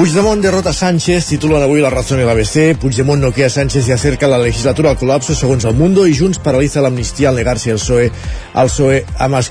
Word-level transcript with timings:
Puigdemont 0.00 0.40
derrota 0.40 0.72
Sánchez, 0.72 1.26
titulen 1.28 1.60
avui 1.60 1.82
la 1.84 1.90
raó 1.92 2.16
i 2.16 2.24
l'ABC. 2.24 2.78
Puigdemont 2.80 3.20
no 3.20 3.34
queda 3.36 3.50
Sánchez 3.50 3.86
y 3.86 3.92
acerca 3.92 4.28
la 4.28 4.38
legislatura 4.38 4.88
al 4.88 4.96
colapso 4.96 5.34
segons 5.34 5.66
el 5.68 5.74
Mundo 5.76 6.06
i 6.08 6.16
Junts 6.16 6.40
paralitza 6.40 6.80
l'amnistia 6.80 7.28
al 7.28 7.36
negar-se 7.36 7.68
al 7.70 7.76
PSOE, 7.76 8.06
al 8.54 8.70
PSOE 8.70 9.04
a 9.18 9.28
más, 9.28 9.50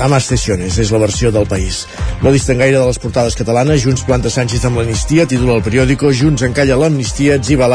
a 0.00 0.08
más 0.08 0.26
cesiones. 0.26 0.78
És 0.78 0.90
la 0.90 0.98
versió 0.98 1.30
del 1.30 1.46
país. 1.46 1.86
No 2.22 2.32
disten 2.32 2.58
gaire 2.58 2.80
de 2.80 2.86
les 2.88 2.98
portades 2.98 3.36
catalanes. 3.36 3.84
Junts 3.84 4.02
planta 4.02 4.34
Sánchez 4.34 4.64
amb 4.64 4.82
l'amnistia, 4.82 5.28
titula 5.30 5.54
el 5.54 5.62
periòdico. 5.62 6.10
Junts 6.10 6.42
encalla 6.42 6.74
l'amnistia, 6.74 7.36
etziba. 7.36 7.70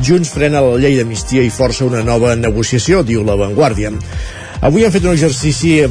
Junts 0.00 0.32
frena 0.32 0.64
la 0.64 0.78
llei 0.78 0.96
d'amnistia 0.96 1.42
i 1.42 1.50
força 1.50 1.84
una 1.84 2.00
nova 2.02 2.34
negociació, 2.34 3.02
diu 3.04 3.28
la 3.28 3.36
Vanguardia. 3.36 3.92
Avui 4.62 4.84
hem 4.86 4.92
fet 4.94 5.02
un 5.02 5.16
exercici 5.16 5.72
eh, 5.82 5.88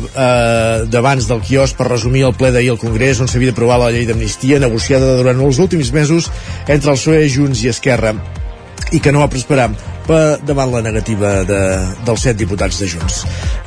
d'abans 0.88 1.26
del 1.28 1.42
quiosc 1.44 1.76
per 1.76 1.90
resumir 1.90 2.22
el 2.24 2.36
ple 2.40 2.54
d'ahir 2.56 2.70
al 2.72 2.80
Congrés 2.80 3.20
on 3.20 3.28
s'havia 3.28 3.52
d'aprovar 3.52 3.82
la 3.82 3.90
llei 3.92 4.06
d'amnistia 4.08 4.62
negociada 4.64 5.18
durant 5.18 5.42
els 5.44 5.60
últims 5.60 5.90
mesos 5.92 6.30
entre 6.72 6.94
el 6.94 6.96
PSOE, 6.96 7.26
Junts 7.34 7.66
i 7.66 7.72
Esquerra 7.74 8.14
i 8.96 9.02
que 9.04 9.12
no 9.12 9.20
va 9.20 9.28
prosperar 9.34 9.74
per 10.08 10.40
davant 10.46 10.72
la 10.74 10.82
negativa 10.86 11.42
de, 11.48 11.60
dels 12.06 12.26
set 12.26 12.40
diputats 12.40 12.80
de 12.82 12.90
Junts. 12.92 13.22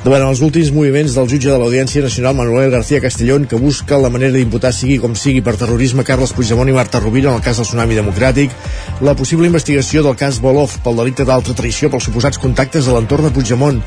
Davant 0.05 0.25
els 0.27 0.41
últims 0.45 0.71
moviments 0.75 1.15
del 1.17 1.29
jutge 1.31 1.49
de 1.49 1.57
l'Audiència 1.57 2.03
Nacional 2.05 2.35
Manuel 2.37 2.69
García 2.73 3.01
Castellón 3.01 3.47
que 3.49 3.59
busca 3.59 3.97
la 3.97 4.11
manera 4.13 4.35
d'imputar 4.35 4.73
sigui 4.75 4.99
com 5.01 5.15
sigui 5.17 5.41
per 5.45 5.55
terrorisme 5.57 6.05
Carles 6.05 6.33
Puigdemont 6.35 6.69
i 6.69 6.75
Marta 6.75 7.01
Rovira 7.01 7.31
en 7.31 7.39
el 7.39 7.45
cas 7.45 7.57
del 7.57 7.67
tsunami 7.69 7.97
democràtic, 7.97 8.53
la 9.01 9.15
possible 9.17 9.49
investigació 9.49 10.03
del 10.05 10.17
cas 10.19 10.41
Volov 10.43 10.77
pel 10.85 11.01
delicte 11.01 11.25
d'altra 11.25 11.55
traïció 11.57 11.89
pels 11.89 12.09
suposats 12.09 12.41
contactes 12.41 12.87
a 12.87 12.95
l'entorn 12.95 13.29
de 13.29 13.33
Puigdemont 13.35 13.81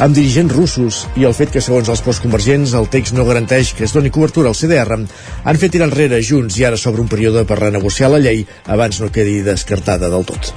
amb 0.00 0.16
dirigents 0.16 0.56
russos 0.56 1.04
i 1.20 1.28
el 1.28 1.36
fet 1.36 1.52
que 1.54 1.62
segons 1.62 1.88
els 1.92 2.02
postconvergents 2.02 2.74
el 2.78 2.88
text 2.90 3.14
no 3.14 3.28
garanteix 3.28 3.74
que 3.76 3.86
es 3.86 3.94
doni 3.94 4.10
cobertura 4.10 4.50
al 4.50 4.58
CDR 4.58 4.98
han 5.44 5.60
fet 5.60 5.76
tirar 5.76 5.86
enrere 5.90 6.20
Junts 6.24 6.56
i 6.58 6.64
ara 6.66 6.78
sobre 6.80 7.02
un 7.04 7.08
període 7.10 7.44
per 7.46 7.60
renegociar 7.60 8.10
la 8.10 8.20
llei 8.22 8.42
abans 8.66 9.00
no 9.00 9.10
quedi 9.12 9.40
descartada 9.46 10.10
del 10.10 10.26
tot. 10.26 10.52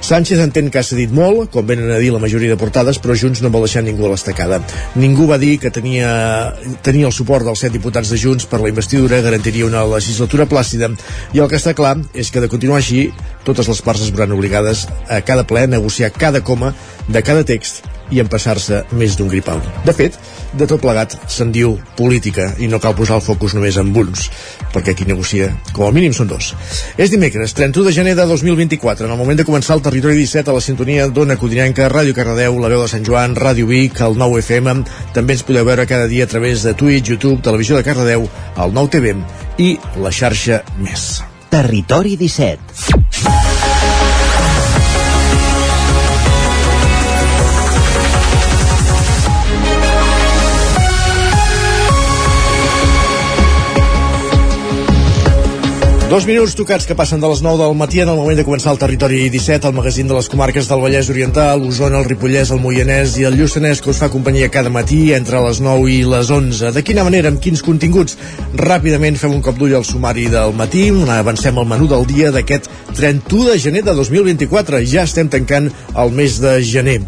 Sánchez 0.00 0.40
entén 0.42 0.70
que 0.70 0.80
cedit 0.90 1.12
molt, 1.14 1.50
com 1.54 1.66
venen 1.66 1.90
a 1.94 1.98
dir 2.02 2.10
la 2.14 2.20
majoria 2.22 2.52
de 2.52 2.58
portades, 2.60 2.98
però 3.02 3.16
Junts 3.18 3.42
no 3.44 3.52
vol 3.54 3.66
deixar 3.66 3.82
ningú 3.86 4.08
a 4.08 4.12
l'estacada. 4.12 4.60
Ningú 4.98 5.28
va 5.30 5.38
dir 5.40 5.56
que 5.62 5.72
tenia, 5.74 6.10
tenia 6.86 7.08
el 7.08 7.14
suport 7.16 7.46
dels 7.46 7.62
set 7.64 7.74
diputats 7.74 8.10
de 8.12 8.18
Junts 8.20 8.48
per 8.50 8.60
la 8.62 8.72
investidura 8.72 9.22
garantiria 9.24 9.68
una 9.68 9.84
legislatura 9.88 10.48
plàcida 10.50 10.90
i 11.32 11.40
el 11.40 11.48
que 11.50 11.60
està 11.60 11.74
clar 11.78 11.96
és 12.14 12.30
que 12.30 12.42
de 12.42 12.50
continuar 12.50 12.80
així 12.80 13.08
totes 13.46 13.68
les 13.70 13.80
parts 13.84 14.04
es 14.04 14.12
veuran 14.12 14.36
obligades 14.36 14.86
a 15.08 15.20
cada 15.26 15.46
ple 15.48 15.64
a 15.64 15.70
negociar 15.70 16.12
cada 16.12 16.42
coma 16.44 16.74
de 17.08 17.22
cada 17.22 17.46
text 17.46 17.86
i 18.10 18.20
empassar-se 18.20 18.84
més 18.98 19.16
d'un 19.16 19.30
gripau. 19.30 19.60
De 19.86 19.94
fet, 19.96 20.18
de 20.52 20.66
tot 20.66 20.80
plegat 20.82 21.16
se'n 21.30 21.52
diu 21.54 21.76
política 21.98 22.50
i 22.58 22.68
no 22.70 22.80
cal 22.82 22.96
posar 22.98 23.18
el 23.20 23.24
focus 23.24 23.54
només 23.56 23.78
en 23.80 23.92
uns, 23.96 24.26
perquè 24.74 24.94
qui 24.96 25.06
negocia, 25.08 25.50
com 25.72 25.86
a 25.86 25.92
mínim, 25.94 26.14
són 26.16 26.30
dos. 26.30 26.52
És 26.96 27.12
dimecres, 27.12 27.54
31 27.54 27.86
de 27.88 27.94
gener 27.94 28.14
de 28.18 28.26
2024, 28.26 29.06
en 29.06 29.14
el 29.14 29.20
moment 29.20 29.38
de 29.38 29.46
començar 29.46 29.76
el 29.76 29.84
Territori 29.84 30.18
17 30.18 30.50
a 30.50 30.56
la 30.56 30.64
sintonia 30.64 31.08
d'Ona 31.08 31.38
Codinenca, 31.40 31.90
Ràdio 31.92 32.16
Cardedeu, 32.16 32.58
La 32.60 32.72
Veu 32.72 32.82
de 32.82 32.90
Sant 32.90 33.06
Joan, 33.06 33.36
Ràdio 33.36 33.68
Vic, 33.70 34.00
el 34.06 34.18
9 34.18 34.42
FM, 34.44 34.84
també 35.16 35.36
ens 35.38 35.46
podeu 35.46 35.66
veure 35.68 35.88
cada 35.90 36.08
dia 36.10 36.26
a 36.26 36.30
través 36.30 36.64
de 36.66 36.74
Twitch, 36.74 37.12
YouTube, 37.14 37.42
Televisió 37.42 37.78
de 37.78 37.86
Cardedeu, 37.86 38.26
el 38.56 38.74
9 38.74 38.94
TV 38.96 39.14
i 39.58 39.76
la 40.00 40.14
xarxa 40.14 40.64
Més. 40.80 41.20
Territori 41.50 42.16
17 42.16 43.09
Dos 56.10 56.24
minuts 56.26 56.56
tocats 56.58 56.88
que 56.90 56.96
passen 56.98 57.20
de 57.22 57.28
les 57.30 57.38
9 57.38 57.62
del 57.62 57.76
matí 57.78 58.00
en 58.02 58.08
el 58.10 58.16
moment 58.18 58.34
de 58.34 58.42
començar 58.42 58.72
el 58.72 58.80
Territori 58.82 59.28
17, 59.30 59.68
el 59.68 59.76
magazín 59.76 60.08
de 60.10 60.16
les 60.16 60.26
comarques 60.26 60.66
del 60.66 60.80
Vallès 60.82 61.06
Oriental, 61.12 61.62
l'Osona, 61.62 62.00
el 62.00 62.08
Ripollès, 62.08 62.50
el 62.50 62.58
Moianès 62.58 63.14
i 63.20 63.28
el 63.28 63.36
Lluçanès 63.38 63.78
que 63.78 63.92
us 63.92 64.00
fa 64.02 64.08
companyia 64.10 64.48
cada 64.50 64.72
matí 64.74 65.12
entre 65.14 65.38
les 65.44 65.60
9 65.62 65.86
i 65.86 66.00
les 66.02 66.32
11. 66.34 66.72
De 66.74 66.82
quina 66.82 67.06
manera, 67.06 67.30
amb 67.30 67.38
quins 67.38 67.62
continguts? 67.62 68.18
Ràpidament 68.58 69.22
fem 69.22 69.38
un 69.38 69.46
cop 69.46 69.62
d'ull 69.62 69.76
al 69.78 69.86
sumari 69.86 70.26
del 70.34 70.50
matí, 70.58 70.88
avancem 71.20 71.62
al 71.62 71.70
menú 71.76 71.86
del 71.94 72.02
dia 72.10 72.34
d'aquest 72.34 72.66
31 72.96 73.52
de 73.52 73.62
gener 73.68 73.86
de 73.86 73.94
2024. 74.02 74.82
Ja 74.82 75.06
estem 75.06 75.30
tancant 75.30 75.70
el 75.94 76.10
mes 76.10 76.42
de 76.42 76.58
gener 76.74 76.98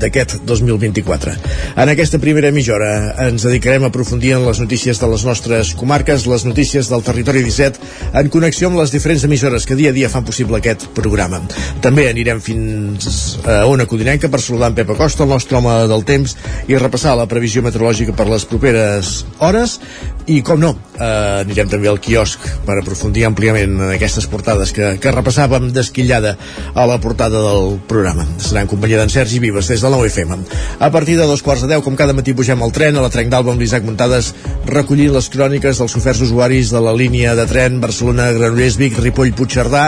d'aquest 0.00 0.38
2024. 0.48 1.34
En 1.76 1.92
aquesta 1.92 2.20
primera 2.22 2.52
mitja 2.54 2.74
hora 2.76 2.90
ens 3.26 3.46
dedicarem 3.46 3.84
a 3.84 3.90
aprofundir 3.92 4.34
en 4.36 4.46
les 4.46 4.60
notícies 4.62 5.00
de 5.00 5.08
les 5.10 5.24
nostres 5.26 5.74
comarques, 5.78 6.26
les 6.30 6.44
notícies 6.48 6.90
del 6.90 7.04
territori 7.06 7.42
17, 7.46 7.80
en 8.20 8.30
connexió 8.32 8.70
amb 8.70 8.80
les 8.80 8.94
diferents 8.94 9.24
emissores 9.28 9.66
que 9.66 9.78
dia 9.78 9.90
a 9.90 9.96
dia 9.96 10.10
fan 10.12 10.26
possible 10.26 10.58
aquest 10.58 10.88
programa. 10.96 11.40
També 11.84 12.08
anirem 12.10 12.40
fins 12.44 13.38
a 13.44 13.60
Ona 13.68 13.88
Codinenca 13.90 14.30
per 14.32 14.42
saludar 14.42 14.72
en 14.72 14.78
Pep 14.78 14.94
Acosta, 14.94 15.24
el 15.24 15.34
nostre 15.34 15.58
home 15.58 15.74
del 15.90 16.04
temps, 16.08 16.36
i 16.68 16.78
repassar 16.78 17.16
la 17.18 17.28
previsió 17.30 17.62
meteorològica 17.66 18.16
per 18.16 18.28
les 18.30 18.46
properes 18.48 19.22
hores. 19.38 19.78
I, 20.28 20.42
com 20.44 20.60
no, 20.60 20.74
eh, 20.98 21.40
anirem 21.42 21.70
també 21.72 21.88
al 21.88 22.00
quiosc 22.04 22.42
per 22.66 22.76
aprofundir 22.78 23.24
àmpliament 23.28 23.78
en 23.78 23.92
aquestes 23.94 24.26
portades 24.28 24.74
que, 24.76 24.90
que 25.00 25.12
repassàvem 25.14 25.70
desquillada 25.72 26.34
a 26.74 26.84
la 26.88 26.98
portada 27.00 27.40
del 27.46 27.78
programa. 27.88 28.26
Serà 28.42 28.64
en 28.64 28.70
companyia 28.70 29.00
d'en 29.00 29.12
Sergi 29.12 29.40
Vives 29.40 29.70
des 29.72 29.84
de 29.84 29.90
la 29.90 30.00
UFM. 30.02 30.34
A 30.84 30.90
partir 30.92 31.16
de 31.16 31.26
dos 31.28 31.42
quarts 31.46 31.64
de 31.64 31.70
deu, 31.72 31.84
com 31.84 31.96
cada 31.96 32.16
matí 32.16 32.34
pugem 32.36 32.60
al 32.62 32.74
tren, 32.76 32.98
a 32.98 33.04
la 33.04 33.12
Trenc 33.14 33.32
d'Alba 33.32 33.54
amb 33.54 33.62
l'Isaac 33.62 33.86
Muntades, 33.86 34.34
recollint 34.68 35.14
les 35.14 35.30
cròniques 35.32 35.80
dels 35.80 35.96
oferts 35.96 36.20
usuaris 36.26 36.74
de 36.74 36.82
la 36.84 36.92
línia 36.92 37.34
de 37.38 37.46
tren 37.48 37.80
Barcelona-Granollers, 37.80 38.76
Vic, 38.80 38.98
Ripoll, 39.00 39.32
Puigcerdà, 39.38 39.86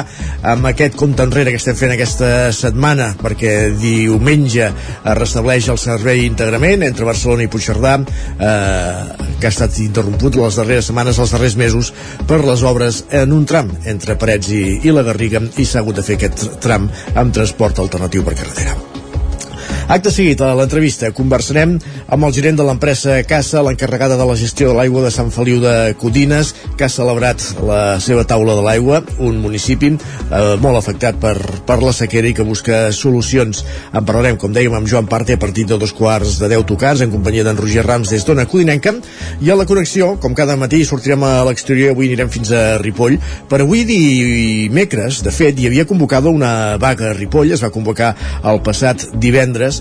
amb 0.55 0.71
aquest 0.71 0.97
compte 0.97 1.27
enrere 1.27 1.53
que 1.53 1.61
estem 1.61 1.77
fent 1.77 1.95
aquesta 1.95 2.49
setmana, 2.57 3.13
perquè 3.21 3.75
diumenge 3.77 4.71
es 4.71 5.19
restableix 5.19 5.69
el 5.69 5.81
servei 5.81 6.25
íntegrament 6.25 6.87
entre 6.87 7.09
Barcelona 7.09 7.45
i 7.45 7.53
Puigcerdà, 7.53 7.99
eh, 8.01 9.29
que 9.41 9.49
ha 9.49 9.53
estat 9.53 9.77
interromput 9.85 10.30
les 10.37 10.61
darreres 10.61 10.91
setmanes, 10.91 11.19
els 11.19 11.35
darrers 11.35 11.57
mesos, 11.57 11.93
per 12.29 12.43
les 12.45 12.65
obres 12.67 13.05
en 13.23 13.35
un 13.37 13.47
tram 13.49 13.73
entre 13.91 14.19
Parets 14.21 14.53
i, 14.55 14.65
i 14.85 14.95
la 14.95 15.07
Garriga, 15.07 15.43
i 15.57 15.67
s'ha 15.67 15.83
hagut 15.83 16.01
de 16.01 16.07
fer 16.07 16.21
aquest 16.21 16.47
tram 16.63 16.91
amb 17.15 17.35
transport 17.35 17.83
alternatiu 17.83 18.27
per 18.27 18.39
carretera. 18.39 19.00
Acte 19.91 20.13
seguit 20.15 20.39
a 20.39 20.53
l'entrevista 20.55 21.09
conversarem 21.11 21.73
amb 22.15 22.27
el 22.29 22.35
gerent 22.37 22.61
de 22.61 22.63
l'empresa 22.63 23.17
Casa, 23.27 23.59
l'encarregada 23.67 24.15
de 24.15 24.27
la 24.29 24.37
gestió 24.39 24.69
de 24.69 24.77
l'aigua 24.77 25.01
de 25.03 25.09
Sant 25.11 25.33
Feliu 25.35 25.59
de 25.59 25.97
Codines, 25.99 26.53
que 26.79 26.87
ha 26.87 26.93
celebrat 26.95 27.43
la 27.67 27.99
seva 27.99 28.23
taula 28.23 28.55
de 28.55 28.63
l'aigua, 28.63 29.01
un 29.19 29.41
municipi 29.43 29.89
eh, 29.91 30.55
molt 30.63 30.79
afectat 30.79 31.19
per, 31.19 31.35
per 31.67 31.81
la 31.83 31.91
sequera 31.91 32.31
i 32.31 32.37
que 32.39 32.47
busca 32.47 32.93
solucions. 32.95 33.65
En 33.91 34.07
parlarem, 34.07 34.39
com 34.39 34.55
dèiem, 34.55 34.77
amb 34.79 34.87
Joan 34.87 35.09
Parte 35.11 35.35
a 35.35 35.41
partir 35.43 35.67
de 35.67 35.81
dos 35.83 35.91
quarts 35.91 36.39
de 36.39 36.53
deu 36.55 36.63
tocats, 36.63 37.03
en 37.03 37.11
companyia 37.11 37.49
d'en 37.49 37.59
Roger 37.59 37.83
Rams 37.83 38.15
des 38.15 38.23
d'Ona 38.29 38.47
Codinenca, 38.47 38.95
i 39.43 39.51
a 39.51 39.59
la 39.59 39.67
connexió, 39.67 40.13
com 40.23 40.39
cada 40.39 40.55
matí, 40.55 40.85
sortirem 40.87 41.27
a 41.27 41.33
l'exterior 41.51 41.97
avui 41.97 42.13
anirem 42.13 42.31
fins 42.31 42.55
a 42.55 42.79
Ripoll. 42.79 43.19
Per 43.51 43.63
avui 43.67 43.83
dimecres, 43.91 45.25
de 45.27 45.35
fet, 45.35 45.59
hi 45.59 45.67
havia 45.67 45.89
convocada 45.91 46.31
una 46.31 46.79
vaga 46.79 47.11
a 47.11 47.19
Ripoll, 47.19 47.51
es 47.59 47.67
va 47.67 47.75
convocar 47.75 48.15
el 48.47 48.63
passat 48.63 49.09
divendres 49.19 49.80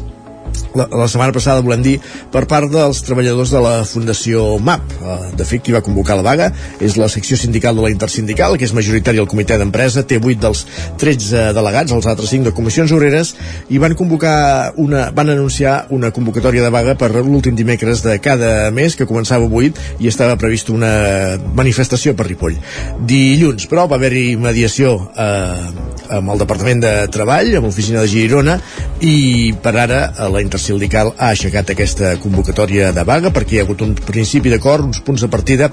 la, 0.76 0.88
la 0.92 1.08
setmana 1.10 1.34
passada 1.36 1.64
volem 1.66 1.84
dir 1.86 1.96
per 2.34 2.46
part 2.50 2.72
dels 2.72 3.02
treballadors 3.06 3.54
de 3.54 3.62
la 3.64 3.76
Fundació 3.88 4.58
MAP. 4.64 4.96
Eh, 5.00 5.18
de 5.40 5.48
fet 5.48 5.64
qui 5.66 5.76
va 5.76 5.84
convocar 5.86 6.18
la 6.20 6.26
vaga 6.26 6.50
és 6.84 6.98
la 7.00 7.10
secció 7.12 7.38
sindical 7.40 7.78
de 7.78 7.86
la 7.86 7.92
Intersindical 7.94 8.58
que 8.58 8.68
és 8.68 8.76
majoritària 8.76 9.24
al 9.24 9.30
comitè 9.30 9.58
d'empresa 9.60 10.06
té 10.08 10.20
8 10.20 10.40
dels 10.44 10.66
13 11.02 11.50
delegats 11.58 11.94
els 11.96 12.08
altres 12.10 12.32
5 12.34 12.50
de 12.50 12.56
comissions 12.56 12.92
obreres 12.96 13.34
i 13.70 13.80
van 13.82 13.96
convocar 14.00 14.74
una, 14.82 15.10
van 15.16 15.34
anunciar 15.34 15.88
una 15.96 16.12
convocatòria 16.16 16.66
de 16.66 16.74
vaga 16.74 16.96
per 17.00 17.12
l'últim 17.20 17.58
dimecres 17.58 18.04
de 18.06 18.18
cada 18.24 18.70
mes 18.76 18.96
que 18.96 19.08
començava 19.10 19.48
avui 19.48 19.72
i 20.00 20.10
estava 20.10 20.38
previst 20.40 20.70
una 20.74 20.92
manifestació 21.56 22.16
per 22.16 22.28
Ripoll. 22.30 22.58
Dilluns 23.10 23.68
però 23.70 23.88
va 23.90 24.00
haver-hi 24.00 24.36
mediació 24.40 24.96
eh, 25.16 26.18
amb 26.20 26.34
el 26.34 26.42
Departament 26.42 26.84
de 26.84 26.94
Treball 27.14 27.56
amb 27.58 27.70
l'oficina 27.70 28.04
de 28.04 28.12
Girona 28.12 28.58
i 29.06 29.54
per 29.64 29.76
ara 29.78 30.02
la 30.32 30.42
Intersindical 30.50 31.12
ha 31.22 31.28
aixecat 31.30 31.70
aquesta 31.70 32.16
convocatòria 32.24 32.88
de 32.96 33.04
vaga 33.06 33.30
perquè 33.30 33.54
hi 33.54 33.60
ha 33.62 33.66
hagut 33.68 33.84
un 33.86 33.92
principi 33.94 34.50
d'acord, 34.50 34.88
uns 34.88 34.98
punts 35.06 35.22
de 35.22 35.30
partida 35.30 35.68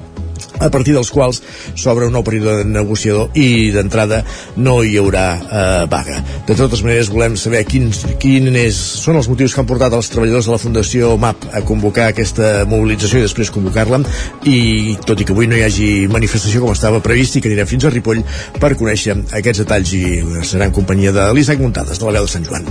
a 0.61 0.71
partir 0.71 0.95
dels 0.97 1.11
quals 1.13 1.43
s'obre 1.75 2.09
un 2.09 2.15
nou 2.17 2.25
període 2.27 2.65
negociador 2.65 3.35
i 3.37 3.73
d'entrada 3.75 4.23
no 4.57 4.79
hi 4.85 4.97
haurà 5.01 5.27
eh, 5.37 5.85
vaga. 5.91 6.23
De 6.49 6.57
totes 6.59 6.83
maneres 6.85 7.11
volem 7.13 7.37
saber 7.41 7.65
quins, 7.69 8.05
quins 8.23 8.77
són 8.77 9.19
els 9.21 9.29
motius 9.31 9.55
que 9.55 9.63
han 9.63 9.69
portat 9.69 9.95
els 9.97 10.11
treballadors 10.13 10.49
de 10.49 10.55
la 10.55 10.61
Fundació 10.63 11.13
MAP 11.21 11.49
a 11.53 11.63
convocar 11.67 12.11
aquesta 12.11 12.65
mobilització 12.69 13.21
i 13.21 13.27
després 13.27 13.53
convocar-la 13.55 14.01
i 14.49 14.97
tot 15.07 15.21
i 15.21 15.27
que 15.27 15.35
avui 15.35 15.49
no 15.51 15.57
hi 15.59 15.65
hagi 15.67 15.91
manifestació 16.13 16.63
com 16.63 16.73
estava 16.75 17.03
previst 17.05 17.37
i 17.37 17.43
que 17.43 17.51
anirem 17.51 17.69
fins 17.71 17.87
a 17.87 17.93
Ripoll 17.93 18.23
per 18.61 18.75
conèixer 18.79 19.17
aquests 19.39 19.65
detalls 19.65 19.93
i 19.97 20.03
serà 20.47 20.69
en 20.69 20.75
companyia 20.77 21.15
de 21.17 21.29
l'Isaac 21.37 21.63
Muntades 21.63 22.01
de 22.01 22.09
la 22.09 22.19
veu 22.19 22.27
de 22.27 22.33
Sant 22.33 22.47
Joan. 22.49 22.67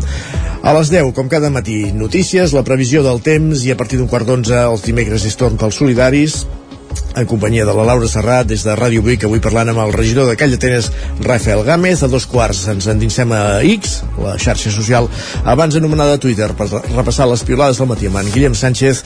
A 0.66 0.74
les 0.74 0.90
10, 0.90 1.12
com 1.18 1.30
cada 1.30 1.52
matí, 1.54 1.92
notícies, 1.94 2.54
la 2.56 2.66
previsió 2.66 3.04
del 3.06 3.22
temps 3.26 3.66
i 3.66 3.74
a 3.74 3.80
partir 3.80 4.00
d'un 4.02 4.10
quart 4.12 4.28
d'onze 4.28 4.66
els 4.66 4.86
dimecres 4.86 5.26
és 5.30 5.38
torn 5.40 5.60
pels 5.62 5.78
solidaris 5.82 6.44
en 7.16 7.26
companyia 7.26 7.66
de 7.66 7.74
la 7.74 7.86
Laura 7.88 8.08
Serrat 8.12 8.48
des 8.50 8.64
de 8.66 8.74
Ràdio 8.76 9.02
Vic, 9.06 9.24
avui 9.24 9.40
parlant 9.40 9.70
amb 9.72 9.80
el 9.86 9.94
regidor 9.96 10.28
de 10.28 10.36
Calla 10.36 10.58
Tenes, 10.60 10.90
Rafael 11.24 11.64
Gámez. 11.64 12.04
A 12.04 12.10
dos 12.12 12.26
quarts 12.28 12.66
ens 12.72 12.90
endinsem 12.92 13.32
a 13.32 13.62
X, 13.64 14.02
la 14.20 14.36
xarxa 14.42 14.72
social, 14.74 15.08
abans 15.48 15.78
anomenada 15.80 16.20
Twitter, 16.20 16.50
per 16.58 16.68
repassar 16.68 17.30
les 17.32 17.44
piolades 17.48 17.80
del 17.80 17.88
matí 17.88 18.10
amb 18.10 18.20
en 18.20 18.32
Guillem 18.34 18.58
Sánchez 18.58 19.04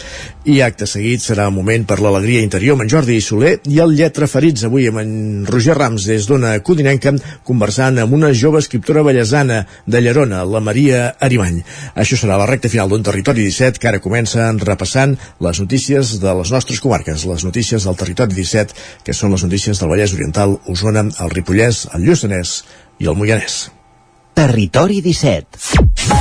i 0.49 0.59
acte 0.65 0.87
seguit 0.89 1.21
serà 1.21 1.45
un 1.51 1.57
moment 1.59 1.85
per 1.85 1.99
l'alegria 2.01 2.41
interior 2.41 2.77
amb 2.77 2.87
en 2.87 2.89
Jordi 2.89 3.19
Soler 3.21 3.59
i 3.69 3.77
el 3.83 3.93
Lletra 3.93 4.27
Ferits, 4.31 4.65
avui 4.65 4.89
amb 4.89 5.03
en 5.03 5.13
Roger 5.49 5.77
Rams 5.77 6.07
des 6.09 6.25
d'Ona 6.29 6.55
Codinenca, 6.65 7.13
conversant 7.45 8.01
amb 8.01 8.17
una 8.17 8.33
jove 8.33 8.63
escriptora 8.63 9.03
bellesana 9.05 9.61
de 9.85 10.01
Llerona, 10.01 10.41
la 10.49 10.63
Maria 10.63 11.13
Arimany. 11.19 11.61
Això 11.93 12.17
serà 12.17 12.39
la 12.41 12.49
recta 12.49 12.71
final 12.73 12.89
d'un 12.89 13.05
territori 13.05 13.45
17 13.45 13.77
que 13.77 13.91
ara 13.91 14.01
comença 14.01 14.49
repassant 14.57 15.17
les 15.45 15.61
notícies 15.61 16.17
de 16.23 16.35
les 16.41 16.53
nostres 16.55 16.81
comarques, 16.81 17.27
les 17.29 17.45
notícies 17.45 17.85
del 17.85 17.98
territori 17.99 18.37
17, 18.37 18.75
que 19.05 19.15
són 19.15 19.35
les 19.35 19.43
notícies 19.45 19.81
del 19.81 19.91
Vallès 19.91 20.15
Oriental, 20.17 20.57
Osona, 20.71 21.05
el 21.09 21.35
Ripollès, 21.35 21.85
el 21.93 22.07
Lluçanès 22.07 22.61
i 22.99 23.11
el 23.11 23.19
Moianès. 23.19 23.67
Territori 24.39 25.03
17. 25.03 26.19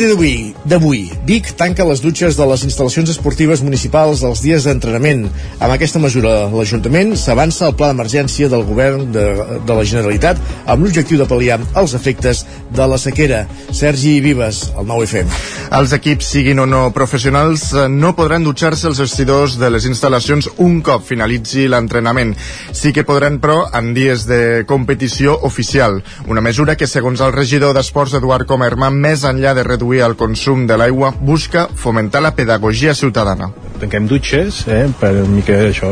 Partir 0.00 0.14
d'avui, 0.16 0.54
d'avui, 0.64 1.00
Vic 1.28 1.50
tanca 1.60 1.84
les 1.84 2.00
dutxes 2.00 2.32
de 2.38 2.44
les 2.48 2.62
instal·lacions 2.64 3.10
esportives 3.12 3.60
municipals 3.60 4.22
els 4.24 4.40
dies 4.40 4.64
d'entrenament. 4.64 5.26
Amb 5.58 5.74
aquesta 5.74 6.00
mesura, 6.00 6.46
l'Ajuntament 6.48 7.12
s'avança 7.20 7.66
al 7.66 7.74
pla 7.76 7.90
d'emergència 7.90 8.48
del 8.48 8.64
govern 8.64 9.10
de, 9.12 9.26
de 9.60 9.76
la 9.76 9.84
Generalitat 9.84 10.40
amb 10.64 10.86
l'objectiu 10.86 11.20
de 11.20 11.26
pal·liar 11.28 11.58
els 11.76 11.92
efectes 11.98 12.46
de 12.72 12.86
la 12.88 12.96
sequera. 13.02 13.42
Sergi 13.76 14.14
Vives, 14.24 14.62
el 14.72 14.88
9FM. 14.88 15.34
Els 15.76 15.92
equips, 15.92 16.30
siguin 16.32 16.64
o 16.64 16.66
no 16.66 16.80
professionals, 16.96 17.66
no 17.92 18.14
podran 18.16 18.48
dutxar-se 18.48 18.88
els 18.88 19.02
vestidors 19.04 19.58
de 19.60 19.68
les 19.68 19.84
instal·lacions 19.84 20.48
un 20.64 20.80
cop 20.80 21.04
finalitzi 21.04 21.66
l'entrenament. 21.68 22.32
Sí 22.72 22.94
que 22.96 23.04
podran, 23.04 23.36
però, 23.44 23.66
en 23.76 23.92
dies 23.92 24.24
de 24.24 24.64
competició 24.64 25.36
oficial. 25.44 26.00
Una 26.24 26.40
mesura 26.40 26.80
que, 26.80 26.88
segons 26.88 27.20
el 27.20 27.36
regidor 27.36 27.76
d'Esports, 27.76 28.16
Eduard 28.16 28.48
Comerma, 28.48 28.88
més 28.88 29.28
enllà 29.28 29.52
de 29.52 29.68
reduir 29.68 29.89
el 29.98 30.14
consum 30.14 30.66
de 30.66 30.76
l'aigua, 30.78 31.10
busca 31.20 31.66
fomentar 31.74 32.22
la 32.22 32.30
pedagogia 32.36 32.94
ciutadana. 32.94 33.50
Tanquem 33.80 34.06
dutxes, 34.06 34.62
eh, 34.68 34.86
per 35.00 35.10
una 35.16 35.34
mica 35.34 35.56
això, 35.66 35.90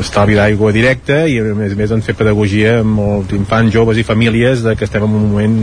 estalvi 0.00 0.34
d'aigua 0.34 0.72
directa 0.72 1.22
i 1.26 1.38
a 1.40 1.54
més 1.54 1.72
a 1.72 1.78
més 1.78 1.90
doncs, 1.90 2.04
fer 2.04 2.14
pedagogia 2.18 2.80
amb 2.82 3.00
els 3.00 3.32
infants, 3.32 3.72
joves 3.72 3.98
i 3.98 4.04
famílies 4.04 4.62
de 4.62 4.76
que 4.76 4.84
estem 4.84 5.02
en 5.06 5.14
un 5.14 5.30
moment 5.32 5.58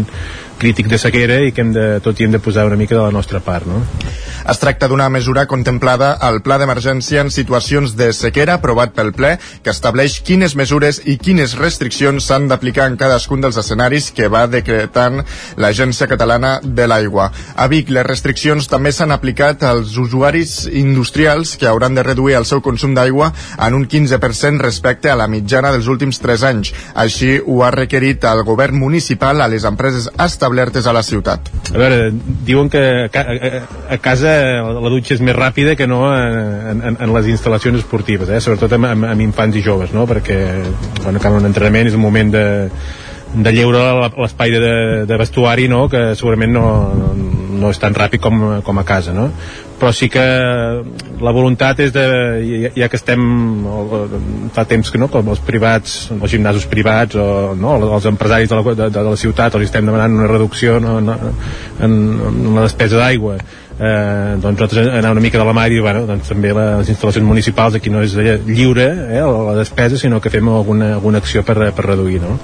crític 0.59 0.87
de 0.91 0.99
sequera 1.01 1.41
i 1.45 1.51
que 1.51 1.63
hem 1.63 1.73
de, 1.75 1.85
tot 2.03 2.19
i 2.19 2.25
hem 2.27 2.33
de 2.35 2.41
posar 2.43 2.65
una 2.67 2.79
mica 2.79 2.95
de 2.95 3.03
la 3.03 3.11
nostra 3.11 3.41
part. 3.43 3.67
No? 3.67 3.83
Es 4.45 4.59
tracta 4.61 4.87
d'una 4.87 5.07
mesura 5.09 5.47
contemplada 5.49 6.11
al 6.21 6.41
Pla 6.45 6.59
d'Emergència 6.61 7.23
en 7.25 7.31
situacions 7.33 7.95
de 7.97 8.11
sequera 8.13 8.59
aprovat 8.59 8.93
pel 8.93 9.09
ple 9.15 9.31
que 9.65 9.73
estableix 9.73 10.19
quines 10.25 10.53
mesures 10.59 10.99
i 11.09 11.15
quines 11.17 11.55
restriccions 11.57 12.27
s'han 12.29 12.45
d'aplicar 12.51 12.85
en 12.91 12.97
cadascun 12.99 13.41
dels 13.41 13.57
escenaris 13.57 14.11
que 14.13 14.29
va 14.29 14.45
decretant 14.45 15.23
l'Agència 15.57 16.05
Catalana 16.11 16.59
de 16.61 16.85
l'Aigua. 16.85 17.31
A 17.55 17.65
Vic, 17.71 17.89
les 17.89 18.05
restriccions 18.05 18.69
també 18.69 18.93
s'han 18.93 19.15
aplicat 19.15 19.65
als 19.65 19.97
usuaris 19.97 20.67
industrials 20.69 21.55
que 21.57 21.67
hauran 21.71 21.97
de 21.97 22.05
reduir 22.05 22.37
el 22.37 22.45
seu 22.45 22.61
consum 22.61 22.93
d'aigua 22.93 23.31
en 23.57 23.73
un 23.73 23.87
15% 23.89 24.61
respecte 24.61 25.09
a 25.09 25.17
la 25.17 25.27
mitjana 25.27 25.73
dels 25.73 25.89
últims 25.89 26.21
3 26.21 26.45
anys. 26.51 26.73
Així 26.93 27.39
ho 27.41 27.63
ha 27.65 27.73
requerit 27.73 28.23
el 28.29 28.45
govern 28.45 28.77
municipal 28.77 29.41
a 29.41 29.49
les 29.49 29.65
empreses 29.65 30.11
establertes 30.45 30.85
a 30.85 30.93
la 30.93 31.01
ciutat. 31.03 31.49
A 31.73 31.77
veure, 31.77 32.11
diuen 32.45 32.69
que 32.69 32.81
a, 33.09 33.97
casa 34.01 34.35
la 34.61 34.91
dutxa 34.93 35.15
és 35.17 35.23
més 35.25 35.35
ràpida 35.35 35.75
que 35.75 35.87
no 35.89 36.03
en, 36.13 36.83
en, 36.85 36.99
en 37.01 37.15
les 37.15 37.31
instal·lacions 37.33 37.81
esportives, 37.81 38.29
eh? 38.29 38.41
sobretot 38.43 38.77
amb, 38.77 38.91
amb, 38.91 39.09
amb 39.09 39.25
infants 39.25 39.57
i 39.57 39.65
joves, 39.65 39.93
no? 39.95 40.05
perquè 40.09 40.37
quan 41.01 41.17
acaba 41.17 41.41
un 41.41 41.49
entrenament 41.49 41.89
és 41.89 41.97
un 41.97 42.05
moment 42.05 42.29
de, 42.35 42.45
de 43.35 43.55
lleure 43.55 43.81
l'espai 44.13 44.53
de, 44.53 44.75
de 45.09 45.17
vestuari 45.19 45.67
no? 45.71 45.87
que 45.89 46.13
segurament 46.15 46.53
no, 46.53 46.67
no 47.59 47.73
és 47.73 47.81
tan 47.81 47.97
ràpid 47.97 48.21
com, 48.21 48.45
com 48.63 48.79
a 48.79 48.85
casa 48.87 49.15
no? 49.15 49.31
Però 49.79 49.91
sí 49.95 50.09
que 50.11 50.23
la 51.21 51.33
voluntat 51.35 51.81
és 51.83 51.91
de, 51.95 52.05
ja, 52.45 52.71
ja 52.75 52.89
que 52.91 52.99
estem 52.99 53.25
fa 54.55 54.65
temps 54.69 54.91
que 54.91 55.01
no, 55.01 55.09
com 55.11 55.33
els 55.33 55.41
privats 55.45 55.97
els 56.15 56.31
gimnasos 56.31 56.67
privats 56.71 57.19
o 57.19 57.27
no, 57.59 57.75
els 57.97 58.07
empresaris 58.09 58.51
de 58.51 58.59
la, 58.59 58.75
de, 58.81 58.89
de 58.95 59.05
la 59.09 59.19
ciutat 59.19 59.55
els 59.55 59.67
estem 59.67 59.85
demanant 59.85 60.15
una 60.15 60.31
reducció 60.31 60.79
no, 60.83 60.97
no, 61.03 61.17
en, 61.79 61.99
en 62.31 62.55
la 62.55 62.65
despesa 62.67 63.01
d'aigua 63.01 63.37
eh, 63.79 64.37
doncs 64.39 64.59
nosaltres 64.59 64.87
anar 64.87 65.11
una 65.11 65.23
mica 65.23 65.39
de 65.39 65.45
la 65.45 65.53
mà 65.55 65.67
i 65.67 65.75
dir, 65.75 65.81
bueno, 65.83 66.05
doncs 66.07 66.31
també 66.31 66.53
les 66.55 66.91
instal·lacions 66.93 67.27
municipals 67.27 67.75
aquí 67.75 67.91
no 67.91 68.03
és 68.05 68.15
lliure 68.47 68.87
eh, 69.09 69.21
la 69.21 69.57
despesa, 69.59 69.99
sinó 69.99 70.21
que 70.21 70.31
fem 70.33 70.49
alguna, 70.49 70.93
alguna 70.95 71.23
acció 71.23 71.43
per, 71.43 71.57
per 71.75 71.87
reduir, 71.91 72.21
no? 72.23 72.39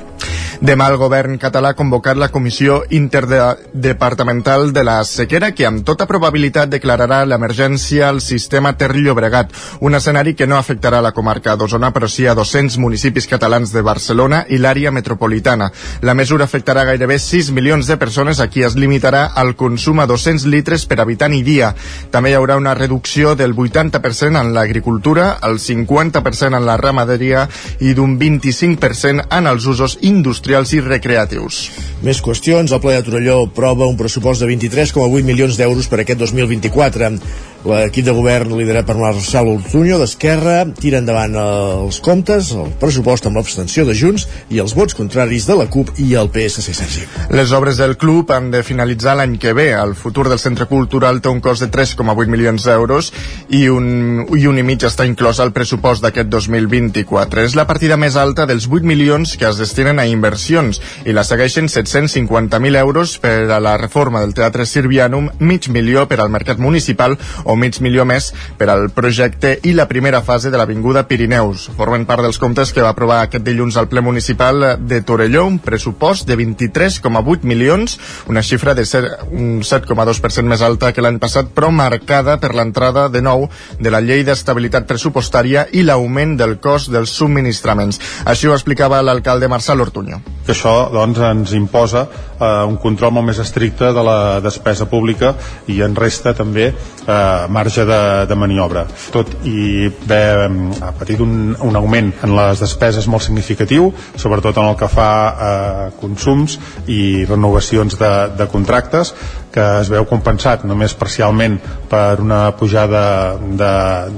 Demà 0.61 0.91
el 0.91 0.97
govern 1.01 1.39
català 1.41 1.71
ha 1.71 1.73
convocat 1.73 2.19
la 2.21 2.27
Comissió 2.29 2.83
Interdepartamental 2.93 4.67
de 4.75 4.83
la 4.85 4.99
Sequera 5.09 5.47
que 5.57 5.65
amb 5.65 5.81
tota 5.81 6.05
probabilitat 6.05 6.69
declararà 6.69 7.23
l'emergència 7.25 8.05
al 8.05 8.19
sistema 8.21 8.75
Ter 8.77 8.91
Llobregat, 8.93 9.55
un 9.81 9.97
escenari 9.97 10.35
que 10.37 10.45
no 10.45 10.59
afectarà 10.59 10.99
la 11.01 11.15
comarca 11.17 11.55
d'Osona 11.57 11.89
però 11.95 12.05
sí 12.05 12.27
a 12.29 12.35
200 12.37 12.77
municipis 12.77 13.25
catalans 13.31 13.73
de 13.73 13.81
Barcelona 13.81 14.43
i 14.53 14.59
l'àrea 14.61 14.91
metropolitana. 14.93 15.71
La 16.05 16.13
mesura 16.13 16.45
afectarà 16.45 16.85
gairebé 16.91 17.17
6 17.17 17.49
milions 17.57 17.89
de 17.89 17.97
persones 17.97 18.37
a 18.37 18.45
qui 18.45 18.61
es 18.61 18.77
limitarà 18.77 19.31
el 19.41 19.55
consum 19.57 20.03
a 20.05 20.05
200 20.05 20.45
litres 20.45 20.85
per 20.85 20.99
habitant 21.01 21.33
i 21.33 21.41
dia. 21.41 21.71
També 22.13 22.35
hi 22.35 22.37
haurà 22.37 22.59
una 22.61 22.75
reducció 22.77 23.33
del 23.33 23.57
80% 23.57 24.37
en 24.37 24.53
l'agricultura, 24.53 25.39
el 25.41 25.57
50% 25.57 26.61
en 26.61 26.69
la 26.69 26.77
ramaderia 26.77 27.49
i 27.79 27.97
d'un 27.97 28.19
25% 28.21 29.25
en 29.25 29.49
els 29.55 29.65
usos 29.65 29.97
industrials 30.05 30.50
industrials 30.51 30.73
i 30.75 30.81
recreatius. 30.83 31.57
Més 32.03 32.19
qüestions. 32.23 32.71
El 32.73 32.81
ple 32.83 32.97
de 32.97 33.05
Torelló 33.05 33.45
prova 33.55 33.87
un 33.87 33.95
pressupost 33.95 34.43
de 34.43 34.49
23,8 34.49 35.23
milions 35.23 35.55
d'euros 35.57 35.87
per 35.87 36.01
aquest 36.01 36.19
2024. 36.19 37.11
L'equip 37.61 38.07
de 38.07 38.13
govern 38.17 38.55
liderat 38.57 38.87
per 38.87 38.95
Marçal 38.97 39.45
Ortuño 39.51 39.99
d'Esquerra 40.01 40.63
tira 40.73 40.97
endavant 40.97 41.35
els 41.37 41.99
comptes, 42.01 42.47
el 42.57 42.71
pressupost 42.81 43.27
amb 43.29 43.37
l'abstenció 43.37 43.83
de 43.85 43.93
Junts 43.93 44.25
i 44.49 44.57
els 44.63 44.73
vots 44.73 44.95
contraris 44.97 45.45
de 45.45 45.57
la 45.59 45.67
CUP 45.69 45.91
i 46.01 46.15
el 46.17 46.31
PSC 46.33 46.73
Sergi. 46.73 47.05
Les 47.29 47.53
obres 47.53 47.77
del 47.77 47.93
club 48.01 48.33
han 48.33 48.49
de 48.49 48.63
finalitzar 48.65 49.13
l'any 49.19 49.35
que 49.37 49.53
ve. 49.53 49.67
El 49.77 49.93
futur 49.93 50.25
del 50.29 50.41
centre 50.41 50.65
cultural 50.65 51.21
té 51.21 51.29
un 51.29 51.41
cost 51.45 51.61
de 51.61 51.69
3,8 51.69 52.33
milions 52.33 52.65
d'euros 52.65 53.11
i 53.53 53.67
un, 53.69 54.25
i 54.33 54.47
un 54.49 54.57
i 54.57 54.65
mig 54.65 54.81
està 54.89 55.05
inclòs 55.05 55.37
al 55.37 55.53
pressupost 55.53 56.01
d'aquest 56.01 56.33
2024. 56.33 57.45
És 57.45 57.59
la 57.59 57.67
partida 57.69 57.99
més 58.01 58.17
alta 58.17 58.47
dels 58.49 58.65
8 58.71 58.89
milions 58.89 59.35
que 59.37 59.45
es 59.51 59.61
destinen 59.61 60.01
a 60.01 60.07
inversions 60.09 60.81
i 61.05 61.13
la 61.13 61.27
segueixen 61.27 61.69
750.000 61.69 62.81
euros 62.81 63.19
per 63.21 63.35
a 63.53 63.61
la 63.61 63.77
reforma 63.77 64.25
del 64.25 64.33
Teatre 64.33 64.65
Sirvianum, 64.65 65.29
mig 65.37 65.69
milió 65.69 66.07
per 66.09 66.23
al 66.23 66.33
mercat 66.33 66.57
municipal 66.57 67.19
o 67.51 67.57
mig 67.59 67.81
milió 67.83 68.05
més 68.07 68.31
per 68.57 68.69
al 68.71 68.87
projecte 68.95 69.57
i 69.67 69.75
la 69.75 69.87
primera 69.89 70.21
fase 70.23 70.51
de 70.51 70.59
l'Avinguda 70.59 71.03
Pirineus. 71.09 71.67
Formen 71.77 72.07
part 72.07 72.23
dels 72.23 72.39
comptes 72.41 72.71
que 72.71 72.83
va 72.85 72.93
aprovar 72.95 73.21
aquest 73.25 73.43
dilluns 73.45 73.77
al 73.77 73.89
ple 73.91 74.03
municipal 74.05 74.77
de 74.79 75.01
Torelló 75.03 75.45
un 75.49 75.59
pressupost 75.59 76.27
de 76.29 76.37
23,8 76.39 77.43
milions, 77.43 77.97
una 78.31 78.43
xifra 78.45 78.75
de 78.77 78.85
ser 78.85 79.03
un 79.31 79.61
7,2% 79.67 80.47
més 80.47 80.63
alta 80.63 80.93
que 80.95 81.03
l'any 81.03 81.19
passat, 81.19 81.51
però 81.51 81.71
marcada 81.75 82.37
per 82.41 82.53
l'entrada 82.55 83.07
de 83.11 83.21
nou 83.21 83.47
de 83.79 83.93
la 83.93 84.01
llei 84.01 84.23
d'estabilitat 84.27 84.87
pressupostària 84.87 85.67
i 85.75 85.83
l'augment 85.83 86.37
del 86.39 86.57
cost 86.63 86.91
dels 86.93 87.13
subministraments. 87.19 87.99
Així 88.25 88.47
ho 88.47 88.55
explicava 88.55 89.01
l'alcalde 89.03 89.51
Marçal 89.51 89.81
Ortuño. 89.83 90.21
Que 90.45 90.55
això 90.55 90.75
doncs, 90.93 91.19
ens 91.31 91.55
imposa 91.57 92.07
eh, 92.41 92.63
un 92.67 92.77
control 92.81 93.13
molt 93.15 93.29
més 93.29 93.39
estricte 93.41 93.91
de 93.93 94.03
la 94.05 94.39
despesa 94.43 94.87
pública 94.89 95.33
i 95.71 95.79
en 95.85 95.95
resta 95.95 96.33
també 96.37 96.71
eh, 96.71 97.47
marge 97.49 97.85
de, 97.85 98.01
de 98.27 98.37
maniobra. 98.37 98.85
Tot 99.13 99.33
i 99.47 99.87
haver 99.87 100.49
ha 100.81 100.91
patit 100.97 101.21
un, 101.23 101.53
un 101.61 101.79
augment 101.79 102.11
en 102.25 102.35
les 102.37 102.61
despeses 102.63 103.07
molt 103.11 103.25
significatiu, 103.25 103.91
sobretot 104.19 104.57
en 104.57 104.71
el 104.71 104.79
que 104.79 104.89
fa 104.91 105.11
a 105.11 105.51
eh, 105.51 105.91
consums 106.01 106.57
i 106.91 107.25
renovacions 107.29 107.97
de, 107.99 108.11
de 108.37 108.47
contractes, 108.51 109.13
que 109.51 109.65
es 109.81 109.91
veu 109.91 110.07
compensat 110.07 110.63
només 110.67 110.95
parcialment 110.97 111.59
per 111.91 112.21
una 112.23 112.43
pujada 112.57 113.03
de, 113.37 113.73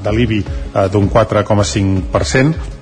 de 0.06 0.15
l'IBI 0.15 0.42
eh, 0.44 0.88
d'un 0.94 1.10
4,5%, 1.10 2.82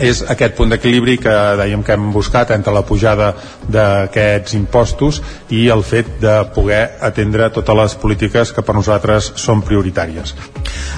és 0.00 0.22
aquest 0.32 0.54
punt 0.56 0.72
d'equilibri 0.72 1.18
que 1.20 1.34
dèiem 1.60 1.82
que 1.84 1.96
hem 1.96 2.10
buscat 2.14 2.50
entre 2.54 2.72
la 2.72 2.84
pujada 2.86 3.32
d'aquests 3.68 4.56
impostos 4.56 5.20
i 5.52 5.66
el 5.72 5.84
fet 5.84 6.08
de 6.22 6.38
poder 6.54 6.82
atendre 7.00 7.50
totes 7.52 7.76
les 7.76 7.96
polítiques 8.00 8.52
que 8.52 8.64
per 8.64 8.74
nosaltres 8.76 9.32
són 9.36 9.62
prioritàries. 9.66 10.34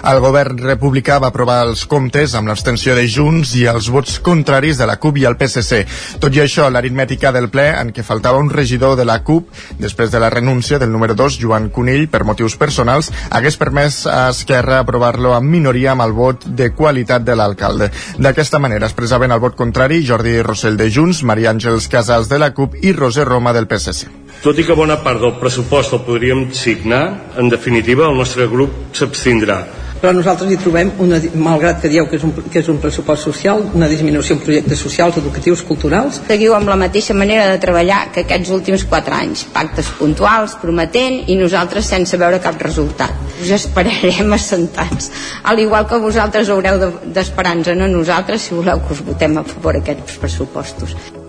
El 0.04 0.20
govern 0.20 0.58
republicà 0.60 1.18
va 1.22 1.30
aprovar 1.32 1.62
els 1.66 1.84
comptes 1.90 2.34
amb 2.36 2.50
l'abstenció 2.50 2.94
de 2.94 3.06
Junts 3.08 3.54
i 3.58 3.64
els 3.70 3.88
vots 3.90 4.18
contraris 4.24 4.78
de 4.78 4.86
la 4.86 4.98
CUP 5.00 5.18
i 5.22 5.26
el 5.28 5.38
PSC. 5.40 5.80
Tot 6.20 6.34
i 6.36 6.42
això, 6.44 6.68
l'aritmètica 6.70 7.32
del 7.34 7.48
ple, 7.52 7.66
en 7.72 7.90
què 7.94 8.04
faltava 8.04 8.40
un 8.42 8.50
regidor 8.52 8.98
de 9.00 9.06
la 9.08 9.20
CUP, 9.24 9.48
després 9.80 10.12
de 10.12 10.20
la 10.20 10.30
renúncia 10.30 10.78
del 10.78 10.92
número 10.92 11.16
2, 11.16 11.38
Joan 11.40 11.70
Conill, 11.74 12.08
per 12.12 12.24
motius 12.28 12.58
personals, 12.60 13.10
hagués 13.30 13.58
permès 13.60 14.04
a 14.06 14.28
Esquerra 14.30 14.82
aprovar-lo 14.82 15.34
amb 15.34 15.50
minoria 15.50 15.92
amb 15.94 16.04
el 16.04 16.12
vot 16.12 16.46
de 16.46 16.70
qualitat 16.76 17.24
de 17.24 17.36
l'alcalde. 17.38 17.90
D'aquesta 18.18 18.60
manera, 18.60 18.83
expressaven 18.88 19.32
el 19.34 19.40
vot 19.42 19.56
contrari 19.58 20.02
Jordi 20.06 20.40
Rossell 20.42 20.76
de 20.80 20.90
Junts, 20.92 21.22
Maria 21.22 21.52
Àngels 21.54 21.88
Casals 21.92 22.28
de 22.32 22.40
la 22.40 22.52
CUP 22.56 22.76
i 22.82 22.92
Roser 22.92 23.26
Roma 23.28 23.54
del 23.56 23.68
PSC. 23.70 24.10
Tot 24.44 24.58
i 24.58 24.66
que 24.66 24.76
bona 24.76 24.98
part 25.04 25.22
del 25.22 25.38
pressupost 25.40 25.94
el 25.96 26.04
podríem 26.04 26.50
signar, 26.52 27.04
en 27.40 27.48
definitiva 27.52 28.10
el 28.10 28.18
nostre 28.18 28.48
grup 28.50 28.94
s'abstindrà 28.96 29.62
però 30.04 30.12
nosaltres 30.12 30.50
hi 30.52 30.58
trobem, 30.60 30.90
una, 31.00 31.16
malgrat 31.40 31.78
que 31.80 31.88
dieu 31.88 32.04
que 32.10 32.18
és, 32.18 32.24
un, 32.28 32.34
que 32.52 32.60
és 32.60 32.66
un 32.68 32.76
pressupost 32.82 33.24
social, 33.24 33.62
una 33.72 33.88
disminució 33.88 34.36
en 34.36 34.42
projectes 34.44 34.82
socials, 34.84 35.16
educatius, 35.16 35.62
culturals. 35.64 36.18
Seguiu 36.28 36.52
amb 36.52 36.68
la 36.68 36.76
mateixa 36.76 37.16
manera 37.16 37.46
de 37.48 37.56
treballar 37.62 38.02
que 38.12 38.26
aquests 38.26 38.52
últims 38.52 38.84
quatre 38.90 39.16
anys, 39.16 39.46
pactes 39.56 39.88
puntuals, 39.96 40.58
prometent 40.60 41.22
i 41.32 41.40
nosaltres 41.40 41.88
sense 41.88 42.20
veure 42.20 42.42
cap 42.44 42.60
resultat. 42.60 43.16
Us 43.40 43.56
esperarem 43.56 44.36
assentats, 44.36 45.08
al 45.40 45.64
igual 45.64 45.88
que 45.88 46.04
vosaltres 46.04 46.52
haureu 46.52 46.84
d'esperar-nos 47.08 47.72
a 47.72 47.80
nosaltres 47.88 48.44
si 48.44 48.60
voleu 48.60 48.84
que 48.84 48.98
us 48.98 49.04
votem 49.08 49.40
a 49.40 49.48
favor 49.56 49.80
aquests 49.80 50.20
pressupostos. 50.20 51.23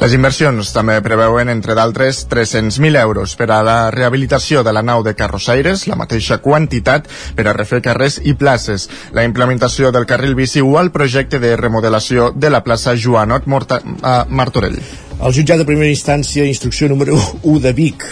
Les 0.00 0.14
inversions 0.16 0.70
també 0.72 0.94
preveuen, 1.04 1.50
entre 1.52 1.74
d'altres, 1.76 2.22
300.000 2.30 2.96
euros 3.02 3.34
per 3.36 3.50
a 3.52 3.58
la 3.60 3.90
rehabilitació 3.92 4.62
de 4.64 4.72
la 4.72 4.80
nau 4.80 5.02
de 5.04 5.12
Carrossaires, 5.12 5.82
la 5.90 5.98
mateixa 6.00 6.38
quantitat 6.40 7.10
per 7.36 7.44
a 7.44 7.52
refer 7.52 7.82
carrers 7.84 8.16
i 8.24 8.32
places, 8.32 8.88
la 9.12 9.26
implementació 9.28 9.92
del 9.92 10.08
carril 10.08 10.32
bici 10.38 10.64
o 10.64 10.72
el 10.80 10.88
projecte 10.94 11.36
de 11.38 11.52
remodelació 11.60 12.30
de 12.32 12.48
la 12.48 12.62
plaça 12.64 12.96
Joanot 12.96 13.44
Morta 13.44 13.82
a 14.00 14.16
Martorell. 14.30 14.80
El 15.20 15.36
jutjat 15.36 15.60
de 15.60 15.68
primera 15.68 15.92
instància, 15.92 16.48
instrucció 16.48 16.88
número 16.88 17.20
1 17.42 17.60
de 17.60 17.76
Vic, 17.76 18.08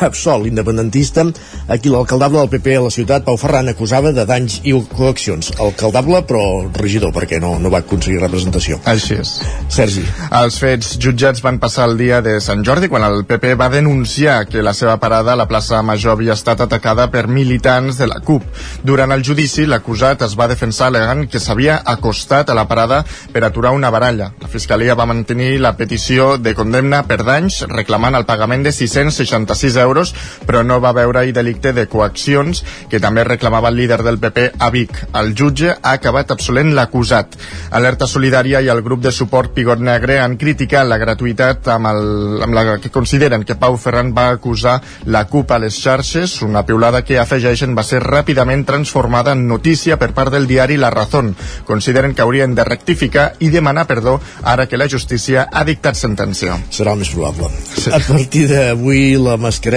absolt 0.00 0.44
l'independentista 0.44 1.24
a 1.68 1.78
qui 1.78 1.90
l'alcaldable 1.90 2.38
del 2.38 2.50
PP 2.52 2.76
a 2.76 2.82
la 2.84 2.90
ciutat, 2.90 3.24
Pau 3.26 3.38
Ferran, 3.40 3.70
acusava 3.72 4.12
de 4.14 4.24
danys 4.28 4.60
i 4.64 4.74
coaccions. 4.92 5.52
Alcaldable, 5.62 6.20
però 6.28 6.42
regidor, 6.76 7.12
perquè 7.14 7.40
no, 7.42 7.56
no 7.62 7.70
va 7.72 7.80
aconseguir 7.82 8.20
representació. 8.22 8.78
Així 8.86 9.16
és. 9.18 9.32
Sergi. 9.72 10.04
Els 10.40 10.58
fets 10.62 10.94
jutjats 11.02 11.42
van 11.42 11.58
passar 11.62 11.88
el 11.90 11.96
dia 11.98 12.20
de 12.22 12.36
Sant 12.44 12.62
Jordi, 12.66 12.90
quan 12.92 13.06
el 13.06 13.24
PP 13.26 13.54
va 13.58 13.70
denunciar 13.72 14.44
que 14.50 14.62
la 14.62 14.74
seva 14.76 14.98
parada 15.02 15.32
a 15.32 15.40
la 15.40 15.48
plaça 15.50 15.82
Major 15.82 16.14
havia 16.16 16.36
estat 16.36 16.62
atacada 16.62 17.08
per 17.10 17.26
militants 17.26 17.98
de 17.98 18.06
la 18.10 18.20
CUP. 18.20 18.44
Durant 18.86 19.14
el 19.14 19.24
judici, 19.26 19.66
l'acusat 19.66 20.22
es 20.26 20.36
va 20.38 20.50
defensar 20.50 20.90
alegant 20.90 21.26
que 21.30 21.42
s'havia 21.42 21.80
acostat 21.96 22.50
a 22.50 22.58
la 22.58 22.66
parada 22.68 23.02
per 23.32 23.44
aturar 23.44 23.72
una 23.74 23.90
baralla. 23.90 24.32
La 24.42 24.50
Fiscalia 24.52 24.94
va 24.94 25.08
mantenir 25.08 25.56
la 25.60 25.76
petició 25.76 26.36
de 26.38 26.54
condemna 26.54 27.02
per 27.08 27.22
danys, 27.24 27.62
reclamant 27.72 28.14
el 28.14 28.26
pagament 28.28 28.64
de 28.66 28.72
666 28.72 29.76
euros, 29.76 29.85
però 30.46 30.62
no 30.66 30.80
va 30.82 30.94
veure-hi 30.96 31.34
delicte 31.36 31.72
de 31.76 31.86
coaccions, 31.90 32.62
que 32.90 33.00
també 33.02 33.24
reclamava 33.24 33.70
el 33.72 33.78
líder 33.80 34.02
del 34.06 34.18
PP 34.22 34.46
a 34.58 34.70
Vic. 34.74 35.02
El 35.14 35.34
jutge 35.38 35.72
ha 35.76 35.92
acabat 35.96 36.32
absolent 36.34 36.72
l'acusat. 36.74 37.36
Alerta 37.76 38.08
Solidària 38.10 38.62
i 38.62 38.70
el 38.72 38.82
grup 38.82 39.02
de 39.04 39.12
suport 39.12 39.52
Pigot 39.54 39.80
Negre 39.80 40.18
han 40.20 40.36
criticat 40.40 40.86
la 40.88 40.98
gratuïtat 40.98 41.68
amb, 41.72 41.90
el, 41.92 42.42
amb 42.46 42.56
la 42.56 42.64
que 42.82 42.92
consideren 42.94 43.44
que 43.46 43.58
Pau 43.60 43.76
Ferran 43.80 44.12
va 44.16 44.28
acusar 44.34 44.80
la 45.06 45.24
CUP 45.30 45.52
a 45.52 45.60
les 45.62 45.78
xarxes, 45.82 46.40
una 46.42 46.64
piulada 46.66 47.02
que 47.06 47.20
afegeixen 47.20 47.76
va 47.76 47.84
ser 47.86 48.02
ràpidament 48.04 48.66
transformada 48.66 49.36
en 49.36 49.46
notícia 49.48 49.98
per 50.00 50.12
part 50.16 50.32
del 50.34 50.48
diari 50.50 50.76
La 50.80 50.90
Razón. 50.90 51.34
Consideren 51.66 52.14
que 52.14 52.22
haurien 52.22 52.54
de 52.54 52.64
rectificar 52.64 53.32
i 53.38 53.50
demanar 53.54 53.86
perdó 53.86 54.18
ara 54.42 54.66
que 54.66 54.78
la 54.80 54.88
justícia 54.88 55.48
ha 55.52 55.64
dictat 55.64 55.98
sentència. 55.98 56.56
Serà 56.70 56.96
el 56.96 57.02
més 57.02 57.12
probable. 57.14 57.50
Sí. 57.76 57.92
A 57.94 58.00
partir 58.02 58.46
d'avui 58.50 59.16
la 59.20 59.36
mascareta 59.40 59.75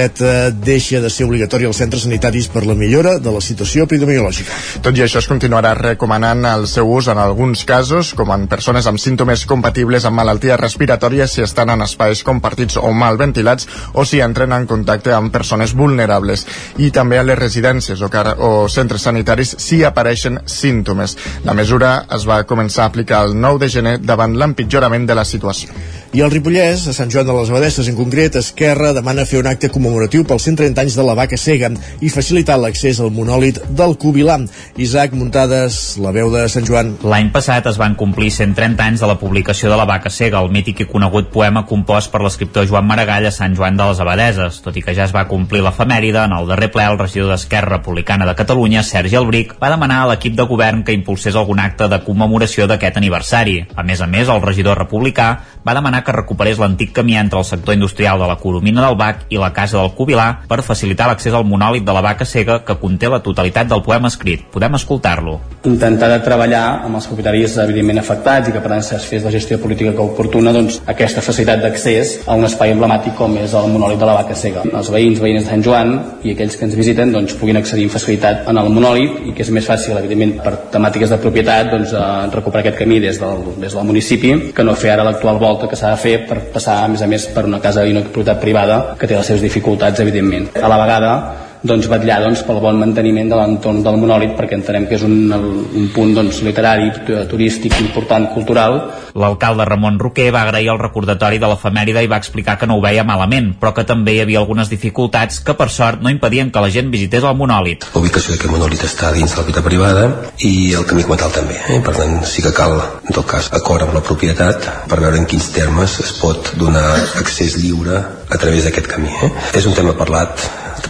deixa 0.54 1.02
de 1.04 1.10
ser 1.12 1.26
obligatòria 1.28 1.68
als 1.68 1.80
centres 1.82 2.06
sanitaris 2.06 2.48
per 2.52 2.66
la 2.66 2.76
millora 2.78 3.18
de 3.20 3.32
la 3.34 3.42
situació 3.44 3.86
epidemiològica. 3.88 4.56
Tot 4.86 4.98
i 4.98 5.04
això 5.04 5.20
es 5.20 5.28
continuarà 5.30 5.74
recomanant 5.78 6.46
el 6.48 6.68
seu 6.72 6.90
ús 6.90 7.10
en 7.12 7.20
alguns 7.20 7.66
casos, 7.68 8.14
com 8.18 8.32
en 8.36 8.48
persones 8.52 8.88
amb 8.88 9.02
símptomes 9.02 9.46
compatibles 9.50 10.06
amb 10.06 10.20
malalties 10.22 10.60
respiratòries 10.60 11.36
si 11.36 11.44
estan 11.46 11.74
en 11.74 11.84
espais 11.86 12.24
compartits 12.24 12.78
o 12.78 12.92
mal 12.94 13.18
ventilats 13.20 13.68
o 13.94 14.06
si 14.06 14.22
entren 14.24 14.54
en 14.56 14.68
contacte 14.68 15.14
amb 15.16 15.34
persones 15.34 15.76
vulnerables 15.76 16.46
i 16.78 16.92
també 16.96 17.20
a 17.20 17.26
les 17.28 17.40
residències 17.40 18.02
o, 18.02 18.10
o 18.10 18.52
centres 18.70 19.06
sanitaris 19.08 19.56
si 19.60 19.84
apareixen 19.84 20.40
símptomes. 20.46 21.18
La 21.46 21.56
mesura 21.58 22.06
es 22.16 22.28
va 22.30 22.44
començar 22.48 22.86
a 22.86 22.94
aplicar 22.94 23.24
el 23.28 23.36
9 23.40 23.66
de 23.66 23.70
gener 23.70 23.98
davant 24.00 24.36
l'empitjorament 24.38 25.08
de 25.10 25.18
la 25.18 25.26
situació. 25.26 25.74
I 26.10 26.24
al 26.26 26.32
Ripollès, 26.34 26.88
a 26.90 26.94
Sant 26.96 27.12
Joan 27.14 27.28
de 27.28 27.34
les 27.38 27.52
Abadesses 27.52 27.88
en 27.92 27.98
concret, 27.98 28.34
Esquerra 28.40 28.96
demana 28.98 29.28
fer 29.30 29.44
un 29.44 29.50
acte 29.52 29.70
commemoratiu 29.90 30.24
pels 30.30 30.46
130 30.46 30.84
anys 30.86 30.96
de 30.96 31.04
la 31.04 31.16
vaca 31.18 31.38
cega 31.38 31.72
i 32.06 32.12
facilitar 32.14 32.60
l'accés 32.62 33.00
al 33.02 33.10
monòlit 33.14 33.58
del 33.74 33.96
Cubilà. 33.98 34.38
Isaac 34.78 35.16
Muntades, 35.18 35.98
la 35.98 36.14
veu 36.14 36.30
de 36.30 36.46
Sant 36.52 36.68
Joan. 36.68 36.94
L'any 37.02 37.32
passat 37.34 37.66
es 37.72 37.80
van 37.82 37.96
complir 37.98 38.30
130 38.32 38.86
anys 38.86 39.02
de 39.02 39.10
la 39.10 39.18
publicació 39.20 39.72
de 39.72 39.78
la 39.80 39.88
vaca 39.90 40.12
cega, 40.14 40.40
el 40.44 40.52
mític 40.54 40.84
i 40.84 40.88
conegut 40.90 41.32
poema 41.34 41.66
compost 41.66 42.12
per 42.14 42.22
l'escriptor 42.22 42.68
Joan 42.70 42.86
Maragall 42.86 43.26
a 43.26 43.34
Sant 43.34 43.56
Joan 43.58 43.80
de 43.80 43.88
les 43.90 44.02
Abadeses. 44.04 44.62
Tot 44.62 44.78
i 44.78 44.84
que 44.86 44.94
ja 44.94 45.08
es 45.08 45.16
va 45.16 45.26
complir 45.28 45.64
l'efemèride, 45.66 46.22
en 46.28 46.36
el 46.38 46.48
darrer 46.52 46.70
ple 46.72 46.86
el 46.86 47.00
regidor 47.02 47.34
d'Esquerra 47.34 47.80
Republicana 47.80 48.30
de 48.30 48.38
Catalunya, 48.38 48.86
Sergi 48.86 49.18
Albric, 49.18 49.56
va 49.62 49.74
demanar 49.74 50.04
a 50.04 50.12
l'equip 50.14 50.38
de 50.38 50.46
govern 50.50 50.86
que 50.86 50.94
impulsés 50.94 51.36
algun 51.36 51.64
acte 51.64 51.90
de 51.90 52.02
commemoració 52.06 52.70
d'aquest 52.70 53.02
aniversari. 53.02 53.58
A 53.76 53.84
més 53.84 54.06
a 54.06 54.08
més, 54.08 54.30
el 54.30 54.46
regidor 54.46 54.78
republicà 54.78 55.30
va 55.66 55.76
demanar 55.76 56.04
que 56.06 56.16
recuperés 56.16 56.62
l'antic 56.62 56.94
camí 56.94 57.18
entre 57.18 57.42
el 57.42 57.48
sector 57.50 57.74
industrial 57.74 58.22
de 58.22 58.30
la 58.30 58.38
Coromina 58.38 58.86
del 58.86 58.98
Bac 59.00 59.26
i 59.34 59.42
la 59.42 59.52
Casa 59.54 59.79
del 59.80 59.94
Cubilà 59.98 60.28
per 60.50 60.62
facilitar 60.66 61.08
l'accés 61.10 61.34
al 61.34 61.48
monòlit 61.48 61.86
de 61.86 61.96
la 61.96 62.04
vaca 62.06 62.28
cega 62.28 62.60
que 62.66 62.78
conté 62.82 63.10
la 63.10 63.22
totalitat 63.26 63.70
del 63.72 63.84
poema 63.86 64.12
escrit. 64.12 64.46
Podem 64.54 64.76
escoltar-lo. 64.76 65.40
Intentar 65.66 66.10
de 66.14 66.20
treballar 66.24 66.64
amb 66.86 67.00
els 67.00 67.08
propietaris 67.10 67.58
evidentment 67.64 68.02
afectats 68.02 68.50
i 68.50 68.56
que 68.56 68.62
per 68.64 68.72
tant 68.74 68.84
es 68.84 69.08
fes 69.10 69.26
la 69.26 69.34
gestió 69.34 69.60
política 69.62 69.94
que 69.96 70.06
oportuna 70.06 70.54
doncs, 70.56 70.82
aquesta 70.94 71.24
facilitat 71.26 71.64
d'accés 71.64 72.16
a 72.28 72.38
un 72.40 72.48
espai 72.48 72.74
emblemàtic 72.76 73.16
com 73.18 73.36
és 73.42 73.54
el 73.58 73.70
monòlit 73.74 74.00
de 74.00 74.08
la 74.10 74.18
vaca 74.22 74.38
cega. 74.38 74.64
Els 74.70 74.92
veïns, 74.94 75.22
veïnes 75.24 75.46
de 75.46 75.52
Sant 75.52 75.66
Joan 75.66 75.96
i 76.24 76.34
aquells 76.36 76.58
que 76.60 76.68
ens 76.68 76.78
visiten 76.78 77.14
doncs, 77.16 77.36
puguin 77.40 77.60
accedir 77.60 77.88
amb 77.88 77.96
facilitat 77.96 78.48
en 78.52 78.62
el 78.62 78.72
monòlit 78.74 79.30
i 79.30 79.36
que 79.36 79.46
és 79.46 79.52
més 79.56 79.68
fàcil, 79.68 79.98
evidentment, 80.00 80.38
per 80.44 80.56
temàtiques 80.74 81.12
de 81.14 81.20
propietat 81.22 81.72
doncs, 81.74 81.96
recuperar 82.34 82.66
aquest 82.66 82.80
camí 82.80 83.00
des 83.04 83.20
del, 83.22 83.46
des 83.62 83.76
del 83.76 83.88
municipi 83.88 84.34
que 84.56 84.66
no 84.66 84.76
fer 84.80 84.94
ara 84.94 85.06
l'actual 85.08 85.40
volta 85.42 85.68
que 85.70 85.80
s'ha 85.80 85.94
de 85.96 86.02
fer 86.02 86.16
per 86.30 86.40
passar, 86.54 86.84
a 86.84 86.88
més 86.92 87.04
a 87.04 87.08
més, 87.08 87.28
per 87.34 87.46
una 87.48 87.62
casa 87.64 87.86
i 87.86 87.94
una 87.96 88.04
propietat 88.08 88.42
privada 88.42 88.80
que 89.00 89.08
té 89.08 89.18
les 89.18 89.26
seves 89.26 89.42
dificultats, 89.42 89.69
evidentment. 90.00 90.56
A 90.58 90.68
la 90.68 90.78
vegada, 90.78 91.49
doncs, 91.64 91.90
vetllar 91.92 92.22
doncs, 92.24 92.44
pel 92.48 92.62
bon 92.64 92.80
manteniment 92.80 93.30
de 93.32 93.38
l'entorn 93.40 93.82
del 93.84 93.98
monòlit 94.00 94.36
perquè 94.38 94.56
entenem 94.56 94.88
que 94.88 94.96
és 94.96 95.04
un, 95.04 95.16
un 95.34 95.88
punt 95.94 96.14
doncs, 96.16 96.42
literari, 96.46 96.90
turístic, 97.30 97.76
important, 97.82 98.30
cultural. 98.34 98.80
L'alcalde 99.20 99.66
Ramon 99.68 100.00
Roquer 100.00 100.30
va 100.32 100.46
agrair 100.46 100.70
el 100.72 100.80
recordatori 100.80 101.40
de 101.42 101.50
l'efemèride 101.52 102.04
i 102.06 102.12
va 102.12 102.20
explicar 102.22 102.58
que 102.60 102.70
no 102.70 102.78
ho 102.78 102.84
veia 102.84 103.04
malament, 103.08 103.52
però 103.60 103.74
que 103.76 103.88
també 103.88 104.16
hi 104.16 104.22
havia 104.24 104.40
algunes 104.44 104.72
dificultats 104.72 105.42
que 105.44 105.56
per 105.60 105.70
sort 105.74 106.04
no 106.04 106.14
impedien 106.14 106.52
que 106.54 106.64
la 106.64 106.72
gent 106.72 106.94
visités 106.94 107.28
el 107.28 107.36
monòlit. 107.40 107.90
La 107.94 108.04
ubicació 108.04 108.36
d'aquest 108.36 108.54
monòlit 108.54 108.86
està 108.88 109.12
dins 109.16 109.34
de 109.34 109.42
la 109.42 109.44
propietat 109.44 109.68
privada 109.68 110.06
i 110.46 110.54
el 110.80 110.88
camí 110.88 111.04
cometal 111.08 111.34
també. 111.36 111.60
Eh? 111.68 111.82
Per 111.84 111.96
tant, 111.98 112.16
sí 112.30 112.46
que 112.46 112.54
cal, 112.56 112.78
en 113.04 113.18
tot 113.18 113.28
cas, 113.28 113.52
acord 113.60 113.84
amb 113.88 113.98
la 113.98 114.06
propietat 114.06 114.72
per 114.88 115.02
veure 115.02 115.20
en 115.20 115.28
quins 115.30 115.52
termes 115.56 116.00
es 116.06 116.16
pot 116.22 116.54
donar 116.60 116.88
accés 117.20 117.60
lliure 117.60 118.00
a 118.00 118.38
través 118.38 118.64
d'aquest 118.64 118.88
camí. 118.88 119.12
Eh? 119.28 119.34
És 119.60 119.68
un 119.68 119.76
tema 119.76 119.98
parlat 119.98 120.48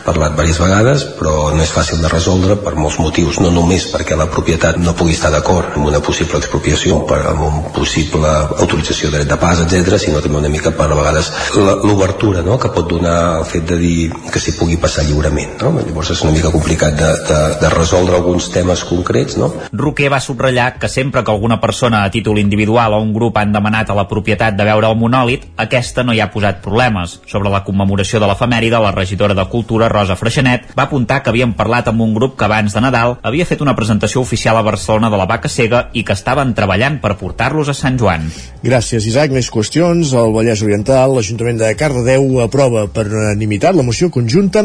parlat 0.10 0.36
diverses 0.36 0.60
vegades, 0.62 1.06
però 1.20 1.50
no 1.54 1.64
és 1.64 1.74
fàcil 1.74 2.02
de 2.04 2.12
resoldre 2.12 2.58
per 2.64 2.76
molts 2.80 3.00
motius, 3.02 3.40
no 3.44 3.54
només 3.54 3.88
perquè 3.94 4.18
la 4.18 4.30
propietat 4.34 4.80
no 4.82 4.96
pugui 4.98 5.16
estar 5.18 5.32
d'acord 5.34 5.78
amb 5.78 5.90
una 5.92 6.02
possible 6.04 6.42
expropiació, 6.42 7.04
per, 7.10 7.22
amb 7.32 7.46
un 7.46 7.60
possible 7.76 8.30
autorització 8.58 9.10
de 9.10 9.20
dret 9.20 9.30
de 9.30 9.38
pas, 9.42 9.62
etc, 9.64 9.98
sinó 10.02 10.24
també 10.24 10.40
una 10.42 10.52
mica 10.52 10.74
per 10.76 10.90
a 10.90 10.98
vegades 10.98 11.32
l'obertura 11.56 12.42
no? 12.46 12.58
que 12.60 12.72
pot 12.74 12.88
donar 12.90 13.40
el 13.40 13.46
fet 13.48 13.66
de 13.70 13.78
dir 13.80 14.10
que 14.32 14.42
s'hi 14.42 14.56
pugui 14.58 14.80
passar 14.82 15.06
lliurement. 15.08 15.58
No? 15.62 15.74
Llavors 15.80 16.14
és 16.16 16.24
una 16.26 16.34
mica 16.36 16.52
complicat 16.54 16.98
de, 16.98 17.10
de, 17.30 17.40
de 17.62 17.72
resoldre 17.74 18.18
alguns 18.18 18.50
temes 18.54 18.84
concrets. 18.88 19.38
No? 19.40 19.52
Roquer 19.72 20.10
va 20.12 20.22
subratllar 20.24 20.72
que 20.80 20.90
sempre 20.90 21.24
que 21.24 21.34
alguna 21.34 21.60
persona 21.62 22.04
a 22.04 22.12
títol 22.14 22.40
individual 22.42 22.96
o 22.98 23.02
un 23.04 23.14
grup 23.14 23.38
han 23.38 23.54
demanat 23.54 23.90
a 23.90 23.98
la 23.98 24.08
propietat 24.10 24.58
de 24.58 24.68
veure 24.68 24.90
el 24.90 24.98
monòlit, 25.00 25.50
aquesta 25.58 26.04
no 26.04 26.16
hi 26.16 26.22
ha 26.24 26.32
posat 26.34 26.64
problemes. 26.66 27.20
Sobre 27.30 27.52
la 27.52 27.64
commemoració 27.68 28.22
de 28.22 28.30
l'efemèride, 28.30 28.80
la 28.82 28.96
regidora 28.96 29.38
de 29.38 29.48
Cultura, 29.50 29.90
Rosa 30.00 30.16
Freixenet, 30.16 30.70
va 30.78 30.86
apuntar 30.88 31.20
que 31.24 31.32
havien 31.34 31.52
parlat 31.58 31.90
amb 31.92 32.00
un 32.06 32.14
grup 32.16 32.38
que 32.40 32.48
abans 32.48 32.76
de 32.76 32.84
Nadal 32.84 33.18
havia 33.28 33.48
fet 33.50 33.60
una 33.66 33.76
presentació 33.76 34.24
oficial 34.24 34.56
a 34.56 34.64
Barcelona 34.64 35.10
de 35.12 35.20
la 35.20 35.28
vaca 35.28 35.52
cega 35.52 35.90
i 35.92 36.06
que 36.08 36.16
estaven 36.16 36.54
treballant 36.56 37.02
per 37.04 37.18
portar-los 37.20 37.68
a 37.68 37.76
Sant 37.76 38.00
Joan. 38.00 38.30
Gràcies, 38.64 39.08
Isaac. 39.12 39.36
Més 39.36 39.52
qüestions. 39.52 40.16
Al 40.16 40.32
Vallès 40.36 40.64
Oriental, 40.64 41.18
l'Ajuntament 41.18 41.60
de 41.60 41.74
Cardedeu 41.80 42.40
aprova 42.46 42.88
per 42.88 43.10
unanimitat 43.12 43.76
la 43.76 43.86
moció 43.86 44.10
conjunta 44.10 44.64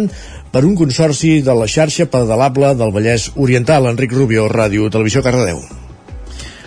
per 0.55 0.63
un 0.65 0.79
consorci 0.79 1.41
de 1.43 1.55
la 1.59 1.67
xarxa 1.71 2.07
pedalable 2.11 2.75
del 2.79 2.95
Vallès 2.95 3.33
Oriental. 3.35 3.91
Enric 3.91 4.15
Rubio, 4.15 4.47
Ràdio 4.53 4.91
Televisió 4.91 5.23
Cardedeu. 5.27 5.65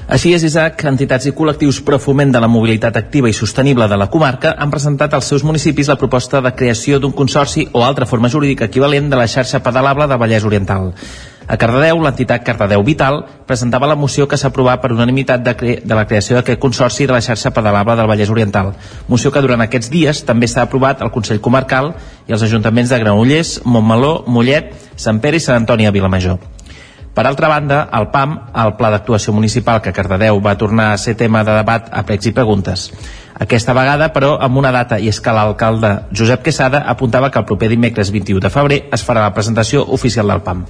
Així 0.07 0.31
és, 0.31 0.43
Isaac, 0.47 0.79
entitats 0.87 1.25
i 1.27 1.33
col·lectius 1.35 1.81
pro 1.83 1.97
foment 1.99 2.29
de 2.31 2.39
la 2.39 2.47
mobilitat 2.47 2.95
activa 2.95 3.27
i 3.27 3.35
sostenible 3.35 3.89
de 3.91 3.97
la 3.99 4.07
comarca 4.07 4.53
han 4.55 4.71
presentat 4.71 5.13
als 5.13 5.27
seus 5.27 5.43
municipis 5.43 5.89
la 5.91 5.97
proposta 5.99 6.39
de 6.39 6.53
creació 6.55 7.01
d'un 7.03 7.11
consorci 7.11 7.65
o 7.73 7.83
altra 7.83 8.07
forma 8.07 8.31
jurídica 8.31 8.69
equivalent 8.71 9.09
de 9.11 9.19
la 9.19 9.27
xarxa 9.27 9.59
pedalable 9.65 10.07
de 10.07 10.15
Vallès 10.15 10.47
Oriental. 10.47 10.93
A 11.47 11.57
Cardedeu, 11.59 11.99
l'entitat 11.99 12.47
Cardedeu 12.47 12.87
Vital 12.87 13.19
presentava 13.47 13.87
la 13.91 13.99
moció 13.99 14.29
que 14.31 14.39
s'ha 14.39 14.47
aprovat 14.47 14.79
per 14.79 14.93
unanimitat 14.95 15.43
de, 15.43 15.57
cre 15.59 15.77
de 15.83 15.95
la 15.95 16.07
creació 16.07 16.39
d'aquest 16.39 16.59
consorci 16.63 17.03
de 17.03 17.11
la 17.11 17.23
xarxa 17.23 17.51
pedalable 17.51 17.99
del 17.99 18.07
Vallès 18.07 18.31
Oriental. 18.31 18.73
Moció 19.11 19.31
que 19.31 19.43
durant 19.43 19.63
aquests 19.63 19.91
dies 19.91 20.23
també 20.23 20.47
s'ha 20.47 20.63
aprovat 20.63 21.03
al 21.03 21.11
Consell 21.11 21.43
Comarcal 21.43 21.97
i 22.27 22.31
als 22.31 22.47
ajuntaments 22.47 22.95
de 22.95 23.03
Granollers, 23.03 23.57
Montmeló, 23.65 24.21
Mollet, 24.27 24.71
Sant 24.95 25.19
Pere 25.19 25.35
i 25.35 25.43
Sant 25.43 25.65
Antoni 25.65 25.87
a 25.87 25.91
Vilamajor. 25.91 26.56
Per 27.17 27.25
altra 27.25 27.47
banda, 27.49 27.79
el 27.97 28.11
PAM, 28.13 28.33
el 28.61 28.75
Pla 28.77 28.91
d'Actuació 28.93 29.33
Municipal 29.33 29.79
que 29.81 29.89
Cardedeu 29.89 30.37
va 30.37 30.53
tornar 30.61 30.91
a 30.91 30.99
ser 31.01 31.15
tema 31.17 31.41
de 31.47 31.55
debat 31.57 31.89
a 31.89 32.03
pregs 32.05 32.29
i 32.29 32.33
preguntes. 32.37 32.91
Aquesta 33.41 33.73
vegada, 33.73 34.11
però, 34.13 34.35
amb 34.37 34.61
una 34.61 34.69
data 34.75 35.01
i 35.01 35.09
és 35.09 35.17
que 35.17 35.33
l'alcalde 35.33 35.95
Josep 36.13 36.45
Quesada 36.45 36.85
apuntava 36.93 37.31
que 37.33 37.41
el 37.41 37.49
proper 37.49 37.73
dimecres 37.73 38.13
21 38.13 38.45
de 38.45 38.53
febrer 38.53 38.83
es 38.93 39.05
farà 39.07 39.25
la 39.25 39.33
presentació 39.33 39.81
oficial 39.97 40.29
del 40.29 40.45
PAM. 40.45 40.67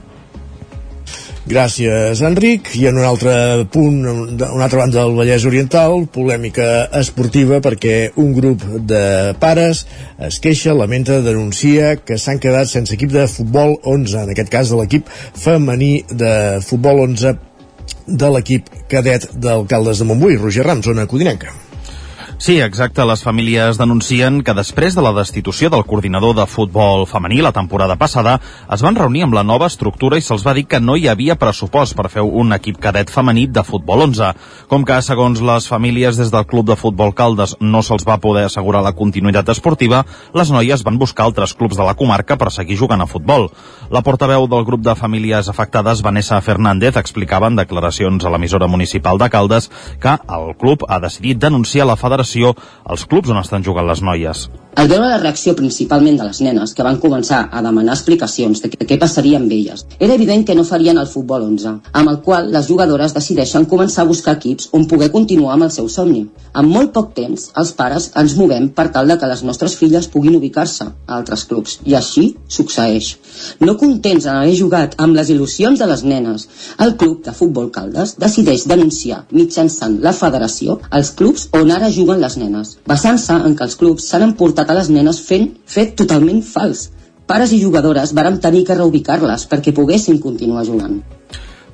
Gràcies, 1.47 2.19
Enric. 2.27 2.73
I 2.75 2.89
en 2.89 2.97
un 2.99 3.05
altre 3.07 3.33
punt, 3.71 4.01
una 4.03 4.65
altra 4.65 4.81
banda 4.81 4.99
del 4.99 5.13
Vallès 5.15 5.45
Oriental, 5.47 6.01
polèmica 6.11 6.89
esportiva 6.99 7.61
perquè 7.63 7.93
un 8.19 8.33
grup 8.35 8.65
de 8.89 9.31
pares 9.39 9.85
es 10.27 10.41
queixa, 10.43 10.75
lamenta, 10.75 11.21
denuncia 11.23 11.93
que 12.03 12.17
s'han 12.19 12.41
quedat 12.43 12.67
sense 12.67 12.91
equip 12.97 13.13
de 13.15 13.23
futbol 13.31 13.77
11, 13.79 14.25
en 14.25 14.33
aquest 14.35 14.51
cas 14.51 14.73
de 14.73 14.81
l'equip 14.81 15.07
femení 15.39 15.93
de 16.11 16.33
futbol 16.67 17.05
11 17.05 17.37
de 18.07 18.33
l'equip 18.35 18.67
cadet 18.91 19.29
d'alcaldes 19.39 20.03
de 20.03 20.09
Montbui, 20.11 20.35
Roger 20.43 20.67
Rams, 20.67 20.91
zona 20.91 21.07
codinenca. 21.07 21.55
Sí, 22.39 22.59
exacte. 22.61 23.01
Les 23.01 23.23
famílies 23.25 23.79
denuncien 23.81 24.43
que 24.45 24.53
després 24.53 24.93
de 24.93 25.01
la 25.01 25.09
destitució 25.15 25.71
del 25.73 25.81
coordinador 25.89 26.35
de 26.37 26.43
futbol 26.45 27.07
femení 27.09 27.39
la 27.41 27.51
temporada 27.51 27.95
passada, 27.97 28.35
es 28.69 28.83
van 28.85 28.93
reunir 28.95 29.23
amb 29.25 29.33
la 29.33 29.41
nova 29.43 29.65
estructura 29.65 30.19
i 30.19 30.21
se'ls 30.21 30.45
va 30.45 30.53
dir 30.53 30.67
que 30.69 30.77
no 30.79 30.93
hi 30.95 31.07
havia 31.09 31.35
pressupost 31.41 31.95
per 31.97 32.11
fer 32.13 32.21
un 32.21 32.53
equip 32.53 32.77
cadet 32.77 33.09
femení 33.09 33.47
de 33.49 33.63
futbol 33.65 34.03
11. 34.05 34.29
Com 34.69 34.85
que, 34.85 34.99
segons 35.01 35.41
les 35.41 35.65
famílies 35.67 36.19
des 36.21 36.29
del 36.29 36.45
Club 36.45 36.67
de 36.69 36.75
Futbol 36.77 37.15
Caldes 37.17 37.55
no 37.59 37.81
se'ls 37.81 38.05
va 38.05 38.19
poder 38.21 38.45
assegurar 38.45 38.83
la 38.85 38.93
continuïtat 38.93 39.49
esportiva, 39.49 40.03
les 40.37 40.53
noies 40.53 40.85
van 40.85 41.01
buscar 41.01 41.25
altres 41.25 41.57
clubs 41.57 41.75
de 41.75 41.89
la 41.89 41.97
comarca 41.97 42.37
per 42.37 42.51
seguir 42.53 42.77
jugant 42.77 43.01
a 43.01 43.09
futbol. 43.09 43.49
La 43.89 44.03
portaveu 44.05 44.45
del 44.45 44.63
grup 44.63 44.85
de 44.85 44.93
famílies 44.93 45.49
afectades, 45.49 46.05
Vanessa 46.05 46.39
Fernández, 46.41 47.01
explicava 47.01 47.49
en 47.49 47.57
declaracions 47.57 48.23
a 48.23 48.29
l'emissora 48.29 48.69
municipal 48.69 49.17
de 49.17 49.31
Caldes 49.33 49.71
que 49.99 50.19
el 50.37 50.53
club 50.61 50.85
ha 50.87 51.01
decidit 51.01 51.41
denunciar 51.41 51.87
la 51.87 51.97
federació 51.97 52.26
federació 52.27 52.55
als 52.83 53.05
clubs 53.05 53.29
on 53.29 53.41
estan 53.41 53.63
jugant 53.63 53.87
les 53.87 54.01
noies. 54.01 54.47
Al 54.77 54.87
veure 54.87 55.07
la 55.09 55.17
reacció 55.17 55.55
principalment 55.57 56.19
de 56.19 56.25
les 56.27 56.39
nenes, 56.45 56.73
que 56.77 56.83
van 56.85 56.99
començar 57.01 57.49
a 57.49 57.61
demanar 57.65 57.95
explicacions 57.95 58.61
de 58.61 58.69
què 58.69 58.97
passaria 59.01 59.39
amb 59.39 59.51
elles, 59.51 59.87
era 59.97 60.13
evident 60.13 60.43
que 60.45 60.53
no 60.53 60.63
farien 60.63 60.99
el 61.01 61.07
futbol 61.09 61.47
11, 61.47 61.71
amb 61.97 62.11
el 62.11 62.19
qual 62.21 62.51
les 62.53 62.67
jugadores 62.67 63.15
decideixen 63.15 63.65
començar 63.65 64.03
a 64.03 64.07
buscar 64.11 64.35
equips 64.37 64.69
on 64.77 64.85
poder 64.85 65.09
continuar 65.11 65.55
amb 65.55 65.65
el 65.65 65.71
seu 65.73 65.89
somni. 65.89 66.27
En 66.53 66.69
molt 66.69 66.93
poc 66.93 67.15
temps, 67.17 67.47
els 67.57 67.71
pares 67.73 68.11
ens 68.21 68.35
movem 68.37 68.69
per 68.69 68.91
tal 68.93 69.09
de 69.09 69.17
que 69.17 69.31
les 69.31 69.41
nostres 69.43 69.73
filles 69.79 70.07
puguin 70.13 70.37
ubicar-se 70.37 70.85
a 70.85 71.17
altres 71.17 71.47
clubs, 71.49 71.79
i 71.83 71.97
així 71.97 72.27
succeeix. 72.47 73.15
No 73.65 73.79
contents 73.81 74.29
en 74.29 74.43
haver 74.43 74.53
jugat 74.61 74.93
amb 75.01 75.17
les 75.17 75.33
il·lusions 75.33 75.81
de 75.81 75.89
les 75.89 76.05
nenes, 76.05 76.45
el 76.85 76.93
club 77.01 77.25
de 77.25 77.33
futbol 77.33 77.71
Caldes 77.73 78.13
decideix 78.21 78.67
denunciar 78.69 79.23
mitjançant 79.33 79.97
la 80.05 80.13
federació 80.13 80.77
els 81.01 81.11
clubs 81.17 81.49
on 81.57 81.73
ara 81.73 81.89
juguen 81.89 82.16
les 82.21 82.37
nenes, 82.41 82.75
basant-se 82.87 83.35
en 83.49 83.55
que 83.55 83.65
els 83.67 83.75
clubs 83.79 84.07
s'han 84.09 84.25
emportat 84.29 84.69
a 84.69 84.77
les 84.77 84.89
nenes 84.93 85.21
fent 85.23 85.49
fet 85.65 85.95
totalment 86.01 86.41
fals. 86.45 86.87
Pares 87.27 87.51
i 87.51 87.61
jugadores 87.61 88.13
vàrem 88.15 88.39
tenir 88.43 88.63
que 88.67 88.77
reubicar-les 88.77 89.47
perquè 89.51 89.73
poguessin 89.75 90.21
continuar 90.23 90.65
jugant. 90.67 91.01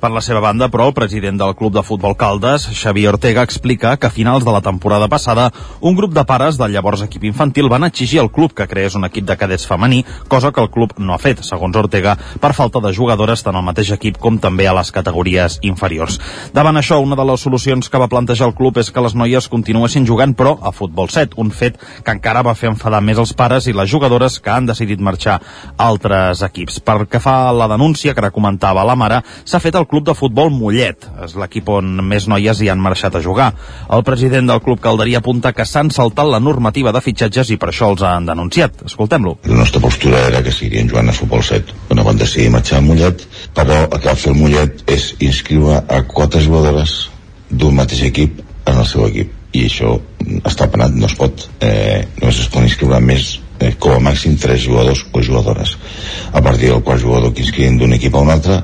Per 0.04 0.10
la 0.12 0.20
seva 0.20 0.42
banda, 0.44 0.66
però, 0.68 0.84
el 0.90 0.92
president 0.92 1.38
del 1.40 1.54
Club 1.56 1.72
de 1.72 1.82
Futbol 1.82 2.12
Caldes, 2.20 2.66
Xavier 2.76 3.14
Ortega, 3.14 3.40
explica 3.40 3.94
que 3.96 4.04
a 4.04 4.12
finals 4.12 4.44
de 4.44 4.52
la 4.52 4.60
temporada 4.60 5.06
passada 5.08 5.46
un 5.80 5.94
grup 5.96 6.12
de 6.12 6.26
pares 6.28 6.58
del 6.60 6.74
llavors 6.74 7.00
equip 7.06 7.22
infantil 7.24 7.70
van 7.72 7.86
exigir 7.86 8.18
al 8.20 8.28
club 8.30 8.52
que 8.52 8.66
creés 8.68 8.98
un 8.98 9.08
equip 9.08 9.24
de 9.24 9.36
cadets 9.40 9.64
femení, 9.64 10.02
cosa 10.28 10.50
que 10.52 10.60
el 10.60 10.68
club 10.68 10.92
no 10.98 11.14
ha 11.14 11.18
fet, 11.22 11.40
segons 11.40 11.78
Ortega, 11.80 12.18
per 12.38 12.52
falta 12.52 12.82
de 12.84 12.92
jugadores 12.92 13.40
tant 13.46 13.56
al 13.56 13.64
mateix 13.64 13.94
equip 13.96 14.18
com 14.20 14.36
també 14.36 14.66
a 14.68 14.74
les 14.76 14.90
categories 14.92 15.56
inferiors. 15.62 16.20
Davant 16.52 16.76
això, 16.76 17.00
una 17.00 17.16
de 17.16 17.24
les 17.24 17.40
solucions 17.40 17.88
que 17.88 18.02
va 18.04 18.10
plantejar 18.12 18.50
el 18.50 18.54
club 18.60 18.82
és 18.84 18.92
que 18.92 19.06
les 19.08 19.16
noies 19.16 19.48
continuessin 19.48 20.04
jugant, 20.04 20.36
però 20.36 20.58
a 20.60 20.74
futbol 20.76 21.08
7, 21.08 21.40
un 21.40 21.48
fet 21.48 21.80
que 21.80 22.12
encara 22.12 22.44
va 22.44 22.52
fer 22.52 22.68
enfadar 22.74 23.00
més 23.00 23.24
els 23.24 23.32
pares 23.32 23.70
i 23.72 23.72
les 23.72 23.88
jugadores 23.88 24.36
que 24.36 24.52
han 24.52 24.68
decidit 24.68 25.00
marxar 25.00 25.40
a 25.40 25.88
altres 25.88 26.44
equips. 26.44 26.82
Per 26.84 27.06
que 27.08 27.24
fa 27.24 27.54
la 27.56 27.72
denúncia 27.72 28.12
que 28.12 28.20
ara 28.20 28.34
comentava 28.36 28.84
la 28.84 29.00
mare, 29.00 29.24
s'ha 29.48 29.64
fet 29.64 29.80
el 29.80 29.88
Club 29.94 30.08
de 30.08 30.14
Futbol 30.18 30.48
Mollet. 30.50 31.06
És 31.22 31.36
l'equip 31.38 31.68
on 31.70 32.00
més 32.02 32.24
noies 32.26 32.58
hi 32.58 32.70
han 32.72 32.80
marxat 32.82 33.14
a 33.14 33.20
jugar. 33.22 33.52
El 33.94 34.02
president 34.02 34.48
del 34.50 34.62
Club 34.64 34.80
Calderia 34.82 35.20
apunta 35.22 35.52
que 35.54 35.66
s'han 35.70 35.92
saltat 35.94 36.26
la 36.26 36.40
normativa 36.42 36.90
de 36.90 37.02
fitxatges 37.04 37.52
i 37.54 37.58
per 37.62 37.68
això 37.70 37.92
els 37.92 38.02
han 38.02 38.26
denunciat. 38.26 38.82
Escoltem-lo. 38.90 39.36
La 39.46 39.60
nostra 39.60 39.82
postura 39.84 40.24
era 40.32 40.42
que 40.42 40.50
seguirien 40.50 40.90
jugant 40.90 41.12
a 41.12 41.14
Futbol 41.14 41.46
7. 41.46 41.78
Quan 41.92 42.02
van 42.08 42.18
decidir 42.18 42.50
marxar 42.50 42.80
al 42.80 42.88
Mollet, 42.88 43.22
però 43.54 43.84
el 43.84 43.94
que 44.00 44.08
va 44.08 44.18
fer 44.18 44.34
el 44.34 44.40
Mollet 44.40 44.82
és 44.90 45.06
inscriure 45.22 45.78
a 45.86 46.02
quatre 46.10 46.42
jugadores 46.42 46.96
d'un 47.54 47.78
mateix 47.78 48.02
equip 48.10 48.42
en 48.66 48.82
el 48.82 48.90
seu 48.90 49.06
equip 49.06 49.30
i 49.54 49.68
això 49.68 49.94
està 50.42 50.66
penat, 50.72 50.98
no 50.98 51.06
es 51.06 51.14
pot 51.14 51.46
eh, 51.62 52.02
només 52.18 52.40
es 52.42 52.50
pot 52.50 52.66
inscriure 52.66 52.98
més 53.04 53.36
eh, 53.60 53.74
com 53.78 53.94
a 53.94 54.02
màxim 54.02 54.36
tres 54.40 54.64
jugadors 54.64 55.04
o 55.12 55.22
jugadores. 55.22 55.76
A 56.32 56.42
partir 56.42 56.70
del 56.70 56.82
qual 56.82 57.00
jugador 57.00 57.32
que 57.32 57.42
inscrivin 57.42 57.78
d'un 57.78 57.94
equip 57.94 58.14
a 58.14 58.24
un 58.24 58.30
altre 58.30 58.62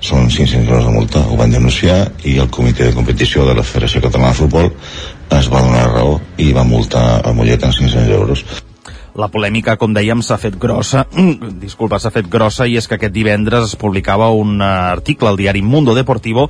són 0.00 0.28
500 0.28 0.68
euros 0.68 0.86
de 0.86 0.96
multa 0.96 1.24
ho 1.28 1.38
van 1.38 1.54
denunciar 1.54 2.12
i 2.24 2.38
el 2.38 2.50
comitè 2.50 2.90
de 2.90 2.96
competició 2.96 3.46
de 3.46 3.54
la 3.54 3.66
Federació 3.66 4.02
Catalana 4.02 4.32
de 4.34 4.40
Futbol 4.42 4.72
es 5.32 5.48
va 5.48 5.62
donar 5.62 5.88
raó 5.92 6.20
i 6.36 6.52
va 6.52 6.66
multar 6.66 7.22
a 7.24 7.32
Mollet 7.32 7.64
en 7.64 7.72
500 7.72 8.12
euros. 8.18 8.44
La 9.12 9.28
polèmica, 9.28 9.74
com 9.76 9.92
dèiem, 9.92 10.22
s'ha 10.24 10.38
fet 10.40 10.54
grossa, 10.56 11.02
disculpa, 11.60 11.98
s'ha 12.00 12.12
fet 12.14 12.30
grossa 12.32 12.64
i 12.64 12.78
és 12.80 12.86
que 12.88 12.96
aquest 12.96 13.12
divendres 13.12 13.66
es 13.66 13.76
publicava 13.76 14.30
un 14.32 14.62
article 14.64 15.28
al 15.28 15.36
diari 15.36 15.60
Mundo 15.60 15.92
Deportivo 15.92 16.46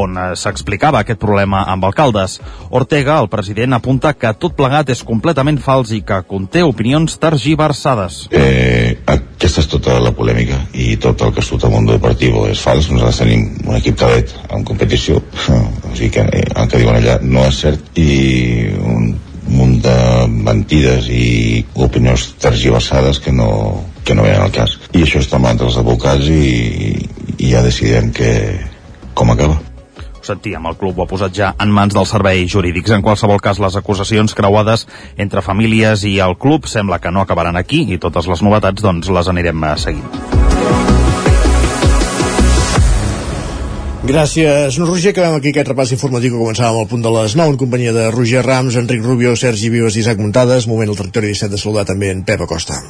on 0.00 0.18
s'explicava 0.38 1.02
aquest 1.02 1.20
problema 1.22 1.64
amb 1.70 1.84
alcaldes. 1.86 2.40
Ortega, 2.70 3.18
el 3.20 3.30
president, 3.32 3.76
apunta 3.76 4.14
que 4.18 4.32
tot 4.38 4.56
plegat 4.58 4.90
és 4.94 5.04
completament 5.06 5.60
fals 5.62 5.92
i 5.94 6.02
que 6.06 6.22
conté 6.28 6.64
opinions 6.66 7.18
tergiversades. 7.22 8.24
Eh, 8.34 8.96
aquesta 9.44 9.60
és 9.60 9.68
tota 9.68 9.98
la 10.00 10.14
polèmica 10.16 10.56
i 10.72 10.94
tot 11.00 11.20
el 11.24 11.34
que 11.36 11.44
tot 11.44 11.66
el 11.66 11.72
món 11.74 11.88
deportiu 11.88 12.46
és 12.48 12.62
fals 12.64 12.88
nosaltres 12.90 13.20
tenim 13.20 13.44
un 13.68 13.76
equip 13.76 13.98
cadet 14.00 14.32
en 14.48 14.64
competició 14.64 15.20
o 15.90 15.92
sigui 15.92 16.10
que 16.16 16.24
eh, 16.24 16.46
el 16.54 16.70
que 16.70 16.80
diuen 16.80 16.98
allà 16.98 17.18
no 17.22 17.44
és 17.50 17.60
cert 17.64 18.00
i 18.00 18.08
un 18.80 19.12
munt 19.54 19.76
de 19.84 19.96
mentides 20.48 21.10
i 21.12 21.64
opinions 21.86 22.30
tergiversades 22.40 23.20
que 23.20 23.32
no, 23.36 23.50
que 24.04 24.16
no 24.16 24.24
veien 24.24 24.46
el 24.46 24.54
cas 24.54 24.78
i 24.94 25.04
això 25.04 25.20
està 25.20 25.40
mans 25.42 25.60
dels 25.60 25.76
advocats 25.82 26.32
i, 26.32 26.96
i 27.36 27.52
ja 27.52 27.62
decidirem 27.66 28.10
que, 28.16 28.32
com 29.12 29.36
acaba 29.36 29.60
sentíem, 30.26 30.64
el 30.66 30.78
club 30.80 30.98
ho 30.98 31.04
ha 31.04 31.10
posat 31.10 31.34
ja 31.36 31.52
en 31.60 31.72
mans 31.74 31.94
dels 31.94 32.12
serveis 32.14 32.50
jurídics. 32.52 32.94
En 32.96 33.04
qualsevol 33.04 33.42
cas, 33.44 33.60
les 33.62 33.76
acusacions 33.80 34.34
creuades 34.34 34.86
entre 35.16 35.44
famílies 35.44 36.04
i 36.08 36.18
el 36.24 36.38
club 36.40 36.68
sembla 36.70 37.00
que 37.00 37.12
no 37.12 37.24
acabaran 37.24 37.56
aquí 37.60 37.84
i 37.92 38.00
totes 38.00 38.28
les 38.30 38.42
novetats 38.42 38.82
doncs 38.82 39.12
les 39.12 39.30
anirem 39.30 39.64
eh, 39.64 39.76
seguint. 39.80 40.42
Gràcies, 44.04 44.76
no, 44.76 44.84
Roger. 44.84 45.14
Acabem 45.14 45.38
aquí 45.38 45.48
aquest 45.54 45.70
repàs 45.70 45.94
informatiu 45.96 46.34
que 46.34 46.40
començàvem 46.42 46.82
al 46.82 46.90
punt 46.90 47.04
de 47.06 47.12
les 47.14 47.38
9 47.40 47.54
en 47.54 47.60
companyia 47.62 47.94
de 47.96 48.10
Roger 48.12 48.44
Rams, 48.44 48.76
Enric 48.76 49.00
Rubio, 49.00 49.32
Sergi 49.32 49.72
Vives 49.72 49.96
i 49.96 50.04
Isaac 50.04 50.20
Muntades. 50.20 50.68
Moment 50.68 50.92
al 50.92 51.00
territori 51.00 51.32
17 51.32 51.56
de 51.56 51.62
saludar 51.62 51.88
també 51.88 52.12
en 52.12 52.20
Pep 52.28 52.44
Acosta. 52.44 52.84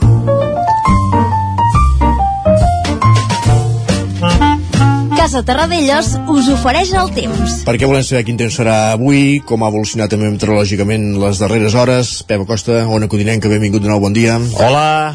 Casa 5.24 5.40
Terradellos 5.40 6.08
us 6.28 6.48
ofereix 6.52 6.90
el 7.00 7.06
temps. 7.16 7.52
Perquè 7.64 7.88
volem 7.88 8.02
saber 8.04 8.26
quin 8.26 8.36
temps 8.36 8.58
serà 8.58 8.74
avui, 8.92 9.38
com 9.48 9.62
ha 9.64 9.70
evolucionat 9.72 10.12
també 10.12 10.28
meteorològicament 10.28 11.14
les 11.22 11.40
darreres 11.40 11.72
hores. 11.80 12.10
Pep 12.28 12.42
Acosta, 12.44 12.82
Ona 12.92 13.08
Codinenca, 13.08 13.48
benvingut 13.48 13.80
de 13.80 13.88
nou, 13.88 14.02
bon 14.04 14.12
dia. 14.12 14.34
Hola, 14.60 15.14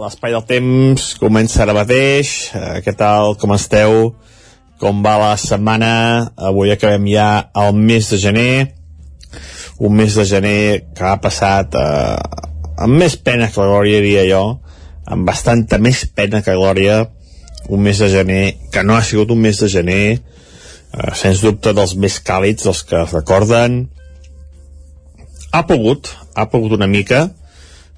l'espai 0.00 0.32
del 0.32 0.46
temps 0.48 1.10
comença 1.20 1.60
ara 1.66 1.76
mateix. 1.76 2.32
Eh, 2.56 2.80
què 2.86 2.96
tal, 2.96 3.34
com 3.36 3.52
esteu? 3.52 4.14
Com 4.80 5.04
va 5.04 5.18
la 5.26 5.36
setmana? 5.36 5.92
Avui 6.40 6.72
acabem 6.72 7.12
ja 7.12 7.28
el 7.52 7.76
mes 7.76 8.08
de 8.14 8.24
gener. 8.24 8.50
Un 9.76 10.00
mes 10.00 10.16
de 10.16 10.24
gener 10.24 10.58
que 10.96 11.04
ha 11.04 11.18
passat 11.20 11.76
eh, 11.76 12.16
amb 12.80 12.96
més 13.04 13.20
pena 13.20 13.52
que 13.52 13.60
glòria, 13.60 14.00
diria 14.00 14.24
jo. 14.32 14.44
Amb 15.04 15.28
bastanta 15.28 15.76
més 15.76 16.06
pena 16.16 16.40
que 16.40 16.56
glòria 16.56 17.02
un 17.68 17.82
mes 17.82 17.98
de 17.98 18.08
gener 18.12 18.44
que 18.72 18.82
no 18.82 18.96
ha 18.96 19.02
sigut 19.04 19.30
un 19.30 19.42
mes 19.42 19.60
de 19.60 19.68
gener 19.68 20.04
eh, 20.16 21.12
sens 21.14 21.42
dubte 21.44 21.74
dels 21.76 21.96
més 21.96 22.20
càlids 22.24 22.64
dels 22.66 22.82
que 22.86 23.02
es 23.02 23.12
recorden. 23.16 23.82
Ha 25.52 25.66
pogut 25.66 26.14
ha 26.34 26.46
pogut 26.48 26.78
una 26.78 26.88
mica 26.90 27.28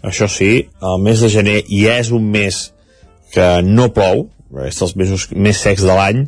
això 0.03 0.27
sí, 0.27 0.69
el 0.83 1.03
mes 1.03 1.21
de 1.23 1.31
gener 1.31 1.59
ja 1.71 1.99
és 2.03 2.11
un 2.11 2.25
mes 2.35 2.73
que 3.33 3.49
no 3.63 3.93
plou 3.95 4.27
és 4.67 4.79
dels 4.81 4.97
mesos 4.99 5.29
més 5.31 5.61
secs 5.63 5.85
de 5.87 5.95
l'any 5.95 6.25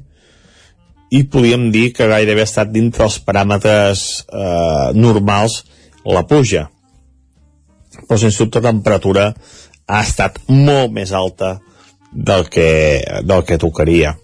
i 1.15 1.25
podríem 1.31 1.67
dir 1.75 1.89
que 1.97 2.07
gairebé 2.09 2.45
ha 2.45 2.49
estat 2.49 2.71
dintre 2.73 3.05
els 3.09 3.19
paràmetres 3.27 4.05
eh, 4.31 4.95
normals 4.95 5.65
la 6.07 6.23
puja. 6.31 6.69
Però 8.07 8.19
sens 8.19 8.39
dubte 8.39 8.63
la 8.63 8.71
temperatura 8.71 9.27
ha 9.87 10.01
estat 10.01 10.39
molt 10.49 10.95
més 10.95 11.13
alta 11.13 11.59
del 12.15 12.49
que, 12.49 13.03
del 13.27 13.45
que 13.45 13.59
tocaria. 13.59 14.15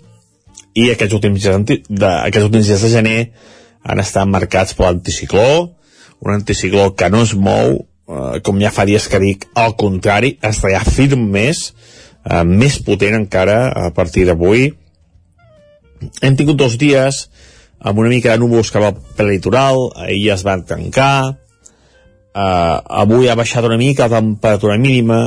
I 0.74 0.92
aquests 0.94 1.18
últims 1.18 1.42
dies 1.42 1.86
de, 1.90 2.10
aquests 2.10 2.46
últims 2.46 2.70
dies 2.70 2.86
de 2.86 2.92
gener 2.94 3.20
han 3.82 4.00
estat 4.00 4.28
marcats 4.30 4.76
per 4.78 4.86
l'anticicló 4.86 5.46
un 6.20 6.34
anticicló 6.34 6.94
que 6.94 7.08
no 7.10 7.22
es 7.22 7.34
mou 7.34 7.80
eh, 7.80 8.40
com 8.44 8.60
ja 8.60 8.72
fa 8.72 8.84
dies 8.88 9.08
que 9.08 9.20
dic 9.22 9.46
al 9.58 9.74
contrari, 9.80 10.36
està 10.44 10.70
ja 10.72 10.84
firm 10.84 11.26
més 11.32 11.70
eh, 11.70 12.44
més 12.44 12.78
potent 12.84 13.16
encara 13.16 13.70
a 13.72 13.88
partir 13.96 14.26
d'avui. 14.28 14.70
Hem 16.22 16.36
tingut 16.36 16.60
dos 16.60 16.76
dies 16.80 17.26
amb 17.80 18.00
una 18.00 18.12
mica 18.12 18.32
de 18.32 18.40
núvols 18.40 18.72
cap 18.72 18.84
al 18.92 19.30
litoral 19.30 19.88
ahir 19.96 20.34
es 20.34 20.44
van 20.44 20.66
tancar 20.68 21.12
eh, 21.32 22.76
avui 23.02 23.28
ha 23.28 23.36
baixat 23.40 23.64
una 23.64 23.80
mica 23.80 24.08
la 24.08 24.20
temperatura 24.20 24.76
mínima 24.76 25.22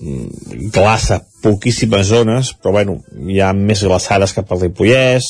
mm, 0.00 0.70
glaça 0.74 1.20
poquíssimes 1.42 2.08
zones, 2.08 2.52
però 2.58 2.76
bueno, 2.78 3.00
hi 3.28 3.40
ha 3.42 3.52
més 3.56 3.82
glaçades 3.84 4.34
cap 4.36 4.50
al 4.52 4.62
Ripollès, 4.62 5.28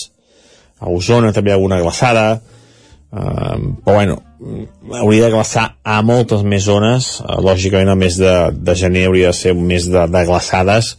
a 0.82 0.90
Osona 0.90 1.32
també 1.32 1.52
hi 1.52 1.54
ha 1.54 1.58
alguna 1.60 1.80
glaçada, 1.80 2.26
uh, 2.36 3.58
però 3.84 3.96
bueno, 3.96 4.18
hauria 4.98 5.26
de 5.26 5.34
glaçar 5.34 5.66
a 5.84 6.00
moltes 6.02 6.42
més 6.42 6.66
zones, 6.66 7.14
uh, 7.22 7.38
lògicament 7.44 7.92
el 7.92 8.00
mes 8.00 8.18
de, 8.18 8.34
de 8.54 8.74
gener 8.78 9.06
hauria 9.08 9.30
de 9.30 9.38
ser 9.38 9.54
un 9.56 9.64
mes 9.68 9.86
de, 9.90 10.06
de 10.10 10.24
glaçades, 10.28 10.96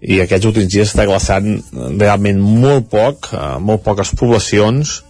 i 0.00 0.22
aquests 0.22 0.48
últims 0.48 0.72
dies 0.72 0.88
està 0.88 1.04
glaçant 1.04 1.58
realment 2.00 2.40
molt 2.40 2.88
poc, 2.92 3.30
uh, 3.36 3.58
molt 3.60 3.84
poques 3.84 4.14
poblacions, 4.16 5.00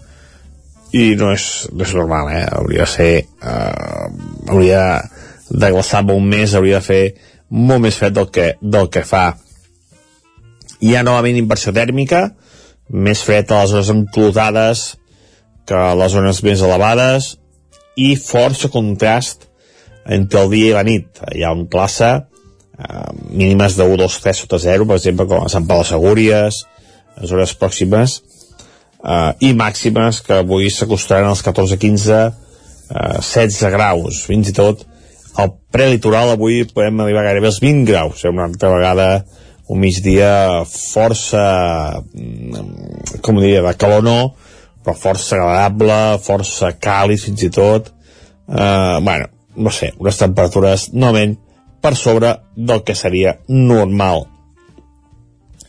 i 0.90 1.14
no 1.14 1.31
és, 1.31 1.46
no 1.70 1.87
és 1.87 1.94
normal, 1.94 2.33
eh? 2.35 2.44
hauria 2.50 2.83
de 2.83 2.90
ser, 2.90 3.12
uh, 3.46 4.11
hauria 4.50 4.85
de 5.50 5.70
glaçar 5.70 6.03
un 6.11 6.26
mes, 6.26 6.55
hauria 6.55 6.81
de 6.81 6.87
fer 6.87 7.05
molt 7.50 7.82
més 7.82 7.98
fred 7.98 8.14
del 8.14 8.30
que, 8.30 8.54
del 8.62 8.88
que 8.92 9.02
fa. 9.06 9.34
Hi 10.80 10.94
ha 10.96 11.04
novament 11.04 11.36
inversió 11.36 11.74
tèrmica, 11.76 12.30
més 12.90 13.22
fred 13.26 13.50
a 13.50 13.62
les 13.62 13.74
zones 13.74 13.90
enclotades 13.92 14.86
que 15.68 15.76
a 15.76 15.94
les 15.98 16.14
zones 16.14 16.40
més 16.42 16.62
elevades 16.66 17.34
i 18.00 18.14
força 18.16 18.70
contrast 18.72 19.46
entre 20.10 20.42
el 20.42 20.50
dia 20.50 20.70
i 20.70 20.74
la 20.78 20.86
nit. 20.86 21.20
Hi 21.34 21.44
ha 21.44 21.52
un 21.54 21.66
classe 21.70 22.08
eh, 22.16 23.10
mínimes 23.28 23.76
de 23.78 23.86
1, 23.86 23.96
2, 24.00 24.18
3 24.24 24.42
sota 24.44 24.58
0, 24.62 24.88
per 24.88 24.98
exemple, 24.98 25.28
com 25.30 25.44
a 25.44 25.52
Sant 25.52 25.68
Pau 25.68 25.82
de 25.82 25.90
Segúries, 25.90 26.62
a 27.16 27.28
zones 27.30 27.54
pròximes, 27.60 28.20
eh, 29.04 29.32
i 29.46 29.52
màximes 29.58 30.22
que 30.26 30.40
avui 30.40 30.70
s'acostaran 30.72 31.30
als 31.30 31.44
14, 31.46 31.78
15, 31.82 32.22
eh, 32.90 33.18
16 33.20 33.74
graus, 33.76 34.24
fins 34.26 34.50
i 34.50 34.56
tot 34.56 34.86
al 35.38 35.52
prelitoral 35.70 36.34
avui 36.34 36.64
podem 36.66 37.02
arribar 37.04 37.26
gairebé 37.28 37.50
als 37.50 37.60
20 37.62 37.86
graus, 37.88 38.24
eh? 38.24 38.32
una 38.32 38.48
altra 38.48 38.72
vegada 38.74 39.08
un 39.70 39.78
migdia 39.78 40.64
força 40.66 42.02
mm, 42.02 43.20
com 43.22 43.38
diria, 43.38 43.62
de 43.62 43.74
calor 43.78 44.02
no 44.02 44.20
però 44.80 44.96
força 44.96 45.36
agradable, 45.36 46.18
força 46.24 46.72
càlid 46.80 47.20
fins 47.20 47.44
i 47.44 47.50
tot. 47.52 47.90
Eh, 48.48 48.98
bueno, 49.04 49.28
no 49.56 49.72
sé, 49.74 49.92
unes 50.00 50.18
temperatures 50.20 50.88
novament 50.94 51.36
per 51.80 51.94
sobre 51.96 52.34
del 52.56 52.82
que 52.84 52.96
seria 52.96 53.38
normal. 53.48 54.26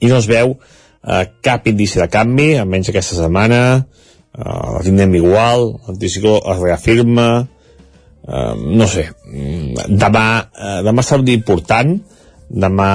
I 0.02 0.10
no 0.10 0.20
es 0.20 0.28
veu 0.30 0.56
eh, 0.56 1.26
cap 1.44 1.68
indici 1.68 2.00
de 2.00 2.08
canvi 2.12 2.54
almenys 2.58 2.92
aquesta 2.92 3.20
setmana. 3.20 3.62
Eh, 4.32 4.44
la 4.78 4.84
tindrem 4.86 5.16
igual 5.20 5.74
l'anticicló 5.88 6.40
es 6.54 6.64
reafirma 6.64 7.28
Uh, 8.22 8.54
no 8.54 8.86
sé, 8.86 9.08
mm, 9.26 9.98
demà, 9.98 10.26
uh, 10.54 10.82
demà 10.86 11.02
serà 11.02 11.24
un 11.24 11.26
dia 11.26 11.40
important, 11.40 11.96
demà 12.52 12.90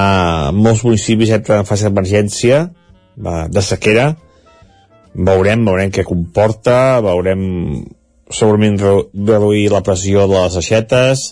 molts 0.54 0.84
municipis 0.86 1.32
entren 1.34 1.64
en 1.64 1.66
fase 1.66 1.88
d'emergència 1.88 2.66
de 3.16 3.62
sequera, 3.64 4.10
veurem, 5.16 5.64
veurem 5.66 5.90
què 5.90 6.04
comporta, 6.06 7.00
veurem 7.02 7.42
segurament 8.30 8.76
reduir 8.78 9.70
la 9.72 9.82
pressió 9.82 10.26
de 10.28 10.36
les 10.36 10.58
aixetes, 10.60 11.24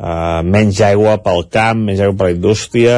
uh, 0.00 0.40
menys 0.42 0.80
aigua 0.86 1.18
pel 1.22 1.44
camp, 1.52 1.84
menys 1.86 2.00
aigua 2.02 2.16
per 2.16 2.30
la 2.30 2.34
indústria, 2.34 2.96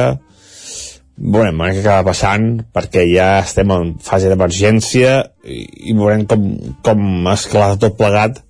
veurem, 1.17 1.59
veurem 1.59 1.77
què 1.77 1.83
acaba 1.83 2.09
passant, 2.09 2.47
perquè 2.73 3.05
ja 3.11 3.27
estem 3.43 3.75
en 3.75 3.93
fase 4.01 4.31
d'emergència 4.31 5.19
i, 5.45 5.61
i 5.91 5.97
veurem 5.99 6.25
com, 6.25 6.49
com 6.81 7.29
esclata 7.35 7.77
tot 7.85 7.99
plegat 7.99 8.41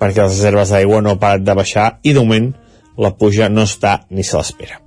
perquè 0.00 0.24
les 0.24 0.38
reserves 0.38 0.72
d'aigua 0.72 1.02
no 1.04 1.18
paren 1.20 1.44
de 1.44 1.56
baixar 1.56 1.90
i 2.02 2.14
de 2.16 2.22
moment 2.22 2.52
la 3.00 3.12
puja 3.16 3.48
no 3.48 3.66
està 3.68 4.00
ni 4.10 4.24
se 4.26 4.38
l'espera. 4.38 4.80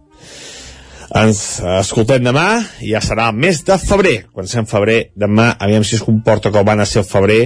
Ens 1.13 1.60
escoltem 1.78 2.23
demà, 2.26 2.47
ja 2.82 3.02
serà 3.06 3.28
el 3.30 3.38
mes 3.38 3.60
de 3.65 3.78
febrer. 3.78 4.15
Quan 4.34 4.49
sent 4.49 4.65
febrer, 4.69 5.12
demà, 5.13 5.52
aviam 5.62 5.86
si 5.86 5.99
es 5.99 6.06
comporta 6.06 6.49
com 6.54 6.65
van 6.65 6.82
a 6.82 6.88
ser 6.89 7.04
el 7.04 7.10
febrer, 7.10 7.41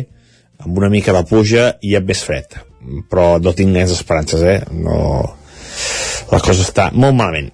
amb 0.64 0.80
una 0.80 0.90
mica 0.90 1.14
de 1.16 1.24
puja 1.28 1.74
i 1.84 1.96
amb 2.00 2.08
més 2.08 2.24
fred. 2.24 2.58
Però 3.12 3.36
no 3.44 3.54
tinc 3.58 3.74
més 3.76 3.92
esperances, 3.92 4.44
eh? 4.44 4.62
No... 4.72 4.98
La 6.32 6.40
cosa 6.44 6.64
està 6.64 6.90
molt 6.96 7.16
malament. 7.16 7.52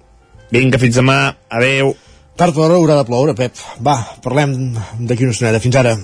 Vinga, 0.54 0.78
fins 0.82 0.96
demà. 0.98 1.18
Adeu. 1.50 1.92
Tard 2.38 2.56
o 2.56 2.62
d'hora 2.62 2.78
haurà 2.78 2.96
de 3.00 3.06
ploure, 3.10 3.34
Pep. 3.38 3.58
Va, 3.82 3.98
parlem 4.24 4.56
d'aquí 4.98 5.26
una 5.26 5.34
estoneta. 5.34 5.62
Fins 5.62 5.78
ara. 5.82 5.94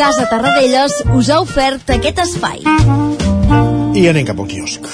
Casa 0.00 0.26
Tarradellas 0.32 1.02
us 1.16 1.32
ha 1.32 1.40
ofert 1.44 1.96
aquest 1.96 2.24
espai. 2.24 2.64
I 3.50 4.08
anem 4.10 4.26
cap 4.26 4.38
al 4.38 4.50
quiosc. 4.50 4.86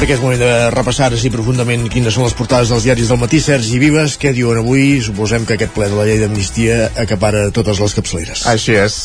perquè 0.00 0.14
és 0.16 0.22
moment 0.22 0.40
de 0.40 0.70
repassar 0.72 1.10
així 1.12 1.28
profundament 1.28 1.82
quines 1.92 2.14
són 2.14 2.24
les 2.24 2.32
portades 2.32 2.70
dels 2.72 2.86
diaris 2.86 3.10
del 3.10 3.18
matí. 3.20 3.36
Sergi 3.44 3.76
Vives, 3.82 4.14
què 4.22 4.30
diuen 4.32 4.62
avui? 4.62 4.94
Suposem 5.04 5.44
que 5.44 5.58
aquest 5.58 5.74
ple 5.76 5.90
de 5.90 5.98
la 5.98 6.06
llei 6.08 6.16
d'amnistia 6.22 6.86
acapara 7.02 7.42
totes 7.52 7.82
les 7.82 7.96
capçaleres. 7.98 8.46
Així 8.48 8.78
és. 8.80 8.98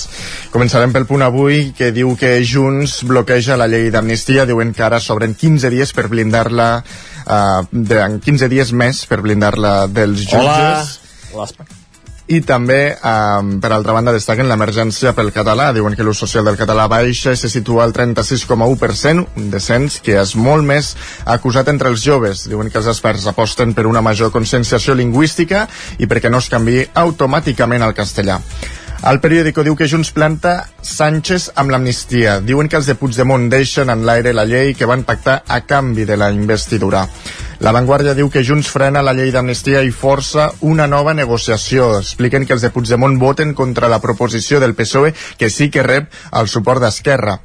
Començarem 0.54 0.96
pel 0.96 1.08
punt 1.10 1.26
avui 1.26 1.74
que 1.76 1.92
diu 1.92 2.16
que 2.16 2.38
Junts 2.48 3.02
bloqueja 3.10 3.60
la 3.60 3.68
llei 3.68 3.92
d'amnistia. 3.92 4.48
Diuen 4.48 4.72
que 4.78 4.88
ara 4.88 5.04
s'obren 5.04 5.36
15 5.36 5.74
dies 5.74 5.92
per 5.92 6.08
blindar-la 6.08 6.70
uh, 6.80 7.64
de, 7.72 8.04
15 8.24 8.52
dies 8.56 8.72
més 8.72 9.04
per 9.10 9.20
blindar-la 9.26 9.82
dels 9.92 10.24
jutges. 10.30 11.02
Hola 11.34 11.50
i 12.28 12.40
també, 12.42 12.98
eh, 12.98 13.58
per 13.62 13.72
altra 13.72 13.94
banda, 13.94 14.14
destaquen 14.14 14.48
l'emergència 14.50 15.14
pel 15.14 15.32
català. 15.32 15.72
Diuen 15.74 15.96
que 15.96 16.04
l'ús 16.04 16.18
social 16.18 16.46
del 16.46 16.58
català 16.58 16.88
baixa 16.88 17.34
i 17.34 17.38
se 17.38 17.50
situa 17.50 17.84
al 17.84 17.94
36,1%, 17.94 19.28
un 19.36 19.52
descens 19.52 20.00
que 20.02 20.18
és 20.20 20.36
molt 20.36 20.66
més 20.66 20.96
acusat 21.26 21.68
entre 21.70 21.90
els 21.90 22.02
joves. 22.02 22.48
Diuen 22.50 22.72
que 22.72 22.82
els 22.82 22.88
experts 22.88 23.28
aposten 23.28 23.74
per 23.74 23.86
una 23.86 24.02
major 24.02 24.32
conscienciació 24.32 24.96
lingüística 24.96 25.68
i 26.00 26.08
perquè 26.08 26.32
no 26.32 26.42
es 26.42 26.50
canvi 26.50 26.82
automàticament 26.94 27.84
al 27.84 27.94
castellà. 27.94 28.42
El 29.06 29.20
periòdico 29.22 29.62
diu 29.62 29.76
que 29.78 29.86
Junts 29.86 30.10
planta 30.16 30.52
Sánchez 30.82 31.52
amb 31.62 31.70
l'amnistia. 31.70 32.40
Diuen 32.42 32.66
que 32.66 32.80
els 32.80 32.88
de 32.90 32.96
Puigdemont 32.98 33.46
deixen 33.54 33.94
en 33.94 34.02
l'aire 34.08 34.34
la 34.34 34.48
llei 34.50 34.74
que 34.74 34.90
van 34.90 35.04
pactar 35.06 35.36
a 35.46 35.60
canvi 35.70 36.08
de 36.10 36.18
la 36.18 36.32
investidura. 36.34 37.04
La 37.62 37.76
Vanguardia 37.76 38.18
diu 38.18 38.34
que 38.34 38.42
Junts 38.42 38.74
frena 38.74 39.06
la 39.06 39.14
llei 39.14 39.30
d'amnistia 39.30 39.86
i 39.86 39.94
força 39.94 40.50
una 40.74 40.90
nova 40.90 41.14
negociació. 41.14 42.00
Expliquen 42.02 42.50
que 42.50 42.58
els 42.58 42.66
de 42.66 42.74
Puigdemont 42.74 43.22
voten 43.22 43.54
contra 43.54 43.94
la 43.94 44.02
proposició 44.02 44.60
del 44.60 44.74
PSOE 44.74 45.14
que 45.38 45.54
sí 45.54 45.70
que 45.70 45.86
rep 45.86 46.10
el 46.34 46.50
suport 46.50 46.82
d'Esquerra 46.82 47.44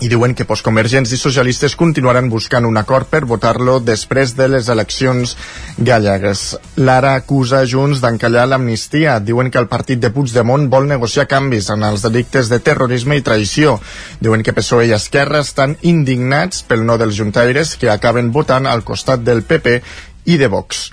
i 0.00 0.08
diuen 0.10 0.34
que 0.38 0.46
postconvergents 0.46 1.10
i 1.12 1.18
socialistes 1.18 1.74
continuaran 1.78 2.28
buscant 2.30 2.66
un 2.68 2.76
acord 2.78 3.08
per 3.10 3.24
votar-lo 3.26 3.78
després 3.82 4.34
de 4.38 4.46
les 4.52 4.68
eleccions 4.70 5.34
gallegues. 5.78 6.42
L'ara 6.76 7.14
acusa 7.18 7.64
Junts 7.66 8.02
d'encallar 8.04 8.46
l'amnistia. 8.46 9.18
Diuen 9.18 9.50
que 9.50 9.58
el 9.58 9.70
partit 9.70 10.02
de 10.02 10.12
Puigdemont 10.14 10.68
vol 10.70 10.86
negociar 10.90 11.26
canvis 11.30 11.70
en 11.74 11.82
els 11.88 12.06
delictes 12.06 12.50
de 12.52 12.60
terrorisme 12.62 13.18
i 13.18 13.24
traïció. 13.26 13.78
Diuen 14.20 14.46
que 14.46 14.54
PSOE 14.54 14.86
i 14.90 14.94
Esquerra 14.96 15.42
estan 15.42 15.74
indignats 15.82 16.62
pel 16.62 16.86
no 16.86 16.98
dels 16.98 17.18
juntaires 17.18 17.74
que 17.76 17.90
acaben 17.90 18.30
votant 18.32 18.70
al 18.70 18.86
costat 18.86 19.26
del 19.26 19.42
PP 19.42 19.80
i 20.28 20.38
de 20.38 20.46
Vox. 20.52 20.88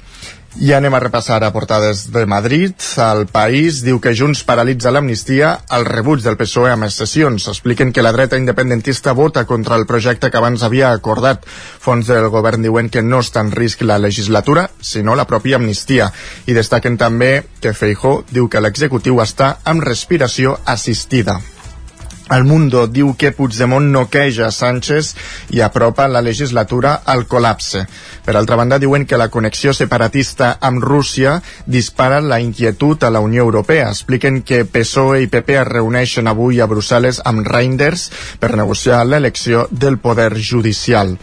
I 0.55 0.71
anem 0.71 0.93
a 0.95 0.99
repassar 1.03 1.43
a 1.43 1.51
portades 1.51 2.05
de 2.15 2.21
Madrid. 2.25 2.79
El 3.03 3.25
País 3.27 3.81
diu 3.83 3.97
que 3.99 4.13
Junts 4.15 4.45
paralitza 4.47 4.91
l'amnistia 4.93 5.49
al 5.67 5.83
rebuig 5.83 6.21
del 6.23 6.37
PSOE 6.39 6.69
amb 6.71 6.87
les 6.87 6.95
sessions. 6.95 7.49
Expliquen 7.51 7.91
que 7.91 8.03
la 8.05 8.13
dreta 8.15 8.39
independentista 8.39 9.11
vota 9.11 9.43
contra 9.45 9.75
el 9.75 9.83
projecte 9.85 10.29
que 10.31 10.39
abans 10.39 10.63
havia 10.63 10.93
acordat. 10.95 11.43
Fons 11.45 12.07
del 12.07 12.29
govern 12.31 12.63
diuen 12.63 12.87
que 12.87 13.03
no 13.03 13.19
està 13.19 13.43
en 13.43 13.51
risc 13.51 13.83
la 13.83 13.99
legislatura, 13.99 14.69
sinó 14.79 15.17
la 15.19 15.27
pròpia 15.27 15.59
amnistia. 15.59 16.07
I 16.47 16.55
destaquen 16.55 16.95
també 16.95 17.33
que 17.59 17.75
Feijó 17.75 18.21
diu 18.31 18.47
que 18.47 18.63
l'executiu 18.63 19.19
està 19.19 19.57
amb 19.65 19.83
respiració 19.83 20.55
assistida. 20.63 21.41
El 22.25 22.43
Mundo 22.43 22.88
diu 22.89 23.11
que 23.13 23.29
Puigdemont 23.38 23.91
noqueja 23.93 24.47
Sánchez 24.49 25.11
i 25.53 25.59
apropa 25.61 26.07
la 26.09 26.23
legislatura 26.25 26.95
al 27.05 27.27
col·lapse. 27.29 27.83
Per 28.25 28.33
altra 28.33 28.57
banda, 28.57 28.79
diuen 28.81 29.05
que 29.05 29.19
la 29.21 29.27
connexió 29.29 29.75
separatista 29.77 30.55
amb 30.59 30.81
Rússia 30.81 31.35
dispara 31.67 32.23
la 32.25 32.39
inquietud 32.41 33.03
a 33.03 33.11
la 33.13 33.21
Unió 33.21 33.43
Europea. 33.45 33.91
Expliquen 33.93 34.41
que 34.41 34.63
PSOE 34.65 35.21
i 35.21 35.29
PP 35.29 35.59
es 35.59 35.67
reuneixen 35.69 36.25
avui 36.31 36.61
a 36.61 36.67
Brussel·les 36.71 37.21
amb 37.29 37.45
Reinders 37.45 38.07
per 38.41 38.55
negociar 38.57 39.03
l'elecció 39.05 39.67
del 39.69 39.99
poder 40.01 40.31
judicial. 40.33 41.13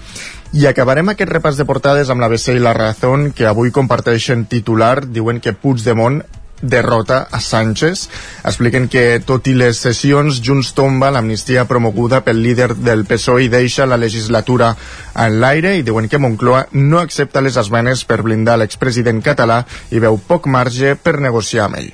I 0.52 0.68
acabarem 0.68 1.08
aquest 1.10 1.32
repàs 1.32 1.58
de 1.58 1.66
portades 1.66 2.10
amb 2.12 2.22
la 2.22 2.28
BC 2.30 2.54
i 2.54 2.62
la 2.62 2.76
Razón, 2.78 3.32
que 3.34 3.48
avui 3.50 3.74
comparteixen 3.74 4.46
titular, 4.46 5.00
diuen 5.08 5.40
que 5.40 5.56
Puigdemont 5.56 6.22
derrota 6.62 7.26
a 7.30 7.40
Sánchez. 7.40 8.08
Expliquen 8.46 8.88
que, 8.88 9.20
tot 9.26 9.46
i 9.50 9.54
les 9.58 9.82
sessions, 9.84 10.40
Junts 10.44 10.72
tomba 10.78 11.10
l'amnistia 11.12 11.66
promoguda 11.68 12.22
pel 12.24 12.40
líder 12.42 12.72
del 12.78 13.04
PSOE 13.08 13.46
i 13.46 13.52
deixa 13.52 13.86
la 13.86 14.00
legislatura 14.00 14.72
en 15.12 15.40
l'aire 15.42 15.74
i 15.76 15.84
diuen 15.86 16.08
que 16.08 16.22
Moncloa 16.22 16.68
no 16.78 17.02
accepta 17.02 17.42
les 17.44 17.58
esmenes 17.60 18.06
per 18.08 18.22
blindar 18.22 18.56
l'expresident 18.60 19.20
català 19.20 19.62
i 19.90 20.00
veu 20.00 20.16
poc 20.16 20.46
marge 20.46 20.94
per 20.96 21.18
negociar 21.20 21.66
amb 21.66 21.82
ell. 21.82 21.90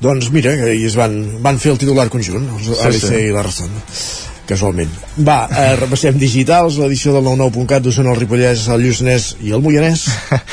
Doncs 0.00 0.28
mira, 0.32 0.52
que 0.58 0.72
es 0.84 0.96
van, 0.96 1.14
van 1.44 1.60
fer 1.60 1.72
el 1.72 1.80
titular 1.80 2.08
conjunt, 2.12 2.48
els 2.58 2.66
sí, 2.68 2.80
ABC 2.84 3.04
sí. 3.06 3.20
i 3.28 3.36
la 3.36 3.44
Razón 3.46 3.76
casualment. 4.46 4.92
Va, 5.26 5.48
eh, 5.50 5.74
repassem 5.80 6.16
digitals, 6.20 6.78
l'edició 6.78 7.12
del 7.16 7.26
99.cat 7.26 7.82
d'Osona, 7.82 8.12
el 8.14 8.20
Ripollès, 8.20 8.68
el 8.72 8.84
Lluçanès 8.86 9.32
i 9.42 9.52
el 9.56 9.64
Moianès. 9.64 10.06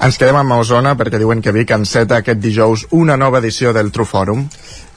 Ens 0.00 0.16
quedem 0.16 0.38
amb 0.40 0.54
Osona 0.56 0.94
perquè 0.96 1.18
diuen 1.20 1.42
que 1.44 1.52
Vic 1.52 1.74
enceta 1.76 2.22
aquest 2.22 2.38
dijous 2.40 2.86
una 2.96 3.18
nova 3.20 3.42
edició 3.42 3.74
del 3.76 3.90
True 3.92 4.08
Forum. 4.08 4.46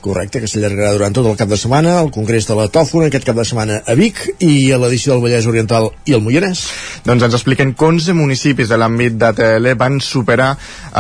Correcte, 0.04 0.40
que 0.40 0.48
s'allargarà 0.48 0.94
durant 0.96 1.16
tot 1.16 1.28
el 1.28 1.36
cap 1.40 1.52
de 1.52 1.60
setmana, 1.60 1.98
el 2.00 2.12
Congrés 2.16 2.48
de 2.48 2.56
la 2.56 2.70
Tòfona 2.72 3.10
aquest 3.12 3.28
cap 3.28 3.36
de 3.36 3.44
setmana 3.44 3.82
a 3.84 3.98
Vic 4.00 4.24
i 4.40 4.72
a 4.72 4.80
l'edició 4.80 5.12
del 5.12 5.26
Vallès 5.26 5.52
Oriental 5.52 5.90
i 6.08 6.16
el 6.16 6.24
Moianès. 6.24 6.64
Doncs 7.04 7.28
ens 7.28 7.36
expliquen 7.36 7.76
que 7.76 7.92
11 7.92 8.16
municipis 8.16 8.72
de 8.72 8.80
l'àmbit 8.80 9.20
d'ATL 9.20 9.74
van 9.76 10.00
superar 10.00 10.54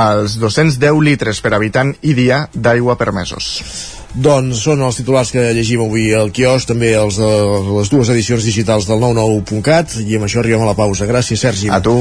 els 0.09 0.35
210 0.43 1.03
litres 1.07 1.39
per 1.39 1.55
habitant 1.55 1.95
i 2.03 2.15
dia 2.19 2.49
d'aigua 2.51 2.99
permesos. 2.99 4.02
Doncs 4.13 4.59
són 4.61 4.83
els 4.85 4.99
titulars 4.99 5.31
que 5.33 5.41
llegim 5.57 5.81
avui 5.81 6.11
al 6.13 6.29
quios, 6.29 6.67
també 6.69 6.91
els 6.93 7.15
de 7.17 7.29
les 7.73 7.89
dues 7.89 8.11
edicions 8.13 8.45
digitals 8.45 8.85
del 8.85 8.99
99.cat 9.01 9.95
i 10.03 10.19
amb 10.19 10.27
això 10.27 10.43
arribem 10.43 10.61
a 10.61 10.67
la 10.69 10.75
pausa. 10.77 11.07
Gràcies, 11.09 11.41
Sergi. 11.41 11.71
A 11.73 11.79
tu. 11.81 11.95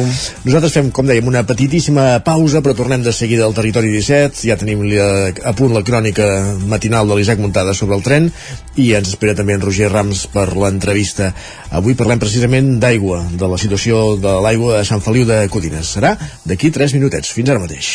Nosaltres 0.45 0.75
fem, 0.77 0.91
com 0.93 1.09
dèiem, 1.09 1.31
una 1.31 1.41
petitíssima 1.49 2.21
pausa, 2.27 2.61
però 2.61 2.77
tornem 2.77 3.01
de 3.01 3.15
seguida 3.17 3.47
al 3.49 3.57
territori 3.57 3.89
17. 3.95 4.45
Ja 4.45 4.59
tenim 4.61 4.85
a 4.93 5.55
punt 5.57 5.73
la 5.73 5.81
crònica 5.87 6.27
matinal 6.69 7.09
de 7.09 7.17
l'Isaac 7.17 7.41
Muntada 7.41 7.73
sobre 7.73 7.97
el 7.97 8.05
tren 8.05 8.29
i 8.77 8.91
ens 8.99 9.15
espera 9.15 9.33
també 9.39 9.57
en 9.57 9.65
Roger 9.65 9.89
Rams 9.89 10.27
per 10.35 10.51
l'entrevista. 10.53 11.31
Avui 11.73 11.97
parlem 11.97 12.21
precisament 12.21 12.75
d'aigua, 12.83 13.23
de 13.33 13.49
la 13.49 13.57
situació 13.57 14.19
de 14.21 14.37
l'aigua 14.45 14.83
a 14.83 14.85
Sant 14.85 15.01
Feliu 15.01 15.25
de 15.25 15.47
Codines. 15.49 15.97
Serà 15.97 16.19
d'aquí 16.45 16.69
3 16.77 16.93
minutets. 17.01 17.33
Fins 17.33 17.49
ara 17.49 17.65
mateix. 17.65 17.95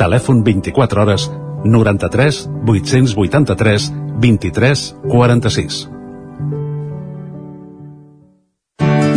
Telèfon 0.00 0.40
24 0.42 1.02
hores 1.02 1.30
93 1.64 2.48
883 2.64 3.92
23 4.20 4.84
46. 5.04 5.88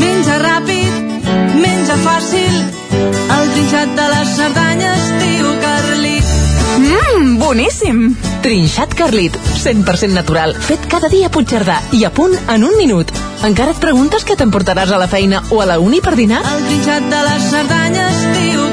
Menja 0.02 0.36
ràpid, 0.44 0.98
menja 1.56 1.96
fàcil, 2.04 2.60
el 3.38 3.54
trinxat 3.56 3.96
de 3.96 4.10
les 4.12 4.36
Cerdanyes, 4.42 5.08
tio 5.24 5.56
Carlit. 5.64 6.36
Mmm, 6.84 7.40
boníssim! 7.40 8.04
Trinxat 8.44 8.92
Carlit, 9.00 9.40
100% 9.64 10.12
natural, 10.12 10.52
fet 10.68 10.84
cada 10.92 11.08
dia 11.08 11.32
a 11.32 11.32
Puigcerdà 11.32 11.80
i 11.96 12.04
a 12.04 12.12
punt 12.12 12.36
en 12.36 12.68
un 12.68 12.76
minut. 12.76 13.16
Encara 13.48 13.72
et 13.72 13.80
preguntes 13.80 14.28
què 14.28 14.36
t'emportaràs 14.36 14.92
a 14.92 15.00
la 15.00 15.08
feina 15.08 15.46
o 15.52 15.64
a 15.64 15.70
la 15.70 15.80
uni 15.80 16.04
per 16.04 16.18
dinar? 16.20 16.44
El 16.44 16.68
trinxat 16.68 17.08
de 17.08 17.26
les 17.30 17.52
Cerdanyes, 17.56 18.24
tio 18.36 18.60
Carlit. 18.60 18.73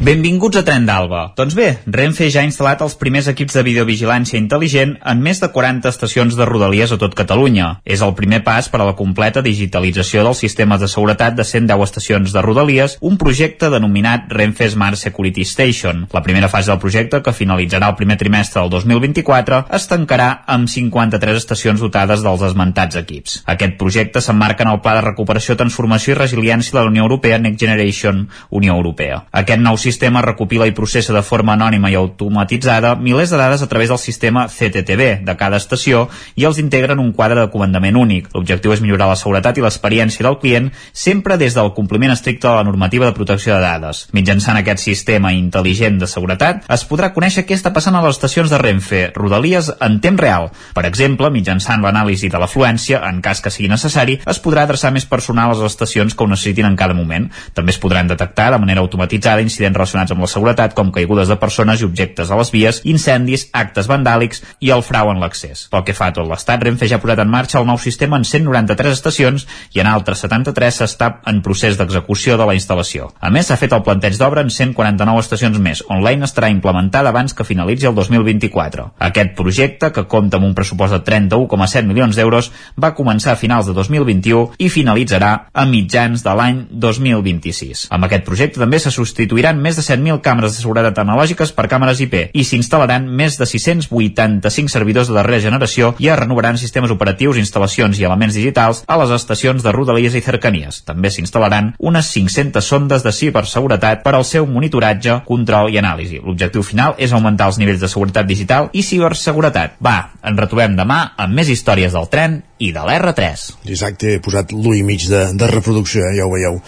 Benvinguts 0.00 0.56
a 0.56 0.62
Tren 0.64 0.86
d'Alba. 0.88 1.34
Doncs 1.36 1.52
bé, 1.52 1.66
Renfe 1.84 2.30
ja 2.32 2.40
ha 2.40 2.48
instal·lat 2.48 2.80
els 2.80 2.94
primers 2.96 3.26
equips 3.28 3.58
de 3.58 3.62
videovigilància 3.66 4.38
intel·ligent 4.40 4.94
en 5.04 5.18
més 5.20 5.42
de 5.42 5.50
40 5.52 5.90
estacions 5.92 6.38
de 6.38 6.46
Rodalies 6.48 6.94
a 6.94 6.96
tot 6.96 7.12
Catalunya. 7.12 7.66
És 7.84 8.00
el 8.00 8.14
primer 8.16 8.38
pas 8.46 8.70
per 8.72 8.80
a 8.80 8.86
la 8.88 8.94
completa 8.96 9.42
digitalització 9.44 10.22
dels 10.24 10.40
sistemes 10.40 10.80
de 10.80 10.88
seguretat 10.88 11.36
de 11.36 11.44
110 11.44 11.84
estacions 11.84 12.32
de 12.32 12.44
Rodalies, 12.46 12.94
un 13.04 13.18
projecte 13.20 13.68
denominat 13.68 14.32
Renfe 14.32 14.70
Smart 14.72 14.96
Security 14.96 15.44
Station. 15.44 16.06
La 16.16 16.24
primera 16.24 16.48
fase 16.48 16.72
del 16.72 16.80
projecte, 16.80 17.20
que 17.20 17.36
finalitzarà 17.36 17.92
el 17.92 18.00
primer 18.00 18.16
trimestre 18.16 18.62
del 18.62 18.72
2024, 18.72 19.60
es 19.76 19.88
tancarà 19.92 20.30
amb 20.48 20.72
53 20.72 21.42
estacions 21.42 21.84
dotades 21.84 22.24
dels 22.24 22.46
esmentats 22.48 22.96
equips. 23.02 23.42
Aquest 23.44 23.76
projecte 23.76 24.24
s'emmarca 24.24 24.64
en 24.64 24.72
el 24.72 24.80
Pla 24.80 24.96
de 24.96 25.04
Recuperació, 25.10 25.60
Transformació 25.60 26.16
i 26.16 26.20
Resiliència 26.22 26.78
de 26.78 26.80
la 26.80 26.88
Unió 26.88 27.04
Europea 27.04 27.36
Next 27.36 27.60
Generation 27.60 28.24
Unió 28.48 28.80
Europea. 28.80 29.26
Aquest 29.44 29.60
nou 29.60 29.76
sistema 29.76 29.89
recopila 29.98 30.66
i 30.66 30.72
processa 30.72 31.12
de 31.12 31.22
forma 31.22 31.54
anònima 31.54 31.90
i 31.90 31.94
automatitzada 31.94 32.94
milers 32.96 33.30
de 33.30 33.36
dades 33.36 33.62
a 33.62 33.68
través 33.68 33.88
del 33.88 33.98
sistema 33.98 34.46
CTTV 34.48 35.24
de 35.24 35.36
cada 35.36 35.56
estació 35.56 36.08
i 36.36 36.44
els 36.44 36.58
integra 36.58 36.92
en 36.92 37.00
un 37.00 37.12
quadre 37.12 37.40
de 37.40 37.50
comandament 37.50 37.96
únic. 37.96 38.28
L'objectiu 38.34 38.72
és 38.72 38.80
millorar 38.80 39.08
la 39.08 39.16
seguretat 39.16 39.58
i 39.58 39.64
l'experiència 39.64 40.26
del 40.26 40.38
client 40.38 40.70
sempre 40.92 41.36
des 41.36 41.54
del 41.54 41.72
compliment 41.74 42.12
estricte 42.12 42.48
de 42.48 42.54
la 42.54 42.64
normativa 42.64 43.06
de 43.06 43.12
protecció 43.12 43.54
de 43.54 43.60
dades. 43.60 44.08
Mitjançant 44.12 44.56
aquest 44.56 44.84
sistema 44.84 45.32
intel·ligent 45.32 45.98
de 45.98 46.06
seguretat 46.06 46.64
es 46.68 46.84
podrà 46.88 47.12
conèixer 47.14 47.46
què 47.46 47.56
està 47.56 47.72
passant 47.72 47.96
a 47.96 48.02
les 48.04 48.16
estacions 48.16 48.50
de 48.50 48.58
Renfe, 48.58 49.10
Rodalies 49.14 49.72
en 49.80 50.00
temps 50.00 50.20
real. 50.20 50.50
Per 50.74 50.84
exemple, 50.86 51.30
mitjançant 51.30 51.82
l'anàlisi 51.82 52.30
de 52.30 52.38
l'afluència, 52.38 53.02
en 53.08 53.20
cas 53.24 53.40
que 53.40 53.50
sigui 53.50 53.70
necessari, 53.70 54.20
es 54.26 54.40
podrà 54.42 54.64
adreçar 54.66 54.92
més 54.92 55.06
personal 55.06 55.50
a 55.50 55.58
les 55.58 55.72
estacions 55.72 56.14
que 56.14 56.24
ho 56.24 56.30
necessitin 56.30 56.68
en 56.68 56.76
cada 56.76 56.94
moment. 56.94 57.30
També 57.54 57.74
es 57.74 57.80
podran 57.80 58.08
detectar 58.10 58.50
de 58.52 58.60
manera 58.62 58.84
automatitzada 58.84 59.42
incidents 59.44 59.79
relacionats 59.80 60.12
amb 60.12 60.24
la 60.24 60.28
seguretat 60.30 60.76
com 60.76 60.92
caigudes 60.92 61.30
de 61.30 61.38
persones 61.40 61.80
i 61.80 61.86
objectes 61.88 62.30
a 62.30 62.38
les 62.38 62.52
vies, 62.52 62.80
incendis, 62.84 63.48
actes 63.56 63.88
vandàlics 63.90 64.42
i 64.60 64.72
el 64.74 64.84
frau 64.84 65.10
en 65.12 65.20
l'accés. 65.22 65.66
Pel 65.72 65.84
que 65.86 65.96
fa 65.96 66.10
a 66.10 66.14
tot 66.16 66.28
l'estat, 66.28 66.60
Renfe 66.62 66.88
ja 66.90 66.98
ha 66.98 67.02
posat 67.02 67.22
en 67.24 67.30
marxa 67.32 67.60
el 67.60 67.68
nou 67.68 67.78
sistema 67.80 68.18
en 68.20 68.26
193 68.28 68.92
estacions 68.98 69.46
i 69.74 69.80
en 69.80 69.88
altres 69.90 70.22
73 70.26 70.82
s'està 70.82 71.10
en 71.30 71.40
procés 71.44 71.78
d'execució 71.78 72.36
de 72.36 72.46
la 72.48 72.56
instal·lació. 72.58 73.10
A 73.20 73.32
més, 73.32 73.48
s'ha 73.48 73.58
fet 73.60 73.72
el 73.76 73.84
planteig 73.86 74.18
d'obra 74.20 74.44
en 74.44 74.52
149 74.52 75.24
estacions 75.24 75.58
més. 75.62 75.84
Online 75.88 76.28
estarà 76.28 76.50
implementada 76.52 77.10
abans 77.10 77.34
que 77.34 77.46
finalitzi 77.46 77.88
el 77.88 77.96
2024. 77.96 78.90
Aquest 79.10 79.34
projecte, 79.38 79.92
que 79.94 80.06
compta 80.10 80.38
amb 80.38 80.50
un 80.50 80.54
pressupost 80.54 80.96
de 80.96 81.02
31,7 81.06 81.88
milions 81.88 82.16
d'euros, 82.18 82.50
va 82.76 82.94
començar 82.96 83.32
a 83.34 83.40
finals 83.40 83.70
de 83.70 83.76
2021 83.76 84.58
i 84.58 84.68
finalitzarà 84.72 85.32
a 85.52 85.66
mitjans 85.66 86.24
de 86.26 86.36
l'any 86.36 86.64
2026. 86.70 87.88
Amb 87.94 88.06
aquest 88.06 88.26
projecte 88.26 88.60
també 88.60 88.80
se 88.82 88.92
substituiran 88.94 89.60
més 89.62 89.69
de 89.78 89.84
7.000 89.84 90.20
càmeres 90.24 90.56
de 90.56 90.62
seguretat 90.62 90.98
analògiques 91.02 91.52
per 91.56 91.66
càmeres 91.70 92.00
IP 92.02 92.16
i 92.32 92.44
s'instal·laran 92.46 93.06
més 93.06 93.38
de 93.40 93.46
685 93.46 94.72
servidors 94.72 95.10
de 95.10 95.16
darrera 95.18 95.42
generació 95.44 95.92
i 95.98 96.10
es 96.10 96.18
renovaran 96.18 96.58
sistemes 96.60 96.92
operatius, 96.94 97.38
instal·lacions 97.40 98.00
i 98.00 98.06
elements 98.08 98.36
digitals 98.38 98.82
a 98.86 98.98
les 99.00 99.14
estacions 99.16 99.62
de 99.62 99.72
Rodalies 99.74 100.16
i 100.18 100.24
Cercanies. 100.24 100.82
També 100.88 101.10
s'instal·laran 101.12 101.74
unes 101.78 102.10
500 102.14 102.64
sondes 102.64 103.06
de 103.06 103.12
ciberseguretat 103.14 104.04
per 104.04 104.14
al 104.16 104.26
seu 104.28 104.46
monitoratge, 104.46 105.20
control 105.28 105.70
i 105.70 105.80
anàlisi. 105.80 106.20
L'objectiu 106.24 106.64
final 106.66 106.96
és 106.98 107.12
augmentar 107.12 107.50
els 107.50 107.60
nivells 107.60 107.82
de 107.82 107.90
seguretat 107.90 108.28
digital 108.28 108.70
i 108.72 108.84
ciberseguretat. 108.86 109.78
Va, 109.84 109.98
ens 110.22 110.40
retrobem 110.40 110.76
demà 110.78 111.02
amb 111.16 111.36
més 111.36 111.50
històries 111.52 111.96
del 111.96 112.08
tren 112.12 112.40
i 112.60 112.72
de 112.76 112.84
l'R3. 112.84 113.46
Exacte, 113.72 114.16
he 114.16 114.24
posat 114.24 114.52
l'1 114.56 114.80
i 114.80 114.86
mig 114.86 115.06
de, 115.10 115.24
de 115.34 115.50
reproducció, 115.50 116.04
eh? 116.08 116.16
ja 116.18 116.28
ho 116.28 116.34
veieu. 116.34 116.60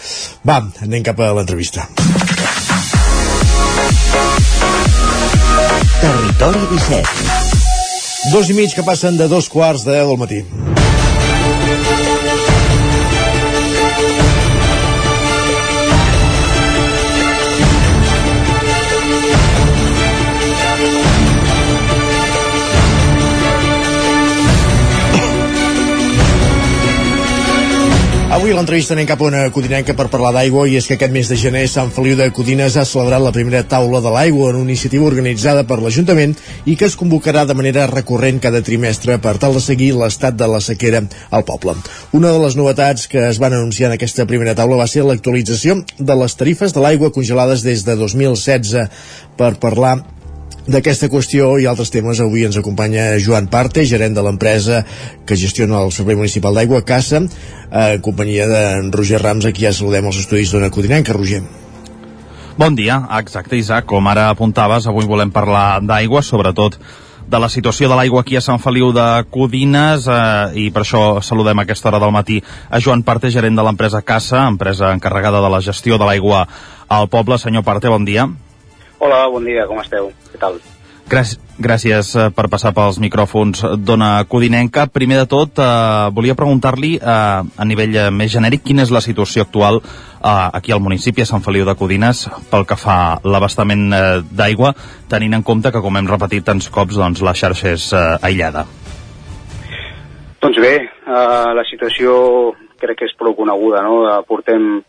Va, 0.47 0.61
anem 0.85 1.05
cap 1.05 1.21
a 1.21 1.33
l'entrevista. 1.37 1.87
Territori 6.03 6.59
17. 6.67 7.07
Dos 8.33 8.49
i 8.51 8.53
mig 8.57 8.75
que 8.75 8.83
passen 8.83 9.15
de 9.15 9.29
dos 9.31 9.47
quarts 9.47 9.87
de 9.87 9.95
deu 9.95 10.11
del 10.11 10.23
matí. 10.25 10.72
Avui 28.33 28.49
l'entrevista 28.49 28.95
anem 28.95 29.05
cap 29.05 29.19
a 29.21 29.27
una 29.27 29.41
codinenca 29.53 29.93
per 29.93 30.07
parlar 30.09 30.31
d'aigua 30.33 30.63
i 30.65 30.73
és 30.79 30.87
que 30.89 30.95
aquest 30.95 31.11
mes 31.13 31.27
de 31.29 31.35
gener 31.37 31.67
Sant 31.69 31.91
Feliu 31.93 32.15
de 32.17 32.25
Codines 32.33 32.73
ha 32.81 32.85
celebrat 32.89 33.21
la 33.21 33.31
primera 33.35 33.59
taula 33.69 33.99
de 34.01 34.09
l'aigua 34.09 34.47
una 34.49 34.63
iniciativa 34.63 35.05
organitzada 35.05 35.61
per 35.69 35.77
l'Ajuntament 35.77 36.33
i 36.65 36.73
que 36.73 36.87
es 36.89 36.95
convocarà 36.97 37.43
de 37.45 37.53
manera 37.53 37.85
recurrent 37.91 38.39
cada 38.41 38.63
trimestre 38.65 39.19
per 39.21 39.35
tal 39.37 39.53
de 39.53 39.61
seguir 39.61 39.91
l'estat 39.93 40.33
de 40.33 40.47
la 40.49 40.63
sequera 40.65 41.03
al 41.29 41.45
poble. 41.45 41.75
Una 42.17 42.31
de 42.33 42.41
les 42.41 42.57
novetats 42.57 43.05
que 43.11 43.21
es 43.27 43.37
van 43.37 43.53
anunciar 43.53 43.91
en 43.91 43.99
aquesta 43.99 44.25
primera 44.25 44.57
taula 44.57 44.81
va 44.81 44.89
ser 44.89 45.05
l'actualització 45.05 45.83
de 45.99 46.17
les 46.23 46.33
tarifes 46.33 46.73
de 46.73 46.81
l'aigua 46.81 47.13
congelades 47.13 47.61
des 47.61 47.85
de 47.85 47.93
2016 48.01 48.89
per 49.37 49.53
parlar 49.61 49.99
D'aquesta 50.63 51.09
qüestió 51.11 51.49
i 51.59 51.65
altres 51.67 51.89
temes 51.91 52.21
avui 52.23 52.45
ens 52.47 52.55
acompanya 52.55 53.17
Joan 53.19 53.49
Parte, 53.51 53.83
gerent 53.83 54.13
de 54.15 54.21
l'empresa 54.23 54.85
que 55.27 55.35
gestiona 55.35 55.81
el 55.83 55.91
Servei 55.91 56.15
Municipal 56.15 56.55
d'Aigua, 56.55 56.85
CASA, 56.87 57.19
en 57.19 57.99
companyia 58.05 58.47
de 58.47 58.61
Roger 58.93 59.19
Rams, 59.19 59.43
aquí 59.49 59.65
ja 59.67 59.73
saludem 59.75 60.07
els 60.07 60.21
estudis 60.21 60.53
d'Ona 60.55 60.71
Codinenca. 60.71 61.11
Roger. 61.17 61.41
Bon 62.55 62.77
dia, 62.79 63.01
exacte 63.19 63.59
Isaac, 63.59 63.89
com 63.91 64.07
ara 64.07 64.29
apuntaves, 64.31 64.87
avui 64.87 65.09
volem 65.09 65.35
parlar 65.35 65.81
d'aigua, 65.83 66.23
sobretot 66.23 66.79
de 67.27 67.43
la 67.43 67.51
situació 67.51 67.91
de 67.91 67.99
l'aigua 67.99 68.23
aquí 68.23 68.39
a 68.39 68.45
Sant 68.45 68.63
Feliu 68.63 68.93
de 68.95 69.07
Codines 69.35 70.07
eh, 70.07 70.63
i 70.63 70.69
per 70.71 70.85
això 70.85 71.19
saludem 71.19 71.59
a 71.59 71.67
aquesta 71.67 71.91
hora 71.91 71.99
del 71.99 72.15
matí 72.15 72.39
a 72.69 72.79
Joan 72.79 73.03
Parte, 73.03 73.35
gerent 73.35 73.59
de 73.59 73.67
l'empresa 73.67 73.99
CASA, 74.01 74.47
empresa 74.47 74.95
encarregada 74.95 75.43
de 75.43 75.51
la 75.51 75.59
gestió 75.59 75.99
de 75.99 76.07
l'aigua 76.07 76.47
al 76.87 77.11
poble. 77.11 77.35
Senyor 77.39 77.67
Parte, 77.67 77.91
bon 77.91 78.07
dia. 78.07 78.29
Hola, 78.99 79.25
bon 79.27 79.43
dia, 79.43 79.67
com 79.67 79.83
esteu? 79.83 80.13
Tal? 80.43 80.61
Gràcies, 81.03 81.39
gràcies 81.59 82.09
eh, 82.15 82.29
per 82.33 82.47
passar 82.51 82.71
pels 82.75 82.97
micròfons 83.03 83.63
d'Ona 83.83 84.23
Codinenca. 84.31 84.85
Primer 84.87 85.19
de 85.21 85.25
tot, 85.29 85.59
eh, 85.59 86.09
volia 86.15 86.35
preguntar-li 86.39 86.93
eh, 86.95 87.11
a 87.43 87.67
nivell 87.67 87.97
eh, 87.99 88.07
més 88.11 88.31
genèric 88.33 88.63
quina 88.63 88.85
és 88.87 88.93
la 88.93 89.03
situació 89.03 89.43
actual 89.43 89.81
eh, 89.83 90.29
aquí 90.31 90.71
al 90.71 90.81
municipi, 90.83 91.23
a 91.23 91.29
Sant 91.29 91.43
Feliu 91.45 91.67
de 91.67 91.75
Codines, 91.79 92.25
pel 92.51 92.65
que 92.69 92.79
fa 92.79 93.19
l'abastament 93.27 93.85
eh, 93.91 94.01
d'aigua, 94.31 94.73
tenint 95.11 95.35
en 95.37 95.43
compte 95.43 95.71
que, 95.75 95.83
com 95.83 95.99
hem 95.99 96.09
repetit 96.09 96.47
tants 96.47 96.71
cops, 96.71 96.97
doncs, 96.99 97.21
la 97.21 97.35
xarxa 97.35 97.75
és 97.75 97.91
eh, 97.91 98.03
aïllada. 98.23 98.65
Doncs 100.43 100.59
bé, 100.63 100.75
eh, 100.87 101.49
la 101.59 101.67
situació 101.69 102.15
crec 102.83 103.03
que 103.03 103.11
és 103.11 103.15
prou 103.19 103.35
coneguda, 103.35 103.83
no? 103.85 104.01
Eh, 104.07 104.17
portem 104.27 104.81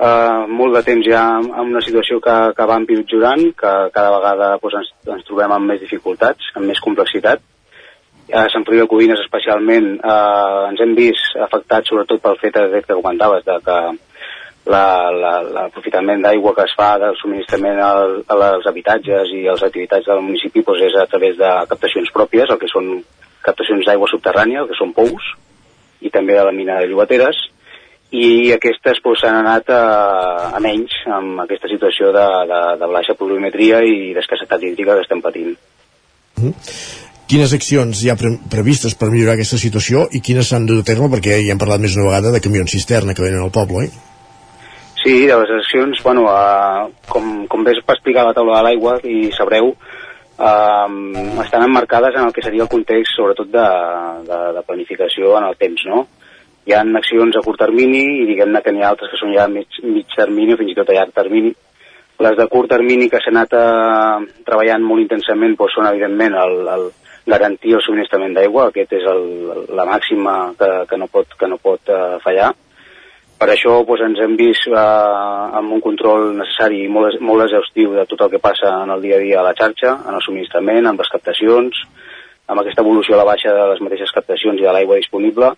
eh, 0.00 0.46
molt 0.48 0.76
de 0.76 0.82
temps 0.86 1.06
ja 1.06 1.22
en 1.40 1.68
una 1.68 1.82
situació 1.84 2.20
que, 2.24 2.36
que 2.56 2.66
va 2.72 2.80
empitjorant, 2.80 3.46
que 3.62 3.72
cada 3.94 4.12
vegada 4.16 4.50
doncs, 4.62 4.76
ens, 4.80 4.92
ens 5.16 5.26
trobem 5.28 5.54
amb 5.56 5.72
més 5.72 5.80
dificultats, 5.82 6.52
amb 6.56 6.70
més 6.70 6.80
complexitat. 6.84 7.42
A 8.30 8.44
Sant 8.52 8.62
Feliu 8.66 8.84
de 8.84 8.90
Codines 8.90 9.20
especialment 9.24 9.96
eh, 9.98 10.68
ens 10.70 10.84
hem 10.84 10.94
vist 10.98 11.34
afectats 11.48 11.90
sobretot 11.90 12.22
pel 12.22 12.38
fet 12.42 12.56
de, 12.56 12.82
que 12.86 12.96
comentaves, 12.96 13.44
de 13.46 13.58
que 13.66 13.78
l'aprofitament 14.70 16.20
la, 16.20 16.28
d'aigua 16.28 16.52
que 16.54 16.66
es 16.68 16.74
fa 16.78 16.92
del 17.00 17.16
subministrament 17.18 17.80
al, 17.82 18.20
als 18.28 18.68
habitatges 18.68 19.32
i 19.34 19.46
a 19.48 19.56
les 19.56 19.64
activitats 19.66 20.06
del 20.06 20.20
municipi 20.22 20.62
doncs 20.66 20.84
és 20.90 20.98
a 21.00 21.06
través 21.10 21.38
de 21.40 21.50
captacions 21.70 22.12
pròpies, 22.14 22.52
el 22.52 22.60
que 22.60 22.70
són 22.70 22.92
captacions 23.42 23.88
d'aigua 23.88 24.10
subterrània, 24.12 24.62
el 24.62 24.68
que 24.68 24.78
són 24.78 24.92
pous, 24.94 25.32
i 26.04 26.12
també 26.12 26.36
de 26.36 26.44
la 26.44 26.54
mina 26.54 26.78
de 26.78 26.90
Llobateres, 26.90 27.40
i 28.10 28.50
aquestes 28.54 28.98
doncs, 29.04 29.20
s'han 29.22 29.36
anat 29.38 29.70
a, 29.70 29.82
a 30.56 30.60
menys 30.62 30.96
amb 31.06 31.44
aquesta 31.44 31.70
situació 31.70 32.10
de, 32.14 32.26
de, 32.50 32.60
de 32.80 32.88
baixa 32.90 33.14
pluviometria 33.18 33.84
i 33.86 34.10
d'escassetat 34.16 34.66
hídrica 34.66 34.96
que 34.96 35.06
estem 35.06 35.22
patint. 35.22 35.54
Mm 36.40 36.48
-hmm. 36.48 36.54
Quines 37.30 37.52
accions 37.54 38.02
hi 38.02 38.08
ha 38.10 38.16
pre 38.18 38.32
previstes 38.50 38.96
per 38.98 39.06
millorar 39.10 39.36
aquesta 39.36 39.56
situació 39.56 40.08
i 40.10 40.20
quines 40.20 40.48
s'han 40.48 40.64
a 40.66 40.82
terme? 40.82 41.06
Perquè 41.12 41.36
ja 41.46 41.52
hem 41.52 41.58
parlat 41.58 41.80
més 41.80 41.94
una 41.94 42.08
vegada 42.08 42.32
de 42.32 42.40
camions 42.40 42.72
cisterna 42.74 43.14
que 43.14 43.22
venen 43.22 43.42
al 43.44 43.52
poble, 43.54 43.76
oi? 43.84 43.90
Sí, 45.02 45.26
de 45.26 45.36
les 45.38 45.50
accions, 45.50 46.02
bueno, 46.02 46.24
uh, 46.26 46.90
com, 47.06 47.46
com 47.46 47.62
bé 47.64 47.70
es 47.72 47.84
va 47.86 47.94
explicar 47.94 48.26
la 48.26 48.34
taula 48.34 48.56
de 48.58 48.64
l'aigua 48.66 48.98
i 49.04 49.30
sabreu, 49.32 49.70
uh, 49.70 50.88
estan 51.44 51.62
emmarcades 51.62 52.18
en 52.18 52.26
el 52.26 52.32
que 52.32 52.42
seria 52.42 52.62
el 52.66 52.68
context, 52.68 53.14
sobretot, 53.14 53.48
de, 53.48 53.68
de, 54.26 54.40
de 54.58 54.62
planificació 54.66 55.38
en 55.38 55.44
el 55.44 55.56
temps, 55.56 55.86
no? 55.86 56.08
Hi 56.66 56.76
ha 56.76 56.84
accions 57.00 57.36
a 57.36 57.42
curt 57.44 57.60
termini 57.62 58.04
i 58.20 58.28
diguem-ne 58.28 58.62
que 58.62 58.72
n'hi 58.72 58.84
ha 58.84 58.92
altres 58.92 59.10
que 59.12 59.20
són 59.20 59.32
ja 59.34 59.48
mig, 59.48 59.80
mig 59.82 60.08
termini 60.16 60.54
o 60.54 60.60
fins 60.60 60.72
i 60.72 60.78
tot 60.78 60.90
a 60.90 60.96
llarg 60.98 61.14
termini. 61.16 61.52
Les 62.20 62.36
de 62.36 62.46
curt 62.52 62.68
termini 62.68 63.08
que 63.08 63.20
s'ha 63.22 63.32
anat 63.32 63.54
eh, 63.56 64.40
treballant 64.44 64.82
molt 64.84 65.00
intensament 65.00 65.56
doncs, 65.56 65.76
són 65.76 65.88
evidentment 65.88 66.36
el, 66.36 66.58
el 66.68 66.90
garantir 67.30 67.76
el 67.76 67.84
subministrament 67.84 68.34
d'aigua, 68.36 68.66
aquest 68.68 68.92
és 68.98 69.06
el, 69.08 69.22
la 69.76 69.86
màxima 69.88 70.34
que, 70.58 70.68
que 70.90 70.98
no 71.00 71.08
pot, 71.12 71.32
que 71.40 71.48
no 71.48 71.56
pot 71.62 71.88
eh, 71.88 72.18
fallar. 72.24 72.50
Per 73.40 73.48
això 73.48 73.78
doncs, 73.88 74.04
ens 74.04 74.20
hem 74.20 74.36
vist 74.36 74.68
eh, 74.68 74.84
amb 75.60 75.72
un 75.72 75.80
control 75.80 76.34
necessari 76.42 76.82
i 76.84 76.92
molt, 76.92 77.16
molt 77.24 77.46
exhaustiu 77.46 77.96
de 77.96 78.04
tot 78.10 78.26
el 78.26 78.34
que 78.34 78.42
passa 78.42 78.74
en 78.84 78.92
el 78.92 79.00
dia 79.00 79.16
a 79.16 79.24
dia 79.24 79.40
a 79.40 79.46
la 79.48 79.56
xarxa, 79.56 79.96
en 80.04 80.18
el 80.18 80.24
subministrament, 80.26 80.90
amb 80.90 81.00
les 81.00 81.12
captacions, 81.16 81.80
amb 82.50 82.60
aquesta 82.60 82.84
evolució 82.84 83.16
a 83.16 83.22
la 83.22 83.28
baixa 83.30 83.56
de 83.56 83.66
les 83.72 83.80
mateixes 83.86 84.12
captacions 84.12 84.60
i 84.60 84.68
de 84.68 84.76
l'aigua 84.76 85.00
disponible, 85.00 85.54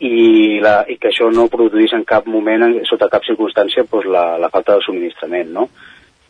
i, 0.00 0.58
la, 0.60 0.82
i 0.88 0.98
que 1.00 1.10
això 1.10 1.30
no 1.32 1.48
produís 1.52 1.94
en 1.96 2.04
cap 2.04 2.26
moment, 2.28 2.66
en, 2.66 2.80
sota 2.88 3.08
cap 3.12 3.24
circumstància, 3.24 3.86
pues, 3.90 4.08
la, 4.10 4.36
la 4.38 4.50
falta 4.52 4.76
de 4.76 4.84
subministrament. 4.84 5.52
No? 5.54 5.68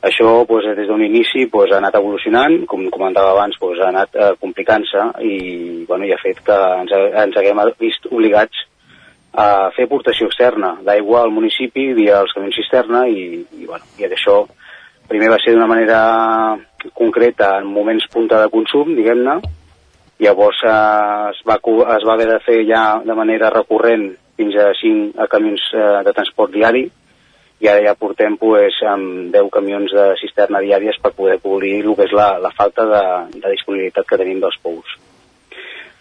Això 0.06 0.44
pues, 0.46 0.68
des 0.76 0.86
d'un 0.86 1.02
inici 1.02 1.46
pues, 1.50 1.72
ha 1.72 1.80
anat 1.80 1.96
evolucionant, 1.98 2.60
com 2.70 2.84
comentava 2.94 3.32
abans, 3.34 3.56
pues, 3.58 3.80
ha 3.80 3.90
anat 3.90 4.14
eh, 4.14 4.32
complicant-se 4.40 5.08
i, 5.24 5.36
bueno, 5.88 6.06
i 6.06 6.14
ha 6.14 6.20
fet 6.22 6.42
que 6.46 6.56
ens, 6.82 6.94
ens 7.24 7.38
haguem 7.40 7.62
vist 7.80 8.06
obligats 8.12 8.66
a 9.36 9.70
fer 9.76 9.84
aportació 9.84 10.30
externa 10.30 10.76
d'aigua 10.84 11.24
al 11.24 11.34
municipi 11.34 11.90
via 11.96 12.22
els 12.22 12.32
camions 12.32 12.56
cisterna 12.56 13.02
i, 13.08 13.42
i, 13.58 13.66
bueno, 13.68 13.84
i 13.98 14.06
això 14.06 14.44
primer 15.10 15.28
va 15.32 15.40
ser 15.42 15.52
d'una 15.54 15.68
manera 15.68 15.98
concreta 16.94 17.56
en 17.60 17.68
moments 17.68 18.06
punta 18.12 18.40
de 18.42 18.48
consum, 18.52 18.94
diguem-ne, 18.96 19.36
Llavors 20.22 20.62
eh, 20.64 20.76
es, 21.32 21.42
va, 21.48 21.58
es 21.96 22.06
va 22.08 22.14
haver 22.14 22.28
de 22.30 22.38
fer 22.44 22.62
ja 22.68 22.84
de 23.04 23.16
manera 23.16 23.50
recurrent 23.52 24.08
fins 24.36 24.56
a 24.60 24.70
5 24.76 25.20
a 25.20 25.26
camions 25.32 25.64
eh, 25.74 25.88
de 26.06 26.14
transport 26.16 26.52
diari 26.52 26.86
i 27.60 27.68
ara 27.72 27.82
ja 27.84 27.96
portem 27.96 28.36
pues, 28.36 28.76
amb 28.84 29.32
10 29.32 29.50
camions 29.52 29.92
de 29.92 30.06
cisterna 30.20 30.60
diàries 30.64 30.98
per 31.00 31.14
poder 31.16 31.38
cobrir 31.40 31.78
el 31.80 31.94
que 31.96 32.04
és 32.08 32.14
la, 32.16 32.34
la 32.40 32.52
falta 32.56 32.84
de, 32.88 33.02
de 33.36 33.52
disponibilitat 33.52 34.08
que 34.08 34.18
tenim 34.20 34.40
dels 34.42 34.58
pous. 34.62 34.96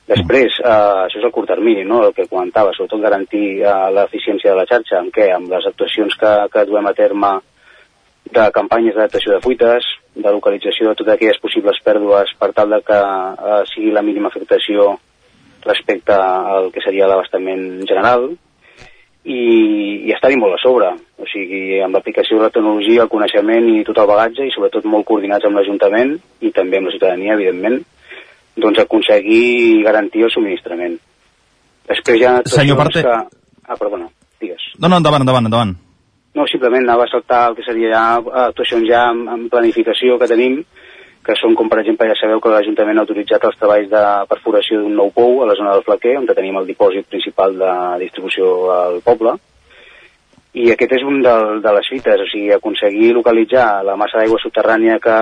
Després, 0.05 0.59
eh, 0.61 0.71
això 1.07 1.17
és 1.17 1.25
el 1.25 1.33
curt 1.33 1.49
termini, 1.49 1.83
no? 1.87 2.03
el 2.05 2.13
que 2.13 2.27
comentava, 2.29 2.75
sobretot 2.75 3.01
garantir 3.01 3.45
eh, 3.63 3.75
l'eficiència 3.95 4.51
de 4.51 4.59
la 4.59 4.67
xarxa, 4.69 4.99
amb 4.99 5.15
què? 5.15 5.31
Amb 5.33 5.51
les 5.55 5.67
actuacions 5.71 6.15
que, 6.19 6.33
que 6.53 6.65
duem 6.69 6.91
a 6.91 6.93
terme 6.97 7.31
de 8.31 8.45
campanyes 8.51 8.95
d'adaptació 8.95 9.35
de 9.35 9.43
fuites, 9.43 9.87
de 10.15 10.31
localització 10.31 10.89
de 10.89 10.95
totes 10.95 11.13
aquelles 11.13 11.41
possibles 11.43 11.81
pèrdues 11.85 12.31
per 12.39 12.51
tal 12.55 12.71
de 12.73 12.81
que 12.87 12.97
eh, 12.97 13.61
sigui 13.73 13.91
la 13.93 14.03
mínima 14.05 14.31
afectació 14.31 14.95
respecte 15.65 16.13
al 16.15 16.71
que 16.71 16.83
seria 16.85 17.07
l'abastament 17.09 17.85
general 17.89 18.29
i, 19.25 19.39
i 20.05 20.13
estar-hi 20.13 20.37
molt 20.37 20.55
a 20.55 20.61
sobre, 20.61 20.91
o 21.17 21.27
sigui, 21.31 21.79
amb 21.81 21.97
l'aplicació 21.97 22.37
de 22.37 22.45
la 22.45 22.53
tecnologia, 22.53 23.05
el 23.05 23.11
coneixement 23.11 23.69
i 23.71 23.83
tot 23.87 23.97
el 24.01 24.09
bagatge 24.09 24.45
i 24.45 24.53
sobretot 24.53 24.85
molt 24.89 25.07
coordinats 25.09 25.47
amb 25.47 25.57
l'Ajuntament 25.57 26.13
i 26.45 26.53
també 26.53 26.79
amb 26.79 26.91
la 26.91 26.93
ciutadania, 26.93 27.33
evidentment, 27.33 27.79
doncs 28.61 28.83
aconseguir 28.85 29.81
garantir 29.87 30.27
el 30.27 30.33
subministrament. 30.33 30.99
Després 31.89 32.21
ha... 32.25 32.37
Senyor 32.45 32.77
Parte... 32.79 33.01
Que... 33.01 33.41
Ah, 33.65 33.79
perdona, 33.79 34.07
digues. 34.41 34.61
No, 34.77 34.87
no, 34.91 35.01
endavant, 35.01 35.25
endavant, 35.25 35.49
endavant. 35.49 35.73
No, 36.35 36.43
simplement 36.51 36.83
anava 36.83 37.05
a 37.05 37.11
saltar 37.11 37.45
el 37.49 37.55
que 37.55 37.63
seria 37.63 37.93
ja 37.93 38.03
actuacions 38.47 38.83
ja 38.89 39.05
en, 39.13 39.23
en 39.31 39.47
planificació 39.49 40.17
que 40.19 40.27
tenim, 40.27 40.59
que 41.25 41.33
són 41.39 41.55
com 41.57 41.69
per 41.71 41.79
exemple 41.81 42.07
ja 42.09 42.17
sabeu 42.19 42.41
que 42.43 42.51
l'Ajuntament 42.51 42.99
ha 42.99 43.05
autoritzat 43.05 43.47
els 43.47 43.57
treballs 43.57 43.87
de 43.89 44.03
perforació 44.29 44.81
d'un 44.81 44.97
nou 44.99 45.13
pou 45.15 45.41
a 45.41 45.47
la 45.49 45.55
zona 45.57 45.73
del 45.73 45.85
Flaquer, 45.87 46.17
on 46.19 46.27
tenim 46.29 46.59
el 46.59 46.67
dipòsit 46.69 47.07
principal 47.09 47.55
de 47.57 47.71
distribució 48.03 48.51
al 48.75 48.99
poble, 49.05 49.37
i 50.55 50.69
aquest 50.71 50.93
és 50.95 51.03
un 51.03 51.17
de, 51.23 51.33
de 51.63 51.71
les 51.75 51.87
fites, 51.91 52.21
o 52.21 52.27
sigui, 52.31 52.51
aconseguir 52.55 53.09
localitzar 53.15 53.65
la 53.87 53.97
massa 53.99 54.21
d'aigua 54.21 54.39
subterrània 54.43 54.99
que, 55.03 55.15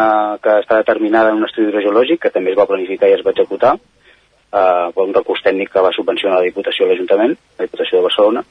que 0.43 0.57
està 0.61 0.81
determinada 0.81 1.31
en 1.31 1.39
un 1.39 1.47
estudi 1.47 1.71
hidrogeològic, 1.71 2.21
que 2.25 2.33
també 2.33 2.51
es 2.51 2.59
va 2.59 2.67
planificar 2.69 3.09
i 3.09 3.15
es 3.15 3.23
va 3.25 3.33
executar, 3.33 3.77
eh, 3.77 5.05
un 5.05 5.15
recurs 5.15 5.41
tècnic 5.45 5.71
que 5.73 5.85
va 5.87 5.93
subvencionar 5.95 6.41
la 6.41 6.49
Diputació 6.49 6.85
de 6.85 6.93
l'Ajuntament, 6.93 7.33
la 7.57 7.65
Diputació 7.65 7.97
de 7.97 8.05
Barcelona, 8.09 8.45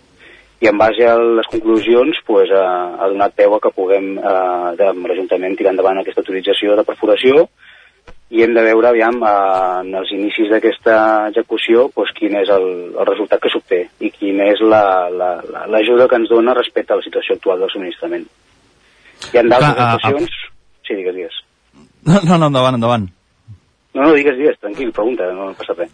i 0.63 0.69
en 0.71 0.79
base 0.79 1.03
a 1.09 1.17
les 1.19 1.49
conclusions 1.51 2.19
pues, 2.27 2.51
ha, 2.55 2.95
ha 3.03 3.09
donat 3.11 3.35
peu 3.35 3.55
a 3.57 3.61
que 3.63 3.73
puguem 3.75 4.15
eh, 4.21 4.89
amb 4.89 5.09
l'Ajuntament 5.11 5.57
tirar 5.59 5.73
endavant 5.75 5.99
aquesta 5.99 6.23
autorització 6.23 6.77
de 6.79 6.85
perforació 6.87 7.49
i 8.33 8.45
hem 8.45 8.55
de 8.55 8.63
veure 8.65 8.93
aviam 8.93 9.19
eh, 9.27 9.33
en 9.83 9.97
els 9.99 10.13
inicis 10.15 10.53
d'aquesta 10.53 10.95
execució 11.33 11.89
pues, 11.97 12.13
quin 12.15 12.39
és 12.39 12.53
el, 12.55 12.69
el 12.95 13.09
resultat 13.11 13.43
que 13.43 13.51
s'obté 13.51 13.81
i 13.99 14.13
quina 14.15 14.47
és 14.53 14.63
l'ajuda 14.63 15.09
la, 15.19 15.33
la, 15.67 15.81
la 16.05 16.09
que 16.13 16.21
ens 16.21 16.31
dona 16.31 16.55
respecte 16.55 16.95
a 16.95 17.01
la 17.01 17.07
situació 17.09 17.37
actual 17.37 17.65
del 17.65 17.75
subministrament. 17.75 18.29
Hi 19.33 19.41
ha 19.41 19.45
d'altres 19.49 19.83
actuacions... 19.89 20.39
Sí, 20.87 20.95
digues, 20.99 21.15
digues. 21.15 21.43
No, 22.07 22.39
no, 22.39 22.49
endavant, 22.49 22.79
endavant. 22.79 23.11
No, 23.95 24.07
no, 24.07 24.15
digues, 24.15 24.39
digues, 24.39 24.59
tranquil, 24.63 24.95
pregunta, 24.95 25.29
no 25.35 25.53
passa 25.59 25.77
res. 25.79 25.91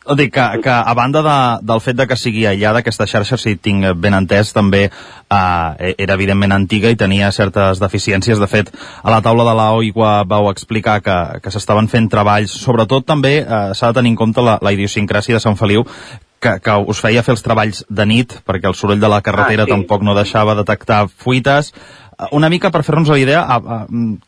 Dic 0.00 0.32
que, 0.32 0.44
que 0.64 0.70
a 0.70 0.94
banda 0.94 1.20
de, 1.22 1.66
del 1.68 1.80
fet 1.84 1.98
de 1.98 2.06
que 2.08 2.16
sigui 2.16 2.46
aïllada 2.48 2.80
aquesta 2.80 3.04
xarxa, 3.06 3.36
si 3.36 3.52
tinc 3.60 3.84
ben 4.00 4.14
entès, 4.16 4.54
també 4.56 4.86
eh, 4.88 5.90
era 5.92 6.16
evidentment 6.16 6.54
antiga 6.56 6.88
i 6.88 6.96
tenia 6.96 7.28
certes 7.36 7.82
deficiències. 7.82 8.40
De 8.40 8.48
fet, 8.48 8.72
a 9.04 9.12
la 9.12 9.20
taula 9.20 9.44
de 9.44 9.52
l'OIGUA 9.58 10.14
vau 10.30 10.48
explicar 10.48 11.02
que, 11.04 11.18
que 11.44 11.52
s'estaven 11.52 11.90
fent 11.92 12.08
treballs, 12.08 12.56
sobretot 12.62 13.04
també 13.06 13.36
eh, 13.42 13.60
s'ha 13.76 13.92
de 13.92 14.00
tenir 14.00 14.14
en 14.14 14.16
compte 14.22 14.40
la, 14.40 14.56
la 14.64 14.72
idiosincràsia 14.72 15.36
de 15.36 15.42
Sant 15.44 15.60
Feliu, 15.60 15.84
que, 16.40 16.56
que 16.64 16.78
us 16.88 17.04
feia 17.04 17.22
fer 17.22 17.36
els 17.36 17.44
treballs 17.44 17.84
de 17.92 18.08
nit, 18.08 18.38
perquè 18.48 18.72
el 18.72 18.78
soroll 18.78 19.04
de 19.04 19.12
la 19.12 19.20
carretera 19.20 19.68
ah, 19.68 19.68
sí. 19.68 19.74
tampoc 19.76 20.06
no 20.06 20.16
deixava 20.16 20.56
detectar 20.56 21.04
fuites. 21.12 21.74
Una 22.32 22.48
mica 22.48 22.72
per 22.72 22.82
fer-nos 22.88 23.12
la 23.12 23.20
idea, 23.20 23.44
a, 23.44 23.60
a, 23.60 23.78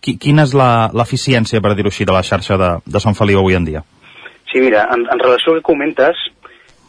quina 0.04 0.44
és 0.44 0.52
l'eficiència, 0.52 1.64
per 1.64 1.72
dir-ho 1.80 1.88
així, 1.88 2.04
de 2.04 2.12
la 2.12 2.22
xarxa 2.28 2.60
de, 2.60 2.70
de 2.84 3.04
Sant 3.04 3.16
Feliu 3.16 3.40
avui 3.40 3.56
en 3.56 3.72
dia? 3.72 3.84
Sí, 4.52 4.60
mira, 4.60 4.86
en, 4.92 5.06
en 5.08 5.18
relació 5.18 5.54
al 5.54 5.60
que 5.60 5.70
comentes, 5.70 6.18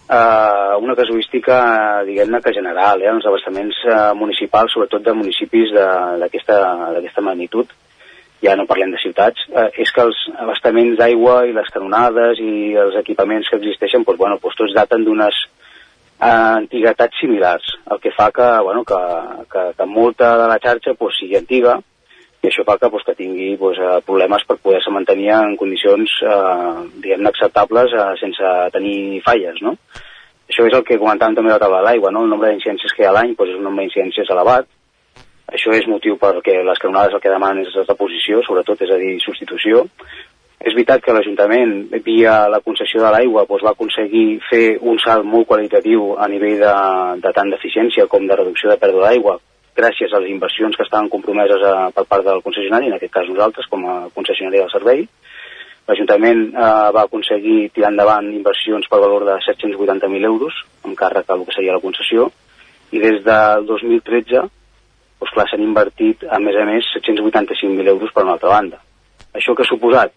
eh, 0.10 0.76
una 0.82 0.96
casuística, 0.96 2.04
diguem-ne, 2.04 2.42
que 2.44 2.52
general, 2.52 3.02
eh, 3.02 3.08
els 3.08 3.26
abastaments 3.26 3.78
eh, 3.88 4.02
municipals, 4.20 4.74
sobretot 4.76 5.06
de 5.06 5.14
municipis 5.16 5.72
d'aquesta 5.72 7.24
magnitud, 7.24 7.72
ja 8.44 8.58
no 8.60 8.68
parlem 8.68 8.92
de 8.92 9.00
ciutats, 9.00 9.46
eh, 9.48 9.70
és 9.80 9.96
que 9.96 10.04
els 10.04 10.20
abastaments 10.44 11.00
d'aigua 11.00 11.46
i 11.48 11.56
les 11.56 11.72
canonades 11.72 12.44
i 12.44 12.76
els 12.84 13.00
equipaments 13.00 13.48
que 13.48 13.62
existeixen, 13.62 14.04
doncs, 14.04 14.20
bueno, 14.20 14.42
doncs 14.44 14.60
tots 14.60 14.76
daten 14.76 15.08
d'unes 15.08 15.40
eh, 15.48 16.28
antiguitats 16.28 17.24
similars, 17.24 17.72
el 17.96 18.04
que 18.04 18.12
fa 18.12 18.28
que, 18.36 18.52
bueno, 18.68 18.84
que, 18.84 19.00
que, 19.56 19.66
que 19.80 19.88
molta 19.88 20.36
de 20.44 20.52
la 20.52 20.60
xarxa 20.60 20.98
doncs, 21.00 21.16
sigui 21.22 21.40
antiga 21.40 21.80
i 22.44 22.50
això 22.50 22.66
fa 22.68 22.76
que, 22.78 22.90
pues, 22.92 23.06
que 23.08 23.16
tingui 23.16 23.54
pues, 23.58 23.78
eh, 23.80 24.00
problemes 24.06 24.44
per 24.44 24.58
poder-se 24.60 24.92
mantenir 24.92 25.30
en 25.32 25.56
condicions 25.56 26.12
eh, 26.28 26.74
diguem 27.00 27.30
acceptables 27.30 27.96
eh, 27.96 28.08
sense 28.20 28.50
tenir 28.76 29.22
falles, 29.24 29.62
no? 29.64 29.78
Això 30.52 30.66
és 30.68 30.76
el 30.76 30.84
que 30.84 31.00
comentàvem 31.00 31.38
també 31.38 31.54
a 31.54 31.56
la 31.56 31.64
taula 31.64 31.80
de 31.80 31.88
l'aigua, 31.88 32.12
no? 32.12 32.26
El 32.26 32.34
nombre 32.34 32.52
d'incidències 32.52 32.92
que 32.92 33.06
hi 33.06 33.08
ha 33.08 33.14
a 33.14 33.18
l'any 33.22 33.32
pues, 33.40 33.54
és 33.54 33.62
un 33.62 33.64
nombre 33.70 33.86
d'incidències 33.86 34.34
elevat, 34.36 34.68
això 35.54 35.72
és 35.78 35.88
motiu 35.88 36.18
perquè 36.20 36.60
les 36.68 36.84
canonades 36.84 37.16
el 37.16 37.24
que 37.24 37.32
demanen 37.32 37.64
és 37.64 37.80
reposició, 37.88 38.44
sobretot, 38.44 38.84
és 38.84 38.92
a 38.92 39.00
dir, 39.00 39.16
substitució. 39.24 39.86
És 40.64 40.76
veritat 40.76 41.04
que 41.04 41.16
l'Ajuntament, 41.16 41.74
via 42.04 42.36
la 42.52 42.60
concessió 42.64 43.02
de 43.04 43.12
l'aigua, 43.12 43.44
doncs, 43.48 43.64
va 43.64 43.74
aconseguir 43.76 44.28
fer 44.50 44.78
un 44.82 45.00
salt 45.04 45.28
molt 45.28 45.48
qualitatiu 45.48 46.14
a 46.20 46.28
nivell 46.32 46.60
de, 46.60 46.76
de 47.24 47.34
tant 47.36 47.52
d'eficiència 47.52 48.08
com 48.12 48.28
de 48.28 48.38
reducció 48.40 48.72
de 48.72 48.80
pèrdua 48.84 49.10
d'aigua, 49.10 49.40
gràcies 49.78 50.14
a 50.14 50.22
les 50.22 50.32
inversions 50.32 50.78
que 50.78 50.86
estaven 50.86 51.10
compromeses 51.10 51.64
a, 51.68 51.76
per 51.96 52.06
part 52.10 52.26
del 52.26 52.42
concessionari, 52.46 52.90
en 52.90 52.98
aquest 52.98 53.14
cas 53.14 53.30
nosaltres, 53.30 53.68
com 53.72 53.86
a 53.90 53.98
concessionari 54.16 54.62
del 54.62 54.72
servei. 54.74 55.06
L'Ajuntament 55.90 56.44
eh, 56.54 56.66
va 56.96 57.04
aconseguir 57.04 57.70
tirar 57.76 57.92
endavant 57.92 58.30
inversions 58.32 58.88
per 58.88 59.02
valor 59.04 59.26
de 59.28 59.38
780.000 59.44 60.30
euros, 60.30 60.64
amb 60.86 60.96
càrrec 61.00 61.32
al 61.34 61.44
que 61.48 61.56
seria 61.56 61.76
la 61.76 61.84
concessió, 61.84 62.30
i 62.94 63.02
des 63.02 63.24
del 63.26 63.66
2013 63.68 64.44
doncs 65.24 65.32
clar, 65.32 65.46
s'han 65.48 65.64
invertit, 65.64 66.26
a 66.28 66.40
més 66.44 66.56
a 66.60 66.66
més, 66.68 66.88
785.000 66.98 67.88
euros 67.88 68.12
per 68.12 68.26
una 68.26 68.34
altra 68.36 68.50
banda. 68.50 68.82
Això 69.34 69.56
que 69.56 69.64
ha 69.64 69.70
suposat? 69.70 70.12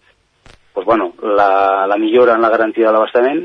Doncs, 0.75 0.85
bueno, 0.85 1.13
la, 1.23 1.87
la 1.87 1.97
millora 1.97 2.35
en 2.35 2.43
la 2.43 2.49
garantia 2.51 2.89
de 2.89 2.91
l'abastament, 2.93 3.39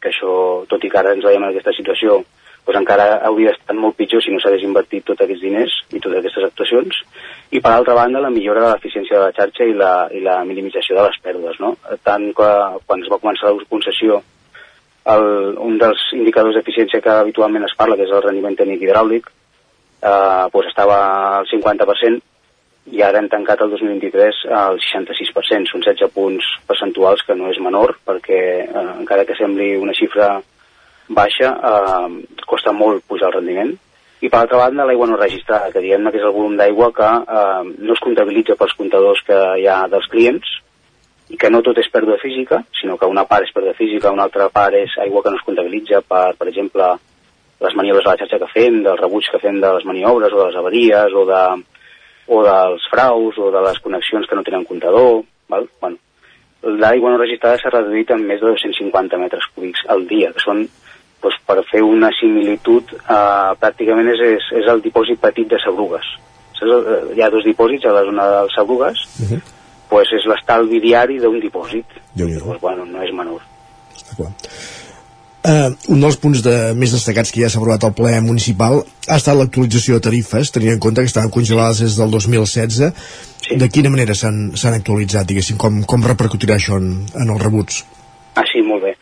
que 0.00 0.10
això, 0.12 0.34
tot 0.68 0.84
i 0.84 0.90
que 0.92 1.00
ara 1.00 1.14
ens 1.16 1.24
veiem 1.24 1.42
en 1.42 1.48
aquesta 1.50 1.72
situació, 1.76 2.20
doncs 2.66 2.78
encara 2.80 3.06
hauria 3.26 3.54
estat 3.54 3.76
molt 3.76 3.96
pitjor 3.98 4.22
si 4.22 4.32
no 4.32 4.40
s'hagués 4.42 4.64
invertit 4.66 5.06
tots 5.08 5.24
aquests 5.24 5.42
diners 5.42 5.76
i 5.90 5.98
totes 5.98 6.18
aquestes 6.20 6.46
actuacions. 6.50 7.00
I 7.50 7.62
per 7.64 7.72
altra 7.72 7.96
banda, 7.98 8.22
la 8.22 8.32
millora 8.34 8.66
de 8.66 8.72
l'eficiència 8.74 9.16
de 9.18 9.24
la 9.24 9.36
xarxa 9.36 9.66
i 9.66 9.74
la, 9.74 9.94
i 10.14 10.20
la 10.24 10.40
minimització 10.44 10.98
de 10.98 11.08
les 11.08 11.18
pèrdues. 11.24 11.58
No? 11.62 11.74
Tant 12.06 12.28
que 12.36 12.50
quan 12.86 13.02
es 13.02 13.10
va 13.10 13.20
començar 13.22 13.50
la 13.50 13.68
concessió, 13.70 14.20
el, 15.10 15.28
un 15.58 15.78
dels 15.80 16.02
indicadors 16.16 16.58
d'eficiència 16.58 17.00
que 17.02 17.14
habitualment 17.22 17.64
es 17.66 17.76
parla, 17.78 17.96
que 17.96 18.06
és 18.06 18.12
el 18.14 18.24
rendiment 18.26 18.58
tècnic 18.58 18.84
hidràulic, 18.84 19.30
eh, 20.02 20.44
doncs 20.52 20.68
estava 20.70 20.98
al 21.38 21.48
50% 21.50 22.26
i 22.90 23.02
ara 23.06 23.20
hem 23.20 23.28
tancat 23.30 23.60
el 23.62 23.70
2023 23.74 24.44
al 24.56 24.78
66%. 24.82 25.70
Són 25.70 25.84
16 25.84 26.12
punts 26.14 26.46
percentuals 26.68 27.22
que 27.26 27.36
no 27.38 27.50
és 27.52 27.60
menor 27.62 27.96
perquè 28.06 28.40
eh, 28.64 28.86
encara 28.98 29.26
que 29.28 29.38
sembli 29.38 29.74
una 29.78 29.94
xifra 29.96 30.38
baixa, 31.10 31.52
eh, 31.70 32.40
costa 32.46 32.72
molt 32.72 33.04
pujar 33.06 33.30
el 33.30 33.38
rendiment. 33.38 33.74
I 34.20 34.28
per 34.28 34.42
altra 34.42 34.58
banda, 34.60 34.84
l'aigua 34.84 35.06
no 35.08 35.16
registrada, 35.16 35.70
que 35.72 35.80
diguem 35.80 36.10
que 36.10 36.18
és 36.20 36.24
el 36.24 36.34
volum 36.34 36.56
d'aigua 36.56 36.90
que 36.96 37.10
eh, 37.36 37.62
no 37.78 37.94
es 37.94 38.02
comptabilitza 38.04 38.56
pels 38.56 38.74
comptadors 38.76 39.22
que 39.26 39.38
hi 39.60 39.66
ha 39.66 39.86
dels 39.88 40.08
clients 40.12 40.58
i 41.30 41.38
que 41.40 41.50
no 41.50 41.62
tot 41.62 41.78
és 41.78 41.88
pèrdua 41.92 42.18
física, 42.18 42.58
sinó 42.80 42.96
que 42.98 43.08
una 43.08 43.24
part 43.24 43.46
és 43.46 43.54
pèrdua 43.54 43.76
física, 43.78 44.12
una 44.12 44.26
altra 44.26 44.48
part 44.50 44.74
és 44.74 44.96
aigua 44.98 45.22
que 45.22 45.30
no 45.30 45.38
es 45.38 45.46
comptabilitza 45.46 46.02
per, 46.02 46.34
per 46.36 46.48
exemple, 46.50 46.90
les 47.60 47.76
maniobres 47.78 48.04
de 48.04 48.10
la 48.10 48.18
xarxa 48.18 48.40
que 48.42 48.50
fem, 48.52 48.82
dels 48.82 49.00
rebuig 49.00 49.30
que 49.30 49.40
fem 49.40 49.60
de 49.62 49.72
les 49.76 49.86
maniobres 49.86 50.34
o 50.34 50.40
de 50.40 50.46
les 50.48 50.58
avaries 50.58 51.16
o, 51.16 51.24
de, 51.28 51.42
o 52.34 52.44
dels 52.44 52.86
fraus 52.92 53.38
o 53.38 53.50
de 53.54 53.64
les 53.68 53.82
connexions 53.84 54.26
que 54.26 54.36
no 54.36 54.44
tenen 54.44 54.66
comptador. 54.68 55.22
Val? 55.48 55.68
Bueno, 55.80 55.98
L'aigua 56.60 57.14
no 57.14 57.20
registrada 57.20 57.56
s'ha 57.56 57.70
reduït 57.72 58.10
en 58.12 58.26
més 58.28 58.40
de 58.42 58.50
250 58.50 59.16
metres 59.22 59.46
cúbics 59.54 59.86
al 59.88 60.02
dia, 60.10 60.28
que 60.34 60.42
són 60.44 60.66
doncs, 61.22 61.38
per 61.46 61.60
fer 61.70 61.82
una 61.84 62.10
similitud, 62.18 62.94
eh, 63.00 63.52
pràcticament 63.60 64.10
és, 64.14 64.24
és, 64.36 64.50
és 64.62 64.72
el 64.72 64.82
dipòsit 64.84 65.20
petit 65.20 65.48
de 65.48 65.60
Sabrugues. 65.62 66.10
Saps? 66.58 66.90
Hi 67.16 67.22
ha 67.22 67.30
dos 67.32 67.46
dipòsits 67.48 67.88
a 67.88 67.94
la 67.96 68.04
zona 68.08 68.26
dels 68.34 68.54
Sabrugues, 68.56 69.06
uh 69.20 69.30
-huh. 69.30 69.40
pues 69.88 70.12
és 70.12 70.26
l'estalvi 70.26 70.80
diari 70.80 71.18
d'un 71.18 71.40
dipòsit. 71.40 71.86
Pues, 72.16 72.60
bueno, 72.60 72.84
no 72.84 73.02
és 73.02 73.12
menor. 73.12 73.40
Uh, 75.40 75.72
un 75.88 76.02
dels 76.02 76.18
punts 76.20 76.42
de, 76.44 76.74
més 76.76 76.92
destacats 76.92 77.30
que 77.32 77.40
ja 77.40 77.48
s'ha 77.48 77.56
aprovat 77.62 77.84
al 77.84 77.94
ple 77.96 78.10
municipal 78.20 78.82
ha 79.08 79.16
estat 79.16 79.38
l'actualització 79.38 79.96
de 79.96 80.04
tarifes, 80.04 80.50
tenint 80.52 80.74
en 80.74 80.82
compte 80.84 81.00
que 81.00 81.08
estaven 81.08 81.30
congelades 81.32 81.80
des 81.80 81.96
del 81.96 82.10
2016. 82.10 82.92
Sí. 83.40 83.56
De 83.56 83.68
quina 83.72 83.88
manera 83.88 84.14
s'han 84.14 84.74
actualitzat, 84.74 85.26
diguéssim? 85.26 85.56
Com, 85.56 85.80
com 85.88 86.04
repercutirà 86.04 86.58
això 86.60 86.76
en, 86.76 87.06
en 87.16 87.32
els 87.32 87.42
rebuts? 87.42 87.84
Ah, 88.36 88.44
sí, 88.52 88.60
molt 88.60 88.84
bé. 88.84 88.92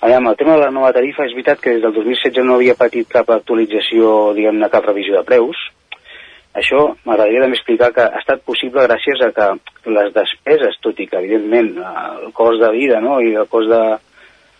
Aviam, 0.00 0.28
el 0.28 0.36
tema 0.36 0.52
de 0.54 0.60
la 0.62 0.70
nova 0.70 0.92
tarifa 0.94 1.24
és 1.26 1.32
veritat 1.34 1.58
que 1.58 1.72
des 1.74 1.82
del 1.82 1.90
2016 1.96 2.44
no 2.46 2.54
havia 2.54 2.76
patit 2.78 3.08
cap 3.10 3.30
actualització, 3.34 4.30
diguem-ne, 4.36 4.68
cap 4.70 4.84
revisió 4.86 5.16
de 5.16 5.26
preus. 5.26 5.58
Això 6.60 6.84
m'agradaria 7.02 7.40
també 7.42 7.58
explicar 7.58 7.88
que 7.96 8.04
ha 8.06 8.20
estat 8.20 8.44
possible 8.46 8.84
gràcies 8.86 9.24
a 9.26 9.32
que 9.34 9.48
les 9.96 10.12
despeses, 10.14 10.78
tot 10.84 11.02
i 11.02 11.06
que 11.10 11.18
evidentment 11.18 11.72
el 11.82 12.30
cost 12.36 12.62
de 12.62 12.70
vida 12.76 13.00
no, 13.02 13.16
i 13.18 13.34
el 13.42 13.50
cost 13.50 13.72
de, 13.74 13.80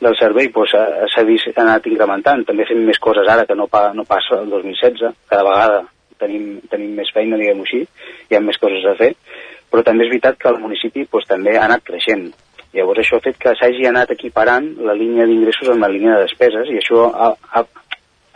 del 0.03 0.19
servei 0.19 0.51
doncs, 0.57 0.75
s'ha 1.15 1.25
vist 1.31 1.55
ha 1.55 1.63
anat 1.69 1.87
incrementant. 1.87 2.43
També 2.51 2.67
fem 2.67 2.83
més 2.91 2.99
coses 2.99 3.31
ara 3.31 3.47
que 3.47 3.55
no, 3.55 3.69
pa, 3.71 3.93
no 3.95 4.09
passa 4.11 4.41
el 4.43 4.51
2016. 4.51 5.07
Cada 5.31 5.47
vegada 5.47 5.81
tenim, 6.19 6.51
tenim 6.67 6.99
més 6.99 7.15
feina, 7.15 7.39
diguem-ho 7.39 7.63
així, 7.63 7.85
hi 8.27 8.35
ha 8.35 8.43
més 8.43 8.59
coses 8.59 8.91
a 8.91 8.99
fer. 8.99 9.15
Però 9.71 9.87
també 9.87 10.09
és 10.09 10.13
veritat 10.17 10.43
que 10.43 10.51
el 10.51 10.59
municipi 10.67 11.07
doncs, 11.07 11.31
també 11.31 11.55
ha 11.55 11.69
anat 11.71 11.87
creixent 11.87 12.27
Llavors 12.77 13.01
això 13.01 13.17
ha 13.17 13.25
fet 13.25 13.39
que 13.41 13.55
s'hagi 13.57 13.87
anat 13.89 14.11
equiparant 14.13 14.67
la 14.85 14.97
línia 14.97 15.27
d'ingressos 15.29 15.71
amb 15.73 15.87
la 15.87 15.93
línia 15.93 16.17
de 16.17 16.27
despeses 16.27 16.69
i 16.69 16.77
això 16.81 17.07
ha, 17.09 17.31
ha, 17.57 17.65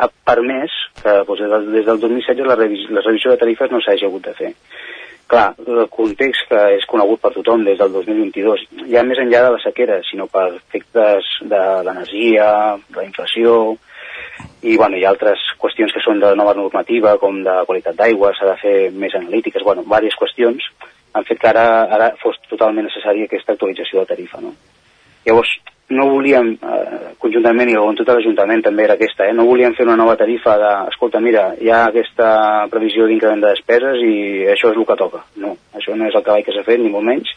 ha 0.01 0.09
permès 0.31 0.73
que 1.03 1.19
doncs, 1.29 1.69
des 1.75 1.85
del 1.89 2.01
2016 2.01 2.49
la, 2.49 2.57
revis, 2.57 2.89
la 2.91 3.05
revisió 3.05 3.35
de 3.35 3.43
tarifes 3.43 3.71
no 3.73 3.83
s'hagi 3.85 4.09
hagut 4.09 4.25
de 4.31 4.35
fer. 4.39 4.53
Clar, 5.33 5.53
el 5.65 5.87
context 5.93 6.49
que 6.51 6.63
és 6.77 6.85
conegut 6.89 7.21
per 7.23 7.31
tothom 7.33 7.63
des 7.65 7.79
del 7.81 7.93
2022, 7.95 8.67
ja 8.93 9.05
més 9.07 9.21
enllà 9.23 9.45
de 9.47 9.53
la 9.55 9.61
sequera, 9.63 10.01
sinó 10.05 10.27
per 10.33 10.49
efectes 10.59 11.29
de 11.49 11.61
l'energia, 11.87 12.49
la 12.97 13.05
inflació, 13.07 13.55
i 14.63 14.77
bueno, 14.77 14.99
hi 14.99 15.07
ha 15.07 15.13
altres 15.15 15.41
qüestions 15.63 15.95
que 15.95 16.03
són 16.05 16.21
de 16.21 16.35
nova 16.39 16.53
normativa, 16.59 17.15
com 17.23 17.41
de 17.47 17.55
qualitat 17.69 17.97
d'aigua, 17.99 18.35
s'ha 18.37 18.51
de 18.51 18.59
fer 18.61 18.77
més 18.93 19.15
analítiques, 19.19 19.65
bueno, 19.65 19.87
diverses 19.87 20.19
qüestions, 20.21 20.69
han 21.13 21.25
fet 21.29 21.41
que 21.41 21.49
ara, 21.49 21.67
ara 21.93 22.13
fos 22.23 22.39
totalment 22.49 22.89
necessària 22.89 23.29
aquesta 23.29 23.55
actualització 23.57 24.01
de 24.03 24.15
tarifa. 24.15 24.41
No? 24.41 24.55
Llavors, 25.27 25.53
no 25.93 26.09
volíem, 26.09 26.55
eh, 26.57 27.13
conjuntament, 27.23 27.69
i 27.69 27.77
voluntat 27.77 28.09
de 28.09 28.15
l'Ajuntament 28.17 28.63
també 28.65 28.87
era 28.87 28.97
aquesta, 28.99 29.27
eh, 29.29 29.35
no 29.37 29.47
volíem 29.47 29.75
fer 29.77 29.85
una 29.87 29.97
nova 29.97 30.17
tarifa 30.17 30.57
de, 30.59 30.71
escolta, 30.91 31.21
mira, 31.21 31.53
hi 31.61 31.71
ha 31.71 31.85
aquesta 31.87 32.67
previsió 32.71 33.07
d'increment 33.07 33.45
de 33.45 33.53
despeses 33.53 34.01
i 34.01 34.15
això 34.55 34.73
és 34.73 34.79
el 34.79 34.87
que 34.89 34.97
toca. 34.97 35.23
No, 35.37 35.57
això 35.75 35.95
no 35.97 36.09
és 36.09 36.17
el 36.17 36.25
treball 36.25 36.45
que 36.45 36.57
s'ha 36.57 36.65
fet, 36.65 36.81
ni 36.81 36.91
molt 36.91 37.05
menys. 37.05 37.31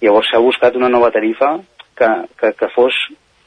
Llavors 0.00 0.30
s'ha 0.30 0.40
buscat 0.40 0.76
una 0.76 0.88
nova 0.88 1.10
tarifa 1.10 1.58
que, 1.96 2.10
que, 2.38 2.52
que 2.56 2.70
fos, 2.76 2.94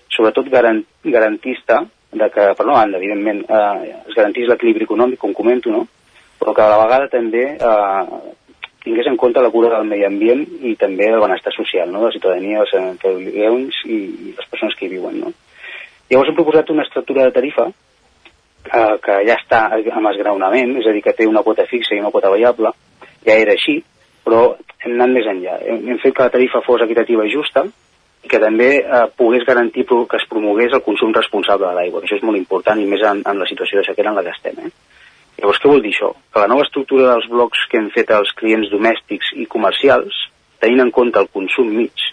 sobretot, 0.09 0.49
garant, 0.49 0.83
garantista 1.03 1.81
de 2.11 2.29
que, 2.29 2.53
per 2.53 2.65
una 2.67 2.81
banda, 2.81 2.99
evidentment, 2.99 3.43
eh, 3.47 3.95
es 4.07 4.13
garantís 4.13 4.47
l'equilibri 4.49 4.85
econòmic, 4.85 5.19
com 5.19 5.33
comento, 5.33 5.71
no? 5.71 5.87
però 6.39 6.53
que 6.53 6.61
a 6.61 6.69
la 6.73 6.79
vegada 6.83 7.07
també 7.07 7.43
eh, 7.55 8.21
tingués 8.83 9.07
en 9.07 9.17
compte 9.17 9.41
la 9.41 9.51
cura 9.51 9.71
del 9.77 9.87
medi 9.87 10.05
ambient 10.05 10.43
i 10.67 10.75
també 10.79 11.07
el 11.09 11.21
benestar 11.23 11.53
social, 11.55 11.91
no?, 11.91 12.01
de 12.03 12.11
la 12.11 12.15
ciutadania, 12.15 12.63
els 12.65 12.73
antigueus 12.79 13.79
i, 13.87 13.99
i 14.03 14.35
les 14.35 14.49
persones 14.51 14.75
que 14.79 14.87
hi 14.87 14.93
viuen, 14.97 15.21
no? 15.23 15.31
Llavors 16.09 16.29
hem 16.29 16.37
proposat 16.37 16.69
una 16.73 16.83
estructura 16.83 17.25
de 17.25 17.33
tarifa 17.35 17.69
eh, 17.69 18.95
que 19.03 19.19
ja 19.27 19.37
està 19.39 19.63
amb 19.71 20.11
esgraonament, 20.11 20.75
és 20.81 20.89
a 20.89 20.95
dir, 20.95 21.03
que 21.05 21.15
té 21.17 21.27
una 21.29 21.45
quota 21.45 21.65
fixa 21.69 21.95
i 21.95 22.03
una 22.03 22.11
quota 22.11 22.31
variable, 22.33 22.73
ja 23.23 23.39
era 23.39 23.55
així, 23.55 23.79
però 24.23 24.43
hem 24.83 24.97
anat 24.97 25.15
més 25.15 25.29
enllà. 25.31 25.57
Hem, 25.63 25.87
hem 25.93 26.03
fet 26.03 26.15
que 26.15 26.27
la 26.27 26.33
tarifa 26.33 26.63
fos 26.65 26.83
equitativa 26.85 27.25
i 27.25 27.33
justa 27.33 27.65
i 28.23 28.31
que 28.31 28.39
també 28.39 28.69
eh, 28.79 29.05
pogués 29.19 29.47
garantir 29.47 29.87
que 29.87 30.19
es 30.19 30.27
promogués 30.29 30.75
el 30.75 30.83
consum 30.83 31.15
responsable 31.15 31.67
de 31.67 31.79
l'aigua, 31.79 32.03
això 32.03 32.19
és 32.19 32.23
molt 32.23 32.39
important 32.39 32.79
i 32.79 32.87
més 32.87 33.03
en, 33.03 33.23
en 33.27 33.39
la 33.39 33.47
situació 33.49 33.79
de 33.79 33.87
sequera 33.87 34.11
en 34.11 34.19
la 34.19 34.23
que 34.27 34.35
estem. 34.35 34.59
Eh? 34.63 34.71
Llavors, 35.39 35.59
què 35.59 35.69
vol 35.69 35.81
dir 35.83 35.93
això? 35.93 36.11
Que 36.31 36.43
la 36.43 36.49
nova 36.51 36.65
estructura 36.67 37.09
dels 37.11 37.29
blocs 37.31 37.65
que 37.69 37.79
hem 37.79 37.89
fet 37.95 38.11
als 38.13 38.31
clients 38.39 38.69
domèstics 38.71 39.33
i 39.39 39.47
comercials, 39.49 40.17
tenint 40.63 40.85
en 40.85 40.91
compte 40.95 41.19
el 41.19 41.31
consum 41.33 41.71
mig, 41.75 42.05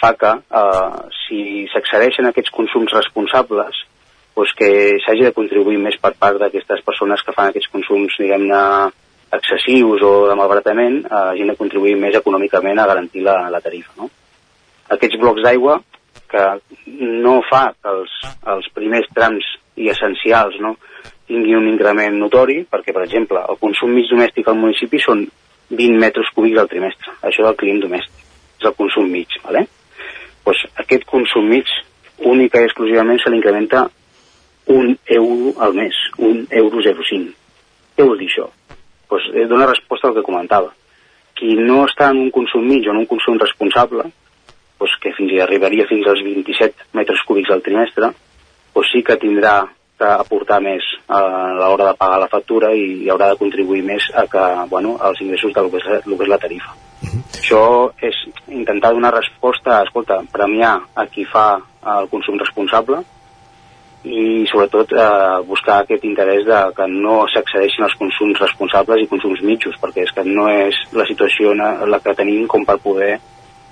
fa 0.00 0.12
que 0.20 0.32
eh, 0.60 0.96
si 1.22 1.40
s'accedeixen 1.72 2.28
aquests 2.28 2.52
consums 2.54 2.94
responsables, 2.96 3.82
doncs 4.36 4.52
que 4.58 4.68
s'hagi 5.04 5.24
de 5.28 5.34
contribuir 5.36 5.78
més 5.80 5.96
per 6.00 6.12
part 6.20 6.40
d'aquestes 6.40 6.82
persones 6.84 7.22
que 7.24 7.34
fan 7.36 7.52
aquests 7.52 7.72
consums, 7.72 8.16
diguem-ne, 8.20 8.62
excessius 9.36 10.02
o 10.06 10.12
de 10.30 10.36
malbaratament, 10.38 11.02
eh, 11.04 11.22
hagin 11.32 11.52
de 11.52 11.58
contribuir 11.58 11.96
més 12.00 12.16
econòmicament 12.18 12.78
a 12.78 12.88
garantir 12.92 13.24
la, 13.26 13.38
la 13.52 13.62
tarifa. 13.64 13.94
No? 14.00 14.10
Aquests 14.96 15.18
blocs 15.22 15.42
d'aigua 15.44 15.80
que 16.30 16.44
no 16.96 17.38
fa 17.46 17.68
que 17.74 17.92
els, 17.92 18.12
els 18.52 18.68
primers 18.74 19.08
trams 19.14 19.46
i 19.76 19.90
essencials 19.92 20.56
no, 20.62 20.74
tingui 21.26 21.56
un 21.58 21.66
increment 21.68 22.18
notori, 22.20 22.60
perquè, 22.70 22.94
per 22.94 23.04
exemple, 23.06 23.42
el 23.50 23.58
consum 23.62 23.92
mig 23.94 24.06
domèstic 24.10 24.48
al 24.48 24.60
municipi 24.60 25.00
són 25.02 25.24
20 25.70 25.98
metres 25.98 26.30
cúbics 26.34 26.60
al 26.62 26.70
trimestre, 26.70 27.16
això 27.26 27.46
del 27.46 27.58
client 27.58 27.82
domèstic, 27.82 28.22
és 28.60 28.68
el 28.70 28.76
consum 28.78 29.10
mig, 29.10 29.40
¿vale? 29.44 29.66
pues 30.46 30.60
aquest 30.78 31.02
consum 31.10 31.48
mig 31.50 31.66
única 32.22 32.60
i 32.62 32.68
exclusivament 32.68 33.18
se 33.18 33.32
l'incrementa 33.32 33.88
un 34.70 34.92
euro 35.06 35.54
al 35.58 35.74
mes, 35.74 35.96
un 36.18 36.46
euro 36.50 36.78
0,5. 36.84 37.32
Què 37.96 38.06
vol 38.06 38.20
dir 38.20 38.28
això? 38.30 38.46
Pues, 39.10 39.26
eh, 39.34 39.48
dona 39.50 39.66
resposta 39.66 40.06
al 40.08 40.14
que 40.14 40.22
comentava. 40.22 40.70
qui 41.36 41.52
no 41.52 41.82
està 41.84 42.08
en 42.08 42.16
un 42.16 42.30
consum 42.32 42.64
mig 42.64 42.86
o 42.88 42.94
en 42.94 43.02
un 43.02 43.06
consum 43.10 43.36
responsable, 43.36 44.06
doncs 44.80 44.94
que 45.02 45.12
fins 45.12 45.34
i 45.34 45.40
arribaria 45.44 45.84
fins 45.84 46.06
als 46.08 46.22
27 46.24 46.86
metres 46.96 47.20
cúbics 47.28 47.52
al 47.52 47.60
trimestre, 47.60 48.08
doncs 48.72 48.92
sí 48.92 49.02
que 49.04 49.18
tindrà 49.20 49.58
aportar 50.04 50.60
més 50.60 50.84
a 51.08 51.20
l'hora 51.56 51.90
de 51.90 51.96
pagar 51.98 52.18
la 52.20 52.28
factura 52.28 52.72
i, 52.74 53.08
haurà 53.08 53.30
de 53.32 53.38
contribuir 53.40 53.82
més 53.84 54.10
a 54.14 54.26
que, 54.28 54.44
bueno, 54.68 54.96
als 55.00 55.20
ingressos 55.20 55.52
del 55.56 55.70
que 55.70 55.80
és, 55.80 55.86
el 56.04 56.16
que 56.16 56.22
és 56.24 56.32
la 56.32 56.38
tarifa. 56.38 56.74
Uh 57.02 57.08
-huh. 57.08 57.22
Això 57.40 57.92
és 58.00 58.14
intentar 58.48 58.92
donar 58.92 59.14
resposta, 59.14 59.82
escolta, 59.82 60.22
premiar 60.32 60.80
a 60.94 61.06
qui 61.06 61.24
fa 61.24 61.58
el 61.98 62.08
consum 62.08 62.38
responsable 62.38 63.02
i 64.04 64.46
sobretot 64.46 64.92
eh, 64.92 65.42
buscar 65.46 65.80
aquest 65.80 66.04
interès 66.04 66.44
de 66.46 66.58
que 66.76 66.86
no 66.86 67.26
s'accedeixin 67.26 67.84
als 67.84 67.94
consums 67.94 68.38
responsables 68.38 69.02
i 69.02 69.06
consums 69.06 69.42
mitjos, 69.42 69.74
perquè 69.82 70.02
és 70.02 70.12
que 70.12 70.24
no 70.24 70.48
és 70.48 70.74
la 70.92 71.06
situació 71.06 71.54
la 71.54 72.00
que 72.00 72.14
tenim 72.14 72.46
com 72.46 72.64
per 72.64 72.78
poder 72.78 73.18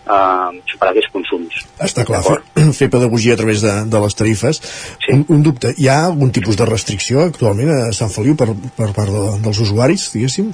uh, 0.07 0.55
superar 0.71 0.93
aquests 0.93 1.13
consums. 1.13 1.61
Està 1.83 2.05
clar, 2.09 2.23
fer, 2.27 2.39
fer 2.79 2.91
pedagogia 2.93 3.37
a 3.37 3.41
través 3.41 3.65
de, 3.65 3.75
de 3.91 4.03
les 4.07 4.19
tarifes. 4.19 4.63
Sí. 5.05 5.13
Un, 5.17 5.27
un 5.37 5.45
dubte, 5.47 5.75
hi 5.79 5.91
ha 5.91 6.01
algun 6.07 6.33
tipus 6.35 6.59
de 6.61 6.69
restricció 6.71 7.27
actualment 7.29 7.73
a 7.75 7.93
Sant 7.97 8.13
Feliu 8.15 8.39
per, 8.39 8.51
per 8.79 8.91
part 8.97 9.13
de, 9.13 9.27
dels 9.45 9.63
usuaris, 9.67 10.09
diguéssim? 10.15 10.51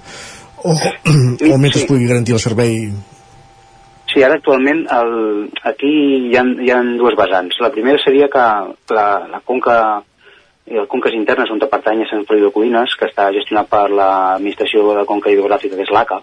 O, 0.61 0.75
o 1.55 1.57
mentre 1.57 1.79
sí. 1.79 1.85
es 1.85 1.89
pugui 1.89 2.11
garantir 2.11 2.37
el 2.37 2.43
servei 2.43 2.91
Sí, 4.11 4.25
ara 4.27 4.35
actualment 4.41 4.81
el, 4.91 5.13
aquí 5.71 5.91
hi 6.33 6.35
ha, 6.35 6.43
hi 6.43 6.71
ha 6.75 6.81
dues 6.99 7.15
vessants. 7.15 7.61
La 7.63 7.71
primera 7.71 8.01
seria 8.03 8.27
que 8.33 8.47
la, 8.91 9.05
la 9.31 9.39
conca 9.47 9.77
el 10.71 10.87
conques 10.91 11.15
internes 11.15 11.51
on 11.51 11.63
pertany 11.63 12.05
a 12.05 12.09
Sant 12.11 12.27
Feliu 12.29 12.49
de 12.49 12.55
Codines, 12.55 12.95
que 12.99 13.09
està 13.09 13.29
gestionat 13.35 13.71
per 13.71 13.89
l'administració 13.91 14.85
de 14.99 15.07
conca 15.07 15.31
hidrogràfica, 15.33 15.77
que 15.77 15.87
és 15.87 15.95
l'ACA, 15.95 16.21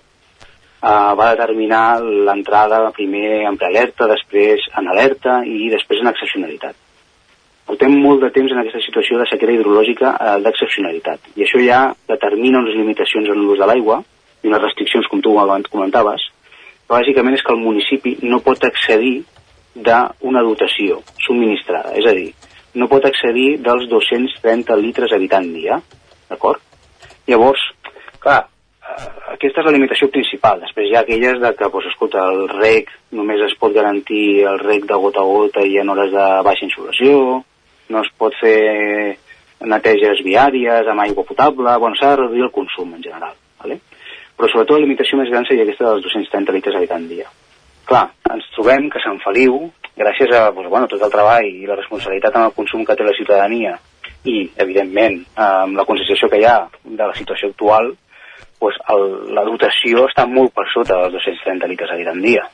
eh, 0.81 1.13
va 1.19 1.31
determinar 1.33 1.99
l'entrada 2.01 2.81
primer 2.95 3.45
en 3.49 3.57
prealerta, 3.57 4.07
després 4.09 4.67
en 4.77 4.89
alerta 4.93 5.41
i 5.45 5.69
després 5.73 6.01
en 6.01 6.11
excepcionalitat. 6.11 6.75
Portem 7.67 7.97
molt 7.99 8.21
de 8.23 8.31
temps 8.31 8.51
en 8.53 8.61
aquesta 8.61 8.79
situació 8.85 9.17
de 9.19 9.27
sequera 9.27 9.55
hidrològica 9.55 10.13
eh, 10.15 10.35
d'excepcionalitat 10.45 11.33
i 11.35 11.43
això 11.43 11.59
ja 11.63 11.81
determina 12.07 12.61
unes 12.63 12.77
limitacions 12.79 13.29
en 13.33 13.41
l'ús 13.43 13.59
de 13.59 13.67
l'aigua 13.67 14.01
i 14.43 14.47
unes 14.47 14.61
restriccions, 14.63 15.07
com 15.11 15.21
tu 15.21 15.33
abans 15.41 15.67
comentaves, 15.71 16.29
però 16.87 17.01
bàsicament 17.01 17.35
és 17.35 17.43
que 17.43 17.51
el 17.51 17.63
municipi 17.63 18.17
no 18.29 18.39
pot 18.45 18.63
accedir 18.63 19.17
d'una 19.75 20.43
dotació 20.45 21.01
subministrada, 21.25 21.91
és 21.99 22.05
a 22.07 22.13
dir, 22.15 22.29
no 22.77 22.87
pot 22.89 23.05
accedir 23.05 23.57
dels 23.65 23.89
230 23.89 24.77
litres 24.79 25.13
habitant 25.13 25.49
dia, 25.53 25.81
d'acord? 26.29 26.61
Llavors, 27.27 27.61
clar, 28.23 28.45
aquesta 29.33 29.61
és 29.61 29.67
la 29.67 29.75
limitació 29.75 30.09
principal. 30.13 30.61
Després 30.63 30.89
hi 30.89 30.95
ha 30.95 31.03
aquelles 31.03 31.41
de 31.41 31.51
que, 31.57 31.69
doncs, 31.73 31.89
escolta, 31.91 32.23
el 32.31 32.47
rec 32.55 32.91
només 33.17 33.43
es 33.47 33.55
pot 33.59 33.75
garantir 33.75 34.45
el 34.49 34.59
rec 34.63 34.87
de 34.89 34.99
gota 35.03 35.23
a 35.23 35.27
gota 35.27 35.65
i 35.65 35.77
en 35.81 35.89
hores 35.93 36.13
de 36.13 36.27
baixa 36.47 36.65
insolació, 36.67 37.43
no 37.89 38.03
es 38.03 38.09
pot 38.17 38.35
fer 38.41 39.17
neteges 39.67 40.23
viàries 40.25 40.87
amb 40.87 41.03
aigua 41.05 41.25
potable, 41.25 41.77
bueno, 41.81 41.97
s'ha 41.97 42.13
de 42.13 42.23
reduir 42.23 42.47
el 42.47 42.55
consum 42.55 42.93
en 42.95 43.03
general, 43.03 43.35
¿vale? 43.61 43.79
però 44.37 44.49
sobretot 44.51 44.77
la 44.77 44.85
limitació 44.85 45.17
més 45.17 45.31
gran 45.33 45.47
seria 45.49 45.65
aquesta 45.65 45.87
dels 45.89 46.03
230 46.05 46.53
litres 46.53 46.75
habitant 46.77 47.07
dia. 47.09 47.25
Clar, 47.89 48.03
ens 48.29 48.49
trobem 48.53 48.85
que 48.93 49.01
Sant 49.01 49.17
Feliu, 49.23 49.71
gràcies 49.97 50.33
a 50.35 50.51
doncs, 50.51 50.69
bueno, 50.69 50.89
tot 50.91 51.01
el 51.01 51.13
treball 51.13 51.47
i 51.47 51.65
la 51.65 51.77
responsabilitat 51.79 52.35
en 52.37 52.45
el 52.45 52.53
consum 52.53 52.83
que 52.85 52.95
té 52.95 53.07
la 53.07 53.15
ciutadania 53.17 53.73
i, 54.29 54.43
evidentment, 54.61 55.23
amb 55.41 55.79
la 55.79 55.87
consideració 55.89 56.29
que 56.29 56.41
hi 56.41 56.45
ha 56.45 56.59
de 56.83 57.01
la 57.01 57.15
situació 57.17 57.49
actual, 57.49 57.95
pues, 58.59 58.77
el, 58.93 59.33
la 59.35 59.43
dotació 59.47 60.07
està 60.07 60.25
molt 60.29 60.53
per 60.55 60.65
sota 60.73 61.01
dels 61.03 61.17
230 61.19 61.69
litres 61.71 61.91
a 61.91 61.97
habitant 61.97 62.21
dia. 62.23 62.45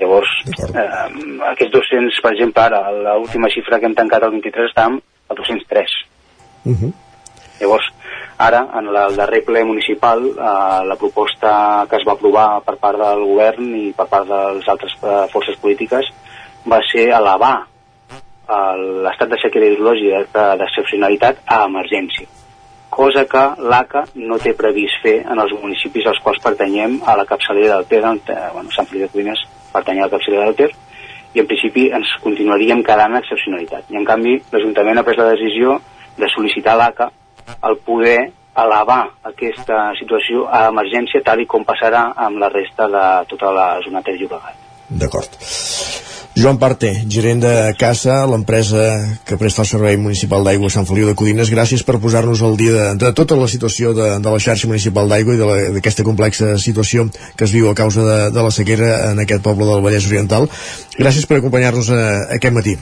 Llavors, 0.00 0.30
eh, 0.48 0.86
aquests 1.50 1.74
200, 1.74 2.20
per 2.24 2.32
exemple, 2.32 2.62
ara, 2.62 2.88
l'última 3.18 3.50
xifra 3.52 3.80
que 3.80 3.90
hem 3.90 3.96
tancat 3.98 4.24
el 4.24 4.36
23 4.38 4.70
està 4.70 4.86
al 4.88 5.36
203. 5.36 5.96
Uh 6.64 6.72
-huh. 6.72 6.92
Llavors, 7.60 7.86
ara, 8.38 8.66
en 8.78 8.86
el 8.88 9.16
darrer 9.16 9.44
ple 9.44 9.64
municipal, 9.64 10.24
eh, 10.24 10.86
la 10.86 10.96
proposta 10.96 11.86
que 11.90 11.96
es 11.96 12.06
va 12.06 12.12
aprovar 12.12 12.62
per 12.64 12.76
part 12.76 12.98
del 12.98 13.24
govern 13.24 13.74
i 13.76 13.92
per 13.92 14.06
part 14.06 14.26
de 14.26 14.40
les 14.56 14.68
altres 14.68 14.92
eh, 15.02 15.26
forces 15.32 15.56
polítiques 15.56 16.06
va 16.66 16.80
ser 16.90 17.10
elevar 17.10 17.66
eh, 18.48 18.76
l'estat 19.04 19.28
de 19.28 19.38
sequera 19.42 19.66
hidrològica 19.66 20.56
d'excepcionalitat 20.56 21.42
a 21.46 21.64
emergència 21.66 22.39
cosa 23.00 23.24
que 23.24 23.42
l'ACA 23.72 24.02
no 24.28 24.36
té 24.42 24.52
previst 24.58 25.00
fer 25.04 25.14
en 25.22 25.40
els 25.40 25.54
municipis 25.62 26.04
als 26.10 26.20
quals 26.24 26.42
pertanyem 26.44 26.98
a 27.08 27.16
la 27.16 27.24
capçalera 27.28 27.78
del 27.78 27.86
Ter, 27.88 28.02
eh, 28.04 28.50
bueno, 28.52 28.68
Sant 28.74 28.88
Feliu 28.90 29.06
de 29.06 29.12
Codines 29.14 29.44
pertany 29.72 30.00
a 30.00 30.08
la 30.08 30.12
capçalera 30.12 30.50
del 30.50 30.58
Ter, 30.58 30.70
i 31.32 31.40
en 31.40 31.48
principi 31.48 31.86
ens 31.96 32.10
continuaríem 32.24 32.82
quedant 32.84 33.14
en 33.14 33.22
excepcionalitat. 33.22 33.88
I 33.88 34.00
en 34.00 34.04
canvi 34.04 34.36
l'Ajuntament 34.52 35.00
ha 35.00 35.06
pres 35.06 35.20
la 35.20 35.30
decisió 35.32 35.78
de 36.18 36.28
sol·licitar 36.34 36.76
a 36.76 36.80
l'ACA 36.82 37.10
el 37.70 37.78
poder 37.86 38.18
elevar 38.60 39.02
aquesta 39.32 39.82
situació 39.98 40.48
a 40.50 40.66
emergència 40.68 41.22
tal 41.24 41.40
i 41.40 41.48
com 41.48 41.64
passarà 41.64 42.10
amb 42.28 42.42
la 42.42 42.50
resta 42.52 42.90
de 42.90 43.06
tota 43.32 43.54
la 43.56 43.68
zona 43.86 44.02
Ter 44.04 44.18
Llobregat. 44.18 44.66
D'acord. 44.90 45.40
Joan 46.36 46.60
Parte, 46.62 46.92
gerent 47.10 47.40
de 47.42 47.52
CASA, 47.74 48.20
l'empresa 48.30 48.84
que 49.26 49.36
presta 49.36 49.64
el 49.64 49.68
Servei 49.68 49.96
Municipal 49.98 50.44
d'Aigua 50.46 50.70
a 50.70 50.74
Sant 50.76 50.86
Feliu 50.86 51.08
de 51.08 51.16
Codines, 51.18 51.50
gràcies 51.50 51.82
per 51.82 51.98
posar-nos 51.98 52.42
al 52.46 52.54
dia 52.60 52.76
de, 52.76 52.84
de 53.02 53.10
tota 53.18 53.34
la 53.34 53.48
situació 53.50 53.90
de, 53.98 54.06
de 54.22 54.30
la 54.30 54.38
xarxa 54.38 54.70
municipal 54.70 55.10
d'aigua 55.10 55.34
i 55.34 55.40
d'aquesta 55.74 56.06
complexa 56.06 56.54
situació 56.62 57.08
que 57.34 57.48
es 57.48 57.56
viu 57.56 57.66
a 57.68 57.74
causa 57.74 58.06
de, 58.06 58.20
de 58.30 58.46
la 58.46 58.54
sequera 58.54 59.10
en 59.10 59.24
aquest 59.26 59.42
poble 59.42 59.66
del 59.66 59.82
Vallès 59.82 60.06
Oriental. 60.06 60.46
Gràcies 60.94 61.26
per 61.26 61.40
acompanyar-nos 61.40 61.90
aquest 61.98 62.54
matí. 62.54 62.78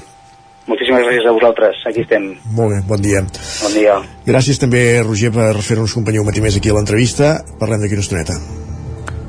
Moltíssimes 0.69 1.09
gràcies 1.09 1.25
a 1.25 1.33
vosaltres, 1.33 1.83
aquí 1.89 2.05
estem. 2.05 2.31
Molt 2.53 2.77
bé, 2.77 2.85
bon 2.85 3.01
dia. 3.01 3.25
Bon 3.65 3.73
dia. 3.73 3.97
Gràcies 4.29 4.61
també, 4.61 5.01
Roger, 5.01 5.33
per 5.33 5.55
fer-nos 5.65 5.97
companyia 5.97 6.21
un 6.21 6.29
matí 6.29 6.45
més 6.45 6.61
aquí 6.61 6.69
a 6.69 6.77
l'entrevista. 6.77 7.39
Parlem 7.57 7.81
d'aquí 7.81 7.97
una 7.97 8.05
estoneta. 8.05 8.37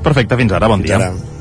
Perfecte, 0.04 0.36
fins 0.44 0.60
ara, 0.60 0.68
bon 0.68 0.84
fins 0.84 0.92
dia. 0.92 1.00
Ara. 1.08 1.39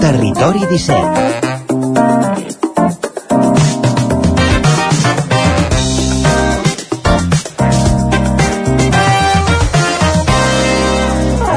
Territori 0.00 0.60
17 0.66 1.50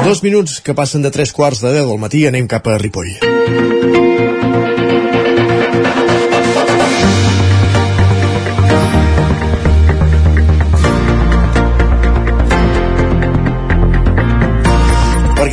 Dos 0.04 0.22
minuts 0.22 0.60
que 0.60 0.74
passen 0.74 1.00
de 1.00 1.10
tres 1.10 1.32
quarts 1.32 1.64
de 1.64 1.72
deu 1.72 1.88
del 1.88 1.98
matí 1.98 2.26
anem 2.28 2.46
cap 2.46 2.68
a 2.68 2.76
Ripoll. 2.78 4.13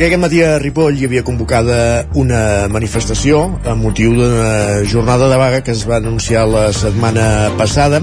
Perquè 0.02 0.16
aquest 0.16 0.22
matí 0.24 0.40
a 0.42 0.56
Ripoll 0.58 0.96
hi 0.98 1.04
havia 1.06 1.22
convocada 1.22 1.74
una 2.18 2.66
manifestació 2.74 3.42
amb 3.70 3.84
motiu 3.86 4.16
d'una 4.16 4.80
jornada 4.90 5.28
de 5.30 5.36
vaga 5.38 5.60
que 5.62 5.70
es 5.70 5.84
va 5.86 6.00
anunciar 6.00 6.42
la 6.50 6.64
setmana 6.74 7.52
passada, 7.54 8.00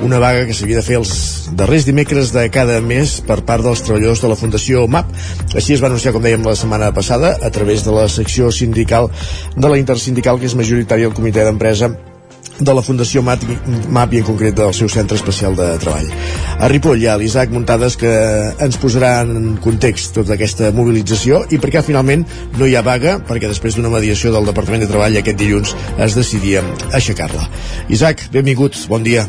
una 0.00 0.16
vaga 0.22 0.46
que 0.48 0.56
s'havia 0.56 0.78
de 0.78 0.84
fer 0.86 0.96
els 0.96 1.12
darrers 1.52 1.84
dimecres 1.84 2.32
de 2.32 2.46
cada 2.54 2.78
mes 2.80 3.18
per 3.26 3.42
part 3.44 3.66
dels 3.66 3.84
treballadors 3.84 4.22
de 4.24 4.30
la 4.32 4.38
Fundació 4.40 4.86
MAP. 4.88 5.10
Així 5.52 5.76
es 5.76 5.82
va 5.84 5.90
anunciar, 5.90 6.14
com 6.16 6.24
dèiem, 6.24 6.40
la 6.48 6.56
setmana 6.56 6.88
passada 6.96 7.34
a 7.36 7.52
través 7.52 7.84
de 7.84 7.92
la 7.92 8.06
secció 8.08 8.48
sindical 8.48 9.10
de 9.52 9.68
la 9.68 9.76
intersindical, 9.82 10.40
que 10.40 10.48
és 10.48 10.56
majoritària 10.56 11.12
el 11.12 11.18
comitè 11.20 11.44
d'empresa 11.44 11.92
de 12.60 12.74
la 12.74 12.82
Fundació 12.84 13.22
i 14.12 14.20
en 14.20 14.26
concret 14.26 14.56
del 14.56 14.74
seu 14.76 14.90
centre 14.92 15.16
especial 15.16 15.56
de 15.58 15.68
treball. 15.82 16.08
A 16.58 16.68
Ripoll 16.70 17.02
hi 17.02 17.08
ha 17.08 17.16
l'Isaac 17.20 17.52
Muntades 17.54 17.96
que 18.00 18.12
ens 18.62 18.78
posarà 18.82 19.12
en 19.24 19.56
context 19.62 20.14
tota 20.18 20.36
aquesta 20.36 20.72
mobilització 20.76 21.44
i 21.50 21.60
per 21.62 21.72
què 21.72 21.84
finalment 21.86 22.26
no 22.58 22.68
hi 22.68 22.76
ha 22.76 22.84
vaga 22.86 23.18
perquè 23.28 23.50
després 23.50 23.76
d'una 23.76 23.92
mediació 23.92 24.32
del 24.34 24.48
Departament 24.48 24.84
de 24.84 24.90
Treball 24.90 25.20
aquest 25.20 25.40
dilluns 25.40 25.76
es 25.98 26.18
decidia 26.18 26.64
aixecar-la. 26.92 27.48
Isaac, 27.88 28.28
benvingut, 28.34 28.76
bon 28.92 29.06
dia. 29.06 29.26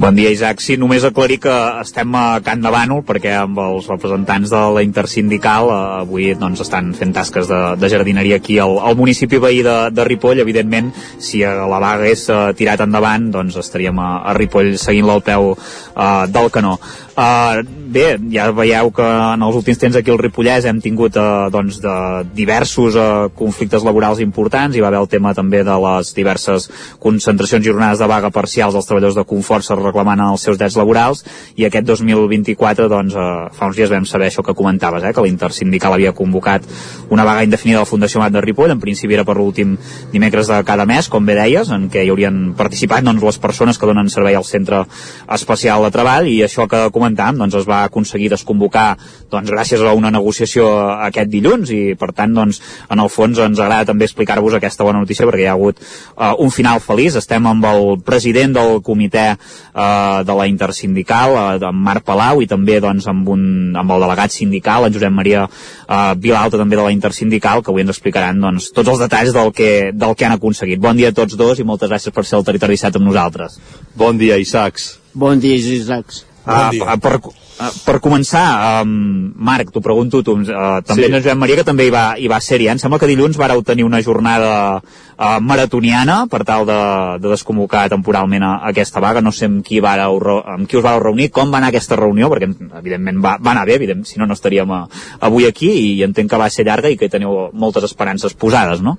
Bon 0.00 0.16
dia, 0.16 0.30
Isaac. 0.32 0.62
Sí, 0.64 0.78
només 0.80 1.04
aclarir 1.04 1.36
que 1.44 1.52
estem 1.82 2.14
a 2.16 2.38
Can 2.40 2.62
de 2.64 2.70
Bànol, 2.72 3.02
perquè 3.04 3.34
amb 3.36 3.58
els 3.60 3.84
representants 3.90 4.48
de 4.48 4.60
la 4.72 4.80
intersindical 4.80 5.68
eh, 5.68 5.80
avui 6.06 6.30
doncs, 6.40 6.62
estan 6.64 6.94
fent 6.96 7.12
tasques 7.12 7.50
de, 7.50 7.58
de 7.76 7.90
jardineria 7.92 8.38
aquí 8.40 8.56
al, 8.64 8.78
al 8.80 8.96
municipi 8.96 9.36
veí 9.36 9.60
de, 9.66 9.74
de 9.92 10.06
Ripoll. 10.08 10.40
Evidentment, 10.40 10.88
si 11.20 11.42
la 11.44 11.82
vaga 11.84 12.08
és 12.08 12.24
uh, 12.32 12.48
tirat 12.56 12.80
endavant, 12.86 13.28
doncs 13.34 13.60
estaríem 13.60 14.00
a, 14.00 14.08
a 14.24 14.32
Ripoll 14.40 14.72
seguint-la 14.80 15.18
al 15.20 15.24
peu 15.26 15.52
uh, 15.52 16.24
del 16.32 16.48
canó. 16.48 16.78
Uh, 17.20 17.60
bé, 17.92 18.14
ja 18.32 18.46
veieu 18.54 18.88
que 18.96 19.04
en 19.04 19.42
els 19.44 19.56
últims 19.58 19.76
temps 19.76 19.96
aquí 19.98 20.08
al 20.08 20.16
Ripollès 20.20 20.64
hem 20.64 20.78
tingut 20.80 21.18
uh, 21.20 21.50
doncs, 21.52 21.76
de 21.82 21.94
diversos 22.32 22.94
uh, 22.96 23.26
conflictes 23.36 23.82
laborals 23.84 24.22
importants, 24.24 24.72
hi 24.72 24.80
va 24.80 24.88
haver 24.88 25.02
el 25.02 25.08
tema 25.10 25.34
també 25.36 25.60
de 25.66 25.74
les 25.84 26.14
diverses 26.16 26.70
concentracions 27.02 27.66
i 27.66 27.68
jornades 27.68 28.00
de 28.00 28.08
vaga 28.08 28.30
parcials 28.32 28.72
dels 28.72 28.88
treballadors 28.88 29.18
de 29.18 29.24
Conforça 29.28 29.76
reclamant 29.76 30.22
els 30.30 30.46
seus 30.46 30.56
drets 30.56 30.78
laborals. 30.80 31.20
I 31.60 31.66
aquest 31.68 31.90
2024 31.90 32.86
doncs, 32.88 33.18
uh, 33.18 33.50
fa 33.52 33.68
uns 33.68 33.76
dies 33.76 33.92
vam 33.92 34.08
saber 34.08 34.30
això 34.30 34.46
que 34.46 34.56
comentaves, 34.56 35.04
eh, 35.04 35.12
que 35.12 35.26
l'intersindical 35.26 35.98
havia 35.98 36.14
convocat 36.16 36.64
una 37.10 37.28
vaga 37.28 37.44
indefinida 37.44 37.82
de 37.82 37.84
la 37.84 37.90
Fundació 37.90 38.24
Mat 38.24 38.32
de 38.32 38.44
Ripoll, 38.46 38.72
en 38.72 38.80
principi 38.80 39.18
era 39.18 39.26
per 39.28 39.36
l'últim 39.36 39.76
dimecres 40.14 40.48
de 40.48 40.62
cada 40.64 40.88
mes, 40.88 41.10
com 41.12 41.28
bé 41.28 41.36
deies, 41.42 41.68
en 41.68 41.90
què 41.92 42.06
hi 42.06 42.14
haurien 42.14 42.54
participat 42.56 43.04
doncs, 43.04 43.28
les 43.28 43.42
persones 43.44 43.76
que 43.76 43.92
donen 43.92 44.08
servei 44.08 44.40
al 44.40 44.48
centre 44.48 44.86
especial 45.28 45.84
de 45.84 45.92
treball. 45.92 46.32
I 46.32 46.40
això 46.48 46.64
que 46.70 46.86
comentàvem 46.88 47.09
comentàvem, 47.10 47.38
doncs 47.38 47.56
es 47.60 47.66
va 47.66 47.84
aconseguir 47.84 48.30
desconvocar 48.30 48.96
doncs, 49.30 49.50
gràcies 49.50 49.80
a 49.82 49.94
una 49.94 50.10
negociació 50.10 50.68
aquest 51.06 51.30
dilluns 51.30 51.70
i 51.70 51.94
per 51.98 52.12
tant 52.12 52.34
doncs, 52.34 52.60
en 52.90 53.00
el 53.00 53.08
fons 53.08 53.38
ens 53.38 53.58
agrada 53.58 53.90
també 53.90 54.06
explicar-vos 54.06 54.54
aquesta 54.54 54.84
bona 54.84 55.00
notícia 55.00 55.26
perquè 55.26 55.44
hi 55.44 55.48
ha 55.48 55.56
hagut 55.56 55.80
uh, 55.80 56.34
un 56.38 56.50
final 56.50 56.80
feliç, 56.80 57.16
estem 57.16 57.46
amb 57.46 57.64
el 57.64 58.00
president 58.04 58.54
del 58.54 58.80
comitè 58.82 59.34
uh, 59.36 60.22
de 60.24 60.36
la 60.36 60.46
intersindical, 60.46 61.34
uh, 61.34 61.68
en 61.70 61.76
Marc 61.76 62.04
Palau 62.04 62.40
i 62.42 62.48
també 62.50 62.80
doncs, 62.80 63.06
amb, 63.10 63.28
un, 63.28 63.74
amb 63.76 63.90
el 63.90 64.06
delegat 64.06 64.34
sindical, 64.34 64.86
en 64.86 64.94
Josep 64.94 65.12
Maria 65.12 65.46
uh, 65.46 66.14
Vilalta 66.16 66.60
també 66.60 66.78
de 66.78 66.86
la 66.86 66.94
intersindical, 66.94 67.62
que 67.62 67.72
avui 67.72 67.84
ens 67.84 67.94
explicaran 67.94 68.40
doncs, 68.40 68.70
tots 68.74 68.90
els 68.92 69.02
detalls 69.02 69.34
del 69.36 69.52
que, 69.56 69.90
del 69.92 70.16
que 70.16 70.28
han 70.28 70.38
aconseguit. 70.38 70.80
Bon 70.80 70.96
dia 70.96 71.10
a 71.10 71.16
tots 71.16 71.38
dos 71.38 71.60
i 71.60 71.66
moltes 71.66 71.90
gràcies 71.90 72.14
per 72.14 72.26
ser 72.26 72.38
al 72.38 72.46
Territori 72.46 72.78
17 72.78 73.00
amb 73.00 73.10
nosaltres. 73.10 73.60
Bon 73.98 74.18
dia, 74.18 74.38
Isaacs. 74.40 74.96
Bon 75.14 75.40
dia, 75.42 75.58
Isaacs. 75.58 76.29
Bon 76.50 76.80
uh, 76.82 76.96
per, 77.00 77.14
uh, 77.20 77.68
per 77.86 77.98
començar, 78.02 78.44
um, 78.82 79.32
Marc, 79.36 79.70
t'ho 79.70 79.82
pregunto 79.84 80.22
tu, 80.26 80.34
uh, 80.40 80.80
també 80.86 81.06
sí. 81.06 81.12
en 81.12 81.22
Joan 81.22 81.38
Maria, 81.38 81.60
que 81.60 81.66
també 81.68 81.86
hi 81.86 81.92
va, 81.94 82.04
hi 82.18 82.28
va 82.30 82.40
ser-hi. 82.42 82.66
Eh? 82.66 82.74
Em 82.74 82.80
sembla 82.82 82.98
que 82.98 83.08
dilluns 83.10 83.38
vareu 83.38 83.62
tenir 83.66 83.86
una 83.86 84.00
jornada 84.02 84.50
uh, 84.80 85.38
maratoniana 85.44 86.24
per 86.32 86.42
tal 86.48 86.66
de, 86.68 86.78
de 87.22 87.32
desconvocar 87.32 87.86
temporalment 87.92 88.46
a, 88.46 88.52
a 88.58 88.72
aquesta 88.74 89.02
vaga. 89.04 89.22
No 89.22 89.32
sé 89.36 89.46
amb 89.50 89.62
qui, 89.66 89.78
vareu, 89.84 90.18
amb 90.40 90.66
qui 90.68 90.80
us 90.80 90.86
vareu 90.86 91.04
reunir, 91.04 91.30
com 91.34 91.52
va 91.52 91.60
anar 91.60 91.70
aquesta 91.70 91.98
reunió, 92.00 92.32
perquè 92.32 92.50
evidentment 92.80 93.22
va, 93.22 93.36
va 93.38 93.54
anar 93.54 93.66
bé, 93.68 93.78
evident, 93.78 94.02
si 94.08 94.18
no, 94.18 94.26
no 94.26 94.38
estaríem 94.38 94.74
a, 94.74 94.82
avui 95.30 95.46
aquí 95.46 95.70
i 95.70 96.02
entenc 96.06 96.32
que 96.32 96.40
va 96.40 96.50
ser 96.50 96.66
llarga 96.66 96.90
i 96.90 96.98
que 96.98 97.10
teniu 97.12 97.50
moltes 97.52 97.86
esperances 97.86 98.34
posades, 98.34 98.82
no? 98.82 98.96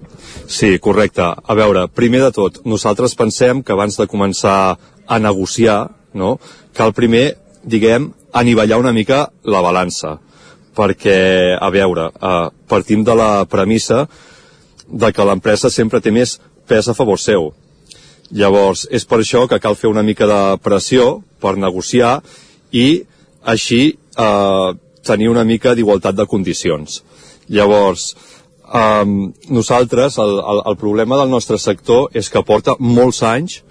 Sí, 0.48 0.78
correcte. 0.80 1.26
A 1.26 1.58
veure, 1.58 1.88
primer 1.92 2.24
de 2.24 2.32
tot, 2.36 2.64
nosaltres 2.66 3.18
pensem 3.20 3.66
que 3.66 3.76
abans 3.76 3.98
de 4.00 4.08
començar 4.08 4.78
a 5.12 5.20
negociar, 5.20 5.90
no?, 6.14 6.38
cal 6.76 6.94
primer, 6.96 7.41
diguem, 7.64 8.12
anivellar 8.34 8.80
una 8.80 8.94
mica 8.94 9.30
la 9.44 9.62
balança, 9.62 10.18
perquè, 10.76 11.58
a 11.60 11.70
veure, 11.70 12.10
eh, 12.12 12.50
partim 12.68 13.04
de 13.04 13.16
la 13.16 13.46
premissa 13.46 14.08
de 14.88 15.12
que 15.12 15.26
l'empresa 15.26 15.70
sempre 15.70 16.02
té 16.02 16.12
més 16.12 16.40
pes 16.68 16.88
a 16.88 16.94
favor 16.94 17.20
seu. 17.20 17.52
Llavors, 18.32 18.88
és 18.92 19.06
per 19.06 19.20
això 19.20 19.48
que 19.48 19.60
cal 19.60 19.76
fer 19.76 19.90
una 19.90 20.04
mica 20.04 20.28
de 20.28 20.58
pressió 20.64 21.22
per 21.42 21.58
negociar 21.58 22.22
i 22.72 23.04
així 23.44 23.98
eh, 24.18 24.70
tenir 25.04 25.30
una 25.30 25.44
mica 25.44 25.76
d'igualtat 25.76 26.16
de 26.16 26.26
condicions. 26.26 27.02
Llavors, 27.50 28.16
eh, 28.72 29.06
nosaltres, 29.50 30.18
el, 30.18 30.38
el, 30.40 30.64
el 30.72 30.78
problema 30.78 31.20
del 31.20 31.30
nostre 31.30 31.60
sector 31.60 32.10
és 32.14 32.30
que 32.30 32.46
porta 32.48 32.78
molts 32.80 33.24
anys 33.28 33.62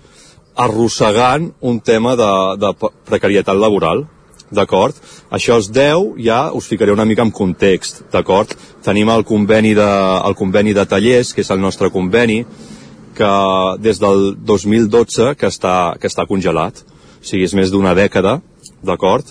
arrossegant 0.61 1.51
un 1.61 1.81
tema 1.81 2.17
de, 2.21 2.33
de 2.61 2.73
precarietat 3.09 3.57
laboral, 3.57 4.05
d'acord? 4.51 4.97
Això 5.33 5.57
es 5.63 5.71
deu, 5.73 6.15
ja 6.21 6.51
us 6.57 6.69
ficaré 6.69 6.93
una 6.93 7.07
mica 7.09 7.25
en 7.25 7.33
context, 7.33 8.03
d'acord? 8.13 8.53
Tenim 8.85 9.11
el 9.13 9.25
conveni, 9.25 9.73
de, 9.79 9.91
el 10.27 10.37
conveni 10.39 10.75
de 10.77 10.87
tallers, 10.91 11.33
que 11.35 11.45
és 11.45 11.53
el 11.55 11.63
nostre 11.63 11.91
conveni, 11.95 12.43
que 13.17 13.31
des 13.83 14.01
del 14.01 14.35
2012 14.47 15.35
que 15.39 15.49
està, 15.51 15.95
que 16.01 16.11
està 16.11 16.27
congelat, 16.29 16.83
o 17.21 17.25
sigui, 17.27 17.47
és 17.47 17.57
més 17.57 17.73
d'una 17.73 17.95
dècada, 17.97 18.39
d'acord? 18.87 19.29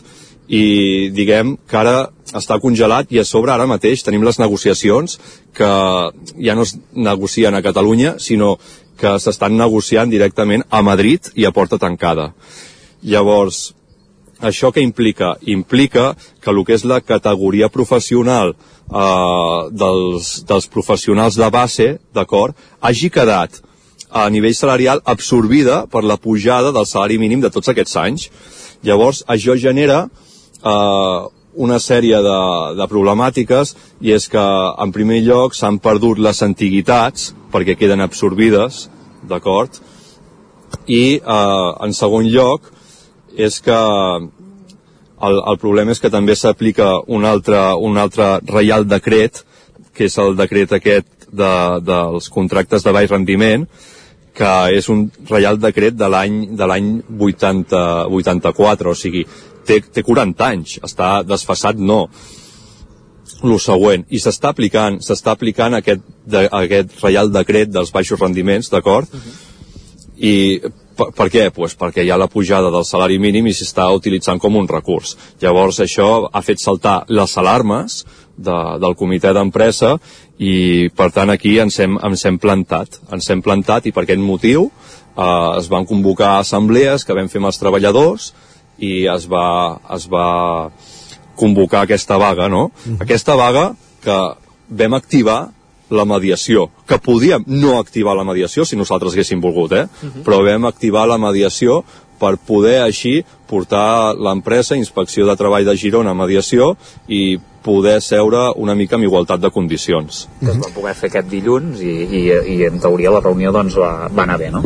I 0.49 1.09
diguem 1.13 1.55
que 1.69 1.77
ara 1.77 2.09
està 2.33 2.57
congelat 2.61 3.11
i 3.13 3.19
a 3.21 3.25
sobre 3.25 3.53
ara 3.53 3.67
mateix 3.69 4.01
tenim 4.05 4.23
les 4.25 4.39
negociacions 4.41 5.17
que 5.53 5.69
ja 6.41 6.55
no 6.57 6.65
es 6.65 6.75
negocien 6.93 7.53
a 7.53 7.61
Catalunya, 7.65 8.15
sinó 8.17 8.55
que 8.99 9.15
s'estan 9.19 9.57
negociant 9.57 10.11
directament 10.11 10.65
a 10.69 10.81
Madrid 10.85 11.31
i 11.35 11.45
a 11.47 11.53
porta 11.55 11.79
tancada. 11.81 12.33
Llavors, 13.01 13.69
això 14.39 14.73
què 14.75 14.83
implica? 14.83 15.35
Implica 15.47 16.13
que 16.41 16.51
el 16.51 16.63
que 16.67 16.75
és 16.75 16.85
la 16.87 16.99
categoria 17.01 17.69
professional 17.71 18.53
eh, 18.53 19.59
dels, 19.71 20.29
dels 20.47 20.69
professionals 20.71 21.39
de 21.39 21.49
base, 21.51 21.89
d'acord, 22.15 22.55
hagi 22.79 23.09
quedat 23.09 23.61
a 24.09 24.29
nivell 24.29 24.55
salarial 24.55 25.03
absorbida 25.05 25.83
per 25.87 26.03
la 26.03 26.17
pujada 26.17 26.71
del 26.73 26.87
salari 26.89 27.19
mínim 27.21 27.41
de 27.41 27.51
tots 27.53 27.69
aquests 27.69 27.95
anys. 28.01 28.29
Llavors, 28.83 29.23
això 29.27 29.55
genera 29.59 30.05
eh, 30.07 31.19
una 31.59 31.79
sèrie 31.83 32.21
de, 32.23 32.39
de 32.79 32.87
problemàtiques 32.87 33.75
i 34.05 34.13
és 34.15 34.29
que, 34.31 34.45
en 34.83 34.93
primer 34.95 35.19
lloc, 35.25 35.57
s'han 35.57 35.79
perdut 35.83 36.21
les 36.23 36.41
antiguitats 36.45 37.33
perquè 37.51 37.75
queden 37.75 38.01
absorbides, 38.05 38.87
d'acord? 39.27 39.79
I, 40.87 41.19
eh, 41.19 41.69
en 41.85 41.95
segon 41.97 42.29
lloc, 42.31 42.71
és 43.35 43.59
que 43.65 43.75
el, 45.27 45.39
el 45.51 45.57
problema 45.59 45.91
és 45.91 45.99
que 45.99 46.11
també 46.13 46.35
s'aplica 46.35 46.93
un 47.07 47.27
altre, 47.27 47.59
un 47.75 47.97
altre 47.99 48.39
reial 48.47 48.87
decret, 48.87 49.43
que 49.93 50.07
és 50.07 50.17
el 50.21 50.37
decret 50.39 50.71
aquest 50.77 51.27
de, 51.27 51.53
dels 51.83 52.29
contractes 52.31 52.85
de 52.85 52.93
baix 52.95 53.11
rendiment, 53.11 53.67
que 54.39 54.51
és 54.77 54.87
un 54.87 55.09
reial 55.27 55.59
decret 55.59 55.97
de 55.99 56.07
l'any 56.07 56.55
de 56.55 56.65
l'any 56.69 56.89
84, 57.19 58.93
o 58.93 58.95
sigui, 58.95 59.25
té, 59.69 59.79
té 59.93 60.03
40 60.05 60.49
anys, 60.49 60.77
està 60.85 61.19
desfassat 61.27 61.79
no. 61.79 62.07
Lo 63.45 63.59
següent, 63.61 64.03
i 64.09 64.19
s'està 64.19 64.51
aplicant, 64.51 64.97
s'està 65.05 65.35
aplicant 65.37 65.77
aquest, 65.77 66.03
de, 66.27 66.47
aquest 66.63 66.97
reial 67.03 67.31
decret 67.31 67.71
dels 67.71 67.93
baixos 67.95 68.19
rendiments, 68.19 68.71
d'acord? 68.73 69.07
Uh 69.13 69.19
-huh. 69.19 69.37
I 70.19 70.35
per, 70.99 71.09
per 71.15 71.27
què? 71.31 71.45
Pues 71.55 71.75
perquè 71.79 72.03
hi 72.03 72.11
ha 72.11 72.17
la 72.19 72.27
pujada 72.31 72.71
del 72.73 72.85
salari 72.87 73.19
mínim 73.19 73.47
i 73.47 73.55
s'està 73.55 73.87
utilitzant 73.95 74.39
com 74.39 74.57
un 74.59 74.67
recurs. 74.67 75.15
Llavors 75.41 75.79
això 75.79 76.29
ha 76.31 76.41
fet 76.41 76.59
saltar 76.59 77.03
les 77.07 77.37
alarmes 77.37 78.03
de, 78.35 78.57
del 78.81 78.95
comitè 78.99 79.33
d'empresa 79.35 79.95
i 80.39 80.89
per 80.95 81.09
tant 81.15 81.29
aquí 81.29 81.57
ens 81.59 81.79
hem, 81.79 81.97
ens 82.03 82.25
hem 82.25 82.39
plantat. 82.39 82.99
Ens 83.11 83.29
hem 83.29 83.43
plantat 83.45 83.87
i 83.87 83.95
per 83.95 84.03
aquest 84.03 84.23
motiu 84.23 84.69
eh, 85.15 85.57
es 85.59 85.69
van 85.71 85.87
convocar 85.89 86.37
assemblees 86.39 87.05
que 87.05 87.17
vam 87.17 87.31
fer 87.31 87.41
amb 87.43 87.51
els 87.51 87.61
treballadors 87.61 88.33
i 88.79 89.07
es 89.11 89.27
va, 89.29 89.79
es 89.95 90.07
va 90.11 90.71
convocar 91.39 91.83
aquesta 91.83 92.17
vaga, 92.17 92.49
no? 92.49 92.65
Uh 92.65 92.71
-huh. 92.85 93.01
Aquesta 93.03 93.35
vaga 93.35 93.73
que 94.03 94.17
vam 94.69 94.93
activar 94.93 95.49
la 95.89 96.05
mediació, 96.05 96.69
que 96.85 96.99
podíem 96.99 97.43
no 97.47 97.79
activar 97.79 98.15
la 98.15 98.23
mediació 98.23 98.65
si 98.65 98.75
nosaltres 98.75 99.13
haguéssim 99.13 99.41
volgut, 99.41 99.71
eh? 99.71 99.83
Uh 99.83 100.09
-huh. 100.09 100.23
però 100.23 100.43
vam 100.43 100.65
activar 100.65 101.07
la 101.07 101.17
mediació 101.17 101.83
per 102.19 102.37
poder 102.37 102.81
així 102.83 103.23
portar 103.47 104.13
l'empresa 104.13 104.75
Inspecció 104.75 105.25
de 105.25 105.35
Treball 105.35 105.65
de 105.65 105.77
Girona 105.77 106.11
a 106.11 106.13
mediació 106.13 106.75
i 107.07 107.39
poder 107.63 108.01
seure 108.01 108.53
una 108.55 108.75
mica 108.75 108.95
amb 108.95 109.03
igualtat 109.03 109.39
de 109.39 109.51
condicions. 109.51 110.27
Que 110.39 110.51
es 110.51 110.57
va 110.57 110.69
poder 110.75 110.95
fer 110.95 111.09
aquest 111.09 111.29
dilluns 111.29 111.81
i, 111.81 111.95
i, 112.19 112.21
i 112.55 112.65
en 112.65 112.79
teoria 112.79 113.11
la 113.11 113.23
reunió 113.23 113.51
doncs 113.51 113.75
va, 113.75 114.07
va 114.07 114.23
anar 114.23 114.37
bé, 114.37 114.51
no? 114.51 114.63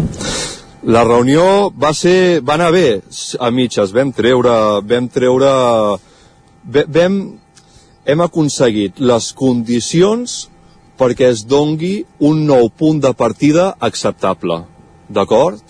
La 0.83 1.05
reunió 1.07 1.71
va 1.79 1.93
ser, 1.95 2.41
va 2.43 2.57
anar 2.57 2.73
bé 2.75 2.87
a 3.39 3.49
mitges, 3.55 3.93
vam 3.95 4.09
treure, 4.11 4.51
vam 4.83 5.07
treure, 5.07 5.51
vam, 6.67 7.15
hem 8.03 8.23
aconseguit 8.25 8.99
les 8.99 9.29
condicions 9.31 10.33
perquè 10.99 11.29
es 11.31 11.45
dongui 11.47 12.03
un 12.19 12.43
nou 12.49 12.67
punt 12.67 12.99
de 12.99 13.13
partida 13.15 13.69
acceptable, 13.79 14.59
d'acord? 15.07 15.63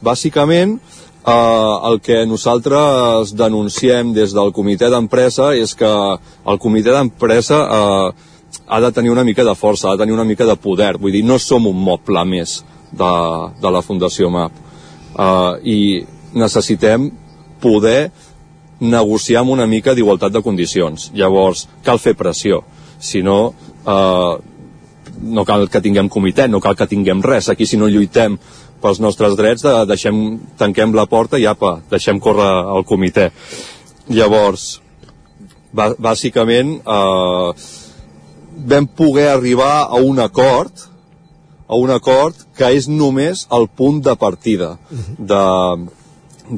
Bàsicament, 0.00 0.78
eh, 0.80 1.74
el 1.90 2.00
que 2.00 2.24
nosaltres 2.24 3.36
denunciem 3.36 4.16
des 4.16 4.32
del 4.32 4.52
comitè 4.56 4.88
d'empresa 4.88 5.52
és 5.54 5.76
que 5.76 5.92
el 5.92 6.58
comitè 6.58 6.88
d'empresa 6.96 7.60
eh, 7.68 8.12
ha 8.66 8.80
de 8.80 8.92
tenir 8.96 9.12
una 9.12 9.28
mica 9.28 9.44
de 9.44 9.54
força, 9.54 9.90
ha 9.90 9.98
de 9.98 10.06
tenir 10.06 10.16
una 10.16 10.24
mica 10.24 10.48
de 10.48 10.56
poder, 10.56 10.96
vull 10.96 11.12
dir, 11.12 11.24
no 11.24 11.38
som 11.38 11.66
un 11.68 11.76
moble 11.76 12.24
més, 12.24 12.62
de, 12.98 13.14
de 13.60 13.72
la 13.74 13.82
Fundació 13.84 14.30
MAP 14.32 14.54
uh, 15.14 15.56
i 15.62 16.04
necessitem 16.34 17.10
poder 17.62 18.10
negociar 18.80 19.42
amb 19.42 19.54
una 19.54 19.66
mica 19.70 19.94
d'igualtat 19.94 20.34
de 20.34 20.42
condicions. 20.42 21.10
Llavors, 21.14 21.68
cal 21.84 22.00
fer 22.02 22.14
pressió. 22.18 22.60
Si 22.98 23.22
no, 23.22 23.54
eh, 23.86 24.34
no 25.22 25.44
cal 25.46 25.68
que 25.70 25.80
tinguem 25.80 26.10
comitè, 26.12 26.48
no 26.48 26.60
cal 26.60 26.76
que 26.76 26.88
tinguem 26.90 27.22
res. 27.22 27.48
Aquí, 27.48 27.66
si 27.66 27.78
no 27.80 27.88
lluitem 27.88 28.36
pels 28.82 29.00
nostres 29.00 29.36
drets, 29.38 29.64
de, 29.64 29.74
deixem, 29.88 30.18
tanquem 30.60 30.92
la 30.92 31.06
porta 31.06 31.40
i 31.40 31.46
apa, 31.48 31.78
deixem 31.90 32.20
córrer 32.20 32.50
el 32.76 32.84
comitè. 32.84 33.30
llavors 34.08 34.82
bàsicament 35.72 36.74
eh, 36.84 37.52
vam 38.68 38.86
poder 38.86 39.28
arribar 39.30 39.86
a 39.88 39.96
un 39.96 40.20
acord 40.20 40.70
a 41.74 41.76
un 41.80 41.90
acord 41.90 42.38
que 42.54 42.70
és 42.78 42.86
només 42.86 43.44
el 43.50 43.66
punt 43.66 43.98
de 44.06 44.14
partida 44.14 44.76
de, 45.18 45.44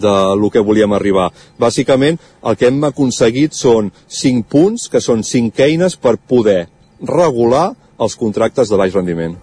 de 0.04 0.14
lo 0.36 0.50
que 0.52 0.60
volíem 0.60 0.92
arribar. 0.92 1.30
Bàsicament, 1.58 2.18
el 2.44 2.58
que 2.60 2.68
hem 2.68 2.84
aconseguit 2.84 3.56
són 3.56 3.88
5 4.20 4.44
punts, 4.52 4.88
que 4.92 5.00
són 5.00 5.24
5 5.24 5.64
eines 5.64 5.96
per 5.96 6.18
poder 6.20 6.66
regular 7.00 7.70
els 8.02 8.16
contractes 8.20 8.68
de 8.68 8.78
baix 8.78 8.94
rendiment. 8.94 9.36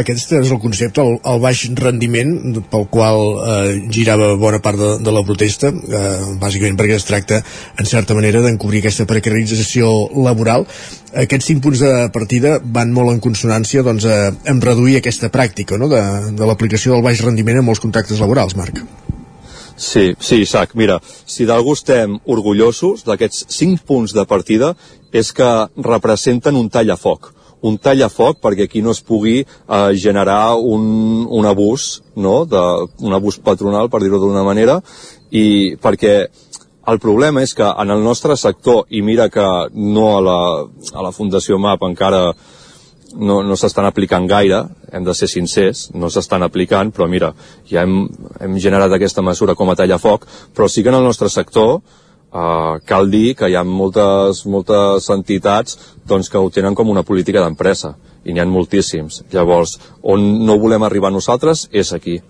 Aquest 0.00 0.32
és 0.38 0.50
el 0.50 0.60
concepte, 0.62 1.02
el, 1.04 1.18
el 1.32 1.40
baix 1.42 1.62
rendiment 1.80 2.60
pel 2.72 2.86
qual 2.92 3.20
eh, 3.20 3.74
girava 3.92 4.32
bona 4.40 4.60
part 4.64 4.80
de, 4.80 4.90
de 5.04 5.14
la 5.14 5.24
protesta, 5.26 5.70
eh, 5.70 6.14
bàsicament 6.40 6.78
perquè 6.80 6.96
es 6.96 7.08
tracta, 7.08 7.42
en 7.78 7.90
certa 7.90 8.16
manera, 8.16 8.42
d'encobrir 8.44 8.80
aquesta 8.80 9.08
precarització 9.10 9.92
laboral. 10.24 10.66
Aquests 11.24 11.50
cinc 11.50 11.62
punts 11.64 11.82
de 11.84 11.92
partida 12.14 12.56
van 12.62 12.94
molt 12.96 13.12
en 13.12 13.20
consonància 13.24 13.84
doncs, 13.86 14.06
eh, 14.08 14.30
en 14.50 14.62
reduir 14.64 15.00
aquesta 15.00 15.32
pràctica 15.32 15.78
no? 15.80 15.90
de, 15.92 16.02
de 16.36 16.48
l'aplicació 16.48 16.96
del 16.96 17.04
baix 17.04 17.20
rendiment 17.26 17.60
en 17.60 17.68
molts 17.68 17.82
contractes 17.84 18.22
laborals, 18.22 18.56
Marc. 18.56 18.80
Sí, 19.80 20.10
sí, 20.20 20.42
Isaac, 20.44 20.74
mira, 20.76 20.98
si 21.24 21.46
d'algú 21.48 21.72
estem 21.72 22.18
orgullosos 22.28 23.06
d'aquests 23.06 23.46
cinc 23.48 23.80
punts 23.88 24.12
de 24.12 24.26
partida 24.28 24.74
és 25.12 25.32
que 25.32 25.48
representen 25.80 26.58
un 26.60 26.68
tallafoc 26.68 27.30
un 27.66 27.78
tallafoc 27.78 28.40
perquè 28.40 28.66
aquí 28.66 28.82
no 28.82 28.94
es 28.94 29.02
pugui 29.04 29.40
eh, 29.40 29.90
generar 29.94 30.56
un, 30.56 31.26
un 31.28 31.46
abús, 31.46 32.02
no? 32.16 32.44
de, 32.48 32.62
un 33.04 33.16
abús 33.16 33.40
patronal, 33.44 33.90
per 33.90 34.02
dir-ho 34.02 34.20
d'una 34.22 34.44
manera, 34.46 34.80
i 35.30 35.76
perquè 35.80 36.14
el 36.90 36.98
problema 36.98 37.42
és 37.44 37.52
que 37.54 37.66
en 37.66 37.92
el 37.92 38.02
nostre 38.02 38.36
sector, 38.40 38.86
i 38.88 39.02
mira 39.02 39.28
que 39.30 39.46
no 39.74 40.16
a 40.16 40.24
la, 40.24 40.40
a 40.94 41.04
la 41.04 41.12
Fundació 41.12 41.58
MAP 41.60 41.84
encara 41.86 42.22
no, 43.14 43.40
no 43.42 43.56
s'estan 43.58 43.86
aplicant 43.88 44.26
gaire, 44.30 44.62
hem 44.92 45.04
de 45.04 45.14
ser 45.14 45.28
sincers, 45.30 45.88
no 45.94 46.10
s'estan 46.10 46.46
aplicant, 46.46 46.92
però 46.94 47.08
mira, 47.10 47.32
ja 47.68 47.84
hem, 47.84 48.04
hem 48.40 48.58
generat 48.62 48.92
aquesta 48.94 49.22
mesura 49.26 49.56
com 49.58 49.70
a 49.70 49.76
tallafoc, 49.78 50.26
però 50.54 50.68
sí 50.68 50.82
que 50.82 50.92
en 50.92 51.00
el 51.00 51.06
nostre 51.06 51.28
sector 51.28 51.80
Uh, 52.30 52.78
cal 52.86 53.08
dir 53.10 53.34
que 53.34 53.48
hi 53.50 53.56
ha 53.58 53.64
moltes, 53.66 54.44
moltes 54.46 55.08
entitats 55.10 55.74
doncs, 56.06 56.28
que 56.30 56.38
ho 56.38 56.50
tenen 56.54 56.76
com 56.78 56.92
una 56.92 57.02
política 57.02 57.42
d'empresa 57.42 57.96
i 58.22 58.30
n'hi 58.30 58.38
ha 58.38 58.46
moltíssims. 58.46 59.24
Llavors, 59.32 59.78
on 60.02 60.22
no 60.46 60.58
volem 60.62 60.86
arribar 60.86 61.10
nosaltres 61.10 61.66
és 61.72 61.92
aquí. 61.92 62.20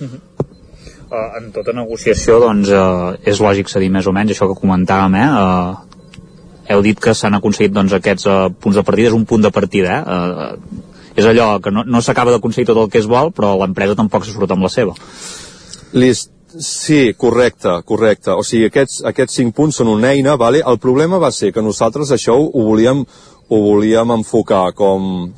Uh 0.00 0.06
-huh. 0.06 0.20
uh, 1.10 1.38
en 1.38 1.50
tota 1.52 1.72
negociació 1.72 2.40
doncs, 2.40 2.68
uh, 2.68 3.16
és 3.24 3.40
lògic 3.40 3.68
cedir 3.68 3.90
més 3.90 4.06
o 4.06 4.12
menys 4.12 4.32
això 4.32 4.46
que 4.48 4.60
comentàvem 4.60 5.14
eh? 5.14 5.28
uh, 5.28 5.76
heu 6.68 6.82
dit 6.82 7.00
que 7.00 7.14
s'han 7.14 7.34
aconseguit 7.34 7.72
doncs, 7.72 7.92
aquests 7.92 8.26
uh, 8.26 8.52
punts 8.60 8.76
de 8.76 8.82
partida 8.82 9.08
és 9.08 9.14
un 9.14 9.24
punt 9.24 9.42
de 9.42 9.50
partida 9.50 9.98
eh? 9.98 10.02
uh, 10.02 10.56
és 11.16 11.26
allò 11.26 11.60
que 11.60 11.70
no, 11.70 11.82
no 11.84 12.00
s'acaba 12.00 12.30
d'aconseguir 12.30 12.66
tot 12.66 12.76
el 12.76 12.90
que 12.90 12.98
es 12.98 13.06
vol 13.06 13.32
però 13.32 13.56
l'empresa 13.58 13.94
tampoc 13.94 14.24
se 14.24 14.32
surt 14.32 14.50
amb 14.50 14.62
la 14.62 14.68
seva 14.68 14.94
List, 15.92 16.30
Sí, 16.56 17.12
correcte, 17.14 17.68
correcte. 17.84 18.32
O 18.32 18.42
sigui, 18.42 18.70
aquests, 18.70 19.02
aquests 19.10 19.36
cinc 19.36 19.54
punts 19.56 19.76
són 19.80 19.90
una 19.92 20.14
eina, 20.14 20.36
vale? 20.40 20.62
el 20.64 20.78
problema 20.80 21.18
va 21.20 21.30
ser 21.30 21.52
que 21.52 21.62
nosaltres 21.62 22.10
això 22.14 22.38
ho 22.38 22.62
volíem, 22.64 23.04
ho 23.48 23.58
volíem 23.66 24.14
enfocar 24.14 24.72
com, 24.72 25.28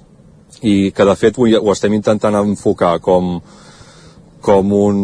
i 0.62 0.92
que 0.94 1.06
de 1.08 1.16
fet 1.18 1.38
ho, 1.38 1.48
ho 1.48 1.72
estem 1.72 1.96
intentant 1.98 2.38
enfocar 2.38 3.00
com, 3.02 3.40
com 4.40 4.72
un, 4.72 5.00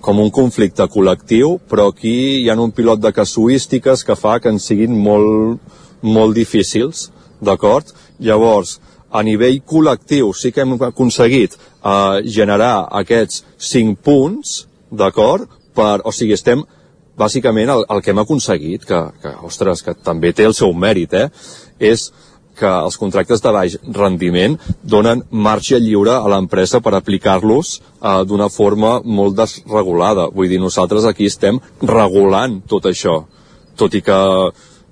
com 0.00 0.20
un 0.22 0.30
conflicte 0.30 0.86
col·lectiu, 0.86 1.58
però 1.68 1.88
aquí 1.90 2.44
hi 2.44 2.48
ha 2.48 2.54
un 2.54 2.70
pilot 2.70 3.02
de 3.02 3.12
casuístiques 3.12 4.06
que 4.06 4.16
fa 4.16 4.38
que 4.38 4.54
en 4.54 4.62
siguin 4.62 4.94
molt, 4.94 5.58
molt 6.02 6.38
difícils, 6.38 7.08
d'acord? 7.42 7.90
Llavors, 8.22 8.78
a 9.10 9.24
nivell 9.26 9.58
col·lectiu 9.66 10.30
sí 10.36 10.52
que 10.52 10.62
hem 10.62 10.78
aconseguit 10.78 11.58
eh, 11.58 12.22
generar 12.24 12.86
aquests 13.02 13.42
cinc 13.58 13.98
punts, 14.04 14.67
d'acord? 14.90 15.48
Per, 15.74 16.00
o 16.04 16.12
sigui, 16.14 16.34
estem 16.34 16.64
bàsicament 17.18 17.70
el, 17.74 17.84
el 17.90 18.00
que 18.02 18.12
hem 18.14 18.22
aconseguit, 18.22 18.86
que, 18.86 19.02
que, 19.22 19.34
ostres, 19.46 19.82
que 19.82 19.94
també 19.94 20.32
té 20.32 20.46
el 20.48 20.56
seu 20.56 20.72
mèrit, 20.74 21.14
eh? 21.14 21.28
és 21.78 22.08
que 22.58 22.68
els 22.68 22.98
contractes 22.98 23.42
de 23.42 23.52
baix 23.54 23.76
rendiment 23.94 24.56
donen 24.82 25.22
marge 25.30 25.78
lliure 25.78 26.16
a 26.16 26.30
l'empresa 26.32 26.80
per 26.82 26.96
aplicar-los 26.98 27.76
eh, 27.78 28.24
d'una 28.26 28.48
forma 28.50 28.98
molt 29.04 29.36
desregulada. 29.38 30.28
Vull 30.34 30.50
dir, 30.50 30.58
nosaltres 30.62 31.06
aquí 31.06 31.28
estem 31.30 31.60
regulant 31.82 32.60
tot 32.66 32.90
això, 32.90 33.20
tot 33.78 33.94
i 33.94 34.02
que 34.02 34.18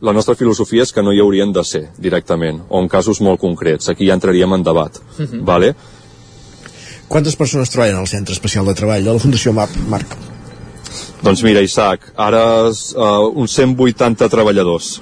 la 0.06 0.12
nostra 0.12 0.36
filosofia 0.36 0.84
és 0.84 0.92
que 0.92 1.02
no 1.02 1.12
hi 1.12 1.20
haurien 1.24 1.52
de 1.56 1.64
ser 1.64 1.86
directament, 1.98 2.60
o 2.68 2.80
en 2.82 2.88
casos 2.92 3.20
molt 3.24 3.40
concrets. 3.40 3.88
Aquí 3.88 4.06
ja 4.06 4.14
entraríem 4.14 4.52
en 4.52 4.62
debat. 4.62 5.00
Uh 5.18 5.24
-huh. 5.24 5.44
vale? 5.44 5.74
Quantes 7.08 7.36
persones 7.38 7.70
treballen 7.70 8.00
al 8.00 8.08
Centre 8.10 8.34
Especial 8.34 8.66
de 8.66 8.74
Treball 8.74 9.04
de 9.06 9.12
la 9.14 9.22
Fundació 9.22 9.52
MAP, 9.54 9.76
Marc? 9.92 10.16
Doncs 11.22 11.42
mira, 11.46 11.62
Isaac, 11.62 12.10
ara 12.18 12.42
uh, 12.66 13.28
uns 13.34 13.54
180 13.54 14.28
treballadors. 14.32 14.96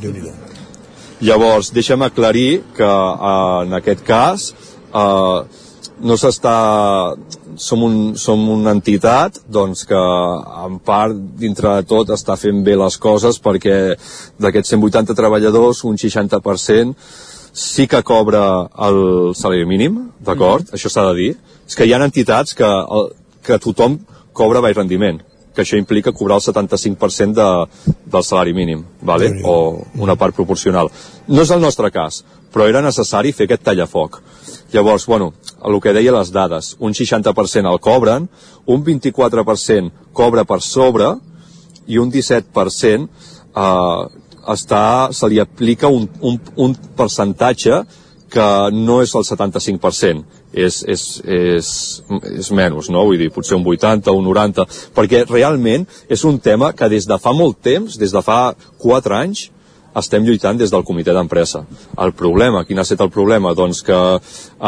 déu 0.00 0.12
nhi 0.12 0.30
Llavors, 1.22 1.70
deixa'm 1.70 2.02
aclarir 2.02 2.62
que 2.76 2.88
uh, 2.88 3.62
en 3.62 3.76
aquest 3.78 4.00
cas 4.02 4.48
uh, 4.90 5.44
no 6.02 6.16
s'està 6.18 6.54
som, 7.56 7.82
un, 7.86 8.16
som 8.18 8.40
una 8.50 8.72
entitat 8.74 9.38
doncs, 9.46 9.84
que 9.86 10.00
en 10.66 10.78
part 10.82 11.14
dintre 11.38 11.76
de 11.78 11.86
tot 11.86 12.10
està 12.16 12.36
fent 12.40 12.64
bé 12.66 12.74
les 12.78 12.96
coses 12.98 13.38
perquè 13.42 13.76
d'aquests 14.40 14.74
180 14.74 15.14
treballadors 15.18 15.84
un 15.86 16.00
60% 16.00 16.96
sí 17.52 17.86
que 17.86 18.02
cobra 18.02 18.68
el 18.88 19.34
salari 19.36 19.66
mínim, 19.68 20.08
d'acord? 20.20 20.68
Mm. 20.68 20.78
Això 20.78 20.90
s'ha 20.92 21.04
de 21.10 21.18
dir. 21.18 21.34
És 21.68 21.76
que 21.76 21.86
hi 21.86 21.92
ha 21.92 22.00
entitats 22.04 22.56
que, 22.56 22.68
el, 22.68 23.12
que 23.44 23.60
tothom 23.60 24.00
cobra 24.32 24.64
baix 24.64 24.76
rendiment 24.76 25.20
que 25.52 25.62
això 25.62 25.76
implica 25.76 26.12
cobrar 26.16 26.38
el 26.40 26.44
75% 26.44 27.34
de, 27.36 27.94
del 28.08 28.24
salari 28.24 28.54
mínim, 28.56 28.84
vale? 29.00 29.30
Mm. 29.30 29.42
o 29.44 29.84
una 30.00 30.16
part 30.16 30.34
proporcional. 30.34 30.88
No 31.28 31.42
és 31.44 31.50
el 31.52 31.60
nostre 31.60 31.90
cas, 31.92 32.22
però 32.52 32.68
era 32.68 32.82
necessari 32.84 33.32
fer 33.36 33.46
aquest 33.48 33.64
tallafoc. 33.68 34.20
Llavors, 34.72 35.06
bueno, 35.06 35.32
el 35.64 35.78
que 35.84 35.92
deia 35.92 36.14
les 36.16 36.32
dades, 36.32 36.76
un 36.80 36.96
60% 36.96 37.68
el 37.68 37.80
cobren, 37.80 38.28
un 38.64 38.84
24% 38.84 40.08
cobra 40.16 40.46
per 40.48 40.60
sobre 40.64 41.12
i 41.86 41.98
un 41.98 42.10
17% 42.12 43.08
eh, 43.52 44.21
està, 44.50 45.12
se 45.14 45.28
li 45.28 45.40
aplica 45.40 45.88
un, 45.88 46.08
un, 46.20 46.38
un 46.56 46.74
percentatge 46.96 47.82
que 48.32 48.46
no 48.72 49.00
és 49.04 49.12
el 49.14 49.26
75%, 49.28 50.22
és, 50.52 50.78
és, 50.88 51.02
és, 51.28 51.70
és 52.32 52.52
menys, 52.56 52.88
no? 52.92 53.04
Vull 53.08 53.20
dir, 53.20 53.30
potser 53.32 53.58
un 53.58 53.66
80, 53.68 54.14
un 54.16 54.24
90, 54.24 54.64
perquè 54.96 55.24
realment 55.28 55.84
és 56.08 56.24
un 56.28 56.40
tema 56.40 56.72
que 56.76 56.88
des 56.92 57.08
de 57.08 57.18
fa 57.20 57.34
molt 57.36 57.60
temps, 57.64 57.98
des 58.00 58.14
de 58.14 58.22
fa 58.24 58.54
4 58.80 59.18
anys, 59.18 59.50
estem 60.00 60.24
lluitant 60.24 60.56
des 60.56 60.72
del 60.72 60.84
comitè 60.88 61.12
d'empresa. 61.12 61.66
El 62.00 62.14
problema, 62.16 62.64
quin 62.64 62.80
ha 62.80 62.86
estat 62.86 63.02
el 63.04 63.12
problema? 63.12 63.52
Doncs 63.52 63.82
que 63.84 63.98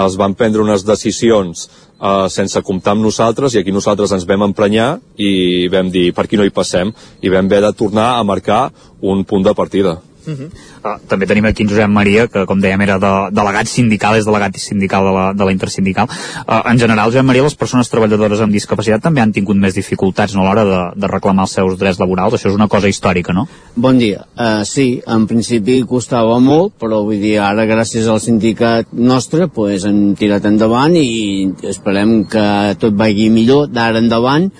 es 0.04 0.18
van 0.20 0.36
prendre 0.36 0.60
unes 0.60 0.84
decisions 0.84 1.68
uh, 2.04 2.28
sense 2.28 2.60
comptar 2.62 2.94
amb 2.94 3.06
nosaltres 3.06 3.54
i 3.54 3.62
aquí 3.62 3.72
nosaltres 3.72 4.12
ens 4.12 4.26
vam 4.28 4.44
emprenyar 4.46 4.98
i 5.16 5.66
vam 5.72 5.90
dir 5.90 6.10
per 6.12 6.26
aquí 6.26 6.40
no 6.40 6.44
hi 6.44 6.52
passem 6.54 6.92
i 7.22 7.32
vam 7.32 7.48
haver 7.48 7.62
de 7.64 7.72
tornar 7.72 8.14
a 8.18 8.24
marcar 8.24 8.68
un 9.00 9.24
punt 9.24 9.44
de 9.44 9.54
partida. 9.56 9.98
Uh 10.26 10.32
-huh. 10.32 10.48
uh, 10.84 10.98
també 11.08 11.26
tenim 11.26 11.44
aquí 11.44 11.62
en 11.62 11.68
Josep 11.68 11.88
Maria, 11.88 12.26
que 12.28 12.46
com 12.46 12.60
dèiem 12.60 12.80
era 12.82 12.98
de, 12.98 13.12
delegat 13.30 13.66
sindical, 13.66 14.16
és 14.16 14.24
delegat 14.24 14.56
sindical 14.56 15.04
de 15.04 15.12
la, 15.12 15.32
de 15.32 15.44
la 15.44 15.52
intersindical. 15.52 16.08
Uh, 16.48 16.70
en 16.70 16.78
general, 16.78 17.10
Josep 17.10 17.24
Maria, 17.24 17.42
les 17.42 17.54
persones 17.54 17.88
treballadores 17.88 18.40
amb 18.40 18.52
discapacitat 18.52 19.02
també 19.02 19.20
han 19.20 19.32
tingut 19.32 19.56
més 19.56 19.74
dificultats 19.74 20.34
no, 20.34 20.42
a 20.42 20.44
l'hora 20.44 20.64
de, 20.64 21.00
de 21.00 21.06
reclamar 21.06 21.44
els 21.44 21.52
seus 21.52 21.78
drets 21.78 21.98
laborals. 21.98 22.34
Això 22.34 22.48
és 22.48 22.54
una 22.54 22.68
cosa 22.68 22.88
històrica, 22.88 23.32
no? 23.32 23.46
Bon 23.76 23.98
dia. 23.98 24.24
Uh, 24.36 24.64
sí, 24.64 25.02
en 25.06 25.26
principi 25.26 25.82
costava 25.82 26.38
molt, 26.40 26.74
però 26.80 27.02
vull 27.04 27.20
dir, 27.20 27.38
ara 27.38 27.66
gràcies 27.66 28.08
al 28.08 28.20
sindicat 28.20 28.86
nostre 28.92 29.48
pues, 29.48 29.84
hem 29.84 30.14
tirat 30.14 30.44
endavant 30.44 30.96
i 30.96 31.52
esperem 31.62 32.24
que 32.24 32.76
tot 32.78 32.94
vagi 32.94 33.28
millor 33.30 33.68
d'ara 33.68 33.98
endavant 33.98 34.50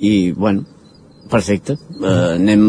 i, 0.00 0.32
bueno, 0.32 0.64
Perfecte. 1.30 1.76
Uh, 2.00 2.34
anem 2.34 2.62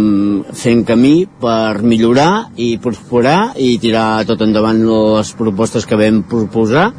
fent 0.53 0.83
camí 0.85 1.25
per 1.41 1.81
millorar 1.81 2.51
i 2.61 2.75
prosperar 2.81 3.55
i 3.57 3.73
tirar 3.81 4.21
tot 4.29 4.43
endavant 4.45 4.83
les 4.85 5.33
propostes 5.39 5.87
que 5.89 5.97
vam 5.97 6.21
proposar 6.29 6.91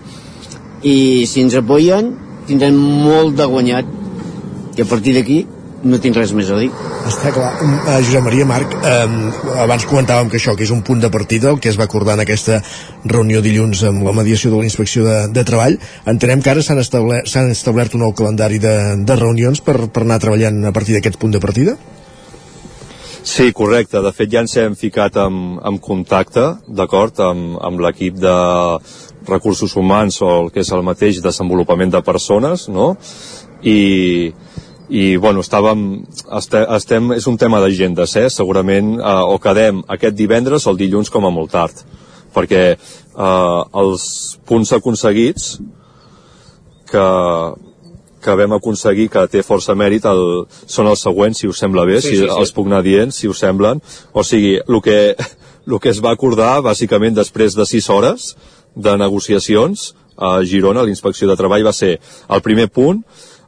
i 0.82 1.22
si 1.30 1.44
ens 1.44 1.54
apoyen 1.54 2.10
tindrem 2.48 2.74
molt 2.74 3.36
de 3.38 3.46
guanyat 3.46 3.92
i 4.74 4.82
a 4.82 4.88
partir 4.90 5.14
d'aquí 5.14 5.44
no 5.85 5.99
tinc 6.03 6.16
res 6.16 6.33
més 6.37 6.51
a 6.53 6.59
dir. 6.61 6.68
Està 7.09 7.33
clar. 7.35 7.53
Uh, 7.62 7.97
Josep 8.05 8.24
Maria 8.24 8.47
Marc, 8.49 8.74
uh, 8.78 9.62
abans 9.64 9.87
comentàvem 9.89 10.30
que 10.30 10.39
això, 10.39 10.55
que 10.59 10.66
és 10.66 10.74
un 10.74 10.83
punt 10.87 11.03
de 11.03 11.11
partida, 11.11 11.51
el 11.51 11.61
que 11.62 11.70
es 11.72 11.78
va 11.78 11.89
acordar 11.89 12.16
en 12.18 12.24
aquesta 12.24 12.61
reunió 13.05 13.43
dilluns 13.43 13.83
amb 13.89 14.07
la 14.07 14.14
mediació 14.16 14.53
de 14.53 14.61
la 14.61 14.68
Inspecció 14.68 15.07
de, 15.07 15.16
de 15.35 15.47
Treball. 15.49 15.78
Entenem 16.11 16.43
que 16.43 16.53
ara 16.55 16.62
s'han 16.62 16.83
establert, 16.83 17.30
establert 17.57 17.97
un 17.99 18.07
nou 18.07 18.14
calendari 18.18 18.62
de, 18.62 18.76
de 19.03 19.18
reunions 19.18 19.62
per, 19.64 19.78
per 19.89 20.07
anar 20.07 20.20
treballant 20.22 20.62
a 20.68 20.74
partir 20.74 20.99
d'aquest 20.99 21.18
punt 21.22 21.35
de 21.35 21.43
partida? 21.43 21.76
Sí, 23.22 23.53
correcte. 23.55 24.01
De 24.03 24.11
fet, 24.14 24.30
ja 24.33 24.43
ens 24.43 24.57
hem 24.59 24.74
ficat 24.78 25.16
en, 25.22 25.59
en 25.62 25.78
contacte, 25.83 26.43
d'acord, 26.66 27.20
amb, 27.22 27.59
amb 27.62 27.83
l'equip 27.85 28.18
de 28.18 28.35
recursos 29.28 29.76
humans 29.78 30.18
o 30.22 30.30
el 30.41 30.51
que 30.51 30.64
és 30.64 30.72
el 30.74 30.83
mateix 30.83 31.20
desenvolupament 31.22 31.93
de 31.95 32.03
persones, 32.03 32.66
no? 32.68 32.97
I, 33.62 34.33
i 34.93 35.16
bueno, 35.16 35.40
estàvem, 35.40 36.03
este, 36.36 36.61
estem, 36.76 37.14
és 37.16 37.26
un 37.30 37.38
tema 37.40 37.62
d'agendes, 37.62 38.12
eh? 38.20 38.28
segurament 38.28 38.99
eh, 38.99 39.12
o 39.32 39.38
quedem 39.40 39.80
aquest 39.95 40.18
divendres 40.18 40.66
o 40.66 40.74
el 40.74 40.80
dilluns 40.82 41.09
com 41.12 41.24
a 41.24 41.32
molt 41.32 41.55
tard, 41.55 41.80
perquè 42.34 42.64
eh, 42.74 43.61
els 43.82 44.05
punts 44.49 44.74
aconseguits 44.76 45.55
que, 46.93 47.07
que 48.22 48.36
vam 48.43 48.59
aconseguir 48.59 49.09
que 49.14 49.24
té 49.32 49.40
força 49.47 49.72
mèrit 49.78 50.05
el, 50.12 50.45
són 50.68 50.93
els 50.93 51.07
següents, 51.09 51.40
si 51.40 51.49
us 51.49 51.64
sembla 51.64 51.86
bé, 51.88 52.03
sí, 52.03 52.12
si 52.12 52.20
sí, 52.20 52.26
sí. 52.26 52.36
els 52.36 52.53
puc 52.53 52.68
anar 52.68 52.84
dient, 52.84 53.16
si 53.16 53.32
us 53.32 53.40
semblen. 53.40 53.80
O 54.12 54.26
sigui, 54.28 54.59
el 54.61 54.80
que, 54.84 55.01
el 55.72 55.80
que 55.80 55.93
es 55.95 56.05
va 56.05 56.12
acordar, 56.12 56.59
bàsicament, 56.68 57.16
després 57.16 57.57
de 57.57 57.64
6 57.64 57.90
hores 57.97 58.32
de 58.76 58.97
negociacions 59.01 59.95
a 60.20 60.36
Girona, 60.45 60.84
a 60.84 60.86
l'inspecció 60.86 61.26
de 61.30 61.36
treball, 61.40 61.64
va 61.64 61.72
ser 61.72 61.97
el 61.97 62.45
primer 62.45 62.68
punt, 62.68 63.01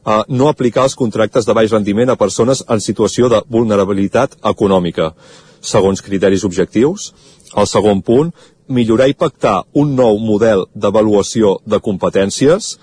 eh, 0.07 0.23
no 0.29 0.49
aplicar 0.49 0.85
els 0.89 0.97
contractes 0.99 1.47
de 1.47 1.55
baix 1.57 1.73
rendiment 1.73 2.11
a 2.11 2.19
persones 2.21 2.65
en 2.69 2.81
situació 2.81 3.31
de 3.33 3.43
vulnerabilitat 3.49 4.39
econòmica, 4.45 5.13
segons 5.61 6.03
criteris 6.05 6.45
objectius. 6.45 7.13
El 7.57 7.69
segon 7.71 8.03
punt, 8.03 8.33
millorar 8.69 9.09
i 9.09 9.15
pactar 9.15 9.63
un 9.75 9.95
nou 9.97 10.19
model 10.19 10.67
d'avaluació 10.75 11.59
de 11.67 11.81
competències, 11.81 12.75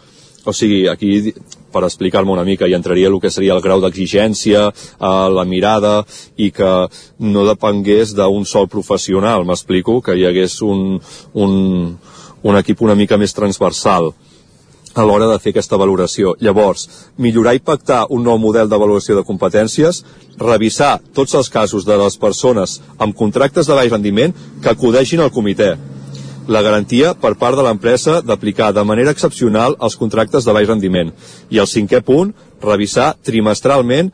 o 0.46 0.54
sigui, 0.54 0.88
aquí 0.90 1.34
per 1.72 1.84
explicar-me 1.86 2.34
una 2.34 2.46
mica 2.46 2.68
i 2.68 2.74
entraria 2.74 3.10
el 3.10 3.20
que 3.22 3.30
seria 3.30 3.54
el 3.54 3.62
grau 3.62 3.82
d'exigència, 3.82 4.68
eh, 4.70 5.28
la 5.36 5.46
mirada 5.46 6.02
i 6.38 6.52
que 6.52 6.72
no 7.20 7.46
depengués 7.48 8.16
d'un 8.18 8.46
sol 8.46 8.68
professional, 8.68 9.46
m'explico, 9.46 10.02
que 10.02 10.18
hi 10.18 10.26
hagués 10.26 10.62
un, 10.66 11.00
un, 11.34 11.54
un 12.42 12.58
equip 12.58 12.82
una 12.82 12.98
mica 12.98 13.18
més 13.22 13.34
transversal 13.38 14.12
a 14.94 15.06
l'hora 15.06 15.28
de 15.32 15.38
fer 15.40 15.54
aquesta 15.54 15.80
valoració. 15.80 16.36
Llavors, 16.40 16.88
millorar 17.18 17.56
i 17.56 17.64
pactar 17.64 18.06
un 18.10 18.24
nou 18.24 18.38
model 18.42 18.70
d'avaluació 18.70 19.16
de 19.18 19.26
competències, 19.28 20.04
revisar 20.40 21.00
tots 21.14 21.36
els 21.36 21.50
casos 21.50 21.88
de 21.88 21.98
les 21.98 22.18
persones 22.18 22.80
amb 22.98 23.16
contractes 23.16 23.68
de 23.68 23.78
baix 23.78 23.92
rendiment 23.92 24.36
que 24.62 24.72
acudeixin 24.74 25.24
al 25.24 25.32
comitè 25.32 25.76
la 26.52 26.62
garantia 26.66 27.14
per 27.14 27.36
part 27.40 27.56
de 27.58 27.64
l'empresa 27.64 28.20
d'aplicar 28.26 28.72
de 28.74 28.84
manera 28.84 29.14
excepcional 29.16 29.78
els 29.80 29.96
contractes 29.96 30.46
de 30.46 30.54
baix 30.56 30.68
rendiment. 30.68 31.12
I 31.50 31.62
el 31.62 31.70
cinquè 31.70 32.02
punt, 32.06 32.34
revisar 32.62 33.14
trimestralment 33.24 34.12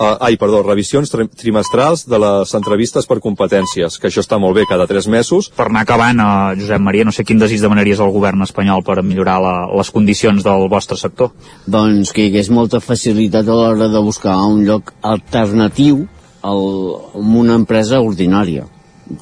Uh, 0.00 0.16
ai, 0.24 0.38
perdó, 0.40 0.62
revisions 0.64 1.10
tri 1.12 1.26
trimestrals 1.28 2.06
de 2.08 2.16
les 2.22 2.54
entrevistes 2.56 3.04
per 3.04 3.18
competències, 3.20 3.98
que 4.00 4.08
això 4.08 4.22
està 4.24 4.38
molt 4.40 4.56
bé 4.56 4.64
cada 4.64 4.86
tres 4.88 5.04
mesos. 5.12 5.50
Per 5.52 5.66
anar 5.68 5.82
acabant, 5.84 6.22
uh, 6.24 6.54
Josep 6.56 6.80
Maria, 6.80 7.04
no 7.04 7.12
sé 7.12 7.26
quin 7.28 7.42
desig 7.42 7.60
demanaries 7.60 8.00
al 8.00 8.14
govern 8.14 8.40
espanyol 8.46 8.80
per 8.86 9.02
millorar 9.04 9.36
la, 9.44 9.54
les 9.76 9.92
condicions 9.92 10.40
del 10.46 10.64
vostre 10.72 10.96
sector? 10.96 11.34
Doncs 11.68 12.14
que 12.16 12.24
hi 12.24 12.32
hagués 12.32 12.48
molta 12.48 12.80
facilitat 12.80 13.44
a 13.44 13.58
l'hora 13.58 13.90
de 13.92 14.00
buscar 14.06 14.38
un 14.48 14.64
lloc 14.64 14.94
alternatiu 15.04 16.06
al, 16.40 16.64
a 17.12 17.20
una 17.44 17.60
empresa 17.60 18.00
ordinària 18.00 18.64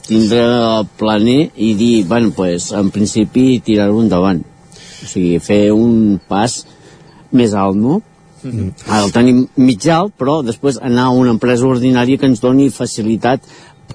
tindre 0.07 0.43
el 0.45 0.87
planer 1.01 1.51
i 1.57 1.73
dir, 1.75 2.07
bueno, 2.07 2.31
pues, 2.37 2.71
en 2.77 2.91
principi 2.95 3.61
tirar-ho 3.65 4.03
endavant. 4.03 4.45
O 5.03 5.09
sigui, 5.09 5.39
fer 5.43 5.73
un 5.73 6.19
pas 6.29 6.61
més 7.33 7.55
alt, 7.57 7.79
no? 7.79 7.99
Mm 8.43 8.51
-hmm. 8.51 8.73
Ara 8.87 9.05
el 9.05 9.13
tenim 9.13 9.47
mig 9.57 9.87
alt, 9.89 10.13
però 10.19 10.43
després 10.45 10.79
anar 10.83 11.07
a 11.07 11.11
una 11.11 11.31
empresa 11.31 11.67
ordinària 11.67 12.19
que 12.19 12.27
ens 12.27 12.41
doni 12.41 12.71
facilitat 12.71 13.41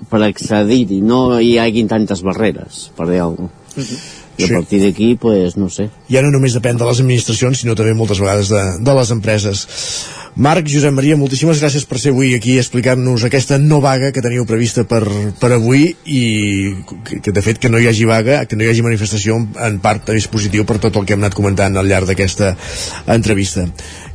per 0.10 0.22
accedir-hi, 0.24 1.02
no 1.02 1.40
hi 1.40 1.58
haguin 1.58 1.88
tantes 1.88 2.22
barreres, 2.22 2.92
per 2.98 3.08
dir 3.10 3.22
alguna 3.22 3.50
cosa. 3.50 3.82
Mm 3.82 3.84
-hmm. 3.84 4.22
I 4.38 4.44
a 4.44 4.48
sí. 4.48 4.54
partir 4.54 4.82
d'aquí, 4.82 5.16
pues, 5.16 5.58
no 5.58 5.70
sé. 5.70 5.90
Ja 6.10 6.22
no 6.22 6.32
només 6.32 6.56
depèn 6.56 6.78
de 6.78 6.86
les 6.86 7.00
administracions, 7.00 7.60
sinó 7.60 7.76
també 7.76 7.94
moltes 7.94 8.20
vegades 8.20 8.50
de, 8.50 8.62
de 8.80 8.94
les 8.94 9.12
empreses. 9.12 9.68
Marc, 10.36 10.66
Josep 10.66 10.94
Maria, 10.98 11.14
moltíssimes 11.14 11.60
gràcies 11.62 11.84
per 11.86 12.00
ser 12.02 12.10
avui 12.10 12.32
aquí 12.34 12.56
explicant-nos 12.58 13.22
aquesta 13.28 13.60
no 13.62 13.78
vaga 13.84 14.10
que 14.12 14.22
teníeu 14.26 14.48
prevista 14.50 14.82
per, 14.90 15.04
per 15.38 15.52
avui 15.54 15.92
i 16.10 16.22
que 17.22 17.32
de 17.32 17.44
fet 17.46 17.60
que 17.62 17.70
no 17.70 17.78
hi 17.78 17.86
hagi 17.88 18.08
vaga, 18.10 18.40
que 18.50 18.58
no 18.58 18.66
hi 18.66 18.72
hagi 18.72 18.82
manifestació 18.82 19.38
en 19.38 19.78
part 19.84 20.10
és 20.10 20.26
positiu 20.28 20.66
per 20.66 20.80
tot 20.82 20.98
el 20.98 21.06
que 21.06 21.14
hem 21.14 21.22
anat 21.22 21.38
comentant 21.38 21.78
al 21.78 21.86
llarg 21.86 22.10
d'aquesta 22.10 22.56
entrevista 23.14 23.68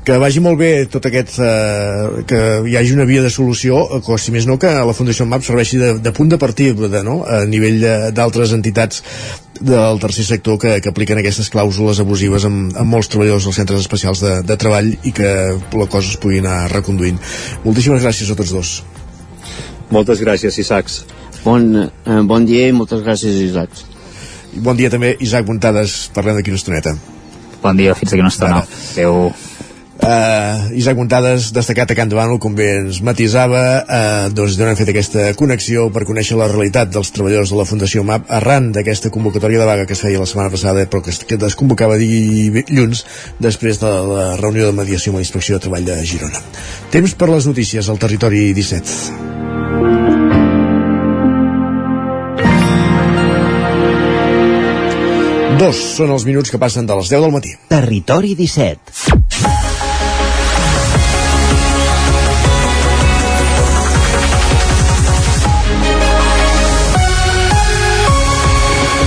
que 0.09 0.17
vagi 0.17 0.41
molt 0.41 0.57
bé 0.57 0.87
tot 0.89 1.05
aquest 1.05 1.35
eh, 1.45 2.23
que 2.29 2.39
hi 2.65 2.77
hagi 2.81 2.95
una 2.95 3.05
via 3.05 3.21
de 3.21 3.29
solució 3.29 3.77
o 3.77 4.17
si 4.17 4.33
més 4.33 4.47
no 4.49 4.57
que 4.57 4.71
la 4.73 4.95
Fundació 4.97 5.27
MAP 5.29 5.45
serveixi 5.45 5.77
de, 5.77 5.91
de 6.01 6.13
punt 6.17 6.31
de 6.33 6.39
partida 6.41 7.03
no? 7.05 7.19
a 7.29 7.43
nivell 7.45 7.85
d'altres 8.17 8.55
entitats 8.57 9.03
del 9.61 10.01
tercer 10.01 10.25
sector 10.25 10.57
que, 10.63 10.79
que 10.81 10.89
apliquen 10.95 11.21
aquestes 11.21 11.51
clàusules 11.53 12.01
abusives 12.01 12.47
amb, 12.49 12.73
amb 12.73 12.89
molts 12.95 13.11
treballadors 13.13 13.51
dels 13.51 13.61
centres 13.61 13.85
especials 13.85 14.23
de, 14.25 14.33
de 14.49 14.57
treball 14.57 14.89
i 15.03 15.13
que 15.13 15.35
la 15.77 15.89
cosa 15.93 16.15
es 16.15 16.17
pugui 16.23 16.41
anar 16.41 16.71
reconduint. 16.73 17.21
Moltíssimes 17.67 18.01
gràcies 18.07 18.33
a 18.33 18.39
tots 18.39 18.55
dos. 18.55 18.73
Moltes 19.93 20.25
gràcies, 20.25 20.57
Isaacs. 20.63 21.03
Bon, 21.43 21.69
eh, 21.83 22.23
bon 22.33 22.49
dia 22.49 22.71
i 22.71 22.77
moltes 22.77 23.05
gràcies, 23.05 23.43
Isaacs. 23.51 23.85
Bon 24.57 24.79
dia 24.79 24.89
també, 24.95 25.17
Isaac 25.21 25.45
Montades, 25.51 26.01
parlem 26.17 26.41
d'aquí 26.41 26.55
una 26.55 26.63
estoneta. 26.63 26.97
Bon 27.61 27.77
dia, 27.77 27.99
fins 27.99 28.15
aquí 28.15 28.25
una 28.25 28.33
estona. 28.33 28.65
Adéu. 28.95 29.33
Uh, 29.99 30.71
Isaac 30.79 30.95
Montades, 30.95 31.49
destacat 31.51 31.91
a 31.91 31.95
Can 31.99 32.09
Davant, 32.09 32.37
com 32.39 32.55
bé 32.55 32.69
ens 32.85 33.01
matisava, 33.03 33.63
uh, 33.83 34.29
doncs 34.31 34.55
d'on 34.55 34.71
hem 34.71 34.79
fet 34.79 34.93
aquesta 34.93 35.25
connexió 35.39 35.89
per 35.91 36.05
conèixer 36.07 36.39
la 36.39 36.47
realitat 36.47 36.93
dels 36.95 37.11
treballadors 37.17 37.51
de 37.51 37.59
la 37.59 37.67
Fundació 37.67 38.05
MAP 38.07 38.31
arran 38.39 38.71
d'aquesta 38.77 39.11
convocatòria 39.11 39.59
de 39.59 39.67
vaga 39.67 39.89
que 39.91 39.97
es 39.99 40.05
feia 40.05 40.23
la 40.23 40.29
setmana 40.31 40.55
passada, 40.55 40.87
però 40.87 41.03
que, 41.03 41.11
que 41.27 41.41
es 41.51 41.59
convocava 41.59 41.99
dilluns 41.99 43.03
després 43.43 43.83
de 43.83 43.91
la 44.13 44.29
reunió 44.39 44.71
de 44.71 44.79
mediació 44.79 45.11
amb 45.11 45.19
la 45.19 45.27
Inspecció 45.27 45.59
de 45.59 45.67
Treball 45.67 45.91
de 45.91 45.99
Girona. 46.07 46.47
Temps 46.95 47.19
per 47.19 47.33
les 47.35 47.51
notícies 47.51 47.91
al 47.91 47.99
territori 47.99 48.53
17. 48.55 49.27
Dos 55.59 55.79
són 55.99 56.15
els 56.15 56.23
minuts 56.23 56.55
que 56.55 56.63
passen 56.63 56.87
de 56.87 56.95
les 56.95 57.11
10 57.11 57.25
del 57.27 57.35
matí. 57.35 57.57
Territori 57.67 58.37
17. 58.39 59.58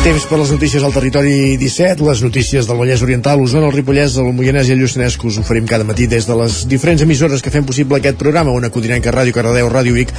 Temps 0.02 0.24
per 0.26 0.40
les 0.40 0.50
notícies 0.50 0.82
al 0.82 0.96
territori 0.96 1.58
17, 1.62 2.02
les 2.02 2.22
notícies 2.26 2.66
del 2.66 2.80
Vallès 2.80 3.04
Oriental, 3.06 3.44
Osona, 3.44 3.68
el 3.70 3.76
Ripollès, 3.76 4.16
el 4.18 4.32
Moianès 4.34 4.72
i 4.72 4.74
el 4.74 4.80
Lluçanès 4.82 5.14
que 5.14 5.28
us 5.30 5.36
oferim 5.38 5.68
cada 5.70 5.86
matí 5.86 6.08
des 6.10 6.26
de 6.26 6.38
les 6.40 6.56
diferents 6.72 7.04
emissores 7.06 7.44
que 7.46 7.52
fem 7.54 7.68
possible 7.70 8.00
aquest 8.00 8.18
programa, 8.18 8.50
una 8.50 8.72
Codinenca 8.74 9.14
Ràdio 9.14 9.36
Cardedeu, 9.36 9.70
Ràdio 9.70 9.94
Vic, 9.94 10.10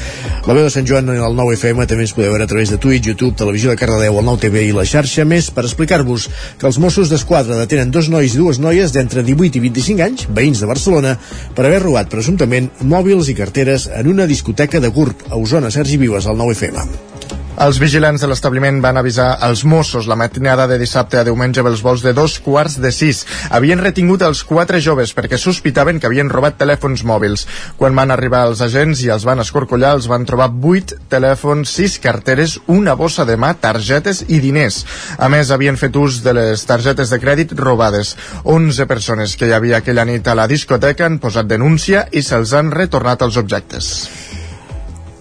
la 0.46 0.54
veu 0.54 0.68
de 0.68 0.70
Sant 0.70 0.86
Joan, 0.86 1.10
el 1.10 1.34
9 1.34 1.56
FM, 1.58 1.88
també 1.90 2.06
ens 2.06 2.14
podeu 2.14 2.30
veure 2.30 2.46
a 2.46 2.52
través 2.52 2.70
de 2.70 2.78
Twitch, 2.78 3.08
YouTube, 3.10 3.34
Televisió 3.40 3.74
de 3.74 3.80
Cardedeu, 3.80 4.20
el 4.22 4.28
9 4.30 4.44
TV 4.44 4.62
i 4.68 4.76
la 4.76 4.86
xarxa, 4.86 5.26
més 5.26 5.50
per 5.50 5.64
explicar-vos 5.66 6.28
que 6.60 6.70
els 6.70 6.78
Mossos 6.78 7.10
d'Esquadra 7.10 7.58
detenen 7.58 7.90
dos 7.90 8.06
nois 8.12 8.36
i 8.36 8.38
dues 8.38 8.62
noies 8.62 8.94
d'entre 8.94 9.26
18 9.26 9.58
i 9.58 9.64
25 9.66 10.04
anys, 10.06 10.28
veïns 10.30 10.62
de 10.62 10.68
Barcelona, 10.70 11.16
per 11.56 11.66
haver 11.66 11.82
robat 11.82 12.12
presumptament 12.12 12.70
mòbils 12.86 13.34
i 13.34 13.34
carteres 13.34 13.90
en 13.90 14.14
una 14.14 14.30
discoteca 14.30 14.78
de 14.78 14.94
GURB 14.94 15.26
a 15.32 15.42
Osona, 15.42 15.74
Sergi 15.74 15.98
Vives, 15.98 16.30
al 16.30 16.38
9 16.38 16.54
FM. 16.54 17.11
Els 17.60 17.76
vigilants 17.76 18.22
de 18.22 18.28
l'establiment 18.30 18.78
van 18.80 18.96
avisar 18.96 19.34
els 19.44 19.60
Mossos 19.68 20.06
la 20.08 20.16
matinada 20.16 20.64
de 20.70 20.78
dissabte 20.80 21.18
a 21.20 21.24
diumenge 21.26 21.60
pels 21.62 21.82
vols 21.84 22.00
de 22.02 22.14
dos 22.16 22.38
quarts 22.40 22.78
de 22.80 22.88
sis. 22.90 23.20
Havien 23.52 23.82
retingut 23.84 24.24
els 24.24 24.40
quatre 24.48 24.80
joves 24.80 25.12
perquè 25.12 25.36
sospitaven 25.36 26.00
que 26.00 26.08
havien 26.08 26.32
robat 26.32 26.56
telèfons 26.56 27.04
mòbils. 27.04 27.44
Quan 27.76 27.94
van 27.94 28.10
arribar 28.10 28.46
els 28.48 28.64
agents 28.64 29.04
i 29.04 29.12
els 29.12 29.28
van 29.28 29.44
escorcollar, 29.44 29.92
els 29.98 30.08
van 30.08 30.24
trobar 30.24 30.48
vuit 30.48 30.96
telèfons, 31.12 31.76
sis 31.76 31.98
carteres, 32.00 32.56
una 32.72 32.96
bossa 32.96 33.28
de 33.28 33.36
mà, 33.36 33.52
targetes 33.60 34.24
i 34.28 34.40
diners. 34.40 34.82
A 35.20 35.28
més, 35.28 35.52
havien 35.52 35.76
fet 35.76 36.00
ús 36.00 36.22
de 36.24 36.32
les 36.40 36.64
targetes 36.64 37.12
de 37.12 37.20
crèdit 37.20 37.52
robades. 37.60 38.16
11 38.48 38.88
persones 38.88 39.36
que 39.36 39.52
hi 39.52 39.56
havia 39.58 39.84
aquella 39.84 40.08
nit 40.08 40.26
a 40.26 40.40
la 40.40 40.48
discoteca 40.48 41.04
han 41.04 41.20
posat 41.20 41.52
denúncia 41.52 42.08
i 42.10 42.24
se'ls 42.24 42.56
han 42.56 42.72
retornat 42.72 43.28
els 43.28 43.36
objectes. 43.36 43.96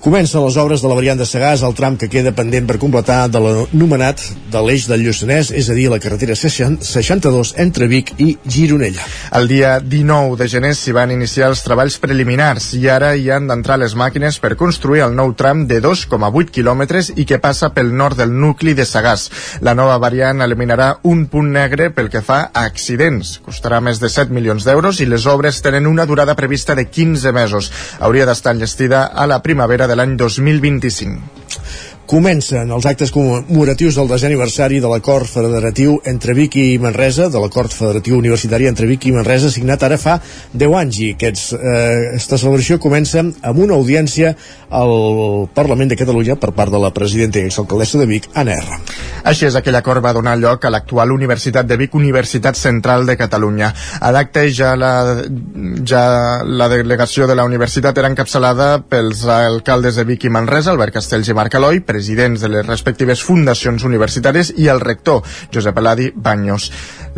Comencen 0.02 0.42
les 0.42 0.56
obres 0.58 0.82
de 0.82 0.90
la 0.90 0.96
variant 0.98 1.20
de 1.20 1.28
Sagàs, 1.30 1.62
el 1.62 1.76
tram 1.78 1.94
que 1.94 2.08
queda 2.10 2.32
pendent 2.34 2.66
per 2.66 2.80
completar 2.82 3.28
de 3.30 3.38
l'anomenat 3.38 4.24
de 4.50 4.62
l'eix 4.66 4.88
del 4.90 5.04
Lluçanès, 5.06 5.52
és 5.54 5.68
a 5.70 5.76
dir, 5.78 5.92
la 5.94 6.00
carretera 6.02 6.34
62 6.34 7.52
entre 7.62 7.86
Vic 7.86 8.10
i 8.18 8.32
Gironella. 8.42 9.06
El 9.38 9.46
dia 9.52 9.76
19 9.78 10.40
de 10.40 10.48
gener 10.50 10.72
s'hi 10.74 10.96
van 10.98 11.14
iniciar 11.14 11.52
els 11.52 11.62
treballs 11.62 12.00
preliminars 12.02 12.72
i 12.80 12.88
ara 12.90 13.12
hi 13.14 13.30
han 13.30 13.46
d'entrar 13.46 13.78
les 13.78 13.94
màquines 13.94 14.40
per 14.42 14.56
construir 14.58 15.04
el 15.06 15.14
nou 15.14 15.36
tram 15.38 15.68
de 15.70 15.78
2,8 15.86 16.50
quilòmetres 16.50 17.12
i 17.22 17.28
que 17.30 17.38
passa 17.38 17.70
pel 17.70 17.94
nord 17.94 18.18
del 18.18 18.34
nucli 18.34 18.74
de 18.74 18.90
Sagàs. 18.90 19.28
La 19.62 19.78
nova 19.78 20.00
variant 20.02 20.42
eliminarà 20.42 20.96
un 21.14 21.28
punt 21.30 21.54
negre 21.54 21.92
pel 21.94 22.10
que 22.10 22.24
fa 22.26 22.40
a 22.50 22.66
accidents. 22.66 23.36
Costarà 23.46 23.78
més 23.86 24.02
de 24.02 24.10
7 24.10 24.34
milions 24.34 24.66
d'euros 24.66 24.98
i 24.98 25.06
les 25.06 25.30
obres 25.30 25.62
tenen 25.62 25.86
una 25.86 26.10
durada 26.10 26.34
prevista 26.34 26.74
de 26.74 26.90
15 26.90 27.38
mesos. 27.38 27.70
Hauria 28.02 28.26
d'estar 28.26 28.58
enllestida 28.58 29.06
a 29.06 29.30
la 29.30 29.44
primavera 29.46 29.91
de 29.92 29.96
l'any 30.00 30.16
2025. 30.16 31.18
Comencen 32.12 32.68
els 32.76 32.84
actes 32.90 33.08
commemoratius 33.16 33.96
del 33.96 34.10
desè 34.12 34.26
aniversari 34.28 34.82
de 34.84 34.90
l'acord 34.92 35.30
federatiu 35.32 35.94
entre 36.12 36.34
Vic 36.36 36.58
i 36.60 36.66
Manresa, 36.84 37.30
de 37.32 37.40
l'acord 37.40 37.72
federatiu 37.72 38.18
universitari 38.18 38.68
entre 38.68 38.90
Vic 38.90 39.06
i 39.08 39.14
Manresa, 39.16 39.48
signat 39.48 39.86
ara 39.88 39.96
fa 39.96 40.18
10 40.52 40.76
anys 40.76 41.00
i 41.00 41.08
aquests, 41.16 41.46
eh, 41.56 42.10
aquesta 42.10 42.42
celebració 42.42 42.82
comença 42.84 43.24
amb 43.24 43.62
una 43.64 43.78
audiència 43.80 44.34
al 44.76 45.48
Parlament 45.56 45.94
de 45.94 45.96
Catalunya 46.02 46.36
per 46.36 46.52
part 46.52 46.76
de 46.76 46.82
la 46.84 46.92
presidenta 46.92 47.40
i 47.40 47.48
exalcaldessa 47.48 48.04
de 48.04 48.10
Vic, 48.12 48.28
Anna 48.36 48.58
R. 48.60 48.82
Així 49.32 49.48
és, 49.48 49.56
aquell 49.56 49.80
acord 49.80 50.04
va 50.04 50.12
donar 50.12 50.36
lloc 50.36 50.66
a 50.66 50.74
l'actual 50.74 51.16
Universitat 51.16 51.68
de 51.70 51.80
Vic, 51.80 51.96
Universitat 51.96 52.60
Central 52.60 53.06
de 53.08 53.16
Catalunya. 53.16 53.72
A 54.02 54.12
l'acte 54.12 54.50
ja 54.52 54.74
la, 54.76 54.92
ja 55.88 56.04
la 56.44 56.68
delegació 56.68 57.28
de 57.30 57.40
la 57.40 57.48
universitat 57.48 58.04
era 58.04 58.12
encapçalada 58.12 58.82
pels 58.90 59.24
alcaldes 59.32 59.96
de 59.96 60.08
Vic 60.12 60.28
i 60.28 60.34
Manresa, 60.34 60.74
Albert 60.76 61.00
Castells 61.00 61.32
i 61.32 61.38
Marc 61.38 61.56
Eloi, 61.56 61.80
presidents 62.02 62.42
de 62.42 62.50
les 62.50 62.66
respectives 62.66 63.22
fundacions 63.22 63.84
universitàries 63.86 64.50
i 64.58 64.66
el 64.74 64.80
rector, 64.82 65.22
Josep 65.54 65.78
Eladi 65.78 66.08
Banyos. 66.16 66.72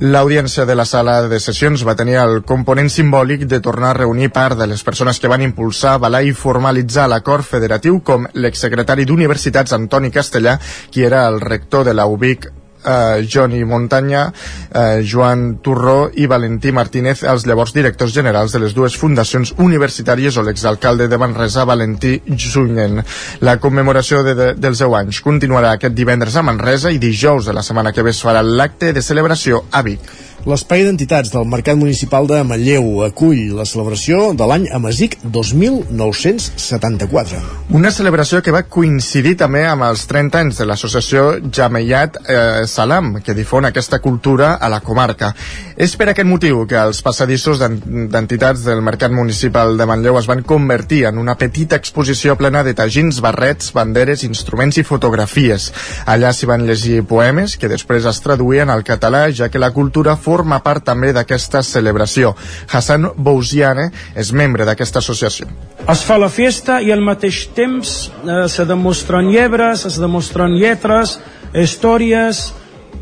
L'audiència 0.03 0.65
de 0.67 0.75
la 0.75 0.83
sala 0.83 1.21
de 1.31 1.39
sessions 1.39 1.85
va 1.87 1.95
tenir 1.95 2.17
el 2.19 2.41
component 2.43 2.91
simbòlic 2.91 3.45
de 3.47 3.61
tornar 3.63 3.93
a 3.93 3.99
reunir 4.01 4.33
part 4.35 4.59
de 4.59 4.67
les 4.67 4.83
persones 4.83 5.21
que 5.23 5.31
van 5.31 5.45
impulsar, 5.45 5.93
avalar 5.95 6.25
i 6.27 6.33
formalitzar 6.35 7.07
l'acord 7.07 7.47
federatiu 7.47 8.01
com 8.03 8.27
l'exsecretari 8.33 9.07
d'Universitats 9.07 9.71
Antoni 9.79 10.11
Castellà, 10.11 10.57
qui 10.91 11.07
era 11.07 11.23
el 11.29 11.39
rector 11.39 11.87
de 11.87 11.95
la 11.95 12.09
UBIC 12.11 12.51
eh, 12.85 13.27
Johnny 13.29 13.63
Montanya, 13.65 14.25
eh, 14.73 15.03
Joan 15.05 15.59
Turró 15.61 16.09
i 16.13 16.27
Valentí 16.27 16.71
Martínez, 16.71 17.23
els 17.23 17.45
llavors 17.47 17.73
directors 17.73 18.13
generals 18.13 18.53
de 18.53 18.63
les 18.63 18.75
dues 18.75 18.97
fundacions 18.97 19.53
universitàries 19.57 20.37
o 20.37 20.43
l'exalcalde 20.43 21.07
de 21.07 21.17
Manresa, 21.17 21.65
Valentí 21.65 22.19
Junyen. 22.27 23.03
La 23.41 23.57
commemoració 23.59 24.23
de, 24.23 24.35
de, 24.35 24.51
dels 24.55 24.83
10 24.83 24.99
anys 25.03 25.21
continuarà 25.25 25.75
aquest 25.77 25.95
divendres 25.97 26.35
a 26.35 26.45
Manresa 26.45 26.91
i 26.91 27.01
dijous 27.01 27.47
de 27.47 27.53
la 27.53 27.63
setmana 27.63 27.93
que 27.93 28.03
ve 28.03 28.13
es 28.13 28.23
farà 28.23 28.43
l'acte 28.43 28.93
de 28.93 29.01
celebració 29.01 29.65
a 29.71 29.81
Vic. 29.81 30.22
L'Espai 30.43 30.81
d'Entitats 30.83 31.29
del 31.31 31.45
Mercat 31.47 31.77
Municipal 31.79 32.25
de 32.27 32.41
Manlleu 32.43 33.05
acull 33.05 33.53
la 33.55 33.63
celebració 33.63 34.33
de 34.35 34.43
l'any 34.43 34.65
Amasic 34.75 35.15
2974. 35.23 37.37
Una 37.79 37.87
celebració 37.95 38.41
que 38.43 38.51
va 38.51 38.65
coincidir 38.67 39.37
també 39.39 39.61
amb 39.63 39.87
els 39.87 40.03
30 40.09 40.41
anys 40.41 40.59
de 40.59 40.67
l'associació 40.67 41.39
Jameyat 41.47 42.19
eh, 42.19 42.67
Salam, 42.67 43.21
que 43.23 43.31
difon 43.37 43.69
aquesta 43.69 44.01
cultura 44.03 44.57
a 44.59 44.67
la 44.67 44.81
comarca. 44.83 45.31
És 45.79 45.95
per 45.95 46.09
aquest 46.11 46.27
motiu 46.27 46.67
que 46.67 46.75
els 46.75 46.99
passadissos 47.07 47.63
d'entitats 47.63 48.67
del 48.67 48.83
Mercat 48.83 49.15
Municipal 49.15 49.79
de 49.79 49.87
Manlleu 49.87 50.19
es 50.19 50.27
van 50.27 50.43
convertir 50.43 51.05
en 51.07 51.23
una 51.23 51.37
petita 51.39 51.79
exposició 51.79 52.35
plena 52.35 52.67
de 52.67 52.75
tagins, 52.75 53.23
barrets, 53.23 53.71
banderes, 53.71 54.27
instruments 54.27 54.75
i 54.75 54.83
fotografies. 54.83 55.71
Allà 56.03 56.35
s'hi 56.35 56.51
van 56.51 56.67
llegir 56.67 57.07
poemes 57.07 57.55
que 57.55 57.71
després 57.71 58.03
es 58.11 58.19
traduïen 58.27 58.67
al 58.67 58.83
català, 58.83 59.31
ja 59.31 59.47
que 59.47 59.63
la 59.63 59.71
cultura 59.71 60.19
fou 60.19 60.32
forma 60.33 60.59
part 60.65 60.85
també 60.87 61.13
d'aquesta 61.13 61.61
celebració. 61.65 62.33
Hassan 62.71 63.11
Bouziane 63.17 63.89
és 64.17 64.33
membre 64.33 64.65
d'aquesta 64.65 65.03
associació. 65.03 65.47
Es 65.89 66.01
fa 66.07 66.17
la 66.17 66.31
festa 66.31 66.79
i 66.81 66.91
al 66.95 67.03
mateix 67.03 67.45
temps 67.55 67.93
eh, 68.07 68.43
se 68.49 68.65
demostren 68.65 69.29
llibres, 69.29 69.85
es 69.89 69.99
demostren 70.01 70.55
lletres, 70.57 71.17
històries, 71.53 72.45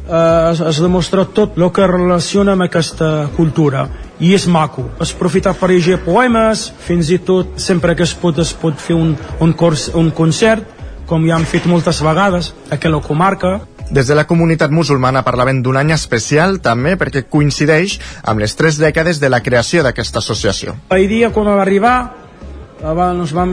eh, 0.07 0.51
es, 0.51 0.61
es 0.73 0.81
demostra 0.81 1.25
tot 1.25 1.57
el 1.59 1.69
que 1.71 1.87
relaciona 1.87 2.55
amb 2.57 2.65
aquesta 2.67 3.29
cultura 3.37 3.87
i 4.21 4.33
és 4.37 4.47
maco. 4.47 4.89
Es 5.01 5.13
profita 5.17 5.53
per 5.57 5.71
llegir 5.71 6.01
poemes, 6.05 6.67
fins 6.85 7.09
i 7.13 7.21
tot 7.25 7.57
sempre 7.61 7.95
que 7.95 8.05
es 8.07 8.15
pot 8.17 8.37
es 8.41 8.53
pot 8.53 8.77
fer 8.77 8.97
un, 8.97 9.15
un, 9.39 9.53
cors, 9.57 9.89
un 9.97 10.11
concert, 10.11 10.65
com 11.09 11.25
ja 11.27 11.35
han 11.35 11.47
fet 11.47 11.65
moltes 11.67 11.99
vegades 12.03 12.53
a 12.71 12.77
la 12.89 13.01
comarca. 13.03 13.59
Des 13.91 14.07
de 14.07 14.15
la 14.15 14.23
comunitat 14.23 14.71
musulmana 14.71 15.25
parlaven 15.27 15.59
d'un 15.61 15.75
any 15.75 15.91
especial 15.91 16.61
també 16.63 16.95
perquè 16.95 17.25
coincideix 17.27 17.97
amb 18.23 18.39
les 18.39 18.55
tres 18.55 18.77
dècades 18.79 19.19
de 19.19 19.29
la 19.29 19.41
creació 19.43 19.83
d'aquesta 19.83 20.21
associació. 20.23 20.77
El 20.95 21.09
dia 21.11 21.31
quan 21.35 21.49
va 21.51 21.61
arribar 21.61 21.97
ens 22.81 23.33
vam 23.35 23.51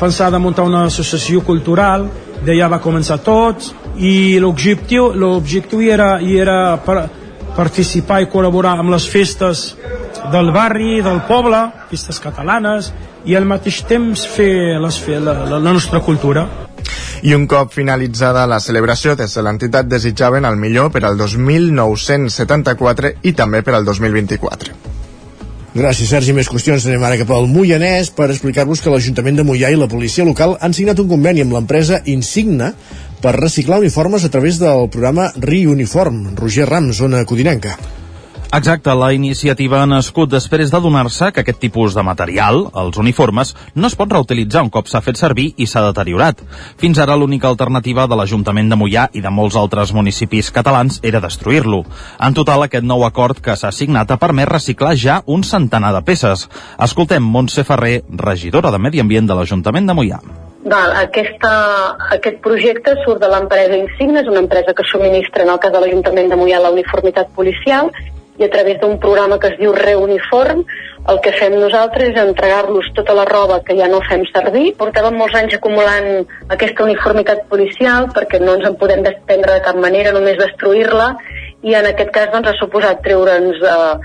pensar 0.00 0.30
de 0.30 0.38
muntar 0.38 0.64
una 0.64 0.86
associació 0.86 1.42
cultural, 1.44 2.06
d'allà 2.46 2.70
va 2.70 2.78
començar 2.80 3.18
tot 3.20 3.66
i 3.98 4.38
l'objectiu 4.40 5.10
l'objectiu 5.12 5.82
era, 5.82 6.20
era 6.22 6.78
per 6.86 7.02
participar 7.56 8.22
i 8.22 8.30
col·laborar 8.30 8.78
amb 8.78 8.94
les 8.94 9.04
festes 9.10 9.74
del 10.32 10.52
barri, 10.54 11.02
del 11.02 11.20
poble, 11.28 11.66
festes 11.90 12.22
catalanes 12.22 12.92
i 13.26 13.36
al 13.36 13.44
mateix 13.44 13.82
temps 13.84 14.22
fer, 14.24 14.78
les, 14.80 14.96
fer 14.96 15.18
la, 15.20 15.34
la, 15.44 15.58
la 15.58 15.72
nostra 15.74 16.00
cultura 16.00 16.46
i 17.22 17.34
un 17.36 17.46
cop 17.46 17.72
finalitzada 17.74 18.46
la 18.48 18.60
celebració 18.60 19.16
des 19.16 19.34
de 19.34 19.42
l'entitat 19.44 19.88
desitjaven 19.88 20.46
el 20.48 20.56
millor 20.56 20.90
per 20.94 21.04
al 21.04 21.18
2974 21.20 23.12
i 23.22 23.34
també 23.36 23.62
per 23.62 23.74
al 23.76 23.84
2024. 23.84 24.90
Gràcies, 25.70 26.08
Sergi. 26.10 26.32
Més 26.34 26.48
qüestions 26.50 26.82
anem 26.88 27.04
ara 27.06 27.18
cap 27.20 27.30
al 27.30 27.46
Moianès 27.46 28.10
per 28.10 28.26
explicar-vos 28.32 28.82
que 28.82 28.90
l'Ajuntament 28.90 29.38
de 29.38 29.44
Moià 29.46 29.70
i 29.70 29.78
la 29.78 29.86
policia 29.86 30.26
local 30.26 30.56
han 30.58 30.74
signat 30.74 30.98
un 30.98 31.08
conveni 31.12 31.44
amb 31.44 31.54
l'empresa 31.54 32.00
Insigna 32.10 32.72
per 33.22 33.36
reciclar 33.36 33.78
uniformes 33.78 34.26
a 34.26 34.32
través 34.34 34.58
del 34.58 34.88
programa 34.90 35.30
Reuniform. 35.36 36.34
Roger 36.40 36.66
Ram, 36.66 36.90
zona 36.92 37.22
codinenca. 37.24 37.76
Exacte, 38.52 38.90
la 38.98 39.12
iniciativa 39.14 39.78
ha 39.78 39.86
nascut 39.86 40.26
després 40.32 40.72
d'adonar-se 40.72 41.28
que 41.30 41.44
aquest 41.44 41.60
tipus 41.62 41.94
de 41.94 42.02
material, 42.02 42.64
els 42.82 42.96
uniformes, 42.98 43.52
no 43.78 43.86
es 43.86 43.94
pot 43.94 44.10
reutilitzar 44.10 44.64
un 44.66 44.72
cop 44.74 44.90
s'ha 44.90 45.00
fet 45.06 45.20
servir 45.20 45.52
i 45.54 45.68
s'ha 45.70 45.84
deteriorat. 45.84 46.42
Fins 46.82 46.98
ara 46.98 47.14
l'única 47.14 47.46
alternativa 47.46 48.08
de 48.10 48.18
l'Ajuntament 48.18 48.74
de 48.74 48.80
Mollà 48.80 49.06
i 49.14 49.22
de 49.22 49.30
molts 49.30 49.54
altres 49.54 49.94
municipis 49.94 50.50
catalans 50.50 50.98
era 51.06 51.22
destruir-lo. 51.22 51.84
En 52.18 52.34
total, 52.34 52.66
aquest 52.66 52.82
nou 52.82 53.06
acord 53.06 53.38
que 53.38 53.54
s'ha 53.54 53.70
signat 53.70 54.10
ha 54.10 54.18
permès 54.18 54.50
reciclar 54.50 54.96
ja 54.98 55.22
un 55.30 55.46
centenar 55.46 55.94
de 55.94 56.02
peces. 56.02 56.48
Escoltem 56.90 57.22
Montse 57.22 57.62
Ferrer, 57.62 58.00
regidora 58.10 58.74
de 58.74 58.82
Medi 58.82 58.98
Ambient 58.98 59.30
de 59.30 59.38
l'Ajuntament 59.38 59.86
de 59.86 59.94
Mollà. 59.94 60.24
Val, 60.66 60.98
aquesta, 61.06 61.52
aquest 62.18 62.42
projecte 62.42 62.98
surt 63.06 63.22
de 63.22 63.30
l'empresa 63.30 63.78
Insigna, 63.78 64.24
és 64.26 64.28
una 64.28 64.42
empresa 64.42 64.74
que 64.74 64.90
subministra 64.90 65.46
en 65.46 65.54
el 65.54 65.62
cas 65.62 65.70
de 65.70 65.86
l'Ajuntament 65.86 66.34
de 66.34 66.36
Mollà 66.42 66.66
la 66.66 66.74
uniformitat 66.74 67.30
policial 67.38 67.94
i 68.38 68.44
a 68.46 68.50
través 68.52 68.78
d'un 68.80 68.98
programa 69.00 69.38
que 69.38 69.50
es 69.52 69.58
diu 69.58 69.72
Reuniform 69.76 70.64
el 71.08 71.18
que 71.24 71.32
fem 71.32 71.54
nosaltres 71.56 72.12
és 72.12 72.20
entregar-los 72.20 72.90
tota 72.96 73.14
la 73.16 73.24
roba 73.28 73.60
que 73.64 73.76
ja 73.78 73.88
no 73.88 74.02
fem 74.06 74.22
servir. 74.28 74.74
Portàvem 74.78 75.16
molts 75.16 75.36
anys 75.38 75.56
acumulant 75.56 76.26
aquesta 76.56 76.84
uniformitat 76.84 77.46
policial 77.52 78.10
perquè 78.14 78.40
no 78.42 78.58
ens 78.58 78.68
en 78.68 78.76
podem 78.80 79.02
desprendre 79.06 79.56
de 79.56 79.64
cap 79.64 79.80
manera, 79.80 80.12
només 80.12 80.38
destruir-la 80.40 81.14
i 81.62 81.76
en 81.76 81.88
aquest 81.90 82.12
cas 82.14 82.30
doncs, 82.32 82.52
ha 82.52 82.58
suposat 82.60 83.02
treure'ns 83.04 83.64
eh, 83.64 83.96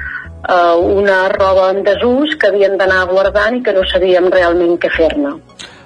eh, 0.55 0.75
una 1.03 1.19
roba 1.35 1.69
en 1.75 1.83
desús 1.83 2.35
que 2.39 2.51
havien 2.51 2.77
d'anar 2.79 3.05
guardant 3.11 3.59
i 3.59 3.63
que 3.63 3.75
no 3.75 3.85
sabíem 3.91 4.31
realment 4.31 4.79
què 4.79 4.91
fer-ne. 4.95 5.35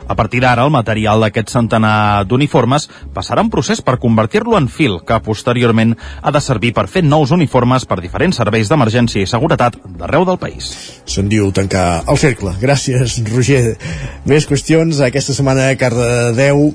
A 0.09 0.15
partir 0.17 0.41
d'ara, 0.41 0.65
el 0.65 0.73
material 0.73 1.21
d'aquest 1.21 1.51
centenar 1.53 2.25
d'uniformes 2.25 2.87
passarà 3.13 3.43
un 3.45 3.51
procés 3.53 3.83
per 3.85 3.99
convertir-lo 4.01 4.57
en 4.57 4.65
fil, 4.73 4.97
que 5.05 5.19
posteriorment 5.21 5.93
ha 6.21 6.33
de 6.33 6.41
servir 6.41 6.73
per 6.73 6.87
fer 6.89 7.03
nous 7.05 7.29
uniformes 7.35 7.85
per 7.85 7.99
diferents 8.01 8.41
serveis 8.41 8.71
d'emergència 8.71 9.21
i 9.21 9.29
seguretat 9.29 9.77
d'arreu 10.01 10.25
del 10.25 10.41
país. 10.41 10.73
Se'n 11.05 11.29
diu 11.29 11.53
tancar 11.53 12.03
el 12.09 12.17
cercle. 12.17 12.57
Gràcies, 12.57 13.19
Roger. 13.29 13.77
Més 14.25 14.49
qüestions. 14.49 15.03
Aquesta 15.05 15.37
setmana 15.37 15.69
a 15.69 15.77
Cardedeu 15.77 16.71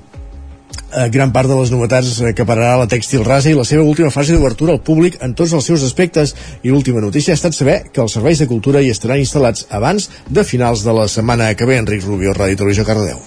eh, 0.94 1.08
gran 1.10 1.32
part 1.32 1.48
de 1.50 1.58
les 1.58 1.70
novetats 1.74 2.20
eh, 2.20 2.32
que 2.34 2.46
pararà 2.48 2.78
la 2.80 2.88
Tèxtil 2.90 3.24
Rasa 3.26 3.50
i 3.50 3.58
la 3.58 3.66
seva 3.68 3.84
última 3.84 4.10
fase 4.14 4.34
d'obertura 4.34 4.74
al 4.76 4.82
públic 4.82 5.18
en 5.22 5.34
tots 5.34 5.52
els 5.52 5.66
seus 5.66 5.84
aspectes 5.86 6.34
i 6.62 6.72
l'última 6.72 7.02
notícia 7.04 7.34
ha 7.34 7.40
estat 7.40 7.56
saber 7.56 7.80
que 7.92 8.02
els 8.04 8.16
serveis 8.18 8.42
de 8.42 8.50
cultura 8.50 8.82
hi 8.82 8.92
estaran 8.94 9.22
instal·lats 9.22 9.66
abans 9.70 10.10
de 10.28 10.44
finals 10.44 10.84
de 10.84 10.94
la 10.96 11.08
setmana 11.08 11.54
que 11.54 11.66
ve 11.66 11.80
Enric 11.80 12.04
Rubio, 12.06 12.34
Ràdio 12.34 12.62
Televisió 12.62 12.86
Cardedeu. 12.86 13.22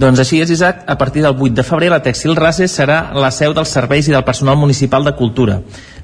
Doncs 0.00 0.20
així 0.22 0.38
és, 0.40 0.48
Isaac. 0.48 0.78
A 0.88 0.96
partir 0.96 1.20
del 1.20 1.36
8 1.36 1.52
de 1.58 1.62
febrer, 1.66 1.90
la 1.92 2.00
Tèxtil 2.00 2.32
Rases 2.38 2.72
serà 2.72 3.10
la 3.12 3.28
seu 3.36 3.52
dels 3.52 3.68
serveis 3.68 4.06
i 4.08 4.14
del 4.14 4.24
personal 4.24 4.56
municipal 4.56 5.04
de 5.04 5.12
cultura. 5.18 5.58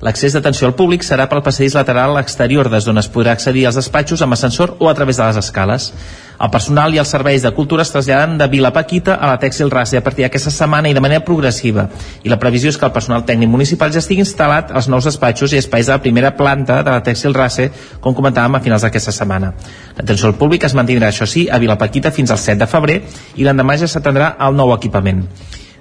L'accés 0.05 0.37
d'atenció 0.37 0.69
al 0.69 0.75
públic 0.77 1.07
serà 1.07 1.25
pel 1.31 1.41
passadís 1.47 1.73
lateral 1.79 2.19
exterior, 2.21 2.69
des 2.69 2.85
d'on 2.85 3.01
es 3.01 3.09
podrà 3.09 3.33
accedir 3.33 3.65
als 3.65 3.79
despatxos 3.81 4.21
amb 4.21 4.37
ascensor 4.37 4.75
o 4.81 4.91
a 4.91 4.95
través 4.99 5.17
de 5.17 5.25
les 5.25 5.41
escales. 5.41 5.89
El 6.37 6.51
personal 6.53 6.95
i 6.95 7.01
els 7.01 7.09
serveis 7.09 7.45
de 7.45 7.53
cultura 7.57 7.83
es 7.83 7.91
traslladen 7.93 8.37
de 8.39 8.47
Vila 8.53 8.73
Paquita 8.73 9.15
a 9.15 9.31
la 9.31 9.39
Tèxtil 9.41 9.71
Rase 9.73 9.97
a 9.97 10.05
partir 10.05 10.27
d'aquesta 10.27 10.53
setmana 10.53 10.91
i 10.91 10.95
de 10.97 11.01
manera 11.01 11.25
progressiva. 11.25 11.87
I 12.23 12.33
la 12.33 12.39
previsió 12.43 12.69
és 12.69 12.77
que 12.77 12.85
el 12.89 12.93
personal 12.93 13.25
tècnic 13.25 13.49
municipal 13.49 13.93
ja 13.93 14.03
estigui 14.05 14.25
instal·lat 14.25 14.73
als 14.77 14.91
nous 14.93 15.09
despatxos 15.09 15.55
i 15.55 15.61
espais 15.63 15.89
de 15.89 15.97
la 15.97 16.03
primera 16.05 16.35
planta 16.37 16.83
de 16.83 16.93
la 16.93 17.03
Tèxtil 17.03 17.37
Rase, 17.37 17.71
com 18.01 18.15
comentàvem 18.15 18.59
a 18.59 18.65
finals 18.65 18.85
d'aquesta 18.85 19.15
setmana. 19.17 19.55
L'atenció 19.97 20.29
al 20.29 20.37
públic 20.37 20.69
es 20.69 20.77
mantindrà, 20.77 21.09
això 21.09 21.27
sí, 21.27 21.49
a 21.49 21.59
Vila 21.63 21.79
Paquita 21.81 22.13
fins 22.13 22.31
al 22.31 22.43
7 22.43 22.61
de 22.65 22.71
febrer 22.71 23.01
i 23.37 23.47
l'endemà 23.47 23.79
ja 23.81 23.89
s'atendrà 23.89 24.35
al 24.39 24.57
nou 24.57 24.75
equipament. 24.77 25.25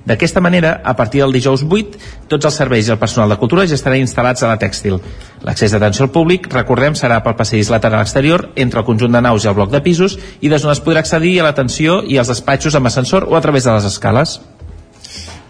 D'aquesta 0.06 0.41
manera, 0.41 0.82
a 0.86 0.93
partir 0.95 1.24
del 1.24 1.34
dijous 1.34 1.64
8, 1.66 1.97
tots 2.30 2.45
els 2.45 2.58
serveis 2.62 2.88
i 2.88 2.93
el 2.93 2.99
personal 3.01 3.32
de 3.34 3.39
cultura 3.41 3.66
ja 3.66 3.74
estaran 3.74 4.03
instal·lats 4.03 4.45
a 4.45 4.51
la 4.51 4.60
tèxtil. 4.62 4.99
L'accés 5.45 5.74
d'atenció 5.74 6.06
al 6.06 6.14
públic, 6.14 6.45
recordem, 6.53 6.93
serà 6.93 7.22
pel 7.26 7.38
passeig 7.40 7.69
lateral 7.73 8.06
exterior 8.06 8.52
entre 8.56 8.84
el 8.84 8.86
conjunt 8.86 9.18
de 9.18 9.23
naus 9.26 9.45
i 9.45 9.49
el 9.49 9.57
bloc 9.57 9.73
de 9.73 9.82
pisos 9.82 10.19
i 10.41 10.52
des 10.52 10.65
on 10.65 10.73
es 10.76 10.84
podrà 10.86 11.02
accedir 11.02 11.40
a 11.40 11.48
l'atenció 11.48 12.03
i 12.06 12.19
als 12.22 12.30
despatxos 12.30 12.77
amb 12.77 12.91
ascensor 12.91 13.26
o 13.30 13.36
a 13.36 13.41
través 13.41 13.65
de 13.65 13.73
les 13.73 13.90
escales. 13.90 14.40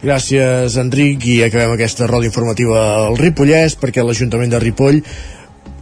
Gràcies, 0.06 0.76
Enric, 0.78 1.24
i 1.26 1.40
acabem 1.44 1.74
aquesta 1.74 2.08
roda 2.08 2.28
informativa 2.30 2.82
al 3.08 3.18
Ripollès 3.20 3.76
perquè 3.82 4.04
l'Ajuntament 4.06 4.52
de 4.54 4.60
Ripoll 4.62 5.02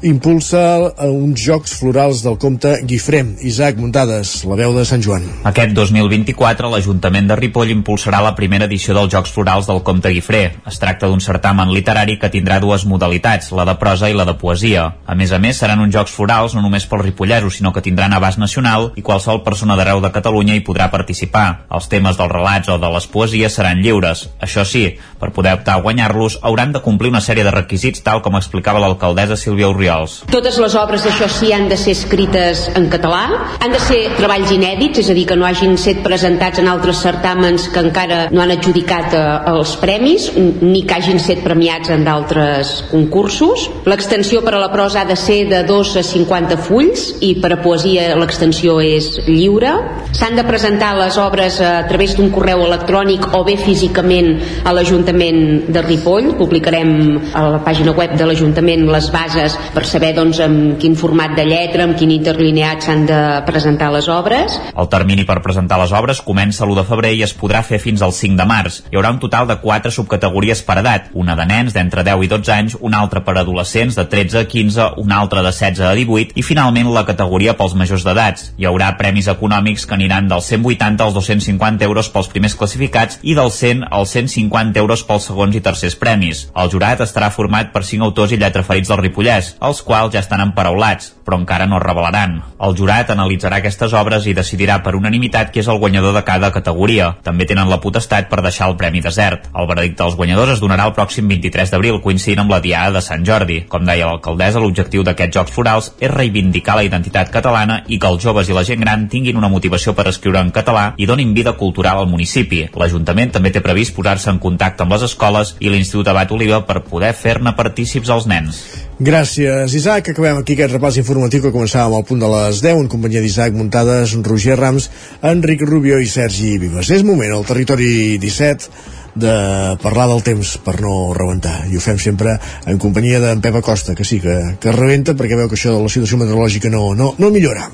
impulsa 0.03 0.91
uns 1.07 1.39
Jocs 1.39 1.77
Florals 1.79 2.21
del 2.23 2.35
Comte 2.37 2.81
Guifré. 2.83 3.23
Isaac 3.47 3.77
Muntades, 3.79 4.43
la 4.43 4.57
veu 4.59 4.73
de 4.75 4.83
Sant 4.85 5.01
Joan. 5.03 5.23
Aquest 5.47 5.71
2024 5.77 6.67
l'Ajuntament 6.73 7.29
de 7.29 7.37
Ripoll 7.39 7.71
impulsarà 7.71 8.19
la 8.23 8.33
primera 8.35 8.67
edició 8.67 8.95
dels 8.97 9.11
Jocs 9.13 9.31
Florals 9.31 9.69
del 9.69 9.79
Comte 9.87 10.11
Guifré. 10.11 10.41
Es 10.67 10.79
tracta 10.81 11.07
d'un 11.07 11.23
certamen 11.23 11.71
literari 11.71 12.17
que 12.19 12.31
tindrà 12.33 12.59
dues 12.59 12.83
modalitats, 12.85 13.51
la 13.55 13.65
de 13.69 13.77
prosa 13.79 14.09
i 14.11 14.17
la 14.17 14.27
de 14.27 14.35
poesia. 14.39 14.89
A 15.07 15.15
més 15.15 15.31
a 15.31 15.39
més, 15.39 15.57
seran 15.57 15.79
uns 15.79 15.95
Jocs 15.95 16.11
Florals 16.11 16.57
no 16.57 16.65
només 16.65 16.87
pels 16.89 17.05
ripolleros, 17.05 17.61
sinó 17.61 17.71
que 17.71 17.85
tindran 17.85 18.13
abast 18.13 18.41
nacional 18.43 18.91
i 18.99 19.05
qualsevol 19.05 19.43
persona 19.47 19.79
d'arreu 19.79 20.03
de 20.03 20.11
Catalunya 20.11 20.59
hi 20.59 20.65
podrà 20.67 20.89
participar. 20.91 21.63
Els 21.71 21.87
temes 21.87 22.19
dels 22.19 22.31
relats 22.31 22.67
o 22.67 22.77
de 22.77 22.91
les 22.91 23.07
poesies 23.07 23.55
seran 23.55 23.79
lliures. 23.79 24.27
Això 24.43 24.67
sí, 24.67 24.85
per 25.19 25.31
poder 25.31 25.55
optar 25.55 25.79
a 25.79 25.85
guanyar-los, 25.87 26.41
hauran 26.43 26.75
de 26.75 26.83
complir 26.83 27.13
una 27.13 27.23
sèrie 27.23 27.47
de 27.47 27.55
requisits 27.55 28.03
tal 28.03 28.21
com 28.21 28.35
explicava 28.35 28.83
l'alcaldessa 28.83 29.39
Sílvia 29.39 29.71
Oriol 29.71 29.92
Oriols. 29.93 30.23
Totes 30.31 30.57
les 30.61 30.75
obres, 30.79 31.05
això 31.07 31.27
sí, 31.31 31.51
han 31.53 31.67
de 31.69 31.77
ser 31.77 31.93
escrites 31.95 32.65
en 32.77 32.87
català, 32.91 33.23
han 33.61 33.73
de 33.73 33.81
ser 33.81 33.99
treballs 34.17 34.51
inèdits, 34.53 35.03
és 35.03 35.09
a 35.11 35.15
dir, 35.17 35.25
que 35.29 35.37
no 35.37 35.45
hagin 35.47 35.77
set 35.81 36.01
presentats 36.05 36.61
en 36.61 36.69
altres 36.71 37.01
certàmens 37.03 37.69
que 37.73 37.83
encara 37.83 38.27
no 38.33 38.43
han 38.43 38.53
adjudicat 38.55 39.13
eh, 39.17 39.23
els 39.53 39.75
premis, 39.81 40.29
ni 40.35 40.83
que 40.87 40.97
hagin 40.97 41.21
set 41.21 41.43
premiats 41.45 41.91
en 41.93 42.05
d'altres 42.07 42.75
concursos. 42.91 43.69
L'extensió 43.89 44.43
per 44.45 44.55
a 44.57 44.63
la 44.63 44.71
prosa 44.73 45.03
ha 45.03 45.09
de 45.09 45.17
ser 45.19 45.43
de 45.51 45.63
2 45.67 45.95
a 46.01 46.05
50 46.05 46.59
fulls 46.65 47.07
i 47.25 47.35
per 47.43 47.53
a 47.55 47.61
poesia 47.63 48.13
l'extensió 48.19 48.79
és 48.83 49.09
lliure. 49.27 49.73
S'han 50.13 50.37
de 50.37 50.45
presentar 50.47 50.93
les 50.97 51.17
obres 51.21 51.59
a 51.63 51.85
través 51.89 52.15
d'un 52.17 52.31
correu 52.33 52.63
electrònic 52.65 53.31
o 53.37 53.43
bé 53.45 53.57
físicament 53.59 54.35
a 54.63 54.73
l'Ajuntament 54.75 55.71
de 55.73 55.85
Ripoll. 55.85 56.33
Publicarem 56.39 56.93
a 57.33 57.45
la 57.55 57.61
pàgina 57.65 57.95
web 57.97 58.15
de 58.17 58.27
l'Ajuntament 58.27 58.85
les 58.93 59.09
bases 59.13 59.57
per 59.73 59.82
per 59.83 59.89
saber 59.91 60.13
doncs, 60.15 60.39
amb 60.39 60.77
quin 60.79 60.93
format 60.95 61.33
de 61.35 61.43
lletra, 61.43 61.83
amb 61.83 61.97
quin 61.99 62.11
interlineat 62.13 62.85
s'han 62.85 63.01
de 63.09 63.19
presentar 63.43 63.89
les 63.91 64.07
obres. 64.07 64.53
El 64.79 64.87
termini 64.87 65.25
per 65.27 65.41
presentar 65.43 65.75
les 65.81 65.91
obres 65.91 66.21
comença 66.23 66.63
l'1 66.63 66.77
de 66.77 66.85
febrer 66.87 67.09
i 67.17 67.23
es 67.25 67.33
podrà 67.35 67.59
fer 67.67 67.81
fins 67.83 67.99
al 68.05 68.13
5 68.15 68.37
de 68.39 68.45
març. 68.47 68.77
Hi 68.87 68.95
haurà 68.95 69.11
un 69.11 69.19
total 69.19 69.49
de 69.49 69.57
4 69.59 69.91
subcategories 69.91 70.61
per 70.63 70.77
edat, 70.79 71.09
una 71.19 71.35
de 71.35 71.47
nens 71.49 71.75
d'entre 71.75 72.05
10 72.07 72.23
i 72.23 72.29
12 72.31 72.53
anys, 72.55 72.77
una 72.79 73.01
altra 73.03 73.25
per 73.25 73.35
adolescents 73.41 73.97
de 73.99 74.05
13 74.07 74.39
a 74.39 74.45
15, 74.53 74.85
una 75.03 75.17
altra 75.19 75.43
de 75.43 75.51
16 75.51 75.83
a 75.83 75.91
18 75.99 76.39
i 76.39 76.47
finalment 76.47 76.93
la 76.95 77.03
categoria 77.03 77.57
pels 77.59 77.75
majors 77.75 78.07
d'edats. 78.07 78.53
Hi 78.55 78.69
haurà 78.69 78.93
premis 78.95 79.27
econòmics 79.27 79.83
que 79.83 79.97
aniran 79.99 80.31
dels 80.31 80.47
180 80.53 81.03
als 81.03 81.17
250 81.19 81.83
euros 81.89 82.07
pels 82.13 82.31
primers 82.31 82.55
classificats 82.55 83.19
i 83.21 83.35
dels 83.35 83.59
100 83.59 83.91
als 83.91 84.15
150 84.15 84.79
euros 84.79 85.03
pels 85.03 85.27
segons 85.27 85.59
i 85.59 85.65
tercers 85.67 85.99
premis. 85.99 86.47
El 86.55 86.71
jurat 86.71 87.03
estarà 87.03 87.33
format 87.35 87.75
per 87.75 87.83
5 87.83 88.07
autors 88.07 88.31
i 88.31 88.39
lletraferits 88.39 88.87
del 88.87 89.03
Ripollès, 89.03 89.53
els 89.73 89.81
quals 89.85 90.13
ja 90.13 90.21
estan 90.21 90.43
emparaulats, 90.45 91.11
però 91.25 91.39
encara 91.39 91.67
no 91.67 91.77
es 91.79 91.83
revelaran. 91.83 92.39
El 92.63 92.75
jurat 92.77 93.09
analitzarà 93.13 93.59
aquestes 93.59 93.93
obres 93.97 94.27
i 94.27 94.35
decidirà 94.37 94.79
per 94.83 94.95
unanimitat 94.97 95.51
qui 95.51 95.61
és 95.63 95.69
el 95.71 95.79
guanyador 95.79 96.13
de 96.15 96.23
cada 96.27 96.51
categoria. 96.51 97.13
També 97.23 97.47
tenen 97.49 97.69
la 97.71 97.79
potestat 97.83 98.29
per 98.29 98.41
deixar 98.43 98.69
el 98.69 98.77
premi 98.77 99.01
desert. 99.01 99.49
El 99.55 99.67
veredicte 99.69 100.03
dels 100.03 100.17
guanyadors 100.19 100.55
es 100.55 100.61
donarà 100.63 100.87
el 100.87 100.95
pròxim 100.97 101.27
23 101.31 101.71
d'abril, 101.73 102.01
coincidint 102.03 102.43
amb 102.43 102.53
la 102.53 102.61
Diada 102.63 102.97
de 102.97 103.01
Sant 103.05 103.25
Jordi. 103.25 103.63
Com 103.69 103.85
deia 103.87 104.07
l'alcaldessa, 104.09 104.61
l'objectiu 104.63 105.03
d'aquests 105.03 105.37
Jocs 105.39 105.55
Florals 105.55 105.91
és 105.99 106.11
reivindicar 106.11 106.77
la 106.77 106.85
identitat 106.87 107.31
catalana 107.33 107.81
i 107.87 107.99
que 107.99 108.11
els 108.11 108.23
joves 108.23 108.49
i 108.49 108.57
la 108.57 108.65
gent 108.67 108.83
gran 108.83 109.07
tinguin 109.09 109.39
una 109.39 109.51
motivació 109.51 109.95
per 109.97 110.07
escriure 110.11 110.41
en 110.43 110.51
català 110.51 110.93
i 110.97 111.07
donin 111.09 111.33
vida 111.33 111.55
cultural 111.59 112.01
al 112.01 112.11
municipi. 112.11 112.65
L'Ajuntament 112.75 113.33
també 113.33 113.51
té 113.51 113.63
previst 113.63 113.95
posar-se 113.95 114.31
en 114.31 114.41
contacte 114.43 114.83
amb 114.83 114.95
les 114.95 115.07
escoles 115.09 115.55
i 115.59 115.71
l'Institut 115.71 116.11
Abat 116.11 116.31
Oliva 116.35 116.63
per 116.67 116.83
poder 116.83 117.13
fer-ne 117.17 117.55
partícips 117.57 118.11
als 118.13 118.27
nens. 118.29 118.63
Gràcies, 119.03 119.73
Isaac. 119.73 120.13
Acabem 120.13 120.37
aquí 120.39 120.53
aquest 120.55 120.75
repàs 120.75 120.99
informatiu 121.01 121.12
que 121.13 121.51
començàvem 121.53 121.93
al 121.97 122.05
punt 122.07 122.19
de 122.19 122.29
les 122.31 122.61
10 122.63 122.79
en 122.81 122.87
companyia 122.89 123.21
d'Isaac 123.21 123.53
Muntades, 123.53 124.15
Roger 124.25 124.57
Rams, 124.57 124.89
Enric 125.21 125.61
Rubio 125.61 125.99
i 125.99 126.07
Sergi 126.07 126.57
Vives. 126.57 126.89
És 126.89 127.03
moment 127.03 127.31
al 127.31 127.45
territori 127.45 128.17
17 128.17 128.69
de 129.15 129.77
parlar 129.83 130.07
del 130.09 130.23
temps 130.25 130.57
per 130.65 130.79
no 130.81 131.13
rebentar 131.13 131.67
i 131.69 131.77
ho 131.77 131.81
fem 131.83 131.99
sempre 132.01 132.33
en 132.65 132.79
companyia 132.81 133.21
d'en 133.21 133.43
Pep 133.45 133.59
Acosta 133.61 133.93
que 133.93 134.03
sí, 134.03 134.19
que, 134.19 134.57
que 134.59 134.73
rebenta 134.73 135.13
perquè 135.13 135.37
veu 135.37 135.49
que 135.51 135.59
això 135.59 135.75
de 135.75 135.83
la 135.83 135.91
situació 135.93 136.17
meteorològica 136.17 136.71
no, 136.73 136.95
no, 136.97 137.13
no 137.21 137.29
millora 137.29 137.69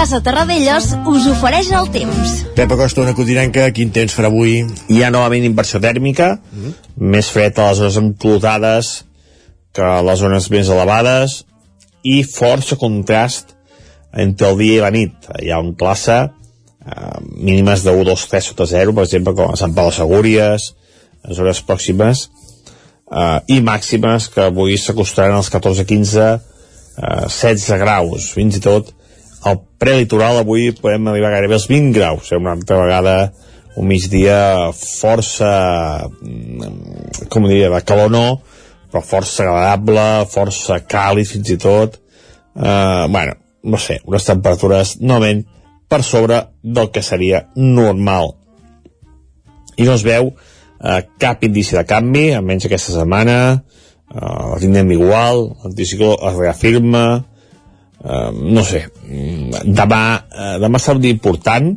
Casa 0.00 0.22
Terradellos 0.24 0.94
us 1.12 1.26
ofereix 1.28 1.66
el 1.76 1.90
temps. 1.92 2.30
Pep 2.56 2.70
Acosta, 2.72 3.02
una 3.02 3.12
codinenca, 3.12 3.66
quin 3.76 3.90
temps 3.92 4.14
farà 4.16 4.30
avui? 4.30 4.62
Hi 4.88 5.02
ha 5.04 5.10
novament 5.12 5.44
inversió 5.44 5.76
tèrmica, 5.84 6.38
mm 6.40 6.60
-hmm. 6.62 7.02
més 7.12 7.26
fred 7.28 7.58
a 7.58 7.66
les 7.68 7.76
zones 7.76 7.98
enclotades 8.00 9.04
que 9.74 9.82
a 9.82 10.00
les 10.00 10.18
zones 10.18 10.48
més 10.50 10.70
elevades 10.72 11.44
i 12.02 12.22
força 12.24 12.78
contrast 12.80 13.52
entre 14.14 14.48
el 14.48 14.56
dia 14.56 14.78
i 14.78 14.80
la 14.80 14.90
nit. 14.90 15.12
Hi 15.42 15.50
ha 15.50 15.58
un 15.60 15.74
plaça 15.74 16.32
eh, 16.86 17.20
mínimes 17.36 17.84
de 17.84 17.90
1, 17.90 18.04
2, 18.04 18.26
3 18.30 18.44
sota 18.44 18.66
0, 18.66 18.94
per 18.94 19.04
exemple, 19.04 19.34
com 19.34 19.52
a 19.52 19.56
Sant 19.56 19.74
Pau 19.74 19.90
de 19.90 19.96
Segúries, 19.96 20.74
a 21.28 21.34
zones 21.34 21.60
pròximes, 21.60 22.30
eh, 23.12 23.40
i 23.48 23.60
màximes 23.60 24.30
que 24.32 24.40
avui 24.40 24.78
s'acostaran 24.78 25.36
als 25.36 25.50
14, 25.50 25.84
15, 25.84 26.40
eh, 26.96 27.28
16 27.28 27.78
graus, 27.78 28.32
fins 28.32 28.56
i 28.56 28.60
tot 28.60 28.94
al 29.44 29.60
prelitoral 29.80 30.42
avui 30.42 30.70
podem 30.76 31.08
arribar 31.08 31.32
gairebé 31.36 31.56
als 31.56 31.68
20 31.70 31.96
graus, 31.96 32.32
eh? 32.32 32.36
una 32.36 32.52
altra 32.52 32.82
vegada 32.82 33.14
un 33.78 33.86
migdia 33.86 34.72
força 34.74 35.50
mm, 36.20 37.28
com 37.30 37.46
diria, 37.48 37.70
de 37.70 37.84
calor 37.86 38.10
no 38.12 38.26
però 38.90 39.02
força 39.06 39.44
agradable, 39.46 40.26
força 40.30 40.80
càlid 40.90 41.28
fins 41.30 41.52
i 41.54 41.56
tot. 41.60 41.96
Eh, 42.56 43.06
bueno, 43.08 43.36
no 43.62 43.78
sé, 43.78 44.00
unes 44.04 44.26
temperatures 44.26 44.96
novament 45.00 45.44
per 45.90 46.02
sobre 46.06 46.42
del 46.62 46.90
que 46.90 47.02
seria 47.02 47.44
normal. 47.56 48.34
I 49.78 49.86
no 49.86 49.94
es 49.94 50.04
veu 50.06 50.32
eh, 50.34 51.02
cap 51.22 51.44
indici 51.46 51.78
de 51.78 51.86
canvi, 51.86 52.30
almenys 52.34 52.66
aquesta 52.66 52.96
setmana. 52.98 53.38
Eh, 54.10 54.20
la 54.20 54.58
tindrem 54.62 54.90
igual 54.96 55.46
l'anticicló 55.62 56.16
es 56.18 56.38
reafirma 56.38 57.06
eh, 58.04 58.30
no 58.32 58.64
sé, 58.64 58.84
demà, 59.64 60.02
eh, 60.30 60.56
demà 60.62 60.80
serà 60.80 60.98
un 60.98 61.04
dia 61.04 61.16
important, 61.16 61.70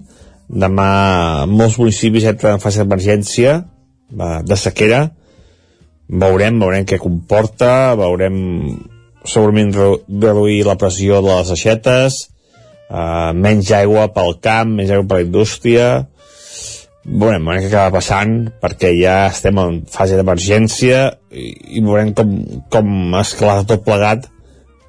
demà 0.48 0.88
molts 1.50 1.80
municipis 1.82 2.28
entren 2.30 2.58
en 2.58 2.64
fase 2.64 2.84
d'emergència 2.84 3.62
de 4.14 4.58
sequera, 4.60 5.08
veurem, 6.10 6.60
veurem 6.62 6.86
què 6.86 7.00
comporta, 7.02 7.96
veurem 7.98 8.38
segurament 9.26 9.72
reduir 9.74 10.64
la 10.68 10.78
pressió 10.78 11.22
de 11.24 11.32
les 11.32 11.52
aixetes, 11.56 12.20
eh, 12.90 13.32
menys 13.34 13.72
aigua 13.72 14.10
pel 14.14 14.38
camp, 14.44 14.76
menys 14.78 14.92
aigua 14.92 15.08
per 15.08 15.22
la 15.22 15.28
indústria, 15.28 15.88
veurem, 17.04 17.44
veurem 17.44 17.64
què 17.64 17.72
acaba 17.72 17.98
passant 17.98 18.36
perquè 18.62 18.94
ja 18.96 19.16
estem 19.32 19.58
en 19.60 19.82
fase 19.92 20.16
d'emergència 20.20 21.10
i, 21.32 21.50
i 21.80 21.84
veurem 21.84 22.14
com, 22.16 22.38
com 22.72 23.18
esclata 23.20 23.68
tot 23.74 23.84
plegat 23.88 24.30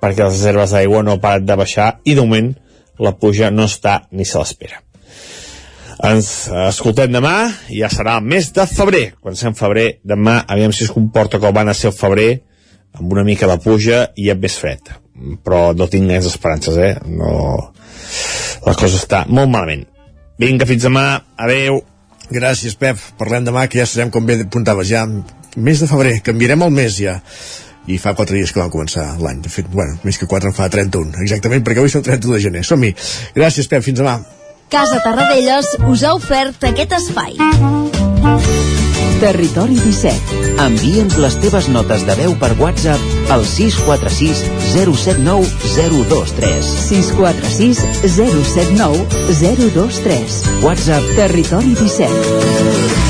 perquè 0.04 0.26
les 0.26 0.36
reserves 0.36 0.76
d'aigua 0.76 1.02
no 1.02 1.16
paren 1.22 1.46
de 1.48 1.56
baixar 1.56 1.94
i 2.04 2.14
de 2.14 2.20
moment 2.20 2.52
la 3.00 3.14
pluja 3.16 3.48
no 3.50 3.64
està 3.64 4.02
ni 4.12 4.26
se 4.28 4.38
l'espera. 4.38 4.82
Ens 6.04 6.50
escoltem 6.68 7.12
demà, 7.14 7.36
ja 7.72 7.88
serà 7.88 8.18
el 8.20 8.26
mes 8.28 8.50
de 8.52 8.66
febrer. 8.68 9.04
Quan 9.22 9.38
sent 9.38 9.56
febrer, 9.56 10.02
demà, 10.04 10.42
aviam 10.50 10.74
si 10.74 10.84
es 10.84 10.92
comporta 10.92 11.40
com 11.40 11.54
van 11.56 11.70
a 11.70 11.76
ser 11.78 11.88
el 11.92 11.96
febrer, 11.96 12.28
amb 12.98 13.12
una 13.14 13.24
mica 13.24 13.48
de 13.48 13.56
pluja 13.62 14.04
i 14.20 14.28
amb 14.30 14.44
més 14.44 14.58
fred. 14.60 14.92
Però 15.46 15.70
no 15.72 15.88
tinc 15.88 16.10
gaires 16.10 16.28
esperances, 16.28 16.76
eh? 16.76 16.94
No... 17.08 17.72
La 18.66 18.74
cosa 18.78 18.98
està 19.00 19.24
molt 19.28 19.50
malament. 19.52 19.86
Vinga, 20.40 20.66
fins 20.68 20.84
demà. 20.86 21.06
Adeu. 21.40 21.80
Gràcies, 22.32 22.76
Pep. 22.80 23.00
Parlem 23.18 23.46
demà, 23.46 23.66
que 23.70 23.80
ja 23.80 23.86
serem, 23.88 24.12
com 24.12 24.26
bé 24.26 24.38
apuntaves, 24.42 24.88
ja 24.90 25.04
mes 25.56 25.80
de 25.80 25.88
febrer. 25.88 26.18
Canviarem 26.26 26.66
el 26.66 26.74
mes, 26.74 26.98
ja. 27.00 27.18
I 27.86 27.98
fa 28.00 28.14
4 28.16 28.36
dies 28.36 28.52
que 28.52 28.62
vam 28.62 28.72
començar 28.72 29.06
l'any. 29.20 29.42
De 29.44 29.52
fet, 29.52 29.68
bueno, 29.70 29.98
més 30.04 30.18
que 30.18 30.28
4 30.30 30.50
en 30.52 30.56
fa 30.56 30.70
31, 30.72 31.18
exactament, 31.24 31.64
perquè 31.64 31.82
avui 31.82 31.92
és 31.92 31.98
el 31.98 32.06
31 32.06 32.38
de 32.38 32.42
gener. 32.48 32.64
Som-hi. 32.64 32.94
Gràcies, 33.36 33.68
Pep, 33.68 33.84
fins 33.84 34.00
demà. 34.00 34.18
Casa 34.72 35.00
Tarradellas 35.04 35.76
us 35.86 36.02
ha 36.02 36.14
ofert 36.16 36.64
aquest 36.70 36.96
espai. 36.96 37.36
Territori 39.20 39.76
17. 39.78 40.40
Envia'ns 40.64 41.14
les 41.22 41.36
teves 41.40 41.68
notes 41.72 42.02
de 42.08 42.16
veu 42.18 42.34
per 42.40 42.50
WhatsApp 42.58 43.30
al 43.32 43.46
646 43.48 44.42
079 44.74 45.48
023. 45.76 46.74
646 46.90 47.80
079 48.18 49.06
023. 49.40 50.44
WhatsApp 50.66 51.16
Territori 51.16 51.72
17. 51.78 53.03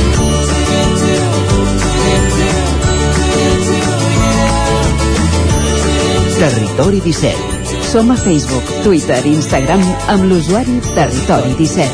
Territori 6.75 7.01
17. 7.01 7.87
Som 7.87 8.11
a 8.11 8.17
Facebook, 8.19 8.67
Twitter 8.83 9.23
i 9.23 9.31
Instagram 9.39 9.79
amb 10.11 10.25
l'usuari 10.27 10.81
Territori 10.97 11.55
17. 11.55 11.87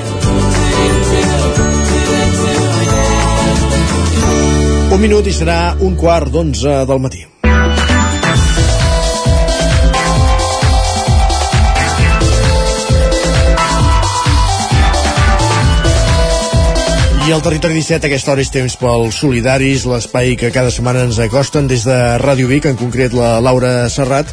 Un 4.88 5.00
minut 5.04 5.28
i 5.28 5.36
serà 5.36 5.76
un 5.84 6.00
quart 6.00 6.32
d'onze 6.32 6.88
del 6.88 7.04
matí. 7.04 7.39
I 17.20 17.32
al 17.32 17.42
Territori 17.44 17.74
17 17.74 18.06
a 18.06 18.08
aquesta 18.08 18.32
hora 18.32 18.40
és 18.40 18.48
temps 18.50 18.74
pels 18.80 19.18
solidaris, 19.20 19.82
l'espai 19.84 20.32
que 20.40 20.48
cada 20.54 20.70
setmana 20.72 21.02
ens 21.04 21.18
acosten 21.20 21.66
des 21.68 21.82
de 21.84 21.96
Ràdio 22.22 22.48
Vic, 22.48 22.64
en 22.66 22.78
concret 22.80 23.12
la 23.12 23.34
Laura 23.44 23.90
Serrat, 23.92 24.30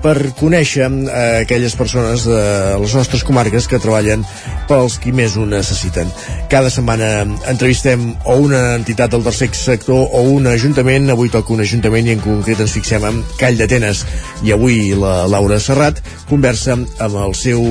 per 0.00 0.14
conèixer 0.38 0.86
eh, 0.88 1.42
aquelles 1.42 1.76
persones 1.76 2.24
de 2.24 2.40
les 2.80 2.94
nostres 2.96 3.24
comarques 3.28 3.68
que 3.68 3.80
treballen 3.82 4.24
pels 4.70 4.96
qui 5.02 5.12
més 5.12 5.36
ho 5.36 5.44
necessiten. 5.44 6.08
Cada 6.50 6.72
setmana 6.72 7.26
entrevistem 7.52 8.08
o 8.24 8.38
una 8.46 8.62
entitat 8.78 9.12
del 9.12 9.26
tercer 9.28 9.50
sector 9.54 10.08
o 10.08 10.24
un 10.32 10.48
ajuntament, 10.48 11.10
avui 11.12 11.28
toca 11.28 11.52
un 11.52 11.60
ajuntament 11.66 12.08
i 12.08 12.16
en 12.16 12.24
concret 12.24 12.64
ens 12.64 12.78
fixem 12.78 13.04
en 13.04 13.20
Call 13.42 13.60
d'Atenes 13.60 14.06
i 14.48 14.56
avui 14.56 14.94
la 14.96 15.26
Laura 15.28 15.60
Serrat 15.60 16.00
conversa 16.32 16.78
amb 16.80 17.20
el 17.26 17.36
seu 17.36 17.62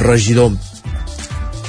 regidor 0.00 0.56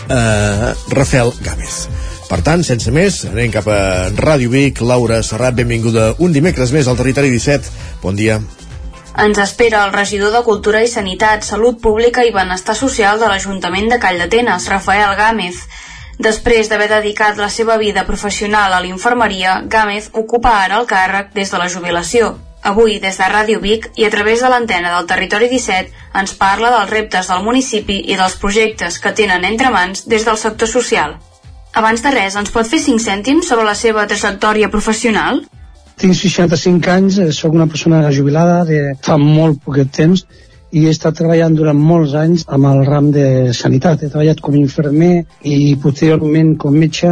eh, 0.07 0.73
Rafael 0.95 1.35
Gámez. 1.43 1.94
Per 2.25 2.39
tant, 2.41 2.63
sense 2.65 2.89
més, 2.89 3.19
anem 3.29 3.51
cap 3.53 3.67
a 3.69 4.09
Ràdio 4.17 4.49
Vic. 4.49 4.81
Laura 4.81 5.19
Serrat, 5.23 5.53
benvinguda 5.57 6.15
un 6.25 6.33
dimecres 6.33 6.71
més 6.73 6.87
al 6.89 6.97
Territori 6.97 7.29
17. 7.29 7.73
Bon 8.01 8.17
dia. 8.17 8.39
Ens 9.21 9.37
espera 9.39 9.83
el 9.85 9.93
regidor 9.93 10.33
de 10.33 10.41
Cultura 10.43 10.81
i 10.83 10.89
Sanitat, 10.91 11.45
Salut 11.45 11.77
Pública 11.83 12.25
i 12.25 12.33
Benestar 12.35 12.75
Social 12.75 13.21
de 13.21 13.29
l'Ajuntament 13.29 13.91
de 13.93 13.99
Call 14.01 14.17
d'Atenes, 14.19 14.65
Rafael 14.73 15.13
Gámez. 15.19 15.61
Després 16.17 16.71
d'haver 16.71 16.89
dedicat 16.89 17.37
la 17.37 17.51
seva 17.53 17.77
vida 17.77 18.03
professional 18.09 18.73
a 18.73 18.81
l'infermeria, 18.81 19.61
Gámez 19.69 20.09
ocupa 20.13 20.57
ara 20.63 20.81
el 20.81 20.89
càrrec 20.89 21.31
des 21.37 21.53
de 21.53 21.61
la 21.61 21.69
jubilació. 21.69 22.33
Avui, 22.65 22.97
des 22.99 23.21
de 23.21 23.29
Ràdio 23.29 23.61
Vic 23.61 23.91
i 23.95 24.07
a 24.07 24.09
través 24.09 24.41
de 24.41 24.49
l'antena 24.49 24.95
del 24.95 25.05
Territori 25.05 25.51
17, 25.53 25.93
ens 26.17 26.33
parla 26.41 26.73
dels 26.73 26.89
reptes 26.89 27.29
del 27.29 27.45
municipi 27.45 28.01
i 28.09 28.17
dels 28.17 28.39
projectes 28.41 28.97
que 28.99 29.13
tenen 29.13 29.45
entre 29.45 29.69
mans 29.69 30.07
des 30.09 30.25
del 30.25 30.41
sector 30.41 30.71
social. 30.71 31.19
Abans 31.75 31.99
de 31.99 32.11
res, 32.13 32.35
ens 32.39 32.53
pot 32.55 32.67
fer 32.71 32.79
5 32.79 33.03
cèntims 33.03 33.49
sobre 33.51 33.65
la 33.67 33.75
seva 33.75 34.05
trajectòria 34.07 34.69
professional? 34.71 35.41
Tinc 35.99 36.15
65 36.15 36.91
anys, 36.91 37.17
eh, 37.19 37.31
sóc 37.35 37.53
una 37.53 37.67
persona 37.67 37.99
jubilada 38.15 38.61
de 38.69 38.79
fa 39.03 39.17
molt 39.19 39.59
poquet 39.65 39.91
temps 39.97 40.23
i 40.71 40.85
he 40.85 40.93
estat 40.95 41.17
treballant 41.19 41.55
durant 41.55 41.81
molts 41.89 42.15
anys 42.19 42.45
amb 42.47 42.69
el 42.71 42.85
ram 42.87 43.11
de 43.11 43.27
sanitat. 43.51 44.03
He 44.03 44.11
treballat 44.13 44.39
com 44.39 44.55
a 44.55 44.61
infermer 44.61 45.25
i 45.43 45.75
posteriorment 45.83 46.55
com 46.63 46.79
metge, 46.79 47.11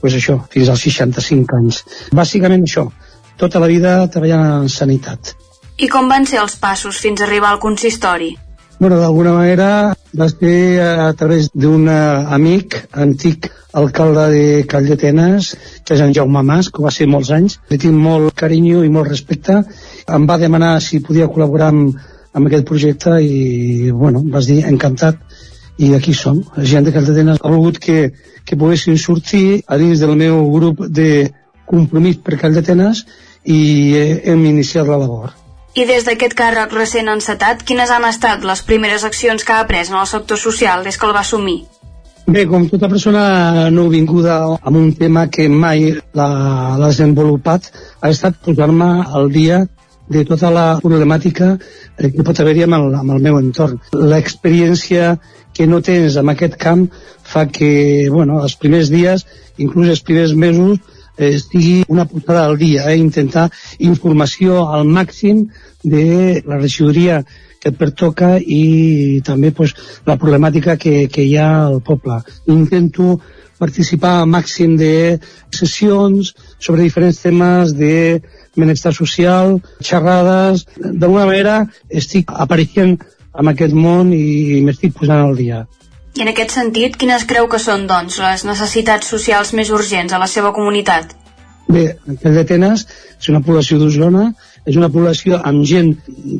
pues 0.00 0.16
això, 0.20 0.38
fins 0.52 0.68
als 0.68 0.84
65 0.84 1.56
anys. 1.62 1.82
Bàsicament 2.12 2.68
això, 2.68 2.90
tota 3.40 3.64
la 3.64 3.72
vida 3.72 3.96
treballant 4.12 4.62
en 4.62 4.68
sanitat. 4.68 5.32
I 5.80 5.88
com 5.88 6.08
van 6.12 6.28
ser 6.28 6.44
els 6.44 6.60
passos 6.60 7.00
fins 7.00 7.20
a 7.20 7.30
arribar 7.30 7.56
al 7.56 7.60
consistori? 7.64 8.34
Bueno, 8.82 8.96
d'alguna 8.98 9.32
manera 9.36 9.94
va 10.18 10.26
ser 10.26 10.82
a 10.82 11.12
través 11.14 11.44
d'un 11.54 11.84
amic 11.86 12.74
antic 13.04 13.44
alcalde 13.78 14.24
de 14.32 14.46
Call 14.66 14.88
d'Atenes, 14.90 15.50
que 15.86 15.94
és 15.94 16.00
en 16.02 16.10
Jaume 16.16 16.40
Mas, 16.42 16.66
que 16.66 16.82
va 16.82 16.90
ser 16.90 17.06
molts 17.06 17.28
anys. 17.36 17.60
Li 17.70 17.76
tinc 17.78 17.94
molt 17.94 18.34
carinyo 18.40 18.80
i 18.82 18.90
molt 18.90 19.06
respecte. 19.12 19.60
Em 20.16 20.26
va 20.26 20.38
demanar 20.42 20.72
si 20.82 20.98
podia 20.98 21.28
col·laborar 21.30 21.68
amb, 21.70 22.00
amb 22.34 22.50
aquest 22.50 22.66
projecte 22.72 23.20
i, 23.22 23.92
bueno, 24.00 24.24
vas 24.34 24.48
dir 24.50 24.64
encantat 24.72 25.20
i 25.78 25.92
aquí 25.94 26.16
som. 26.22 26.40
La 26.56 26.66
gent 26.72 26.88
de 26.88 26.96
Call 26.96 27.06
d'Atenes 27.06 27.38
ha 27.38 27.52
volgut 27.54 27.78
que, 27.86 28.00
que 28.42 28.58
poguessin 28.58 28.98
sortir 28.98 29.60
a 29.68 29.78
dins 29.78 30.02
del 30.02 30.16
meu 30.24 30.42
grup 30.56 30.82
de 30.90 31.30
compromís 31.70 32.18
per 32.18 32.40
Call 32.42 32.58
d'Atenes 32.58 33.04
i 33.46 33.62
hem 34.26 34.42
iniciat 34.50 34.90
la 34.90 34.98
labor. 35.04 35.38
I 35.72 35.86
des 35.88 36.04
d'aquest 36.04 36.34
càrrec 36.36 36.74
recent 36.76 37.08
encetat, 37.08 37.62
quines 37.64 37.90
han 37.90 38.04
estat 38.04 38.42
les 38.44 38.60
primeres 38.68 39.06
accions 39.08 39.40
que 39.40 39.54
ha 39.56 39.64
pres 39.68 39.88
en 39.88 39.96
el 40.02 40.08
sector 40.10 40.36
social 40.36 40.84
des 40.84 40.98
que 41.00 41.08
el 41.08 41.14
va 41.16 41.22
assumir? 41.24 41.62
Bé, 42.26 42.44
com 42.46 42.66
tota 42.68 42.90
persona 42.92 43.70
nouvinguda 43.72 44.36
amb 44.60 44.76
un 44.76 44.92
tema 44.98 45.24
que 45.32 45.48
mai 45.48 45.88
l'ha 46.18 46.28
desenvolupat, 46.82 47.70
ha 48.00 48.12
estat 48.12 48.36
posar-me 48.44 48.90
al 49.08 49.32
dia 49.32 49.62
de 50.12 50.26
tota 50.28 50.52
la 50.52 50.66
problemàtica 50.82 51.54
que 51.96 52.22
pot 52.26 52.40
haver-hi 52.40 52.66
amb, 52.68 52.92
amb 53.00 53.16
el 53.16 53.24
meu 53.24 53.40
entorn. 53.40 53.80
L'experiència 53.96 55.16
que 55.56 55.66
no 55.66 55.80
tens 55.80 56.20
en 56.20 56.28
aquest 56.28 56.60
camp 56.60 56.88
fa 57.24 57.46
que, 57.48 58.08
bueno, 58.12 58.42
els 58.44 58.58
primers 58.60 58.92
dies, 58.92 59.24
inclús 59.56 59.88
els 59.88 60.04
primers 60.04 60.36
mesos, 60.36 60.78
eh, 60.78 60.91
estigui 61.18 61.82
una 61.88 62.06
posada 62.06 62.46
al 62.46 62.58
dia, 62.58 62.90
eh, 62.90 62.96
intentar 62.96 63.50
informació 63.78 64.66
al 64.68 64.86
màxim 64.86 65.46
de 65.82 66.42
la 66.46 66.58
regidoria 66.58 67.22
que 67.62 67.70
et 67.70 67.78
pertoca 67.78 68.38
i 68.40 69.22
també 69.24 69.52
pues, 69.54 69.74
la 70.06 70.16
problemàtica 70.18 70.76
que, 70.76 71.06
que 71.08 71.22
hi 71.22 71.36
ha 71.38 71.66
al 71.66 71.80
poble. 71.82 72.18
Intento 72.50 73.20
participar 73.62 74.16
al 74.18 74.30
màxim 74.30 74.74
de 74.76 75.20
sessions 75.54 76.32
sobre 76.58 76.82
diferents 76.82 77.20
temes 77.22 77.76
de 77.78 78.22
benestar 78.56 78.92
social, 78.96 79.60
xerrades... 79.80 80.66
D'alguna 80.82 81.28
manera 81.28 81.54
estic 81.88 82.32
apareixent 82.34 82.98
en 83.38 83.48
aquest 83.52 83.74
món 83.74 84.10
i 84.16 84.60
m'estic 84.66 84.98
posant 84.98 85.22
al 85.22 85.38
dia. 85.38 85.62
I 86.12 86.22
en 86.24 86.28
aquest 86.28 86.52
sentit, 86.52 86.96
quines 87.00 87.24
creu 87.28 87.46
que 87.48 87.60
són, 87.62 87.86
doncs, 87.88 88.18
les 88.20 88.44
necessitats 88.44 89.08
socials 89.08 89.54
més 89.56 89.70
urgents 89.72 90.12
a 90.12 90.20
la 90.20 90.28
seva 90.28 90.52
comunitat? 90.52 91.14
Bé, 91.72 91.84
el 92.12 92.34
d'Atenes 92.36 92.84
és 93.16 93.28
una 93.32 93.40
població 93.40 93.78
d'Osona, 93.80 94.26
és 94.68 94.76
una 94.76 94.90
població 94.92 95.38
amb 95.42 95.64
gent 95.66 95.94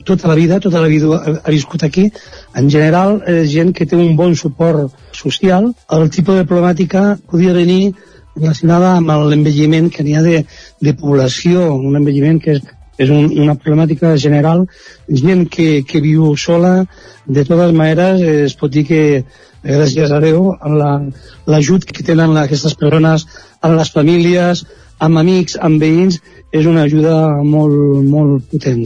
tota 0.06 0.28
la 0.28 0.36
vida, 0.38 0.60
tota 0.60 0.82
la 0.82 0.90
vida 0.92 1.18
ha 1.42 1.54
viscut 1.54 1.82
aquí. 1.86 2.10
En 2.58 2.68
general, 2.70 3.22
és 3.26 3.48
gent 3.54 3.72
que 3.72 3.86
té 3.88 3.96
un 3.96 4.12
bon 4.18 4.36
suport 4.38 4.92
social. 5.16 5.72
El 5.96 6.10
tipus 6.12 6.38
de 6.38 6.46
problemàtica 6.46 7.16
podria 7.30 7.56
venir 7.56 7.94
relacionada 8.36 8.94
amb 8.98 9.16
l'envelliment 9.32 9.88
que 9.94 10.04
n'hi 10.04 10.14
ha 10.16 10.22
de, 10.26 10.44
de 10.80 10.94
població, 11.00 11.72
un 11.74 11.96
envelliment 11.96 12.38
que 12.44 12.58
és, 12.58 12.62
és 13.00 13.10
un, 13.10 13.30
una 13.44 13.56
problemàtica 13.56 14.16
general. 14.20 14.66
Gent 15.08 15.46
que, 15.52 15.82
que 15.88 16.02
viu 16.04 16.34
sola, 16.36 16.82
de 17.26 17.44
totes 17.48 17.72
maneres, 17.76 18.22
es 18.48 18.56
pot 18.58 18.72
dir 18.72 18.84
que 18.88 19.02
gràcies 19.62 20.10
a 20.10 20.20
Déu, 20.22 20.52
l'ajut 21.46 21.86
la, 21.86 21.92
que 21.94 22.06
tenen 22.06 22.36
aquestes 22.36 22.74
persones 22.78 23.26
en 23.62 23.76
les 23.78 23.92
famílies, 23.94 24.64
amb 25.02 25.18
amics, 25.22 25.56
amb 25.60 25.82
veïns, 25.82 26.20
és 26.52 26.66
una 26.66 26.86
ajuda 26.88 27.14
molt, 27.42 28.02
molt 28.06 28.50
potent. 28.50 28.84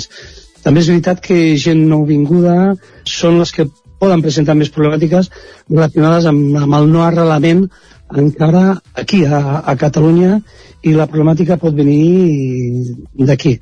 També 0.62 0.83
és 0.83 0.91
veritat 0.91 1.20
que 1.24 1.57
gent 1.62 1.85
nouvinguda 1.89 2.74
són 3.09 3.41
les 3.41 3.53
que 3.55 3.69
poden 4.01 4.23
presentar 4.24 4.57
més 4.59 4.70
problemàtiques 4.73 5.31
relacionades 5.70 6.27
amb, 6.28 6.57
amb 6.61 6.78
el 6.78 6.89
no 6.93 7.05
arrelament 7.07 7.66
encara 8.12 8.81
aquí, 8.95 9.24
a, 9.24 9.62
a 9.65 9.74
Catalunya, 9.78 10.41
i 10.87 10.93
la 10.95 11.09
problemàtica 11.11 11.59
pot 11.59 11.74
venir 11.74 12.95
d'aquí. 13.19 13.57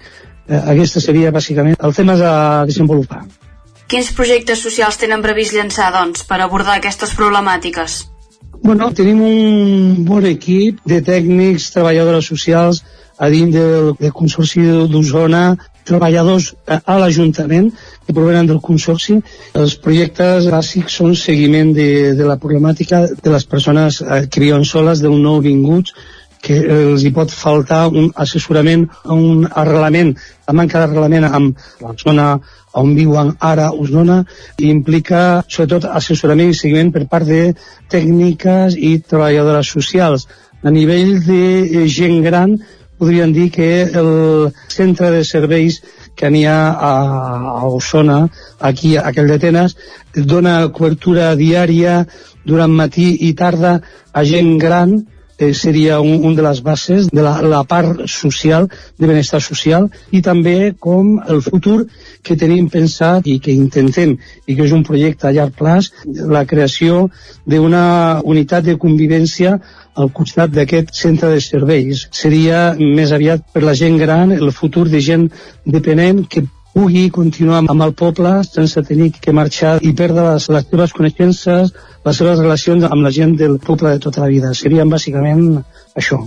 Eh, 0.48 0.60
aquesta 0.74 1.00
seria 1.00 1.32
bàsicament 1.32 1.76
el 1.80 1.94
tema 1.96 2.16
a 2.20 2.64
desenvolupar. 2.68 3.24
Quins 3.88 4.10
projectes 4.16 4.60
socials 4.64 4.98
tenen 5.00 5.22
previst 5.24 5.54
llançar, 5.56 5.90
doncs, 5.92 6.24
per 6.28 6.40
abordar 6.40 6.78
aquestes 6.78 7.14
problemàtiques? 7.16 8.02
Bueno, 8.64 8.90
tenim 8.96 9.20
un 9.20 10.04
bon 10.08 10.24
equip 10.24 10.80
de 10.88 11.02
tècnics, 11.04 11.70
treballadores 11.74 12.28
socials 12.32 12.82
a 13.20 13.28
dins 13.30 13.52
del, 13.54 13.92
del 13.98 14.12
Consorci 14.16 14.64
d'Osona, 14.90 15.44
treballadors 15.84 16.54
a, 16.66 16.80
a 16.80 16.96
l'Ajuntament 16.98 17.70
que 18.06 18.14
provenen 18.16 18.48
del 18.48 18.60
Consorci. 18.64 19.18
Els 19.60 19.76
projectes 19.84 20.48
bàsics 20.52 20.96
són 21.00 21.14
seguiment 21.18 21.74
de, 21.76 21.88
de 22.16 22.28
la 22.28 22.38
problemàtica 22.40 23.04
de 23.08 23.32
les 23.32 23.44
persones 23.44 24.00
eh, 24.00 24.24
que 24.32 24.42
viuen 24.42 24.64
soles, 24.64 25.04
del 25.04 25.16
nou 25.20 25.40
vinguts, 25.44 25.94
que 26.44 26.58
els 26.76 27.04
hi 27.04 27.12
pot 27.16 27.32
faltar 27.32 27.86
un 27.88 28.10
assessorament, 28.24 28.84
un 29.14 29.46
arrelament, 29.62 30.12
la 30.48 30.54
manca 30.58 30.82
d'arrelament 30.82 31.26
amb 31.30 31.64
la 31.80 31.94
zona 32.02 32.28
on 32.80 32.94
viuen 32.98 33.32
ara 33.40 33.70
Osona 33.72 34.20
implica 34.68 35.20
sobretot 35.48 35.86
assessorament 36.00 36.50
i 36.52 36.58
seguiment 36.58 36.92
per 36.94 37.06
part 37.10 37.28
de 37.30 37.42
tècniques 37.90 38.76
i 38.76 38.98
treballadores 39.00 39.70
socials. 39.76 40.26
A 40.64 40.72
nivell 40.74 41.20
de 41.26 41.86
gent 41.88 42.20
gran 42.24 42.58
podríem 42.98 43.32
dir 43.34 43.50
que 43.54 43.70
el 44.00 44.52
centre 44.68 45.10
de 45.14 45.24
serveis 45.24 45.80
que 46.14 46.30
n'hi 46.30 46.44
ha 46.46 46.60
a, 46.70 46.92
a 47.60 47.66
Osona, 47.68 48.20
aquí 48.60 48.94
a 48.96 49.10
Caldetenes, 49.12 49.74
dona 50.14 50.60
cobertura 50.76 51.32
diària 51.38 52.04
durant 52.46 52.70
matí 52.70 53.08
i 53.26 53.32
tarda 53.34 53.80
a 54.12 54.22
gent 54.28 54.54
gran 54.62 54.94
eh, 55.38 55.52
seria 55.54 56.00
un, 56.00 56.24
un 56.24 56.34
de 56.34 56.42
les 56.42 56.62
bases 56.62 57.08
de 57.10 57.22
la, 57.22 57.40
la 57.42 57.62
part 57.64 58.04
social, 58.10 58.68
de 58.98 59.10
benestar 59.10 59.40
social, 59.42 59.88
i 60.10 60.22
també 60.22 60.74
com 60.78 61.16
el 61.28 61.42
futur 61.42 61.84
que 62.24 62.36
tenim 62.40 62.68
pensat 62.72 63.26
i 63.28 63.38
que 63.42 63.52
intentem, 63.52 64.16
i 64.46 64.56
que 64.56 64.66
és 64.66 64.74
un 64.76 64.84
projecte 64.86 65.28
a 65.28 65.34
llarg 65.36 65.56
plaç, 65.58 65.90
la 66.06 66.44
creació 66.48 67.08
d'una 67.46 68.20
unitat 68.24 68.64
de 68.64 68.78
convivència 68.80 69.58
al 69.94 70.10
costat 70.10 70.50
d'aquest 70.50 70.90
centre 70.98 71.30
de 71.30 71.40
serveis. 71.42 72.08
Seria 72.10 72.74
més 72.78 73.12
aviat 73.14 73.44
per 73.52 73.62
la 73.62 73.76
gent 73.78 73.98
gran 74.00 74.34
el 74.34 74.50
futur 74.52 74.88
de 74.90 75.00
gent 75.00 75.28
dependent 75.64 76.24
que 76.26 76.46
pugui 76.74 77.08
continuar 77.14 77.62
amb 77.62 77.82
el 77.86 77.92
poble 77.94 78.32
sense 78.46 78.82
tenir 78.88 79.12
que 79.14 79.32
marxar 79.32 79.76
i 79.82 79.92
perdre 79.96 80.24
les, 80.32 80.48
les 80.50 80.66
seves 80.70 80.94
coneixences, 80.96 81.74
les 82.04 82.18
seves 82.20 82.40
relacions 82.42 82.86
amb 82.88 83.06
la 83.06 83.12
gent 83.14 83.36
del 83.40 83.60
poble 83.62 83.94
de 83.94 84.02
tota 84.02 84.24
la 84.24 84.30
vida. 84.32 84.52
Serien 84.58 84.90
bàsicament 84.90 85.62
això. 85.94 86.20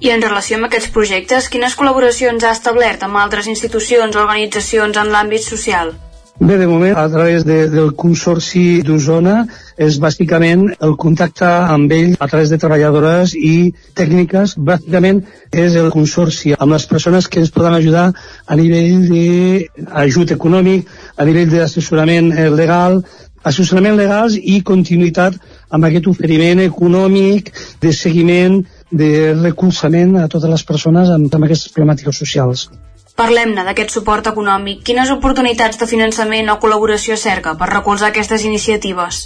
I 0.00 0.10
en 0.10 0.24
relació 0.24 0.56
amb 0.58 0.66
aquests 0.68 0.90
projectes, 0.94 1.50
quines 1.52 1.76
col·laboracions 1.78 2.44
ha 2.44 2.56
establert 2.56 3.04
amb 3.06 3.20
altres 3.20 3.46
institucions 3.52 4.16
o 4.16 4.24
organitzacions 4.24 4.98
en 5.00 5.12
l'àmbit 5.12 5.44
social? 5.44 5.94
Bé, 6.40 6.56
de 6.58 6.66
moment, 6.66 6.96
a 6.96 7.08
través 7.08 7.44
de, 7.46 7.68
del 7.70 7.92
Consorci 7.94 8.82
d'Osona, 8.82 9.44
és 9.78 10.00
bàsicament 10.02 10.64
el 10.82 10.96
contacte 10.98 11.46
amb 11.46 11.92
ell 11.94 12.16
a 12.18 12.26
través 12.26 12.50
de 12.50 12.58
treballadores 12.58 13.36
i 13.38 13.70
tècniques. 13.94 14.56
Bàsicament 14.58 15.20
és 15.54 15.76
el 15.78 15.92
Consorci 15.94 16.56
amb 16.58 16.74
les 16.74 16.88
persones 16.90 17.28
que 17.30 17.38
ens 17.38 17.54
poden 17.54 17.76
ajudar 17.78 18.08
a 18.10 18.58
nivell 18.58 19.06
d'ajut 19.06 20.34
econòmic, 20.34 20.90
a 21.14 21.26
nivell 21.28 21.54
d'assessorament 21.54 22.32
eh, 22.34 22.48
legal, 22.50 23.04
assessorament 23.46 23.94
legals 24.00 24.34
i 24.34 24.56
continuïtat 24.66 25.38
amb 25.70 25.86
aquest 25.86 26.08
oferiment 26.10 26.64
econòmic, 26.64 27.52
de 27.78 27.94
seguiment, 27.94 28.58
de 28.90 29.12
recolzament 29.38 30.18
a 30.18 30.26
totes 30.26 30.50
les 30.50 30.66
persones 30.66 31.14
amb, 31.14 31.30
amb 31.30 31.46
aquestes 31.46 31.70
problemàtiques 31.70 32.18
socials. 32.24 32.66
Parlem-ne 33.14 33.62
d'aquest 33.62 33.94
suport 33.94 34.26
econòmic. 34.26 34.82
Quines 34.86 35.10
oportunitats 35.14 35.78
de 35.78 35.86
finançament 35.86 36.50
o 36.50 36.58
col·laboració 36.62 37.14
cerca 37.20 37.54
per 37.60 37.70
recolzar 37.70 38.10
aquestes 38.10 38.42
iniciatives? 38.48 39.20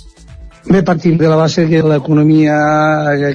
Bé, 0.69 0.83
partim 0.85 1.17
de 1.17 1.29
la 1.31 1.39
base 1.41 1.65
que 1.71 1.81
l'economia 1.81 2.57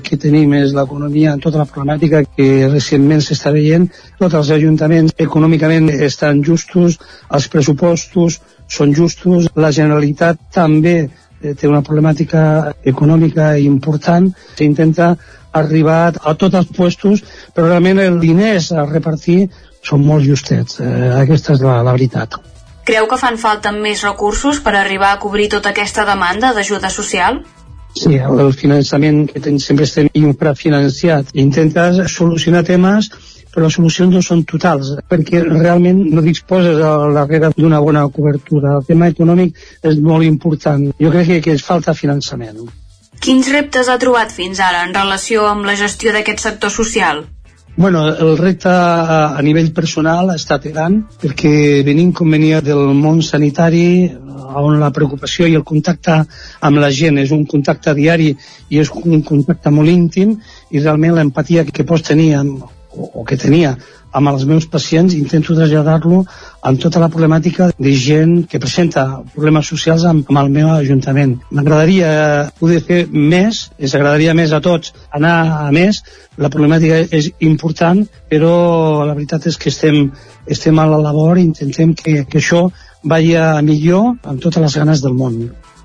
que 0.06 0.20
tenim 0.22 0.54
és 0.54 0.76
l'economia 0.78 1.32
en 1.34 1.42
tota 1.42 1.64
la 1.64 1.66
problemàtica 1.66 2.22
que 2.28 2.68
recentment 2.68 3.24
s'està 3.26 3.50
veient. 3.56 3.88
Tots 4.20 4.38
els 4.38 4.52
ajuntaments 4.54 5.16
econòmicament 5.26 5.90
estan 5.96 6.44
justos, 6.46 7.00
els 7.34 7.50
pressupostos 7.50 8.38
són 8.70 8.94
justos, 8.94 9.50
la 9.56 9.74
Generalitat 9.74 10.38
també 10.54 10.98
eh, 11.02 11.56
té 11.58 11.66
una 11.68 11.82
problemàtica 11.82 12.76
econòmica 12.86 13.56
important. 13.58 14.30
S'intenta 14.54 15.16
arribar 15.54 16.14
a 16.22 16.38
tots 16.38 16.62
els 16.62 16.70
puestos, 16.78 17.26
però 17.56 17.72
realment 17.72 18.06
el 18.06 18.22
diners 18.22 18.70
a 18.72 18.86
repartir 18.86 19.48
són 19.84 20.06
molt 20.08 20.26
justets. 20.26 20.80
Eh, 20.80 21.12
aquesta 21.20 21.58
és 21.58 21.64
la, 21.66 21.82
la 21.86 21.96
veritat. 21.96 22.40
Creu 22.88 23.08
que 23.08 23.20
fan 23.20 23.38
falta 23.40 23.72
més 23.72 24.04
recursos 24.04 24.60
per 24.64 24.76
arribar 24.76 25.14
a 25.14 25.20
cobrir 25.20 25.50
tota 25.52 25.72
aquesta 25.72 26.04
demanda 26.08 26.52
d'ajuda 26.56 26.92
social? 26.92 27.44
Sí, 27.94 28.18
el 28.18 28.56
finançament 28.58 29.28
que 29.30 29.40
ten, 29.44 29.60
sempre 29.62 29.86
estem 29.86 30.10
infrafinanciat. 30.18 31.30
Intentes 31.46 32.02
solucionar 32.12 32.64
temes 32.68 33.12
però 33.54 33.68
les 33.68 33.76
solucions 33.78 34.16
no 34.16 34.22
són 34.26 34.42
totals, 34.50 34.96
perquè 35.10 35.44
realment 35.46 36.00
no 36.16 36.24
disposes 36.26 36.80
al 36.82 37.14
darrere 37.14 37.52
d'una 37.56 37.82
bona 37.86 38.08
cobertura. 38.16 38.80
El 38.80 38.88
tema 38.88 39.12
econòmic 39.14 39.60
és 39.86 40.00
molt 40.02 40.26
important. 40.26 40.88
Jo 41.00 41.12
crec 41.14 41.30
que, 41.30 41.42
que 41.46 41.54
es 41.60 41.66
falta 41.66 41.94
finançament. 41.94 42.64
Quins 43.24 43.52
reptes 43.54 43.88
ha 43.88 44.00
trobat 44.02 44.34
fins 44.34 44.60
ara 44.60 44.82
en 44.88 44.96
relació 44.98 45.46
amb 45.52 45.70
la 45.70 45.78
gestió 45.80 46.12
d'aquest 46.16 46.42
sector 46.48 46.74
social? 46.74 47.24
Bueno, 47.76 48.08
el 48.08 48.38
repte 48.38 48.70
a, 48.70 49.42
nivell 49.42 49.72
personal 49.74 50.30
ha 50.30 50.36
estat 50.38 50.68
gran 50.70 51.00
perquè 51.22 51.82
venim 51.86 52.12
com 52.14 52.30
venia 52.30 52.60
del 52.62 52.92
món 52.94 53.24
sanitari 53.26 54.12
on 54.62 54.78
la 54.78 54.92
preocupació 54.94 55.48
i 55.50 55.56
el 55.58 55.66
contacte 55.66 56.20
amb 56.70 56.82
la 56.84 56.92
gent 56.94 57.18
és 57.18 57.34
un 57.34 57.48
contacte 57.50 57.96
diari 57.98 58.30
i 58.70 58.78
és 58.84 58.94
un 58.94 59.26
contacte 59.26 59.74
molt 59.74 59.90
íntim 59.90 60.36
i 60.70 60.84
realment 60.84 61.18
l'empatia 61.18 61.66
que 61.66 61.88
pots 61.90 62.06
tenir 62.12 62.36
amb, 62.38 62.62
o, 62.94 63.10
o 63.10 63.26
que 63.26 63.42
tenia 63.42 63.74
amb 64.14 64.30
els 64.32 64.46
meus 64.50 64.68
pacients 64.70 65.16
intento 65.18 65.56
traslladar-lo 65.58 66.24
amb 66.70 66.82
tota 66.82 67.02
la 67.02 67.10
problemàtica 67.14 67.72
de 67.78 67.94
gent 67.98 68.36
que 68.50 68.62
presenta 68.62 69.06
problemes 69.34 69.68
socials 69.74 70.06
amb, 70.10 70.30
amb 70.30 70.42
el 70.44 70.52
meu 70.54 70.70
ajuntament. 70.76 71.36
M'agradaria 71.52 72.14
poder 72.60 72.80
fer 72.86 73.02
més, 73.10 73.68
ens 73.80 73.96
agradaria 73.98 74.38
més 74.38 74.54
a 74.54 74.62
tots 74.64 74.94
anar 75.12 75.36
a 75.66 75.72
més, 75.76 76.04
la 76.38 76.52
problemàtica 76.54 77.02
és 77.12 77.32
important, 77.46 78.06
però 78.30 78.54
la 79.08 79.18
veritat 79.18 79.50
és 79.52 79.58
que 79.58 79.74
estem, 79.74 80.08
estem 80.48 80.80
a 80.80 80.88
la 80.90 81.02
labor 81.02 81.42
i 81.42 81.48
intentem 81.50 81.94
que, 81.98 82.24
que 82.30 82.42
això 82.42 82.68
vagi 83.04 83.36
a 83.36 83.62
millor 83.62 84.14
amb 84.24 84.42
totes 84.42 84.62
les 84.64 84.78
ganes 84.80 85.04
del 85.04 85.18
món. 85.18 85.40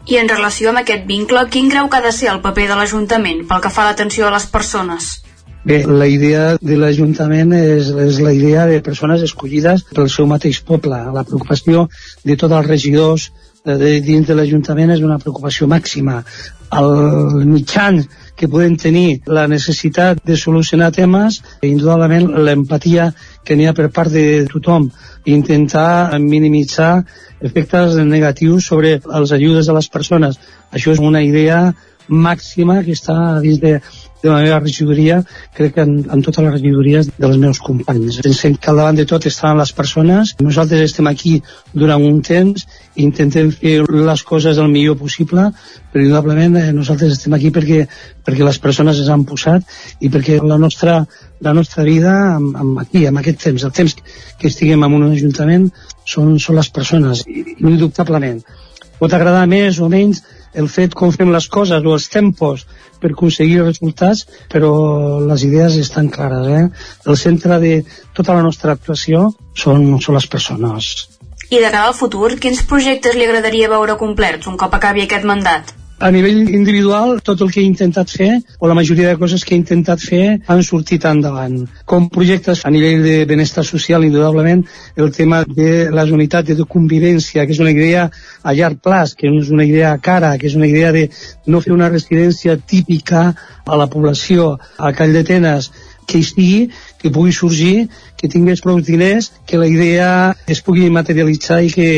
I 0.08 0.16
en 0.16 0.28
relació 0.30 0.70
amb 0.70 0.80
aquest 0.80 1.04
vincle, 1.08 1.42
quin 1.52 1.68
creu 1.68 1.88
que 1.88 1.98
ha 1.98 2.04
de 2.04 2.12
ser 2.16 2.30
el 2.32 2.40
paper 2.44 2.68
de 2.70 2.76
l'Ajuntament 2.78 3.42
pel 3.48 3.64
que 3.64 3.72
fa 3.72 3.84
a 3.84 3.90
l'atenció 3.90 4.28
a 4.28 4.32
les 4.32 4.46
persones? 4.48 5.18
Bé, 5.68 5.82
la 5.84 6.06
idea 6.08 6.54
de 6.64 6.76
l'Ajuntament 6.80 7.50
és, 7.52 7.90
és 7.92 8.18
la 8.24 8.30
idea 8.32 8.62
de 8.70 8.78
persones 8.80 9.20
escollides 9.26 9.82
pel 9.90 10.06
seu 10.08 10.24
mateix 10.30 10.62
poble. 10.64 10.96
La 11.12 11.24
preocupació 11.28 11.82
de 12.24 12.36
tots 12.40 12.56
els 12.56 12.68
regidors 12.70 13.26
eh, 13.28 13.74
de, 13.76 13.90
dins 14.06 14.24
de 14.24 14.36
l'Ajuntament 14.38 14.94
és 14.94 15.02
una 15.04 15.18
preocupació 15.20 15.68
màxima. 15.68 16.22
El 16.72 17.44
mitjans 17.50 18.08
que 18.38 18.48
poden 18.48 18.78
tenir 18.80 19.20
la 19.28 19.44
necessitat 19.52 20.24
de 20.24 20.38
solucionar 20.40 20.88
temes, 20.96 21.42
indudablement 21.60 22.30
l'empatia 22.48 23.10
que 23.44 23.58
n'hi 23.58 23.68
ha 23.68 23.76
per 23.76 23.90
part 23.92 24.14
de 24.14 24.46
tothom, 24.48 24.88
intentar 25.28 26.16
minimitzar 26.16 26.94
efectes 27.44 28.00
negatius 28.08 28.72
sobre 28.72 28.96
els 29.04 29.36
ajudes 29.36 29.68
de 29.68 29.76
les 29.76 29.92
persones. 29.92 30.40
Això 30.72 30.96
és 30.96 31.04
una 31.12 31.20
idea 31.28 31.66
màxima 32.08 32.80
que 32.86 32.96
està 32.96 33.18
dins 33.44 33.60
de, 33.60 33.76
de 34.22 34.30
la 34.30 34.40
meva 34.42 34.58
regidoria, 34.60 35.20
crec 35.54 35.74
que 35.76 35.84
en, 35.86 35.94
en 36.10 36.22
totes 36.26 36.44
les 36.44 36.54
regidories 36.56 37.10
dels 37.18 37.38
meus 37.40 37.60
companys. 37.62 38.20
Pensem 38.24 38.56
que 38.58 38.70
al 38.70 38.80
davant 38.80 38.98
de 38.98 39.06
tot 39.08 39.26
estan 39.30 39.58
les 39.60 39.72
persones, 39.76 40.34
nosaltres 40.42 40.82
estem 40.88 41.06
aquí 41.10 41.36
durant 41.72 42.02
un 42.02 42.20
temps, 42.26 42.66
intentem 42.98 43.52
fer 43.54 43.76
les 43.88 44.24
coses 44.26 44.58
el 44.58 44.70
millor 44.72 44.98
possible, 45.00 45.48
però 45.92 46.04
indudablement 46.04 46.58
eh, 46.58 46.70
nosaltres 46.74 47.14
estem 47.14 47.36
aquí 47.38 47.52
perquè, 47.54 47.84
perquè 48.26 48.46
les 48.46 48.58
persones 48.62 48.98
es 49.02 49.10
han 49.12 49.26
posat 49.28 49.62
i 50.00 50.10
perquè 50.12 50.40
la 50.42 50.58
nostra, 50.58 51.00
la 51.44 51.54
nostra 51.54 51.86
vida 51.86 52.14
amb, 52.34 52.56
amb 52.56 52.82
aquí, 52.82 53.06
amb 53.06 53.22
aquest 53.22 53.44
temps, 53.46 53.68
el 53.68 53.76
temps 53.76 53.94
que 54.38 54.50
estiguem 54.50 54.82
en 54.84 54.98
un 54.98 55.10
ajuntament, 55.12 55.70
són, 56.08 56.38
són 56.42 56.58
les 56.58 56.72
persones, 56.74 57.22
indubtablement. 57.28 58.42
Pot 58.98 59.14
agradar 59.14 59.46
més 59.46 59.78
o 59.78 59.86
menys, 59.92 60.24
el 60.58 60.66
fet 60.72 60.94
com 60.96 61.12
fem 61.14 61.30
les 61.30 61.46
coses 61.52 61.84
o 61.84 61.94
els 61.94 62.08
tempos 62.10 62.64
per 63.00 63.12
aconseguir 63.14 63.62
resultats, 63.62 64.26
però 64.52 64.72
les 65.24 65.44
idees 65.46 65.78
estan 65.80 66.10
clares. 66.14 66.48
Eh? 66.48 66.64
El 67.06 67.20
centre 67.20 67.60
de 67.62 67.74
tota 68.16 68.36
la 68.36 68.44
nostra 68.46 68.74
actuació 68.74 69.28
són, 69.54 69.94
són 70.02 70.18
les 70.18 70.26
persones. 70.26 70.92
I 71.48 71.62
de 71.62 71.70
cara 71.72 71.86
al 71.88 71.96
futur, 71.96 72.34
quins 72.36 72.60
projectes 72.68 73.16
li 73.16 73.24
agradaria 73.24 73.70
veure 73.72 73.96
complerts 74.00 74.50
un 74.50 74.58
cop 74.60 74.74
acabi 74.76 75.06
aquest 75.06 75.24
mandat? 75.24 75.77
A 76.00 76.12
nivell 76.14 76.54
individual, 76.54 77.16
tot 77.26 77.40
el 77.42 77.48
que 77.50 77.58
he 77.58 77.66
intentat 77.66 78.12
fer, 78.14 78.28
o 78.62 78.68
la 78.70 78.74
majoria 78.78 79.08
de 79.08 79.18
coses 79.18 79.42
que 79.42 79.56
he 79.56 79.58
intentat 79.58 79.98
fer, 79.98 80.36
han 80.46 80.62
sortit 80.62 81.02
endavant. 81.10 81.56
Com 81.90 82.06
projectes 82.14 82.62
a 82.62 82.70
nivell 82.70 83.02
de 83.02 83.16
benestar 83.26 83.64
social, 83.66 84.06
indudablement, 84.06 84.62
el 84.94 85.10
tema 85.16 85.42
de 85.42 85.88
les 85.90 86.14
unitats 86.14 86.54
de 86.54 86.68
convivència, 86.76 87.42
que 87.42 87.56
és 87.56 87.58
una 87.64 87.74
idea 87.74 88.06
a 88.44 88.54
llarg 88.54 88.78
plaç, 88.78 89.16
que 89.18 89.26
és 89.26 89.50
una 89.50 89.66
idea 89.66 89.96
cara, 89.98 90.36
que 90.38 90.46
és 90.46 90.54
una 90.54 90.70
idea 90.70 90.94
de 90.94 91.08
no 91.50 91.64
fer 91.66 91.74
una 91.74 91.90
residència 91.90 92.54
típica 92.62 93.32
a 93.66 93.82
la 93.82 93.90
població, 93.90 94.52
a 94.78 94.94
Call 94.94 95.18
d'Atenes, 95.18 95.72
que 96.08 96.18
hi 96.18 96.24
estigui, 96.24 96.60
que 97.02 97.10
pugui 97.12 97.34
sorgir, 97.36 97.88
que 98.18 98.30
tingués 98.32 98.62
prou 98.64 98.80
diners, 98.80 99.32
que 99.46 99.60
la 99.60 99.68
idea 99.68 100.10
es 100.46 100.62
pugui 100.64 100.88
materialitzar 100.90 101.60
i 101.66 101.74
que, 101.74 101.90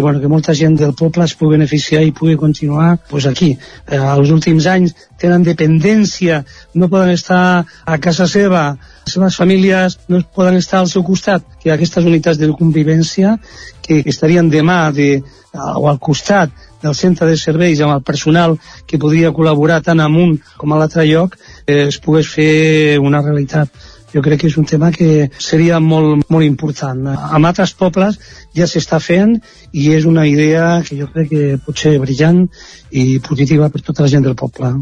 que 0.00 0.02
bueno, 0.02 0.20
que 0.20 0.28
molta 0.28 0.54
gent 0.56 0.78
del 0.80 0.94
poble 0.96 1.26
es 1.28 1.34
pugui 1.36 1.58
beneficiar 1.58 2.00
i 2.00 2.12
pugui 2.16 2.38
continuar 2.40 2.96
pues, 3.10 3.26
aquí. 3.28 3.50
Eh, 3.84 3.98
els 4.00 4.30
últims 4.32 4.64
anys 4.64 4.94
tenen 5.20 5.44
dependència, 5.44 6.38
no 6.72 6.88
poden 6.88 7.12
estar 7.12 7.66
a 7.84 7.98
casa 8.00 8.24
seva, 8.24 8.62
les 9.04 9.12
seves 9.12 9.36
famílies 9.36 9.98
no 10.08 10.22
poden 10.34 10.56
estar 10.56 10.80
al 10.80 10.88
seu 10.88 11.04
costat, 11.04 11.44
que 11.60 11.68
aquestes 11.74 12.08
unitats 12.08 12.40
de 12.40 12.48
convivència 12.56 13.36
que 13.84 14.00
estarien 14.08 14.48
demà 14.48 14.86
de, 14.96 15.20
o 15.52 15.88
al 15.92 16.00
costat 16.00 16.56
del 16.80 16.96
centre 16.96 17.28
de 17.28 17.36
serveis 17.36 17.84
amb 17.84 17.98
el 17.98 18.02
personal 18.02 18.56
que 18.88 18.98
podria 19.02 19.34
col·laborar 19.36 19.82
tant 19.84 20.00
amunt 20.00 20.38
com 20.56 20.72
a 20.72 20.80
l'altre 20.80 21.04
lloc 21.10 21.36
eh, 21.66 21.90
es 21.90 22.00
pogués 22.00 22.32
fer 22.32 22.96
una 23.04 23.20
realitat 23.20 23.68
jo 24.14 24.22
crec 24.22 24.42
que 24.42 24.48
és 24.50 24.56
un 24.58 24.66
tema 24.66 24.90
que 24.94 25.30
seria 25.38 25.78
molt, 25.80 26.24
molt 26.28 26.46
important. 26.46 27.06
Amb 27.10 27.46
altres 27.46 27.72
pobles 27.78 28.18
ja 28.56 28.66
s'està 28.66 28.98
fent 29.02 29.36
i 29.72 29.90
és 29.94 30.06
una 30.08 30.26
idea 30.26 30.80
que 30.86 30.98
jo 30.98 31.08
crec 31.12 31.30
que 31.30 31.60
pot 31.64 31.78
ser 31.78 31.96
brillant 32.02 32.46
i 32.90 33.20
positiva 33.22 33.70
per 33.70 33.82
tota 33.86 34.06
la 34.06 34.12
gent 34.12 34.26
del 34.26 34.36
poble. 34.38 34.74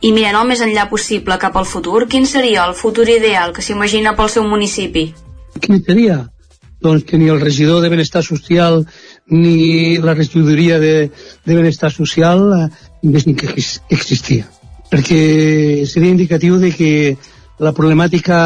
I 0.00 0.12
mirant 0.16 0.38
el 0.40 0.48
més 0.48 0.62
enllà 0.64 0.86
possible 0.88 1.36
cap 1.40 1.56
al 1.60 1.68
futur, 1.68 2.06
quin 2.08 2.24
seria 2.26 2.64
el 2.64 2.74
futur 2.74 3.04
ideal 3.08 3.52
que 3.52 3.64
s'imagina 3.64 4.14
pel 4.16 4.30
seu 4.32 4.46
municipi? 4.48 5.10
Quin 5.60 5.82
seria? 5.84 6.22
Doncs 6.80 7.04
que 7.04 7.18
ni 7.20 7.28
el 7.28 7.42
regidor 7.42 7.82
de 7.84 7.90
Benestar 7.92 8.22
Social 8.24 8.86
ni 9.28 9.98
la 10.00 10.14
regidoria 10.14 10.78
de, 10.80 11.10
de 11.44 11.54
Benestar 11.58 11.92
Social 11.92 12.46
eh, 12.56 12.70
ni 13.02 13.34
que 13.36 13.52
existia. 13.52 14.48
Perquè 14.90 15.84
seria 15.86 16.16
indicatiu 16.16 16.56
de 16.58 16.72
que 16.72 16.90
la 17.60 17.72
problemàtica, 17.76 18.36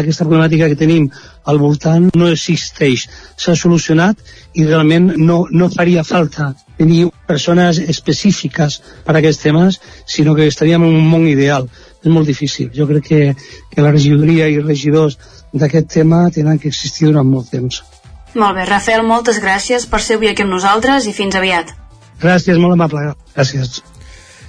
aquesta 0.00 0.26
problemàtica 0.26 0.68
que 0.70 0.78
tenim 0.78 1.06
al 1.50 1.60
voltant 1.62 2.08
no 2.18 2.28
existeix. 2.32 3.06
S'ha 3.38 3.54
solucionat 3.58 4.18
i 4.58 4.66
realment 4.66 5.12
no, 5.16 5.44
no 5.50 5.70
faria 5.70 6.04
falta 6.04 6.52
tenir 6.78 7.06
persones 7.28 7.78
específiques 7.78 8.80
per 9.06 9.14
a 9.14 9.20
aquests 9.20 9.44
temes, 9.46 9.80
sinó 10.06 10.34
que 10.34 10.48
estaríem 10.50 10.82
en 10.82 10.98
un 10.98 11.06
món 11.10 11.28
ideal. 11.30 11.68
És 12.02 12.10
molt 12.12 12.28
difícil. 12.28 12.72
Jo 12.74 12.88
crec 12.90 13.06
que, 13.08 13.22
que 13.70 13.84
la 13.84 13.94
regidoria 13.94 14.50
i 14.50 14.60
regidors 14.60 15.16
d'aquest 15.54 15.92
tema 15.94 16.26
tenen 16.34 16.58
que 16.58 16.68
existir 16.68 17.08
durant 17.08 17.30
molt 17.30 17.50
temps. 17.54 17.80
Molt 18.34 18.58
bé, 18.58 18.66
Rafael, 18.66 19.06
moltes 19.06 19.38
gràcies 19.40 19.86
per 19.86 20.02
ser 20.02 20.18
avui 20.18 20.32
aquí 20.32 20.42
amb 20.42 20.56
nosaltres 20.56 21.06
i 21.06 21.14
fins 21.14 21.38
aviat. 21.38 21.70
Gràcies, 22.20 22.58
molt 22.58 22.74
amable. 22.74 23.12
Gràcies. 23.36 23.82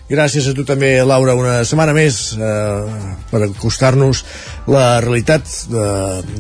Gràcies 0.06 0.46
a 0.46 0.52
tu 0.54 0.62
també, 0.62 1.00
Laura, 1.02 1.34
una 1.34 1.54
setmana 1.66 1.94
més 1.98 2.36
eh, 2.38 3.06
per 3.32 3.40
acostar-nos 3.48 4.20
la 4.70 5.00
realitat 5.02 5.48
de, 5.72 5.86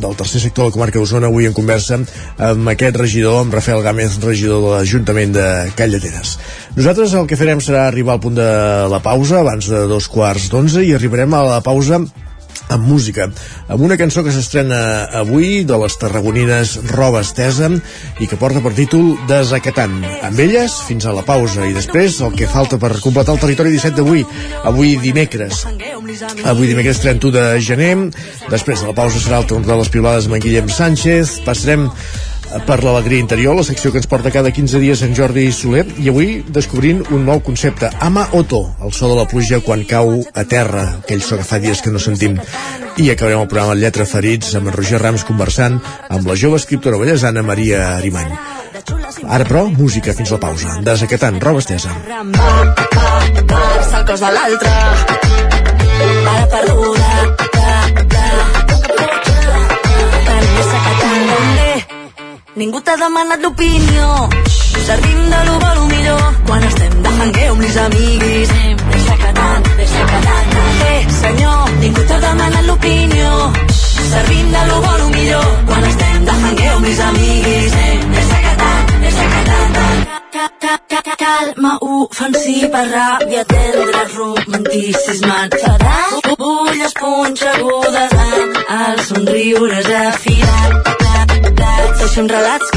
del 0.03 0.13
tercer 0.19 0.43
sector 0.43 0.67
de 0.67 0.69
la 0.69 0.75
comarca 0.75 1.01
d'Osona 1.01 1.31
avui 1.31 1.49
en 1.49 1.55
conversa 1.57 1.97
amb 2.45 2.69
aquest 2.69 2.99
regidor, 3.01 3.39
amb 3.41 3.57
Rafael 3.57 3.81
Gámez, 3.81 4.19
regidor 4.21 4.61
de 4.61 4.75
l'Ajuntament 4.75 5.33
de 5.33 5.47
Call 5.79 5.95
Llateres. 5.95 6.35
Nosaltres 6.77 7.17
el 7.17 7.25
que 7.25 7.39
farem 7.41 7.63
serà 7.63 7.87
arribar 7.87 8.19
al 8.19 8.21
punt 8.21 8.37
de 8.37 8.51
la 8.91 9.01
pausa, 9.01 9.41
abans 9.41 9.71
de 9.73 9.81
dos 9.89 10.11
quarts 10.13 10.45
d'onze, 10.53 10.85
i 10.85 10.93
arribarem 10.93 11.33
a 11.33 11.41
la 11.49 11.59
pausa 11.65 12.03
amb 12.69 12.87
música, 12.87 13.27
amb 13.67 13.81
una 13.85 13.97
cançó 13.99 14.23
que 14.25 14.33
s'estrena 14.33 14.79
avui 15.21 15.63
de 15.67 15.77
les 15.81 15.97
tarragonines 16.01 16.75
Roba 16.91 17.21
Estesa 17.25 17.69
i 18.19 18.27
que 18.27 18.39
porta 18.41 18.61
per 18.63 18.73
títol 18.77 19.13
Desacatant. 19.29 20.01
Amb 20.25 20.41
elles, 20.43 20.79
fins 20.87 21.05
a 21.05 21.13
la 21.15 21.25
pausa 21.27 21.67
i 21.69 21.75
després 21.75 22.19
el 22.25 22.35
que 22.37 22.49
falta 22.51 22.79
per 22.81 22.93
completar 23.03 23.35
el 23.35 23.41
territori 23.43 23.75
17 23.75 24.01
d'avui, 24.01 24.25
avui 24.63 24.95
dimecres. 25.01 25.65
Avui 26.45 26.69
dimecres 26.71 27.01
31 27.03 27.33
de 27.35 27.45
gener, 27.61 27.93
després 28.51 28.81
de 28.81 28.91
la 28.91 28.97
pausa 28.97 29.21
serà 29.21 29.41
el 29.43 29.49
torn 29.49 29.65
de 29.65 29.81
les 29.81 29.91
piulades 29.91 30.29
amb 30.29 30.39
en 30.39 30.45
Guillem 30.45 30.71
Sánchez, 30.71 31.39
passarem 31.45 31.89
per 32.65 32.83
l'alegria 32.83 33.19
interior, 33.19 33.55
la 33.55 33.65
secció 33.67 33.91
que 33.91 33.99
ens 34.01 34.07
porta 34.09 34.31
cada 34.31 34.51
15 34.53 34.79
dies 34.79 35.01
en 35.05 35.15
Jordi 35.17 35.47
Soler, 35.53 35.85
i 36.01 36.09
avui 36.11 36.43
descobrint 36.47 37.03
un 37.15 37.25
nou 37.27 37.41
concepte, 37.45 37.89
Ama 38.01 38.27
Oto, 38.37 38.61
el 38.83 38.93
so 38.95 39.09
de 39.11 39.17
la 39.19 39.27
pluja 39.29 39.61
quan 39.65 39.83
cau 39.89 40.13
a 40.33 40.45
terra, 40.49 40.85
aquell 41.03 41.23
so 41.23 41.39
que 41.39 41.47
fa 41.47 41.59
dies 41.59 41.81
que 41.81 41.93
no 41.93 41.99
sentim. 41.99 42.39
I 42.97 43.09
acabarem 43.11 43.41
el 43.43 43.49
programa 43.51 43.75
Lletra 43.75 44.07
Ferits 44.07 44.55
amb 44.55 44.71
en 44.71 44.75
Roger 44.77 45.01
Rams 45.01 45.25
conversant 45.27 45.81
amb 46.09 46.27
la 46.27 46.37
jove 46.39 46.61
escriptora 46.61 46.99
bellesana 47.01 47.43
Maria 47.43 47.95
Arimany. 47.95 48.31
Ara, 49.25 49.45
però, 49.47 49.65
música 49.71 50.13
fins 50.13 50.31
la 50.31 50.39
pausa. 50.39 50.77
Desacatant, 50.85 51.41
roba 51.41 51.63
estesa. 51.63 51.91
Para 56.25 56.47
perduda 56.51 57.54
Ningú 62.55 62.79
t'ha 62.79 62.95
demanat 62.95 63.41
l'opinió. 63.43 64.29
Servim 64.87 65.23
de 65.31 65.39
lo 65.47 65.55
bo 65.59 65.69
lo 65.75 65.85
millor 65.87 66.21
Quan 66.47 66.63
estem 66.63 66.93
de 67.03 67.09
hangueu 67.09 67.51
amb 67.53 67.61
les 67.61 67.77
amiguis. 67.83 68.53
Deixa 68.93 69.15
que 69.23 69.31
tant, 69.39 69.67
deixa 69.79 70.03
que 70.11 70.19
tant. 70.27 70.53
Eh, 70.91 71.01
senyor, 71.19 71.73
ningú 71.81 72.05
t'ha 72.07 72.19
demanat 72.23 72.63
l'opinió. 72.69 73.31
Servim 74.13 74.51
de 74.55 74.61
lo 74.69 74.79
bo 74.85 74.93
lo 75.01 75.09
millor 75.17 75.49
Quan 75.67 75.83
estem 75.91 76.25
de 76.29 76.37
hangueu 76.45 76.75
amb 76.77 76.87
les 76.87 76.99
amiguis. 77.09 77.75
Deixa 78.15 78.37
que 78.45 78.53
tant, 78.63 78.95
deixa 79.03 79.25
que 79.33 79.43
tant. 79.51 79.65
Calma 81.19 81.77
ofensiva, 81.81 82.81
ràbia 82.95 83.43
tendra, 83.51 84.01
romanticisme. 84.15 85.35
Enfadat 85.49 86.39
Ulles 86.39 86.95
punxegudes 86.99 88.15
amb 88.23 88.59
els 88.79 89.07
somriures 89.09 89.91
afilat 90.05 90.24
Deixem 92.15 92.27
relats 92.31 92.74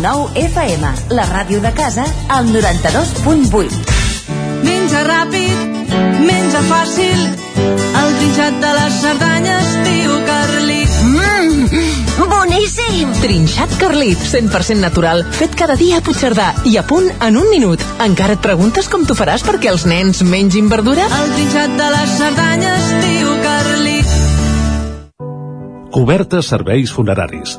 9 0.00 0.32
FM, 0.34 0.88
la 1.12 1.26
ràdio 1.28 1.60
de 1.60 1.72
casa, 1.76 2.06
al 2.32 2.48
92.8. 2.48 3.68
Menja 4.64 5.02
ràpid, 5.04 5.92
menja 6.24 6.62
fàcil, 6.70 7.20
el 8.00 8.14
trinxat 8.16 8.56
de 8.62 8.70
les 8.78 8.96
Cerdanyes 9.02 9.70
diu 9.84 10.16
Carlit. 10.24 10.96
Mmm, 11.04 12.26
boníssim! 12.32 13.12
Trinxat 13.20 13.76
Carlit, 13.80 14.18
100% 14.24 14.80
natural, 14.80 15.24
fet 15.36 15.56
cada 15.58 15.76
dia 15.76 16.00
a 16.00 16.04
Puigcerdà 16.04 16.50
i 16.64 16.78
a 16.80 16.84
punt 16.88 17.10
en 17.20 17.36
un 17.36 17.52
minut. 17.52 17.84
Encara 18.00 18.38
et 18.38 18.44
preguntes 18.44 18.88
com 18.88 19.04
t'ho 19.04 19.16
faràs 19.18 19.44
perquè 19.44 19.68
els 19.68 19.84
nens 19.84 20.24
mengin 20.24 20.72
verdura? 20.72 21.10
El 21.20 21.34
trinxat 21.36 21.76
de 21.76 21.94
les 21.96 22.20
Cerdanyes 22.22 22.92
diu 23.04 23.34
Carlit. 23.44 24.20
Cobertes 25.90 26.48
serveis 26.54 26.92
funeraris 26.94 27.58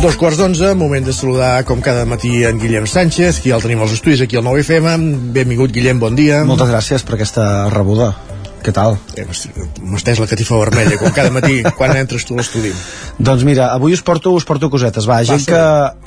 Dos 0.00 0.16
quarts 0.16 0.38
d'onze, 0.40 0.72
moment 0.80 1.04
de 1.04 1.12
saludar 1.12 1.64
com 1.68 1.82
cada 1.84 2.06
matí 2.08 2.40
en 2.48 2.56
Guillem 2.58 2.86
Sánchez, 2.88 3.42
qui 3.44 3.52
el 3.52 3.60
tenim 3.60 3.82
als 3.84 3.92
estudis 3.98 4.22
aquí 4.24 4.38
al 4.38 4.46
9FM. 4.46 5.32
Benvingut, 5.36 5.74
Guillem, 5.76 6.00
bon 6.00 6.16
dia. 6.16 6.40
Moltes 6.48 6.70
gràcies 6.72 7.04
per 7.04 7.18
aquesta 7.18 7.44
rebuda. 7.74 8.14
Què 8.64 8.72
tal? 8.76 8.96
Eh, 9.16 9.26
M'ha 9.28 10.00
estès 10.00 10.20
la 10.20 10.28
catifa 10.28 10.56
vermella, 10.60 10.96
com 11.00 11.12
cada 11.16 11.32
matí, 11.32 11.60
quan 11.76 11.92
entres 12.00 12.24
tu 12.28 12.36
a 12.36 12.40
l'estudi. 12.40 12.72
Doncs 13.20 13.42
mira, 13.44 13.66
avui 13.74 13.92
us 13.92 14.00
porto, 14.00 14.32
us 14.32 14.46
porto 14.48 14.70
cosetes. 14.72 15.04
Va, 15.04 15.18
gent 15.28 15.42
que, 15.44 15.60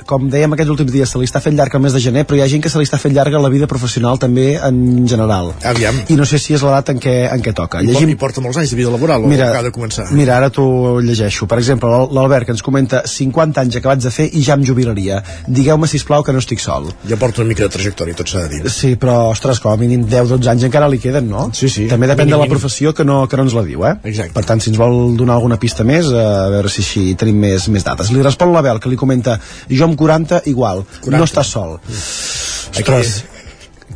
com 0.08 0.24
dèiem 0.30 0.56
aquests 0.56 0.72
últims 0.72 0.90
dies, 0.90 1.10
se 1.12 1.20
li 1.20 1.28
està 1.28 1.38
fent 1.38 1.54
llarg 1.54 1.76
el 1.78 1.82
mes 1.84 1.94
de 1.94 2.00
gener, 2.02 2.24
però 2.26 2.40
hi 2.40 2.42
ha 2.42 2.48
gent 2.50 2.64
que 2.64 2.72
se 2.72 2.80
li 2.80 2.88
està 2.88 2.98
fent 2.98 3.14
llarga 3.14 3.38
la 3.38 3.50
vida 3.52 3.68
professional 3.70 4.18
també 4.18 4.56
en 4.58 5.06
general. 5.06 5.52
Aviam. 5.70 6.00
I 6.10 6.16
no 6.18 6.26
sé 6.26 6.40
si 6.42 6.56
és 6.58 6.64
l'edat 6.66 6.90
en, 6.90 6.98
què, 6.98 7.12
en 7.30 7.44
què 7.44 7.52
toca. 7.54 7.84
I, 7.84 7.92
Llegim... 7.92 8.10
i 8.10 8.18
porta 8.18 8.42
molts 8.42 8.58
anys 8.58 8.72
de 8.74 8.78
vida 8.80 8.90
laboral, 8.90 9.28
mira, 9.30 9.46
o 9.46 9.54
acaba 9.54 9.68
de 9.68 9.72
començar? 9.76 10.08
Mira, 10.10 10.40
ara 10.40 10.48
t'ho 10.50 10.66
llegeixo. 11.06 11.46
Per 11.50 11.60
exemple, 11.62 11.92
l'Albert, 12.18 12.48
que 12.48 12.56
ens 12.56 12.64
comenta 12.66 13.04
50 13.06 13.62
anys 13.62 13.78
acabats 13.78 14.08
de 14.08 14.12
fer 14.16 14.26
i 14.34 14.42
ja 14.42 14.58
em 14.58 14.66
jubilaria. 14.66 15.20
Digueu-me, 15.46 15.86
si 15.86 16.02
plau 16.02 16.26
que 16.26 16.34
no 16.34 16.42
estic 16.42 16.64
sol. 16.64 16.90
Ja 17.06 17.20
porta 17.20 17.44
una 17.44 17.52
mica 17.52 17.62
de 17.62 17.70
trajectòria, 17.76 18.18
tot 18.18 18.34
s'ha 18.34 18.42
de 18.48 18.56
dir. 18.56 18.74
Sí, 18.74 18.96
però, 18.98 19.30
ostres, 19.30 19.62
com 19.62 19.70
a 19.70 19.78
mínim 19.78 20.02
10-12 20.10 20.50
anys 20.50 20.66
encara 20.66 20.90
li 20.90 20.98
queden, 20.98 21.30
no? 21.30 21.46
Sí, 21.54 21.70
sí. 21.70 21.86
També 21.94 22.10
depèn 22.10 22.26
mínim, 22.26 22.40
de 22.40 22.42
la 22.42 22.50
professió 22.50 22.90
que 22.90 23.06
no, 23.06 23.22
que 23.30 23.38
no 23.38 23.46
ens 23.46 23.54
la 23.54 23.62
diu, 23.70 23.86
eh? 23.86 23.94
Exacte. 24.02 24.34
Per 24.34 24.44
tant, 24.50 24.60
si 24.60 24.74
ens 24.74 24.82
vol 24.82 25.14
donar 25.14 25.38
alguna 25.38 25.62
pista 25.62 25.86
més, 25.86 26.10
a 26.10 26.50
veure 26.50 26.72
si 26.72 26.82
així 26.82 27.03
tenim 27.20 27.38
més, 27.44 27.68
més 27.72 27.84
dates. 27.86 28.10
Li 28.14 28.24
respon 28.24 28.52
l'Abel, 28.54 28.80
que 28.80 28.90
li 28.92 28.98
comenta 29.00 29.36
jo 29.68 29.84
amb 29.86 29.98
40 30.00 30.42
igual, 30.50 30.82
40. 31.04 31.18
no 31.18 31.28
estàs 31.28 31.52
sol. 31.54 31.76
Mm. 31.76 32.80
Ostres, 32.80 33.14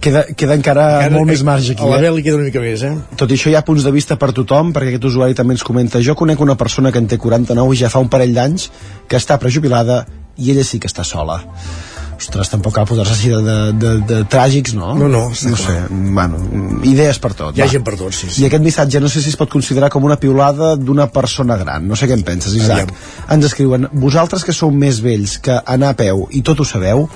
queda, 0.01 0.25
queda 0.39 0.57
encara, 0.59 0.87
encara 1.01 1.17
molt 1.17 1.33
més 1.33 1.43
marge 1.47 1.75
aquí. 1.75 1.85
A 1.87 1.91
l'Abel 1.95 2.19
li 2.19 2.25
queda 2.27 2.39
una 2.39 2.49
mica 2.51 2.63
més, 2.63 2.85
eh? 2.87 2.95
Tot 3.19 3.33
i 3.33 3.39
això 3.39 3.51
hi 3.53 3.57
ha 3.59 3.65
punts 3.67 3.87
de 3.87 3.95
vista 3.95 4.19
per 4.21 4.31
tothom, 4.37 4.73
perquè 4.77 4.95
aquest 4.95 5.09
usuari 5.11 5.37
també 5.39 5.57
ens 5.57 5.67
comenta 5.67 6.03
jo 6.05 6.15
conec 6.19 6.45
una 6.45 6.59
persona 6.61 6.93
que 6.95 7.03
en 7.03 7.09
té 7.11 7.19
49 7.19 7.75
i 7.75 7.83
ja 7.83 7.93
fa 7.93 8.03
un 8.05 8.13
parell 8.13 8.35
d'anys 8.37 8.71
que 9.09 9.19
està 9.19 9.41
prejubilada 9.41 10.05
i 10.39 10.53
ella 10.53 10.65
sí 10.65 10.79
que 10.79 10.91
està 10.91 11.05
sola 11.07 11.41
ostres, 12.19 12.51
tampoc 12.51 12.74
cal 12.74 12.86
posar-se 12.89 13.15
així 13.15 13.31
de, 13.31 13.40
de, 13.47 13.59
de, 13.78 13.93
de 14.09 14.19
tràgics, 14.31 14.74
no? 14.77 14.93
No, 14.99 15.09
no, 15.11 15.24
no 15.31 15.59
sé, 15.61 15.77
bueno, 15.90 16.40
idees 16.89 17.20
per 17.23 17.32
tot. 17.39 17.57
Hi 17.57 17.62
ha 17.62 17.69
va. 17.69 17.73
gent 17.73 17.85
per 17.86 17.95
tot, 18.01 18.15
sí, 18.15 18.28
sí. 18.28 18.43
I 18.43 18.49
aquest 18.49 18.65
missatge 18.65 19.03
no 19.03 19.11
sé 19.12 19.23
si 19.24 19.31
es 19.32 19.39
pot 19.39 19.51
considerar 19.53 19.90
com 19.95 20.05
una 20.09 20.19
piulada 20.20 20.74
d'una 20.77 21.09
persona 21.15 21.57
gran. 21.61 21.86
No 21.89 21.99
sé 21.99 22.11
què 22.11 22.19
en 22.19 22.24
penses, 22.27 22.57
Isaac. 22.59 22.90
Aviam. 22.90 23.36
Ens 23.39 23.49
escriuen, 23.51 23.89
vosaltres 23.93 24.45
que 24.47 24.57
sou 24.57 24.74
més 24.74 25.01
vells 25.05 25.39
que 25.45 25.61
anar 25.65 25.95
a 25.95 25.99
peu 25.99 26.27
i 26.35 26.43
tot 26.47 26.61
ho 26.61 26.66
sabeu, 26.69 27.07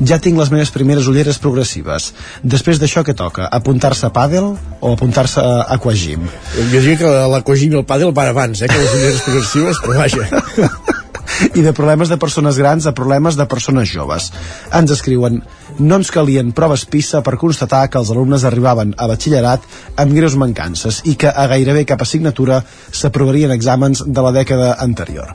ja 0.00 0.20
tinc 0.22 0.40
les 0.40 0.52
meves 0.54 0.72
primeres 0.74 1.08
ulleres 1.12 1.40
progressives. 1.42 2.12
Després 2.42 2.80
d'això 2.80 3.04
què 3.06 3.16
toca? 3.16 3.50
Apuntar-se 3.60 4.08
a 4.08 4.12
pàdel 4.14 4.54
o 4.80 4.92
apuntar-se 4.92 5.44
a 5.44 5.66
aquagym? 5.76 6.26
Jo 6.56 6.80
diria 6.80 7.00
que 7.04 7.14
l'aquagym 7.36 7.76
i 7.76 7.80
el 7.82 7.88
pàdel 7.88 8.14
van 8.16 8.32
abans, 8.32 8.62
eh, 8.62 8.72
que 8.72 8.80
les 8.80 8.98
ulleres 9.00 9.24
progressives, 9.28 9.84
però 9.84 10.00
vaja 10.00 10.76
i 11.54 11.62
de 11.62 11.72
problemes 11.76 12.10
de 12.12 12.18
persones 12.20 12.58
grans 12.58 12.86
a 12.86 12.94
problemes 12.96 13.36
de 13.36 13.46
persones 13.50 13.90
joves. 13.92 14.30
Ens 14.74 14.94
escriuen 14.94 15.42
no 15.78 15.98
ens 16.00 16.10
calien 16.14 16.52
proves 16.56 16.86
PISA 16.90 17.22
per 17.26 17.36
constatar 17.40 17.86
que 17.90 17.98
els 18.00 18.10
alumnes 18.14 18.44
arribaven 18.48 18.94
a 18.96 19.08
batxillerat 19.10 19.64
amb 20.02 20.14
greus 20.16 20.36
mancances 20.38 21.02
i 21.04 21.16
que 21.20 21.30
a 21.30 21.46
gairebé 21.50 21.84
cap 21.88 22.02
assignatura 22.02 22.62
s'aprovarien 22.66 23.52
exàmens 23.54 24.04
de 24.06 24.24
la 24.24 24.32
dècada 24.34 24.74
anterior. 24.82 25.34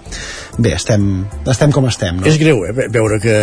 Bé, 0.58 0.74
estem, 0.76 1.26
estem 1.48 1.72
com 1.72 1.88
estem, 1.88 2.20
no? 2.20 2.28
És 2.28 2.38
greu, 2.41 2.64
eh, 2.68 2.88
veure 2.91 3.20
que, 3.24 3.36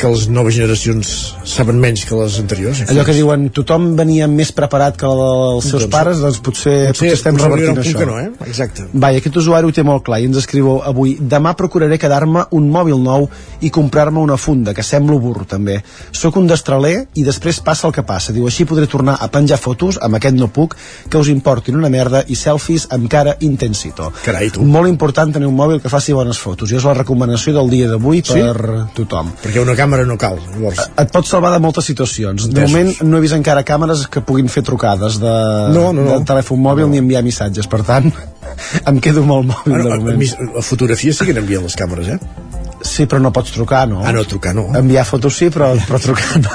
que 0.00 0.12
les 0.12 0.28
noves 0.32 0.56
generacions 0.56 1.12
saben 1.48 1.80
menys 1.80 2.06
que 2.08 2.16
les 2.16 2.38
anteriors. 2.40 2.82
Allò 2.88 3.04
que 3.06 3.16
diuen, 3.16 3.48
tothom 3.54 3.90
venia 3.98 4.28
més 4.30 4.52
preparat 4.56 4.96
que 4.98 5.08
els 5.08 5.68
seus 5.68 5.84
doncs, 5.84 5.92
pares, 5.92 6.22
doncs 6.24 6.40
potser, 6.40 6.76
potser, 6.88 6.94
potser 6.94 7.12
estem 7.18 7.40
revertint 7.40 7.82
això. 7.82 8.06
no, 8.08 8.18
eh? 8.20 8.30
Exacte. 8.48 8.88
Vai, 8.92 9.18
aquest 9.20 9.36
usuari 9.42 9.68
ho 9.68 9.74
té 9.74 9.84
molt 9.86 10.06
clar 10.06 10.20
i 10.22 10.28
ens 10.30 10.40
escriu 10.40 10.78
avui, 10.88 11.16
demà 11.20 11.54
procuraré 11.58 11.98
quedar-me 12.00 12.46
un 12.56 12.70
mòbil 12.72 13.00
nou 13.02 13.28
i 13.60 13.72
comprar-me 13.74 14.22
una 14.22 14.38
funda, 14.40 14.74
que 14.74 14.86
semblo 14.86 15.18
burro 15.22 15.44
també. 15.48 15.80
Soc 16.18 16.34
un 16.40 16.48
destraler 16.50 17.04
i 17.14 17.22
després 17.22 17.60
passa 17.62 17.86
el 17.86 17.92
que 17.94 18.02
passa. 18.02 18.32
Diu, 18.34 18.48
així 18.48 18.64
podré 18.66 18.88
tornar 18.90 19.14
a 19.22 19.28
penjar 19.30 19.58
fotos, 19.62 20.00
amb 20.02 20.18
aquest 20.18 20.34
no 20.34 20.48
puc, 20.50 20.74
que 21.06 21.20
us 21.20 21.30
importin 21.30 21.78
una 21.78 21.90
merda 21.92 22.24
i 22.26 22.34
selfies 22.38 22.88
amb 22.94 23.06
cara 23.12 23.36
intensito. 23.46 24.08
Carai, 24.24 24.50
tu. 24.54 24.66
Molt 24.66 24.90
important 24.90 25.36
tenir 25.36 25.46
un 25.46 25.54
mòbil 25.54 25.78
que 25.84 25.92
faci 25.92 26.16
bones 26.16 26.40
fotos. 26.42 26.72
I 26.72 26.80
és 26.80 26.86
la 26.88 26.96
recomanació 26.98 27.54
del 27.54 27.70
dia 27.70 27.90
d'avui 27.92 28.24
sí? 28.26 28.40
per 28.40 28.88
tothom. 28.96 29.30
Perquè 29.44 29.62
una 29.62 29.76
càmera 29.78 30.08
no 30.08 30.18
cal. 30.18 30.40
Llavors. 30.56 30.88
Et 30.98 31.14
pot 31.14 31.30
salvar 31.30 31.54
de 31.54 31.62
moltes 31.62 31.86
situacions. 31.92 32.48
De 32.50 32.66
moment 32.66 32.90
no 33.06 33.20
he 33.20 33.22
vist 33.22 33.38
encara 33.38 33.62
càmeres 33.68 34.08
que 34.10 34.24
puguin 34.26 34.50
fer 34.50 34.64
trucades 34.66 35.20
de, 35.22 35.36
no, 35.76 35.92
no, 35.92 36.02
no. 36.02 36.18
de 36.18 36.28
telèfon 36.32 36.58
mòbil 36.66 36.88
no. 36.88 36.96
ni 36.96 37.02
enviar 37.04 37.22
missatges. 37.26 37.70
Per 37.70 37.84
tant, 37.86 38.10
em 38.90 38.98
quedo 39.04 39.22
el 39.22 39.30
mòbil 39.30 39.54
bueno, 39.70 39.86
de 39.86 40.02
moment. 40.02 40.28
A, 40.34 40.50
a, 40.50 40.62
a 40.64 40.66
fotografia 40.66 41.14
sí 41.14 41.30
que 41.30 41.38
n'envien 41.38 41.62
les 41.62 41.78
càmeres, 41.78 42.16
eh? 42.18 42.47
Sí, 42.84 43.06
però 43.10 43.20
no 43.22 43.32
pots 43.34 43.52
trucar, 43.54 43.86
no? 43.90 44.02
Ah, 44.06 44.12
no, 44.14 44.22
trucar 44.28 44.54
no. 44.54 44.68
Enviar 44.78 45.04
fotos 45.08 45.36
sí, 45.38 45.48
però, 45.54 45.70
però 45.88 45.98
trucar 46.02 46.38
no. 46.42 46.52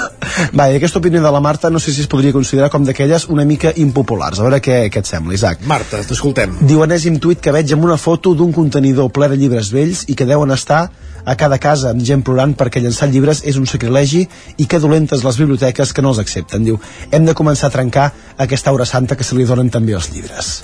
Va, 0.56 0.68
i 0.72 0.78
aquesta 0.78 1.00
opinió 1.00 1.22
de 1.22 1.32
la 1.34 1.40
Marta 1.44 1.70
no 1.70 1.80
sé 1.82 1.92
si 1.92 2.04
es 2.04 2.10
podria 2.10 2.32
considerar 2.32 2.70
com 2.72 2.84
d'aquelles 2.86 3.28
una 3.32 3.44
mica 3.48 3.72
impopulars. 3.76 4.40
A 4.40 4.46
veure 4.48 4.60
què, 4.64 4.78
què 4.92 5.02
et 5.04 5.10
sembla, 5.10 5.36
Isaac. 5.36 5.64
Marta, 5.68 6.00
t'escoltem. 6.08 6.56
Diu 6.64 6.84
enèsim 6.84 7.20
tuit 7.20 7.42
que 7.44 7.52
veig 7.54 7.76
amb 7.76 7.84
una 7.88 7.98
foto 8.00 8.34
d'un 8.34 8.52
contenidor 8.56 9.12
ple 9.14 9.28
de 9.32 9.40
llibres 9.40 9.72
vells 9.74 10.06
i 10.08 10.16
que 10.18 10.28
deuen 10.28 10.54
estar 10.56 10.86
a 11.24 11.36
cada 11.40 11.58
casa 11.58 11.92
amb 11.92 12.04
gent 12.04 12.24
plorant 12.24 12.52
perquè 12.56 12.82
llançar 12.84 13.08
llibres 13.12 13.42
és 13.48 13.56
un 13.60 13.68
sacrilegi 13.68 14.26
i 14.60 14.66
que 14.68 14.80
dolentes 14.80 15.24
les 15.24 15.40
biblioteques 15.40 15.92
que 15.92 16.04
no 16.04 16.12
els 16.12 16.20
accepten. 16.24 16.64
Diu, 16.64 16.80
hem 17.10 17.24
de 17.28 17.36
començar 17.36 17.70
a 17.70 17.76
trencar 17.78 18.10
aquesta 18.36 18.72
aura 18.72 18.88
santa 18.88 19.16
que 19.16 19.24
se 19.24 19.36
li 19.36 19.48
donen 19.48 19.72
també 19.72 19.96
als 19.96 20.12
llibres. 20.12 20.60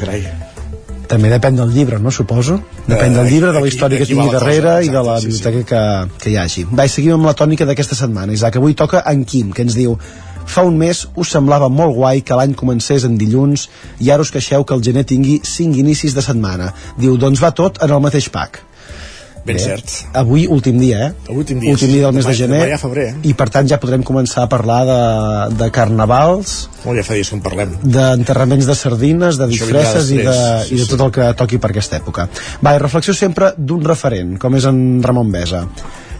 Carai. 0.00 0.51
També 1.08 1.28
depèn 1.28 1.56
del 1.58 1.72
llibre, 1.74 1.98
no? 2.00 2.10
Suposo. 2.10 2.58
Depèn 2.86 3.12
del 3.14 3.26
Eh, 3.26 3.30
llibre, 3.30 3.48
de 3.48 3.52
la 3.54 3.58
aquí- 3.60 3.68
història 3.74 3.98
que 3.98 4.04
aquí 4.04 4.14
va 4.14 4.22
tingui 4.22 4.32
la 4.34 4.38
cosa, 4.38 4.44
darrere 4.46 4.84
i 4.84 4.88
de 4.88 5.02
la 5.02 5.16
sí, 5.20 5.30
sí. 5.30 5.38
biblioteca 5.42 5.64
que, 6.08 6.18
que 6.24 6.30
hi 6.30 6.36
hagi. 6.36 6.64
Va, 6.72 6.86
i 6.86 6.88
seguim 6.88 7.12
amb 7.14 7.26
la 7.26 7.34
tònica 7.34 7.66
d'aquesta 7.66 7.94
setmana, 7.94 8.32
Isaac. 8.32 8.56
Avui 8.56 8.74
toca 8.74 9.02
en 9.06 9.24
Quim, 9.24 9.52
que 9.52 9.62
ens 9.62 9.74
diu 9.74 9.98
Fa 10.44 10.62
un 10.66 10.76
mes 10.76 11.06
us 11.14 11.28
semblava 11.30 11.68
molt 11.70 11.94
guai 11.94 12.20
que 12.26 12.34
l'any 12.34 12.52
comencés 12.58 13.04
en 13.04 13.16
dilluns 13.16 13.68
i 14.00 14.10
ara 14.10 14.22
us 14.22 14.30
queixeu 14.32 14.64
que 14.64 14.74
el 14.74 14.82
gener 14.82 15.04
tingui 15.06 15.40
5 15.44 15.76
inicis 15.78 16.14
de 16.16 16.20
setmana. 16.20 16.72
Diu, 16.98 17.16
doncs 17.16 17.40
va 17.40 17.52
tot 17.52 17.78
en 17.80 17.90
el 17.94 18.00
mateix 18.00 18.28
pack. 18.28 18.58
Ben 19.44 19.56
Bé, 19.58 19.62
cert. 19.64 19.90
Avui, 20.14 20.44
últim 20.46 20.76
dia, 20.78 21.08
eh? 21.08 21.30
Últim 21.34 21.58
dia, 21.58 21.72
últim 21.74 21.90
dia 21.90 22.04
del 22.06 22.14
mes 22.14 22.26
de 22.26 22.34
gener. 22.38 22.60
demà 22.60 22.68
ja 22.70 22.78
febrer, 22.78 23.06
eh? 23.10 23.14
I 23.26 23.32
per 23.34 23.48
tant 23.50 23.66
ja 23.66 23.78
podrem 23.82 24.04
començar 24.06 24.44
a 24.44 24.48
parlar 24.52 24.82
de, 24.86 24.98
de 25.58 25.68
carnavals, 25.74 26.68
Molt 26.84 27.00
ja 27.00 27.04
fa 27.06 27.16
dies 27.18 27.28
que 27.28 27.36
en 27.38 27.42
parlem. 27.42 27.72
d'enterraments 27.82 28.66
de 28.70 28.76
sardines, 28.78 29.38
de 29.42 29.48
disfresses 29.50 30.10
i 30.14 30.20
de, 30.22 30.36
sí, 30.68 30.76
i 30.76 30.78
de 30.78 30.86
tot 30.86 31.00
el 31.08 31.10
que 31.18 31.26
toqui 31.38 31.58
per 31.58 31.72
aquesta 31.74 31.98
època. 31.98 32.28
Va, 32.62 32.76
i 32.76 32.78
reflexió 32.82 33.14
sempre 33.18 33.52
d'un 33.58 33.82
referent, 33.82 34.36
com 34.38 34.54
és 34.54 34.64
en 34.70 35.02
Ramon 35.02 35.32
Besa, 35.34 35.64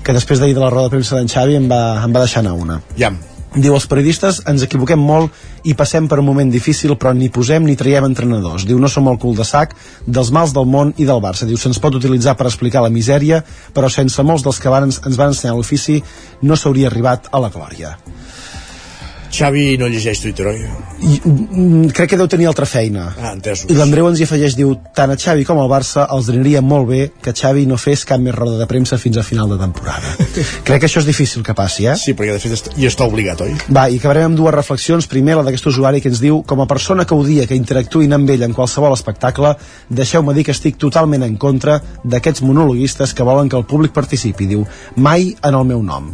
que 0.02 0.12
després 0.18 0.42
d'ahir 0.42 0.54
de 0.58 0.64
la 0.64 0.70
roda 0.74 0.88
de 0.90 0.96
premsa 0.96 1.14
d'en 1.20 1.30
Xavi 1.30 1.60
em 1.62 1.68
va, 1.70 2.02
em 2.02 2.10
va 2.14 2.24
deixar 2.26 2.42
anar 2.42 2.56
una. 2.58 2.80
Ja. 2.98 3.12
Diu, 3.52 3.74
els 3.76 3.84
periodistes 3.84 4.38
ens 4.48 4.62
equivoquem 4.64 5.00
molt 5.04 5.34
i 5.68 5.74
passem 5.76 6.06
per 6.08 6.16
un 6.22 6.24
moment 6.24 6.48
difícil, 6.48 6.94
però 6.96 7.12
ni 7.12 7.28
posem 7.28 7.66
ni 7.68 7.76
traiem 7.76 8.06
entrenadors. 8.08 8.64
Diu, 8.64 8.78
no 8.80 8.88
som 8.88 9.10
el 9.12 9.18
cul 9.20 9.36
de 9.36 9.44
sac 9.44 9.74
dels 10.06 10.30
mals 10.32 10.54
del 10.56 10.64
món 10.64 10.94
i 10.96 11.04
del 11.04 11.20
Barça. 11.20 11.44
Diu, 11.44 11.60
se'ns 11.60 11.80
pot 11.82 11.98
utilitzar 11.98 12.32
per 12.38 12.48
explicar 12.48 12.80
la 12.80 12.92
misèria, 12.92 13.42
però 13.76 13.92
sense 13.92 14.24
molts 14.24 14.46
dels 14.46 14.60
que 14.62 14.72
van, 14.72 14.88
ens 14.88 15.20
van 15.20 15.34
ensenyar 15.34 15.58
l'ofici 15.58 16.00
no 16.40 16.56
s'hauria 16.56 16.88
arribat 16.88 17.28
a 17.28 17.44
la 17.44 17.52
glòria. 17.52 17.92
Xavi 19.32 19.78
no 19.80 19.86
llegeix 19.88 20.20
Twitter, 20.20 20.46
oi? 20.50 20.58
I, 21.02 21.14
mm, 21.24 21.86
crec 21.96 22.10
que 22.12 22.16
deu 22.20 22.28
tenir 22.28 22.46
altra 22.50 22.66
feina. 22.68 23.06
Ah, 23.16 23.30
entesos. 23.32 23.70
I 23.72 23.74
l'Andreu 23.78 24.06
ens 24.10 24.20
hi 24.20 24.26
afegeix, 24.26 24.54
diu, 24.58 24.74
tant 24.94 25.10
a 25.10 25.16
Xavi 25.16 25.46
com 25.48 25.58
al 25.58 25.70
Barça 25.72 26.04
els 26.12 26.28
aniria 26.28 26.60
molt 26.62 26.86
bé 26.90 27.00
que 27.24 27.32
Xavi 27.32 27.64
no 27.66 27.78
fes 27.80 28.04
cap 28.04 28.20
més 28.20 28.34
roda 28.36 28.58
de 28.60 28.66
premsa 28.68 28.98
fins 29.00 29.16
a 29.16 29.24
final 29.24 29.48
de 29.48 29.56
temporada. 29.62 30.12
crec 30.68 30.82
que 30.84 30.86
això 30.90 31.00
és 31.00 31.08
difícil 31.08 31.42
que 31.42 31.54
passi, 31.56 31.86
eh? 31.88 31.96
Sí, 31.96 32.12
perquè 32.18 32.36
de 32.36 32.42
fet 32.44 32.52
est- 32.58 32.70
hi 32.76 32.86
està 32.90 33.08
obligat, 33.08 33.40
oi? 33.40 33.56
Va, 33.72 33.88
i 33.88 33.96
acabarem 33.98 34.28
amb 34.30 34.36
dues 34.38 34.54
reflexions. 34.54 35.08
Primer, 35.08 35.38
la 35.40 35.46
d'aquest 35.48 35.66
usuari 35.72 36.04
que 36.04 36.12
ens 36.12 36.20
diu 36.20 36.42
com 36.44 36.60
a 36.60 36.68
persona 36.68 37.06
que 37.08 37.16
odia 37.16 37.46
que 37.48 37.56
interactuïn 37.56 38.12
amb 38.12 38.28
ell 38.36 38.44
en 38.44 38.52
qualsevol 38.52 38.92
espectacle, 38.92 39.56
deixeu-me 39.88 40.34
dir 40.36 40.44
que 40.44 40.52
estic 40.52 40.76
totalment 40.76 41.24
en 41.24 41.38
contra 41.40 41.80
d'aquests 42.04 42.44
monologuistes 42.44 43.14
que 43.16 43.24
volen 43.24 43.48
que 43.48 43.56
el 43.56 43.64
públic 43.64 43.96
participi. 43.96 44.46
Diu, 44.46 44.66
mai 44.96 45.32
en 45.42 45.54
el 45.56 45.64
meu 45.64 45.82
nom. 45.82 46.12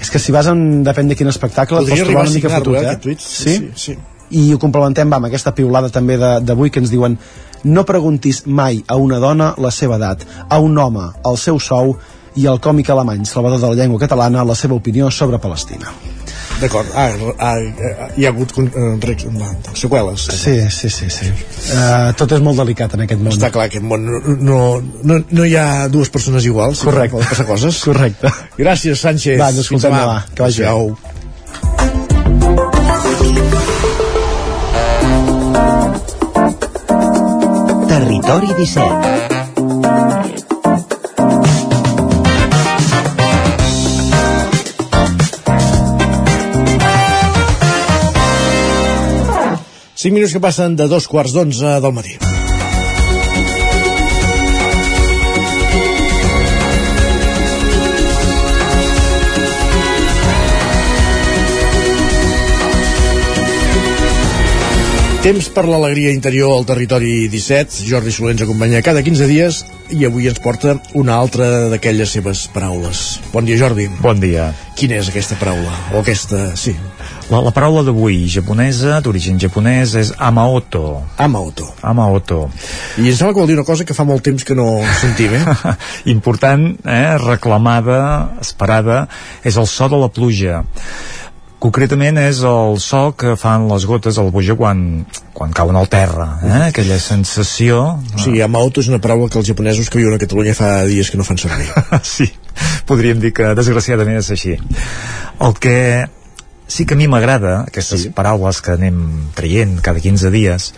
És 0.00 0.10
que 0.10 0.18
si 0.18 0.32
vas 0.32 0.46
en... 0.50 0.82
depèn 0.84 1.08
de 1.08 1.14
quin 1.16 1.28
espectacle, 1.28 1.78
et 1.78 1.86
Podria 1.86 2.02
pots 2.04 2.10
trobar 2.10 2.26
una 2.26 2.34
mica 2.34 2.50
fotut, 2.56 2.76
eh, 2.76 2.90
eh? 2.92 2.96
tuit. 3.02 3.20
Sí? 3.20 3.56
Sí, 3.58 3.70
sí. 3.76 3.96
I 4.34 4.52
ho 4.54 4.58
complementem 4.58 5.10
va, 5.12 5.16
amb 5.20 5.26
aquesta 5.28 5.52
piulada 5.54 5.90
també 5.92 6.16
de- 6.18 6.40
d'avui 6.42 6.70
que 6.70 6.80
ens 6.80 6.90
diuen 6.90 7.16
no 7.64 7.84
preguntis 7.84 8.42
mai 8.46 8.82
a 8.88 8.96
una 8.96 9.18
dona 9.18 9.54
la 9.58 9.70
seva 9.70 9.96
edat, 9.96 10.24
a 10.48 10.58
un 10.58 10.76
home 10.78 11.06
el 11.24 11.36
seu 11.38 11.60
sou 11.60 11.94
i 12.36 12.46
al 12.50 12.58
còmic 12.60 12.90
alemany 12.90 13.24
salvador 13.24 13.60
de 13.60 13.68
la 13.70 13.74
llengua 13.82 14.00
catalana 14.00 14.44
la 14.44 14.54
seva 14.58 14.74
opinió 14.74 15.10
sobre 15.10 15.38
Palestina. 15.38 15.92
D'acord. 16.60 16.86
Ah, 16.94 17.10
ah, 17.38 17.48
ah, 17.48 18.08
hi 18.16 18.24
ha 18.26 18.30
hagut 18.30 18.52
eh, 18.62 18.68
re- 19.02 19.16
seqüeles. 19.74 20.26
Sí, 20.38 20.54
sí, 20.70 20.88
sí, 20.90 21.10
sí. 21.10 21.30
Uh, 21.74 22.12
tot 22.18 22.32
és 22.36 22.44
molt 22.44 22.60
delicat 22.62 22.94
en 22.96 23.04
aquest 23.04 23.20
món. 23.20 23.34
Està 23.34 23.50
clar 23.54 23.66
que 23.68 23.80
aquest 23.80 23.88
món 23.90 24.06
no, 24.06 24.20
no, 24.38 24.60
no, 25.02 25.18
no 25.30 25.48
hi 25.48 25.56
ha 25.60 25.88
dues 25.92 26.12
persones 26.14 26.46
iguals. 26.48 26.84
Correcte. 26.86 27.16
Poden 27.18 27.28
passar 27.32 27.48
coses. 27.50 27.82
Correcte. 27.84 28.32
Gràcies, 28.60 29.02
Sánchez. 29.02 29.38
Va, 29.40 29.50
ens 29.52 29.64
escoltem 29.66 29.90
Fins 29.90 30.00
demà. 30.06 30.22
Que 30.34 30.46
vagi 30.46 30.62
bé. 30.62 30.70
Adéu. 30.70 31.94
Territori 37.88 38.48
17 38.56 40.23
5 50.04 50.12
minuts 50.12 50.34
que 50.36 50.40
passen 50.44 50.74
de 50.76 50.84
dos 50.84 51.06
quarts 51.08 51.32
d'onze 51.32 51.78
del 51.80 51.96
matí. 51.96 52.18
Temps 65.24 65.46
per 65.56 65.62
l'alegria 65.64 66.10
interior 66.12 66.50
al 66.52 66.66
territori 66.68 67.30
17. 67.32 67.86
Jordi 67.88 68.10
Soler 68.12 68.34
ens 68.34 68.42
acompanya 68.44 68.82
cada 68.84 69.00
15 69.00 69.24
dies 69.24 69.62
i 69.96 70.04
avui 70.04 70.26
ens 70.28 70.36
porta 70.44 70.74
una 71.00 71.14
altra 71.16 71.46
d'aquelles 71.72 72.12
seves 72.12 72.42
paraules. 72.52 73.00
Bon 73.32 73.48
dia, 73.48 73.56
Jordi. 73.56 73.86
Bon 74.04 74.20
dia. 74.20 74.50
Quina 74.76 74.98
és 75.00 75.08
aquesta 75.08 75.38
paraula? 75.40 75.72
O 75.94 76.02
aquesta... 76.02 76.50
Sí. 76.60 76.74
La, 77.30 77.40
la 77.40 77.54
paraula 77.56 77.86
d'avui, 77.86 78.26
japonesa, 78.28 78.98
d'origen 79.00 79.40
japonès, 79.40 79.96
és 79.96 80.12
Amaoto. 80.20 81.00
Amaoto. 81.16 81.70
Amaoto. 81.80 82.42
I 83.00 83.08
em 83.08 83.16
sembla 83.16 83.32
que 83.32 83.40
vol 83.40 83.48
dir 83.48 83.56
una 83.56 83.64
cosa 83.64 83.88
que 83.88 83.96
fa 83.96 84.04
molt 84.04 84.28
temps 84.28 84.44
que 84.44 84.52
no 84.60 84.68
sentim, 85.00 85.40
eh? 85.40 85.74
Important, 86.18 86.68
eh? 86.84 87.16
reclamada, 87.24 87.98
esperada, 88.44 89.06
és 89.40 89.56
el 89.56 89.72
so 89.72 89.88
de 89.88 90.04
la 90.04 90.12
pluja. 90.12 90.66
Concretament 91.64 92.18
és 92.20 92.42
el 92.44 92.74
so 92.84 93.14
que 93.16 93.38
fan 93.40 93.62
les 93.70 93.86
gotes 93.88 94.18
al 94.20 94.26
boja 94.34 94.52
quan, 94.58 94.80
quan 95.32 95.54
cauen 95.56 95.78
al 95.80 95.88
terra, 95.88 96.26
eh? 96.44 96.58
aquella 96.66 96.98
sensació... 97.00 97.78
O 98.12 98.20
sigui, 98.20 98.42
Amaoto 98.44 98.84
és 98.84 98.90
una 98.92 99.00
paraula 99.00 99.30
que 99.32 99.40
els 99.40 99.48
japonesos 99.48 99.88
que 99.88 100.02
viuen 100.02 100.18
a 100.18 100.20
Catalunya 100.20 100.52
fa 100.58 100.74
dies 100.84 101.08
que 101.08 101.16
no 101.16 101.24
fan 101.24 101.40
servir. 101.40 101.70
sí, 102.04 102.28
podríem 102.84 103.22
dir 103.22 103.32
que 103.32 103.54
desgraciadament 103.56 104.20
és 104.20 104.28
així. 104.36 104.58
El 105.40 105.56
que 105.56 105.78
sí 106.68 106.84
que 106.84 106.98
a 106.98 107.00
mi 107.00 107.08
m'agrada, 107.08 107.62
aquestes 107.72 108.10
sí. 108.10 108.12
paraules 108.12 108.60
que 108.60 108.76
anem 108.76 109.00
traient 109.32 109.78
cada 109.80 110.04
15 110.04 110.36
dies, 110.36 110.70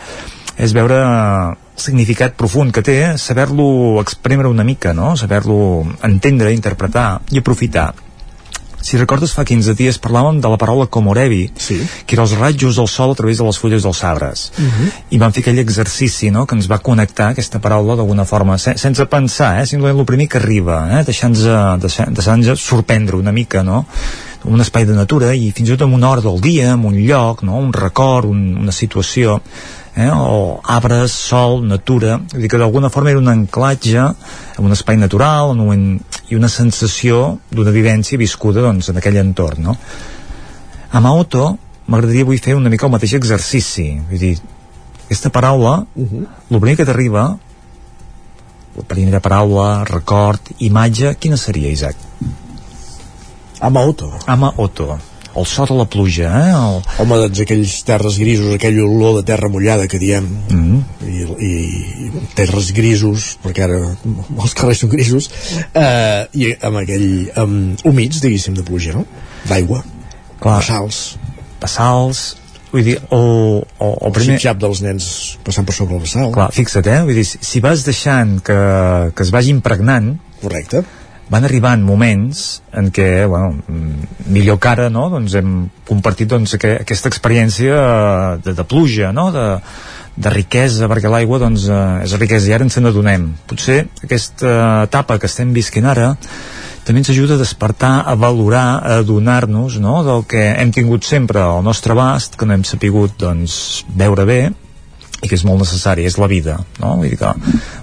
és 0.54 0.72
veure 0.76 1.02
el 1.02 1.58
significat 1.82 2.38
profund 2.38 2.70
que 2.70 2.86
té, 2.86 2.98
saber-lo 3.18 3.98
exprimir 4.06 4.46
una 4.46 4.62
mica, 4.62 4.94
no? 4.94 5.16
saber-lo 5.18 5.82
entendre, 6.06 6.54
interpretar 6.54 7.08
i 7.34 7.42
aprofitar. 7.42 7.90
Si 8.86 8.98
recordes, 9.00 9.32
fa 9.34 9.42
15 9.42 9.74
dies 9.74 9.96
parlàvem 9.98 10.36
de 10.38 10.50
la 10.52 10.58
paraula 10.62 10.86
comorebi, 10.86 11.48
sí. 11.58 11.80
que 12.06 12.14
era 12.14 12.22
els 12.22 12.36
rajos 12.38 12.76
del 12.78 12.86
sol 12.86 13.10
a 13.10 13.18
través 13.18 13.40
de 13.40 13.46
les 13.48 13.58
fulles 13.58 13.82
dels 13.82 14.02
arbres. 14.06 14.52
Uh 14.54 14.62
-huh. 14.62 14.90
I 15.10 15.18
vam 15.18 15.32
fer 15.32 15.42
aquell 15.42 15.58
exercici 15.58 16.30
no?, 16.30 16.46
que 16.46 16.54
ens 16.54 16.70
va 16.70 16.78
connectar 16.78 17.30
aquesta 17.30 17.58
paraula 17.58 17.96
d'alguna 17.96 18.24
forma, 18.24 18.58
se 18.58 18.76
sense 18.78 19.04
pensar, 19.06 19.60
eh? 19.60 19.66
simplement 19.66 19.98
el 19.98 20.06
primer 20.06 20.28
que 20.28 20.38
arriba, 20.38 21.00
eh? 21.00 21.04
deixant-nos 21.04 21.80
deixant, 21.80 22.14
deixant 22.14 22.56
sorprendre 22.56 23.16
una 23.16 23.32
mica, 23.32 23.62
no?, 23.62 23.86
un 24.47 24.60
espai 24.62 24.86
de 24.86 24.94
natura 24.94 25.32
i 25.35 25.51
fins 25.55 25.68
i 25.68 25.74
tot 25.74 25.86
en 25.86 25.94
una 25.97 26.10
hora 26.10 26.23
del 26.24 26.40
dia, 26.40 26.73
en 26.73 26.85
un 26.86 26.97
lloc, 26.97 27.43
no? 27.43 27.59
un 27.59 27.73
record, 27.74 28.28
un, 28.31 28.56
una 28.62 28.73
situació, 28.73 29.40
eh? 29.97 30.10
o 30.12 30.60
arbres, 30.62 31.12
sol, 31.12 31.64
natura, 31.66 32.18
vull 32.32 32.44
dir 32.44 32.51
que 32.52 32.60
d'alguna 32.60 32.90
forma 32.93 33.10
era 33.10 33.23
un 33.23 33.31
anclatge 33.32 34.02
en 34.06 34.64
un 34.64 34.77
espai 34.77 34.98
natural 35.01 35.55
en 35.56 35.64
un, 35.64 35.86
i 36.31 36.39
una 36.39 36.51
sensació 36.52 37.39
d'una 37.51 37.74
vivència 37.74 38.20
viscuda 38.20 38.64
doncs, 38.64 38.93
en 38.93 39.01
aquell 39.01 39.18
entorn. 39.23 39.66
No? 39.70 39.77
A 40.93 41.02
Maoto 41.02 41.56
m'agradaria 41.86 42.27
avui 42.27 42.39
fer 42.43 42.56
una 42.59 42.70
mica 42.70 42.86
el 42.86 42.94
mateix 42.94 43.16
exercici, 43.18 43.89
vull 44.10 44.23
dir, 44.23 44.36
aquesta 45.06 45.31
paraula, 45.31 45.85
uh 45.94 46.06
-huh. 46.06 46.27
el 46.51 46.60
primer 46.60 46.77
que 46.77 46.85
t'arriba, 46.85 47.39
la 48.77 48.85
primera 48.85 49.20
paraula, 49.20 49.85
record, 49.85 50.40
imatge, 50.59 51.14
quina 51.18 51.36
seria, 51.36 51.70
Isaac? 51.70 52.05
Amaoto. 53.60 54.12
Amaoto 54.26 54.98
el 55.36 55.46
so 55.46 55.66
de 55.66 55.74
la 55.74 55.84
pluja, 55.84 56.30
eh? 56.32 56.52
El... 56.56 56.80
Home, 57.02 57.18
doncs 57.20 57.42
aquells 57.44 57.74
terres 57.86 58.16
grisos, 58.20 58.54
aquell 58.56 58.78
olor 58.84 59.18
de 59.18 59.24
terra 59.28 59.50
mullada 59.52 59.86
que 59.86 60.00
diem, 60.00 60.24
mm 60.24 60.62
-hmm. 60.62 60.80
i, 61.04 61.50
i 61.50 62.30
terres 62.34 62.72
grisos, 62.72 63.36
perquè 63.44 63.66
ara 63.66 63.80
els 63.84 64.54
carrers 64.54 64.80
són 64.80 64.90
grisos, 64.90 65.30
eh, 65.74 66.26
i 66.32 66.56
amb 66.62 66.80
aquell, 66.80 67.30
amb 67.36 67.84
humits, 67.84 68.20
diguéssim, 68.20 68.54
de 68.54 68.64
pluja, 68.64 68.92
no? 68.96 69.04
D'aigua, 69.44 69.84
bassals. 70.40 71.18
Bassals, 71.60 72.36
vull 72.72 72.84
dir, 72.84 72.98
el, 73.10 73.62
el, 73.80 73.94
el 74.06 74.12
primer... 74.12 74.36
El 74.36 74.40
xip 74.40 74.60
dels 74.60 74.82
nens 74.82 75.38
passant 75.44 75.66
per 75.66 75.74
sobre 75.74 75.96
el 75.96 76.00
bassal. 76.00 76.32
Clar, 76.32 76.50
fixa't, 76.52 76.86
eh? 76.86 77.02
Vull 77.02 77.14
dir, 77.14 77.24
si, 77.24 77.38
si 77.40 77.60
vas 77.60 77.84
deixant 77.84 78.40
que, 78.40 78.60
que 79.14 79.22
es 79.22 79.30
vagi 79.30 79.50
impregnant, 79.50 80.16
correcte 80.40 80.84
van 81.30 81.46
arribant 81.46 81.82
moments 81.82 82.62
en 82.76 82.92
què, 82.94 83.26
bueno, 83.26 83.56
millor 84.30 84.60
que 84.62 84.70
ara, 84.70 84.88
no?, 84.92 85.08
doncs 85.10 85.34
hem 85.38 85.54
compartit 85.88 86.30
doncs, 86.30 86.54
que, 86.60 86.76
aquesta 86.84 87.10
experiència 87.10 87.80
de, 88.44 88.54
de 88.54 88.66
pluja, 88.68 89.10
no?, 89.16 89.30
de, 89.34 89.46
de 90.16 90.32
riquesa, 90.32 90.86
perquè 90.90 91.10
l'aigua 91.12 91.40
doncs, 91.42 91.66
eh, 91.68 91.80
és 92.06 92.14
riquesa 92.20 92.50
i 92.50 92.54
ara 92.56 92.66
ens 92.66 92.78
n'adonem. 92.80 93.26
Potser 93.50 93.82
aquesta 94.06 94.84
etapa 94.86 95.18
que 95.20 95.28
estem 95.30 95.52
visquent 95.56 95.88
ara 95.90 96.14
també 96.86 97.02
ens 97.02 97.10
ajuda 97.10 97.34
a 97.34 97.40
despertar, 97.40 98.04
a 98.06 98.14
valorar, 98.14 98.78
a 98.78 98.98
adonar-nos 99.00 99.80
no? 99.82 100.04
del 100.06 100.22
que 100.30 100.44
hem 100.52 100.70
tingut 100.70 101.02
sempre 101.02 101.42
al 101.42 101.64
nostre 101.66 101.96
abast, 101.96 102.38
que 102.38 102.46
no 102.46 102.54
hem 102.54 102.62
sapigut 102.62 103.16
doncs, 103.18 103.82
veure 103.90 104.22
bé 104.28 104.40
i 104.46 105.26
que 105.26 105.34
és 105.34 105.42
molt 105.48 105.64
necessari, 105.64 106.06
és 106.06 106.14
la 106.22 106.28
vida. 106.30 106.60
No? 106.78 106.94
Vull 107.00 107.10
dir 107.10 107.18
que 107.18 107.32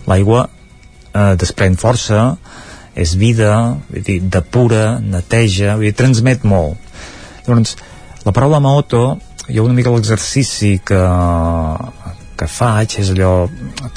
l'aigua 0.08 0.46
eh, 0.48 1.34
desprèn 1.36 1.76
força, 1.82 2.30
és 2.96 3.16
vida, 3.18 3.54
vull 3.90 4.06
dir, 4.06 4.20
depura, 4.32 5.00
neteja, 5.02 5.76
vull 5.78 5.90
dir, 5.90 5.96
transmet 5.98 6.46
molt. 6.48 6.78
Llavors, 7.48 7.76
la 8.24 8.34
paraula 8.36 8.62
Maoto, 8.64 9.04
hi 9.50 9.60
ha 9.60 9.66
una 9.66 9.76
mica 9.76 9.92
l'exercici 9.92 10.78
que, 10.86 11.02
que 12.40 12.48
faig, 12.48 12.98
és 13.02 13.12
allò, 13.14 13.34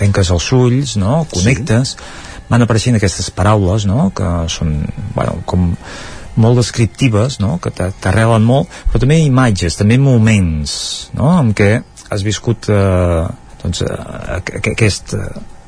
tenques 0.01 0.33
els 0.35 0.51
ulls, 0.57 0.97
no? 1.01 1.21
connectes, 1.33 1.95
sí. 1.95 2.45
van 2.51 2.65
apareixent 2.65 2.99
aquestes 2.99 3.31
paraules, 3.35 3.87
no?, 3.89 4.11
que 4.17 4.31
són, 4.53 4.79
bueno, 5.15 5.41
com 5.47 5.73
molt 6.37 6.61
descriptives, 6.61 7.39
no?, 7.41 7.57
que 7.63 7.73
t'arrelen 7.77 8.45
molt, 8.45 8.73
però 8.91 9.03
també 9.05 9.21
imatges, 9.25 9.79
també 9.79 10.01
moments, 10.01 10.73
no?, 11.17 11.37
en 11.41 11.53
què 11.57 11.71
has 12.11 12.25
viscut 12.27 12.71
eh, 12.73 13.27
doncs, 13.63 13.83
eh, 13.83 14.41
aquest, 14.73 15.17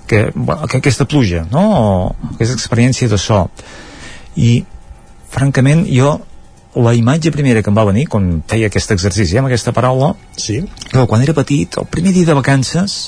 que, 0.09 0.25
bueno, 0.35 0.67
que 0.67 0.81
aquesta 0.81 1.07
pluja, 1.07 1.45
no? 1.53 1.63
O 1.69 2.33
aquesta 2.33 2.57
experiència 2.57 3.11
de 3.13 3.21
so. 3.21 3.45
I, 4.35 4.65
francament, 5.31 5.85
jo 5.93 6.17
la 6.79 6.95
imatge 6.95 7.33
primera 7.35 7.63
que 7.63 7.71
em 7.73 7.77
va 7.77 7.87
venir 7.89 8.07
quan 8.11 8.43
feia 8.49 8.69
aquest 8.69 8.93
exercici 8.95 9.39
amb 9.39 9.49
aquesta 9.49 9.73
paraula 9.75 10.13
sí. 10.37 10.61
que 10.91 11.07
quan 11.11 11.25
era 11.25 11.35
petit, 11.35 11.79
el 11.81 11.89
primer 11.91 12.13
dia 12.15 12.29
de 12.29 12.37
vacances 12.39 12.99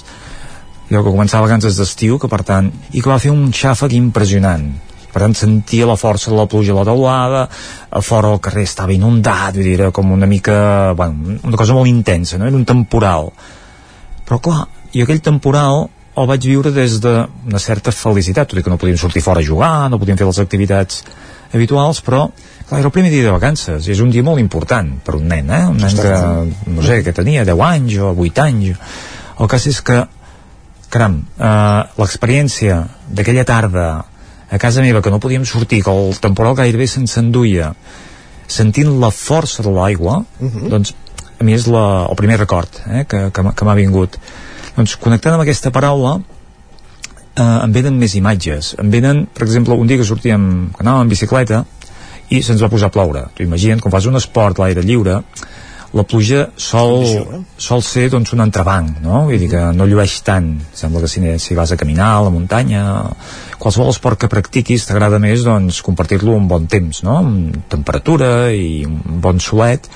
jo 0.90 1.02
que 1.04 1.12
començava 1.12 1.46
vacances 1.46 1.76
d'estiu 1.78 2.18
que 2.18 2.30
per 2.30 2.40
tant, 2.46 2.70
i 2.90 3.02
que 3.02 3.10
va 3.12 3.20
fer 3.22 3.30
un 3.30 3.52
xàfec 3.54 3.94
impressionant 3.98 4.66
per 5.12 5.22
tant 5.22 5.36
sentia 5.36 5.86
la 5.86 5.98
força 6.00 6.32
de 6.32 6.38
la 6.38 6.48
pluja 6.50 6.72
a 6.74 6.80
la 6.80 6.86
teulada 6.88 7.44
a 7.46 8.02
fora 8.02 8.32
el 8.32 8.42
carrer 8.42 8.66
estava 8.66 8.96
inundat 8.96 9.54
vull 9.54 9.66
dir, 9.66 9.76
era 9.78 9.92
com 9.94 10.10
una 10.16 10.26
mica 10.30 10.92
bueno, 10.98 11.38
una 11.44 11.60
cosa 11.60 11.76
molt 11.76 11.90
intensa, 11.90 12.38
no? 12.38 12.48
era 12.48 12.56
un 12.56 12.66
temporal 12.66 13.30
però 14.26 14.40
clar, 14.42 14.66
i 14.96 15.04
aquell 15.04 15.22
temporal 15.22 15.88
el 16.16 16.26
vaig 16.26 16.46
viure 16.46 16.72
des 16.74 16.98
d'una 17.00 17.60
certa 17.62 17.92
felicitat, 17.94 18.50
tot 18.50 18.58
i 18.58 18.64
que 18.66 18.70
no 18.72 18.78
podíem 18.80 18.98
sortir 18.98 19.22
fora 19.22 19.40
a 19.40 19.46
jugar, 19.46 19.88
no 19.90 19.98
podíem 19.98 20.18
fer 20.18 20.26
les 20.26 20.40
activitats 20.42 21.04
habituals, 21.54 22.00
però 22.02 22.28
clar, 22.68 22.80
era 22.80 22.88
el 22.88 22.94
primer 22.94 23.10
dia 23.10 23.26
de 23.28 23.34
vacances 23.34 23.86
i 23.86 23.94
és 23.94 24.02
un 24.02 24.10
dia 24.10 24.24
molt 24.26 24.42
important 24.42 24.92
per 25.04 25.16
un 25.18 25.26
nen, 25.30 25.50
eh? 25.50 25.64
un 25.70 25.78
nen 25.82 25.96
que, 25.96 26.14
no 26.74 26.86
sé, 26.86 27.00
que 27.06 27.14
tenia 27.16 27.44
10 27.46 27.64
anys 27.66 27.98
o 28.02 28.12
8 28.14 28.44
anys 28.46 28.98
el 29.40 29.50
cas 29.50 29.66
és 29.70 29.80
que 29.82 30.02
caram, 30.90 31.20
eh, 31.38 31.82
l'experiència 31.98 32.82
d'aquella 33.08 33.46
tarda 33.46 33.88
a 34.50 34.58
casa 34.58 34.82
meva 34.82 35.02
que 35.02 35.10
no 35.10 35.22
podíem 35.22 35.46
sortir, 35.46 35.84
que 35.86 35.94
el 35.94 36.18
temporal 36.22 36.58
gairebé 36.58 36.88
se'ns 36.90 37.16
enduia 37.22 37.70
sentint 38.50 38.90
la 38.98 39.12
força 39.14 39.62
de 39.62 39.70
l'aigua 39.70 40.18
uh 40.18 40.50
-huh. 40.50 40.68
doncs 40.68 40.94
a 41.38 41.44
mi 41.44 41.54
és 41.54 41.66
la, 41.66 42.06
el 42.10 42.16
primer 42.16 42.38
record 42.38 42.68
eh, 42.86 43.04
que, 43.06 43.30
que, 43.30 43.42
que 43.54 43.64
m'ha 43.64 43.74
vingut 43.74 44.18
doncs 44.76 44.96
connectant 45.02 45.36
amb 45.36 45.44
aquesta 45.44 45.72
paraula 45.74 46.18
eh, 46.20 47.42
em 47.42 47.72
venen 47.74 47.98
més 48.00 48.16
imatges 48.18 48.74
em 48.80 48.90
venen, 48.92 49.26
per 49.34 49.46
exemple, 49.46 49.76
un 49.76 49.90
dia 49.90 50.00
que 50.00 50.08
sortíem 50.08 50.44
que 50.74 50.84
anàvem 50.84 51.06
en 51.06 51.14
bicicleta 51.14 51.64
i 52.30 52.44
se'ns 52.46 52.62
va 52.62 52.70
posar 52.70 52.90
a 52.90 52.94
ploure, 52.94 53.24
tu 53.34 53.42
imagina't, 53.42 53.82
quan 53.82 53.92
fas 53.92 54.06
un 54.06 54.18
esport 54.18 54.60
a 54.60 54.66
l'aire 54.68 54.86
lliure 54.86 55.18
la 55.92 56.04
pluja 56.06 56.44
sol, 56.54 57.02
sol 57.58 57.82
ser 57.82 58.06
doncs, 58.12 58.30
un 58.36 58.44
entrebanc, 58.44 59.00
no? 59.02 59.24
Vull 59.26 59.40
dir 59.42 59.48
que 59.50 59.62
no 59.74 59.88
llueix 59.90 60.20
tant. 60.26 60.52
Sembla 60.76 61.02
que 61.02 61.10
si, 61.10 61.22
si 61.42 61.56
vas 61.58 61.72
a 61.72 61.78
caminar 61.80 62.12
a 62.14 62.20
la 62.26 62.30
muntanya, 62.30 62.84
qualsevol 63.58 63.90
esport 63.90 64.20
que 64.20 64.30
practiquis 64.30 64.86
t'agrada 64.86 65.18
més 65.22 65.42
doncs, 65.46 65.82
compartir-lo 65.86 66.36
un 66.38 66.46
bon 66.50 66.68
temps, 66.70 67.02
no? 67.06 67.18
Amb 67.24 67.58
temperatura 67.72 68.30
i 68.54 68.84
un 68.86 69.18
bon 69.24 69.42
solet 69.42 69.90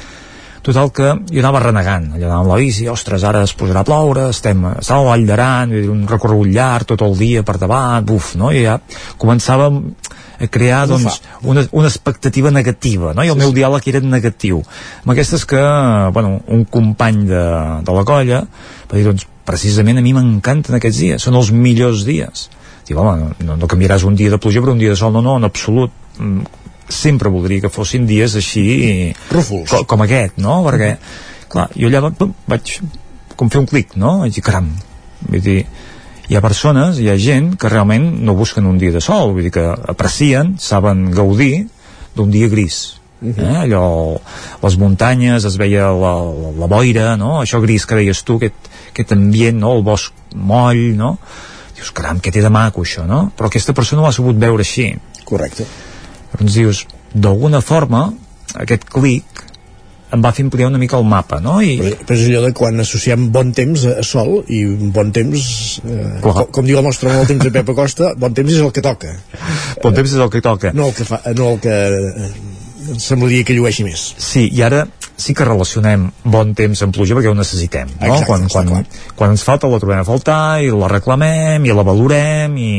Total 0.65 0.89
que 0.97 1.11
jo 1.29 1.41
anava 1.43 1.61
renegant, 1.61 2.07
allà 2.15 2.25
anava 2.31 2.41
amb 2.41 2.53
la 2.55 2.57
bici, 2.57 2.87
ostres, 2.89 3.25
ara 3.29 3.43
es 3.45 3.53
posarà 3.59 3.83
a 3.85 3.89
ploure, 3.89 4.31
estem, 4.33 4.63
estava 4.79 5.03
a 5.03 5.09
Vall 5.11 5.27
d'Aran, 5.29 5.75
un 5.93 6.07
recorregut 6.09 6.49
llarg 6.49 6.89
tot 6.89 7.05
el 7.05 7.19
dia 7.19 7.43
per 7.45 7.59
davant, 7.61 8.07
buf, 8.09 8.33
no? 8.41 8.49
I 8.49 8.63
ja 8.65 8.79
començava 9.21 9.69
a 9.69 10.49
crear 10.49 10.87
doncs, 10.89 11.21
una, 11.43 11.67
una 11.77 11.91
expectativa 11.93 12.51
negativa, 12.51 13.13
no? 13.13 13.23
i 13.23 13.29
el 13.29 13.37
sí, 13.37 13.43
meu 13.43 13.53
sí. 13.53 13.59
diàleg 13.61 13.91
era 13.93 14.03
negatiu. 14.09 14.63
Amb 15.05 15.13
aquestes 15.15 15.45
que, 15.53 15.61
bueno, 16.17 16.39
un 16.49 16.65
company 16.65 17.23
de, 17.29 17.45
de 17.85 18.01
la 18.01 18.09
colla 18.09 18.43
va 18.49 18.97
dir, 18.97 19.05
doncs, 19.11 19.29
precisament 19.45 20.01
a 20.01 20.05
mi 20.05 20.17
m'encanten 20.17 20.81
aquests 20.81 21.01
dies, 21.05 21.29
són 21.29 21.37
els 21.37 21.53
millors 21.53 22.07
dies. 22.09 22.49
Diu, 22.89 23.01
home, 23.01 23.35
no, 23.45 23.61
no 23.61 23.69
canviaràs 23.69 24.09
un 24.09 24.17
dia 24.17 24.33
de 24.33 24.41
pluja 24.41 24.65
per 24.65 24.73
un 24.73 24.81
dia 24.81 24.93
de 24.93 24.97
sol, 24.97 25.13
no, 25.13 25.21
no, 25.25 25.37
en 25.41 25.45
absolut 25.45 25.93
mm, 26.17 26.64
sempre 26.89 27.33
voldria 27.33 27.65
que 27.65 27.73
fossin 27.73 28.07
dies 28.07 28.37
així 28.37 29.15
Rúfols. 29.31 29.71
com, 29.71 29.85
com 29.95 30.05
aquest, 30.05 30.39
no? 30.43 30.61
Perquè, 30.67 30.95
clar, 31.53 31.69
jo 31.77 31.89
allà 31.89 32.13
vaig 32.51 32.79
com 33.37 33.51
fer 33.51 33.63
un 33.63 33.69
clic, 33.71 33.97
no? 34.01 34.19
Vaig 34.23 34.35
dir, 34.37 34.45
caram, 34.45 34.71
vull 35.29 35.43
dir, 35.45 35.63
hi 36.29 36.37
ha 36.37 36.43
persones, 36.45 36.99
hi 37.01 37.11
ha 37.11 37.17
gent 37.21 37.55
que 37.61 37.71
realment 37.73 38.07
no 38.25 38.37
busquen 38.39 38.67
un 38.69 38.79
dia 38.81 38.95
de 38.95 39.03
sol, 39.05 39.35
vull 39.37 39.49
dir 39.49 39.55
que 39.55 39.65
aprecien, 39.95 40.55
saben 40.61 41.11
gaudir 41.15 41.67
d'un 42.17 42.31
dia 42.31 42.49
gris. 42.49 43.01
Uh 43.25 43.33
-huh. 43.33 43.45
eh? 43.45 43.57
allò, 43.65 44.21
les 44.63 44.77
muntanyes 44.77 45.45
es 45.45 45.57
veia 45.57 45.89
la, 45.89 46.15
la, 46.43 46.51
la 46.59 46.67
boira 46.67 47.17
no? 47.17 47.41
això 47.41 47.61
gris 47.63 47.87
que 47.87 47.95
deies 47.95 48.23
tu 48.23 48.37
aquest, 48.37 48.69
aquest 48.91 49.13
ambient, 49.13 49.59
no? 49.59 49.77
el 49.77 49.83
bosc 49.83 50.13
moll 50.35 50.97
no? 50.97 51.17
dius, 51.75 51.91
caram, 51.91 52.21
què 52.21 52.31
té 52.31 52.43
de 52.43 52.51
maco 52.51 52.83
això 52.83 53.07
no? 53.07 53.33
però 53.37 53.47
aquesta 53.47 53.73
persona 53.73 54.03
ho 54.03 54.07
ha 54.07 54.13
sabut 54.13 54.37
veure 54.37 54.61
així 54.61 54.99
correcte 55.25 55.65
doncs 56.39 56.59
dius, 56.59 56.85
d'alguna 57.15 57.61
forma 57.65 58.09
aquest 58.61 58.87
clic 58.91 59.45
em 60.15 60.23
va 60.23 60.31
fer 60.35 60.45
ampliar 60.47 60.69
una 60.71 60.79
mica 60.79 60.99
el 61.01 61.07
mapa, 61.11 61.41
no? 61.43 61.57
I... 61.65 61.75
Però, 61.81 61.93
però 62.07 62.17
és 62.19 62.27
allò 62.29 62.43
de 62.45 62.53
quan 62.57 62.83
associem 62.83 63.29
bon 63.35 63.51
temps 63.57 63.87
a 63.91 64.03
sol 64.07 64.37
i 64.53 64.63
bon 64.95 65.11
temps, 65.15 65.47
eh, 65.83 66.11
com, 66.23 66.45
com 66.55 66.69
diu 66.69 66.79
el 66.79 66.87
nostre 66.87 67.11
bon 67.11 67.27
temps 67.31 67.43
de 67.43 67.53
Pep 67.55 67.73
Acosta, 67.75 68.13
bon 68.21 68.37
temps 68.37 68.53
és 68.55 68.63
el 68.63 68.71
que 68.75 68.85
toca. 68.85 69.15
Bon 69.83 69.97
temps 69.97 70.13
és 70.13 70.21
el 70.21 70.31
que 70.31 70.43
toca. 70.45 70.75
No 70.77 70.91
el 70.93 70.95
que, 70.95 71.07
fa, 71.09 71.19
no 71.35 71.55
el 71.55 71.59
que 71.65 71.75
eh, 71.75 72.29
semblaria 73.03 73.47
que 73.49 73.57
llueixi 73.57 73.87
més. 73.87 74.07
Sí, 74.23 74.47
i 74.53 74.63
ara 74.67 74.85
sí 75.17 75.35
que 75.35 75.47
relacionem 75.47 76.09
bon 76.27 76.55
temps 76.59 76.83
amb 76.87 76.95
pluja 76.95 77.19
perquè 77.19 77.31
ho 77.31 77.37
necessitem, 77.39 77.91
no? 77.97 78.15
Exacte, 78.15 78.31
quan, 78.31 78.71
quan, 78.71 78.89
quan 79.19 79.35
ens 79.35 79.45
falta 79.47 79.71
la 79.71 79.83
trobem 79.83 80.03
a 80.03 80.07
faltar 80.07 80.63
i 80.63 80.71
la 80.75 80.91
reclamem 80.91 81.67
i 81.67 81.75
la 81.75 81.87
valorem 81.87 82.57
i, 82.59 82.73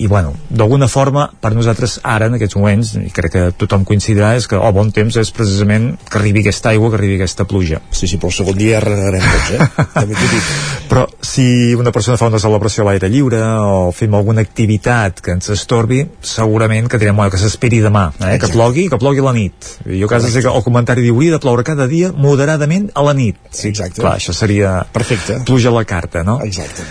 i 0.00 0.06
bueno, 0.08 0.32
d'alguna 0.48 0.88
forma 0.88 1.26
per 1.40 1.50
nosaltres 1.52 1.98
ara 2.08 2.30
en 2.30 2.38
aquests 2.38 2.56
moments 2.56 2.94
i 2.96 3.10
crec 3.12 3.32
que 3.34 3.42
tothom 3.60 3.84
coincidirà 3.84 4.30
és 4.38 4.46
que 4.48 4.56
oh, 4.56 4.70
bon 4.72 4.88
temps 4.96 5.18
és 5.20 5.30
precisament 5.36 5.90
que 6.08 6.16
arribi 6.16 6.40
aquesta 6.40 6.70
aigua 6.72 6.88
que 6.88 6.96
arribi 6.96 7.18
aquesta 7.18 7.44
pluja 7.48 7.82
sí, 7.90 8.08
sí, 8.08 8.16
però 8.16 8.30
el 8.32 8.36
segon 8.38 8.56
dia 8.56 8.80
regarem 8.80 9.26
tots 9.26 9.50
eh? 9.52 9.68
També 9.98 10.16
dic. 10.16 10.48
però 10.88 11.04
si 11.20 11.44
una 11.76 11.92
persona 11.92 12.16
fa 12.20 12.30
una 12.32 12.40
celebració 12.40 12.86
a 12.86 12.88
l'aire 12.88 13.12
lliure 13.12 13.42
o 13.60 13.92
fem 13.92 14.16
alguna 14.16 14.40
activitat 14.46 15.20
que 15.20 15.36
ens 15.36 15.52
estorbi 15.52 16.00
segurament 16.24 16.88
que 16.88 17.02
direm 17.02 17.20
bueno, 17.20 17.34
que 17.36 17.42
s'esperi 17.44 17.82
demà 17.84 18.08
eh? 18.24 18.38
que 18.40 18.48
plogui, 18.56 18.88
que 18.88 19.00
plogui 19.04 19.20
a 19.20 19.28
la 19.28 19.36
nit 19.36 19.70
jo 19.84 20.08
a 20.08 20.14
casa 20.16 20.32
sé 20.32 20.40
que 20.40 20.48
el 20.48 20.64
comentari 20.64 21.04
diu 21.04 21.20
hauria 21.20 21.36
de 21.36 21.44
ploure 21.44 21.66
cada 21.66 21.90
dia 21.92 22.14
moderadament 22.16 22.88
a 22.96 23.04
la 23.04 23.12
nit 23.20 23.36
sí, 23.52 23.68
Exacte. 23.74 24.00
clar, 24.00 24.16
això 24.16 24.32
seria 24.32 24.78
Perfecte. 24.96 25.42
pluja 25.44 25.68
a 25.68 25.76
la 25.76 25.84
carta 25.84 26.24
no? 26.24 26.40
Exacte. 26.48 26.88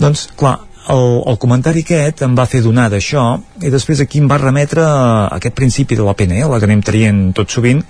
doncs 0.00 0.30
clar, 0.32 0.62
el, 0.90 1.22
el 1.30 1.38
comentari 1.38 1.84
aquest 1.84 2.24
em 2.26 2.34
va 2.38 2.46
fer 2.50 2.62
donar 2.64 2.88
d'això 2.90 3.26
i 3.62 3.70
després 3.70 4.02
aquí 4.02 4.22
em 4.22 4.30
va 4.30 4.40
remetre 4.40 4.82
a 4.82 5.28
aquest 5.38 5.54
principi 5.58 5.98
de 5.98 6.06
la 6.06 6.14
PNL 6.18 6.58
que 6.58 6.68
anem 6.68 6.82
traient 6.82 7.20
tot 7.36 7.50
sovint 7.50 7.82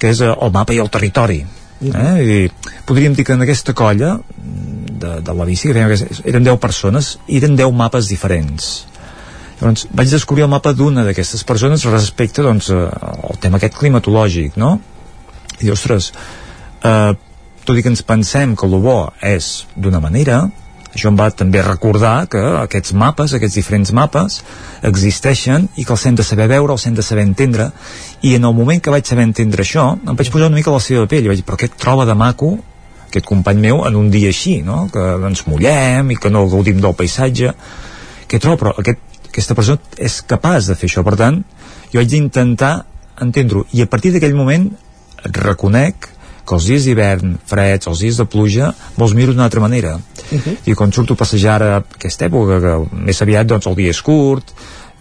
que 0.00 0.12
és 0.14 0.22
el 0.26 0.52
mapa 0.54 0.76
i 0.76 0.80
el 0.82 0.90
territori 0.92 1.40
eh? 1.90 2.12
I 2.20 2.84
podríem 2.86 3.16
dir 3.16 3.24
que 3.26 3.34
en 3.34 3.42
aquesta 3.42 3.74
colla 3.74 4.18
de, 4.36 5.16
de 5.24 5.34
la 5.34 5.48
bici 5.48 5.72
que 5.72 5.80
eren 5.80 6.46
10 6.46 6.60
persones 6.62 7.16
i 7.26 7.40
eren 7.40 7.56
10 7.58 7.74
mapes 7.74 8.12
diferents 8.12 8.70
llavors 9.60 9.88
vaig 9.90 10.12
descobrir 10.12 10.46
el 10.46 10.52
mapa 10.52 10.72
d'una 10.72 11.04
d'aquestes 11.04 11.42
persones 11.44 11.84
respecte 11.90 12.46
doncs, 12.46 12.70
al 12.70 13.42
tema 13.42 13.58
aquest 13.58 13.76
climatològic 13.80 14.56
no? 14.60 14.76
i 15.60 15.72
ostres 15.74 16.12
eh, 16.84 17.12
tot 17.64 17.76
i 17.76 17.82
que 17.82 17.90
ens 17.92 18.06
pensem 18.06 18.54
que 18.56 18.66
el 18.70 18.78
bo 18.80 19.00
és 19.26 19.66
d'una 19.76 20.00
manera 20.00 20.46
això 20.94 21.10
em 21.10 21.18
va 21.18 21.28
també 21.30 21.62
recordar 21.62 22.26
que 22.30 22.40
aquests 22.64 22.92
mapes, 22.98 23.34
aquests 23.36 23.58
diferents 23.60 23.92
mapes 23.94 24.40
existeixen 24.86 25.68
i 25.76 25.84
que 25.84 25.94
els 25.94 26.06
hem 26.06 26.16
de 26.18 26.26
saber 26.26 26.48
veure, 26.50 26.74
els 26.74 26.86
hem 26.86 26.96
de 26.98 27.04
saber 27.06 27.22
entendre. 27.28 27.70
I 28.26 28.34
en 28.38 28.48
el 28.48 28.56
moment 28.56 28.82
que 28.82 28.90
vaig 28.90 29.06
saber 29.06 29.28
entendre 29.28 29.62
això 29.62 29.92
em 29.94 30.18
vaig 30.18 30.32
posar 30.32 30.50
una 30.50 30.58
mica 30.58 30.72
a 30.72 30.78
la 30.78 30.82
seva 30.82 31.06
pell. 31.06 31.28
I 31.28 31.32
vaig 31.32 31.42
dir, 31.42 31.46
però 31.46 31.60
què 31.60 31.70
et 31.70 31.78
troba 31.78 32.08
de 32.08 32.18
maco 32.18 32.56
aquest 33.10 33.26
company 33.26 33.62
meu 33.62 33.84
en 33.86 33.96
un 33.98 34.10
dia 34.10 34.30
així 34.30 34.60
no? 34.66 34.84
que 34.92 35.02
ens 35.28 35.46
mullem 35.50 36.10
i 36.14 36.18
que 36.18 36.30
no 36.30 36.46
gaudim 36.50 36.82
del 36.82 36.96
paisatge. 36.98 37.54
Què 38.30 38.38
trobo, 38.42 38.58
però 38.64 38.74
aquest, 38.82 39.02
aquesta 39.30 39.56
persona 39.58 39.98
és 39.98 40.20
capaç 40.26 40.70
de 40.70 40.78
fer 40.78 40.90
això. 40.90 41.06
Per 41.06 41.16
tant, 41.18 41.42
jo 41.92 42.02
haig 42.02 42.10
d'intentar 42.10 42.74
entendre-ho. 43.22 43.66
I 43.74 43.84
a 43.84 43.90
partir 43.90 44.14
d'aquell 44.14 44.34
moment 44.38 44.70
reconec 45.36 46.08
que 46.46 46.56
els 46.56 46.66
dies 46.70 46.86
d'hivern 46.86 47.36
freds, 47.46 47.88
els 47.90 48.02
dies 48.04 48.20
de 48.20 48.26
pluja 48.30 48.72
vols 48.96 49.14
mirar 49.16 49.34
d'una 49.34 49.46
altra 49.48 49.60
manera 49.60 49.96
uh 49.96 50.38
-huh. 50.38 50.56
i 50.64 50.74
quan 50.74 50.92
surto 50.92 51.14
a 51.14 51.22
passejar 51.22 51.62
a 51.62 51.76
aquesta 51.76 52.26
època 52.26 52.60
que 52.60 52.74
més 52.92 53.22
aviat 53.22 53.46
doncs 53.46 53.66
el 53.66 53.74
dia 53.74 53.90
és 53.90 54.02
curt 54.02 54.52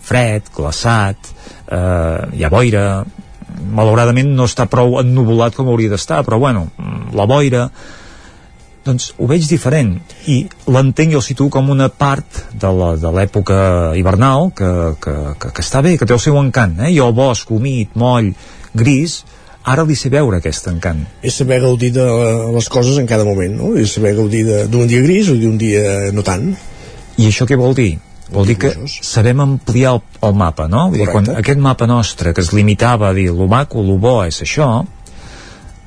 fred, 0.01 0.43
glaçat 0.55 1.17
eh, 1.71 2.37
hi 2.37 2.43
ha 2.43 2.49
boira 2.49 3.05
malauradament 3.71 4.29
no 4.35 4.45
està 4.45 4.65
prou 4.65 4.99
ennubulat 4.99 5.55
com 5.55 5.67
hauria 5.67 5.89
d'estar 5.89 6.23
però 6.23 6.39
bueno, 6.39 6.69
la 7.13 7.25
boira 7.25 7.69
doncs 8.85 9.13
ho 9.17 9.27
veig 9.27 9.47
diferent 9.49 9.97
i 10.31 10.47
l'entenc 10.71 11.13
i 11.13 11.17
el 11.19 11.25
situo 11.25 11.49
com 11.49 11.69
una 11.69 11.89
part 11.89 12.45
de 12.53 13.11
l'època 13.17 13.59
hivernal 13.99 14.51
que, 14.55 14.71
que, 15.03 15.15
que, 15.39 15.51
que 15.51 15.65
està 15.65 15.83
bé, 15.85 15.97
que 15.97 16.05
té 16.05 16.15
el 16.15 16.23
seu 16.23 16.39
encant 16.41 16.79
eh? 16.79 16.93
i 16.95 16.99
el 17.03 17.13
bosc 17.13 17.51
humit, 17.51 17.95
moll, 17.99 18.31
gris 18.73 19.23
ara 19.63 19.83
li 19.83 19.95
sé 19.99 20.11
veure 20.13 20.39
aquest 20.39 20.69
encant 20.71 21.05
és 21.21 21.35
saber 21.35 21.59
gaudir 21.63 21.91
de 21.95 22.05
les 22.55 22.69
coses 22.71 22.97
en 22.97 23.07
cada 23.07 23.25
moment 23.27 23.57
no? 23.59 23.73
és 23.77 23.91
saber 23.97 24.15
gaudir 24.17 24.45
d'un 24.71 24.87
dia 24.87 25.01
gris 25.03 25.29
o 25.29 25.35
d'un 25.35 25.57
dia 25.59 26.11
no 26.15 26.23
tant 26.23 26.53
i 27.19 27.27
això 27.27 27.47
què 27.49 27.57
vol 27.59 27.75
dir? 27.75 27.97
vol 28.31 28.45
dir 28.47 28.55
que 28.61 28.71
sabem 28.87 29.41
ampliar 29.41 29.95
el, 29.97 30.01
el 30.27 30.35
mapa, 30.37 30.67
no? 30.69 30.87
Vull 30.93 31.01
dir, 31.01 31.09
quan 31.11 31.31
aquest 31.33 31.59
mapa 31.59 31.87
nostre 31.89 32.33
que 32.33 32.43
es 32.45 32.53
limitava 32.53 33.09
a 33.09 33.15
dir 33.17 33.31
lo 33.33 33.49
maco, 33.49 33.81
lo 33.83 33.97
bo 34.01 34.21
és 34.27 34.41
això, 34.45 34.69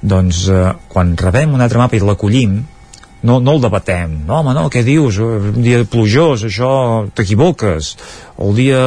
doncs 0.03 0.49
eh, 0.51 0.73
quan 0.91 1.15
rebem 1.19 1.55
un 1.55 1.63
altre 1.63 1.79
mapa 1.79 1.97
i 1.97 2.03
l'acollim, 2.03 2.59
no, 3.23 3.39
no 3.41 3.55
el 3.57 3.63
debatem. 3.63 4.15
No 4.27 4.41
home 4.41 4.55
no, 4.57 4.67
què 4.73 4.83
dius, 4.87 5.19
un 5.23 5.63
dia 5.63 5.83
plujós 5.89 6.45
això 6.49 6.73
t'equivoques. 7.15 7.93
El 8.43 8.57
dia 8.59 8.83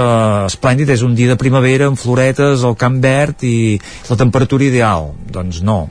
esplèndid 0.49 0.91
és 0.95 1.05
un 1.07 1.15
dia 1.15 1.31
de 1.31 1.39
primavera 1.39 1.89
amb 1.89 1.99
floretes 1.99 2.65
al 2.67 2.77
camp 2.79 2.99
verd 3.03 3.45
i 3.47 3.79
la 4.09 4.19
temperatura 4.19 4.67
ideal. 4.67 5.13
Doncs 5.31 5.61
no, 5.65 5.85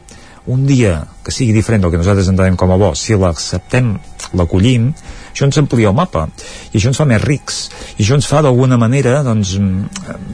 un 0.47 0.67
dia 0.69 1.01
que 1.25 1.33
sigui 1.33 1.57
diferent 1.57 1.85
del 1.85 1.95
que 1.95 2.01
nosaltres 2.01 2.29
entenem 2.29 2.59
com 2.61 2.73
a 2.75 2.81
bo 2.81 2.93
si 2.99 3.17
l'acceptem, 3.17 3.95
l'acollim 4.37 4.93
això 5.35 5.49
ens 5.49 5.59
amplia 5.59 5.91
el 5.91 5.97
mapa 5.99 6.29
i 6.71 6.79
això 6.79 6.93
ens 6.93 7.01
fa 7.01 7.07
més 7.11 7.23
rics 7.23 7.61
i 7.97 8.05
això 8.05 8.17
ens 8.17 8.29
fa 8.31 8.41
d'alguna 8.47 8.79
manera 8.79 9.19
doncs, 9.27 9.57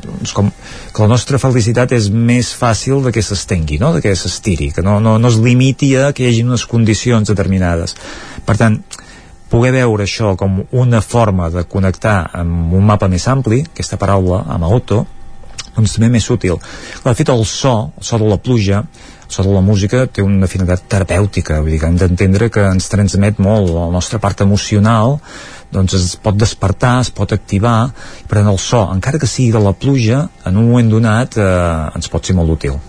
doncs 0.04 0.34
com 0.36 0.50
que 0.92 1.02
la 1.02 1.10
nostra 1.10 1.40
felicitat 1.40 1.96
és 1.96 2.10
més 2.12 2.52
fàcil 2.52 3.00
de 3.06 3.14
que 3.16 3.24
s'estengui 3.24 3.80
no? 3.80 3.94
de 3.96 4.04
que 4.04 4.12
s'estiri, 4.14 4.70
que 4.76 4.84
no, 4.84 4.98
no, 5.00 5.16
no 5.18 5.32
es 5.32 5.40
limiti 5.40 5.94
a 5.96 6.12
que 6.12 6.26
hi 6.26 6.34
hagi 6.34 6.44
unes 6.44 6.66
condicions 6.68 7.32
determinades 7.32 7.96
per 8.44 8.58
tant 8.60 8.82
poder 9.50 9.72
veure 9.74 10.04
això 10.06 10.36
com 10.38 10.60
una 10.78 11.00
forma 11.02 11.48
de 11.50 11.64
connectar 11.66 12.18
amb 12.38 12.76
un 12.76 12.84
mapa 12.86 13.08
més 13.10 13.26
ampli, 13.28 13.64
aquesta 13.66 13.98
paraula, 13.98 14.44
amb 14.46 14.68
auto, 14.68 15.00
doncs 15.74 15.96
també 15.96 16.10
més 16.12 16.28
útil. 16.30 16.58
de 17.04 17.14
fet, 17.14 17.28
el 17.28 17.44
so, 17.44 17.92
el 17.98 18.04
so 18.04 18.18
de 18.18 18.28
la 18.30 18.38
pluja, 18.38 18.84
so 19.30 19.44
de 19.46 19.54
la 19.54 19.62
música 19.62 20.04
té 20.10 20.24
una 20.26 20.48
finalitat 20.50 20.88
terapèutica, 20.90 21.60
vull 21.62 21.76
dir 21.76 21.80
que 21.80 21.88
hem 21.88 21.98
d'entendre 22.00 22.50
que 22.50 22.66
ens 22.66 22.90
transmet 22.90 23.38
molt 23.38 23.70
la 23.72 23.86
nostra 23.94 24.18
part 24.18 24.42
emocional, 24.42 25.20
doncs 25.70 25.94
es 25.94 26.12
pot 26.18 26.36
despertar, 26.36 26.98
es 27.04 27.14
pot 27.14 27.32
activar, 27.32 27.92
per 28.26 28.40
tant 28.40 28.50
el 28.50 28.58
so, 28.58 28.82
encara 28.90 29.22
que 29.22 29.30
sigui 29.30 29.54
de 29.54 29.62
la 29.62 29.72
pluja, 29.72 30.24
en 30.44 30.58
un 30.58 30.70
moment 30.72 30.90
donat 30.98 31.38
eh, 31.38 31.50
ens 31.94 32.10
pot 32.10 32.26
ser 32.26 32.38
molt 32.38 32.58
útil. 32.58 32.80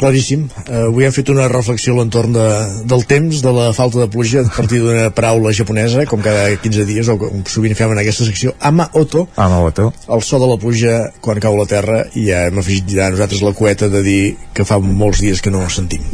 Claríssim. 0.00 0.46
Uh, 0.64 0.86
avui 0.88 1.04
hem 1.04 1.12
fet 1.12 1.28
una 1.32 1.46
reflexió 1.52 1.92
a 1.92 2.00
l'entorn 2.00 2.32
de, 2.32 2.46
del 2.88 3.04
temps, 3.08 3.42
de 3.44 3.52
la 3.52 3.66
falta 3.76 4.00
de 4.00 4.08
pluja, 4.12 4.46
a 4.46 4.54
partir 4.54 4.80
d'una 4.80 5.10
paraula 5.16 5.52
japonesa, 5.56 6.06
com 6.08 6.22
cada 6.24 6.46
15 6.62 6.86
dies, 6.88 7.10
o 7.12 7.18
com 7.20 7.42
sovint 7.52 7.76
fem 7.76 7.92
en 7.92 8.00
aquesta 8.00 8.24
secció, 8.28 8.54
Ama 8.64 8.88
Oto. 8.96 9.26
Ama 9.36 9.60
Oto. 9.66 9.90
El 10.08 10.24
so 10.24 10.40
de 10.40 10.48
la 10.48 10.56
pluja 10.60 10.96
quan 11.20 11.42
cau 11.42 11.58
la 11.58 11.68
terra, 11.68 12.06
i 12.16 12.30
ja 12.30 12.46
hem 12.48 12.62
afegit 12.62 12.88
ja 12.96 13.10
nosaltres 13.12 13.44
la 13.44 13.52
coeta 13.56 13.90
de 13.92 14.00
dir 14.06 14.22
que 14.56 14.64
fa 14.64 14.80
molts 14.80 15.20
dies 15.20 15.44
que 15.44 15.52
no 15.52 15.66
ho 15.66 15.68
sentim. 15.72 16.06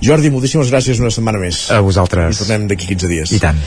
Jordi, 0.00 0.30
moltíssimes 0.32 0.70
gràcies 0.72 1.00
una 1.00 1.12
setmana 1.12 1.40
més. 1.40 1.66
A 1.72 1.80
vosaltres. 1.84 2.36
I 2.36 2.44
tornem 2.44 2.68
d'aquí 2.70 2.88
15 2.92 3.10
dies. 3.10 3.34
I 3.36 3.40
tant. 3.42 3.60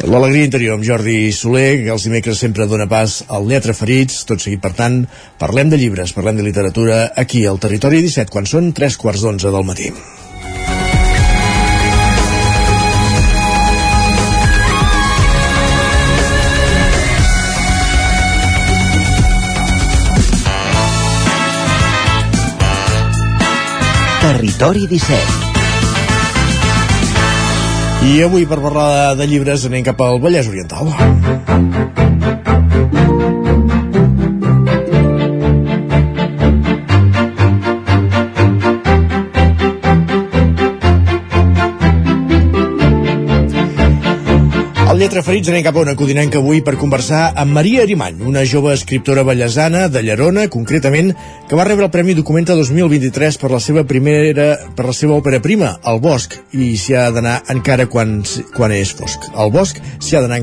L'alegria 0.00 0.48
interior 0.48 0.78
amb 0.78 0.86
Jordi 0.86 1.16
Soler, 1.36 1.84
que 1.84 1.92
els 1.92 2.06
dimecres 2.08 2.40
sempre 2.40 2.66
dona 2.66 2.88
pas 2.90 3.20
al 3.28 3.46
Lletra 3.50 3.74
Ferits, 3.76 4.24
tot 4.26 4.40
seguit, 4.42 4.62
per 4.64 4.72
tant, 4.78 5.02
parlem 5.38 5.70
de 5.70 5.78
llibres, 5.78 6.14
parlem 6.16 6.40
de 6.40 6.48
literatura, 6.48 7.04
aquí, 7.16 7.44
al 7.46 7.60
Territori 7.62 8.02
17, 8.08 8.32
quan 8.32 8.48
són 8.48 8.72
tres 8.72 8.96
quarts 8.96 9.22
d'onze 9.22 9.52
del 9.52 9.68
matí. 9.68 9.92
Territori 24.22 24.86
17 24.88 25.41
i 28.02 28.22
avui 28.26 28.46
per 28.50 28.58
parlar 28.62 29.14
de 29.18 29.26
llibres 29.30 29.66
anem 29.68 29.84
cap 29.86 30.00
al 30.02 30.18
Vallès 30.22 30.50
Oriental. 30.50 30.90
Lletra 45.02 45.24
Ferits 45.26 45.48
anem 45.50 45.64
cap 45.66 45.74
a 45.74 45.82
una 45.82 45.96
codinenca 45.98 46.38
avui 46.38 46.60
per 46.62 46.76
conversar 46.78 47.32
amb 47.42 47.56
Maria 47.56 47.80
Arimany, 47.82 48.20
una 48.30 48.44
jove 48.46 48.70
escriptora 48.70 49.24
ballesana 49.26 49.88
de 49.90 49.98
Llerona, 50.06 50.44
concretament, 50.46 51.10
que 51.50 51.58
va 51.58 51.64
rebre 51.66 51.88
el 51.88 51.90
Premi 51.90 52.14
Documenta 52.14 52.54
2023 52.54 53.40
per 53.42 53.50
la 53.50 53.58
seva 53.58 53.82
primera, 53.82 54.46
per 54.78 54.86
la 54.86 54.94
seva 54.94 55.18
òpera 55.18 55.42
prima, 55.42 55.72
El 55.90 55.98
Bosc, 56.06 56.38
i 56.54 56.70
s'hi 56.78 56.94
ha 56.94 57.08
d'anar 57.10 57.40
encara 57.50 57.90
quan, 57.90 58.20
quan 58.54 58.78
és 58.78 58.94
fosc. 58.94 59.26
El 59.34 59.50
Bosc 59.50 59.82
s'hi 59.98 60.14
ha 60.14 60.22
d'anar 60.22 60.38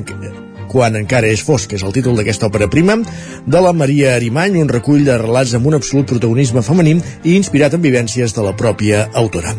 quan 0.69 0.95
encara 0.99 1.27
és 1.27 1.41
fosc, 1.45 1.73
és 1.73 1.83
el 1.83 1.95
títol 1.95 2.15
d'aquesta 2.19 2.47
òpera 2.47 2.69
prima 2.71 2.99
de 3.45 3.61
la 3.63 3.73
Maria 3.73 4.13
Arimany, 4.15 4.59
un 4.61 4.69
recull 4.69 5.03
de 5.07 5.17
relats 5.17 5.55
amb 5.57 5.67
un 5.67 5.79
absolut 5.79 6.07
protagonisme 6.09 6.63
femení 6.65 6.99
i 7.23 7.35
inspirat 7.35 7.75
en 7.75 7.83
vivències 7.83 8.35
de 8.35 8.45
la 8.45 8.55
pròpia 8.55 9.07
autora. 9.17 9.55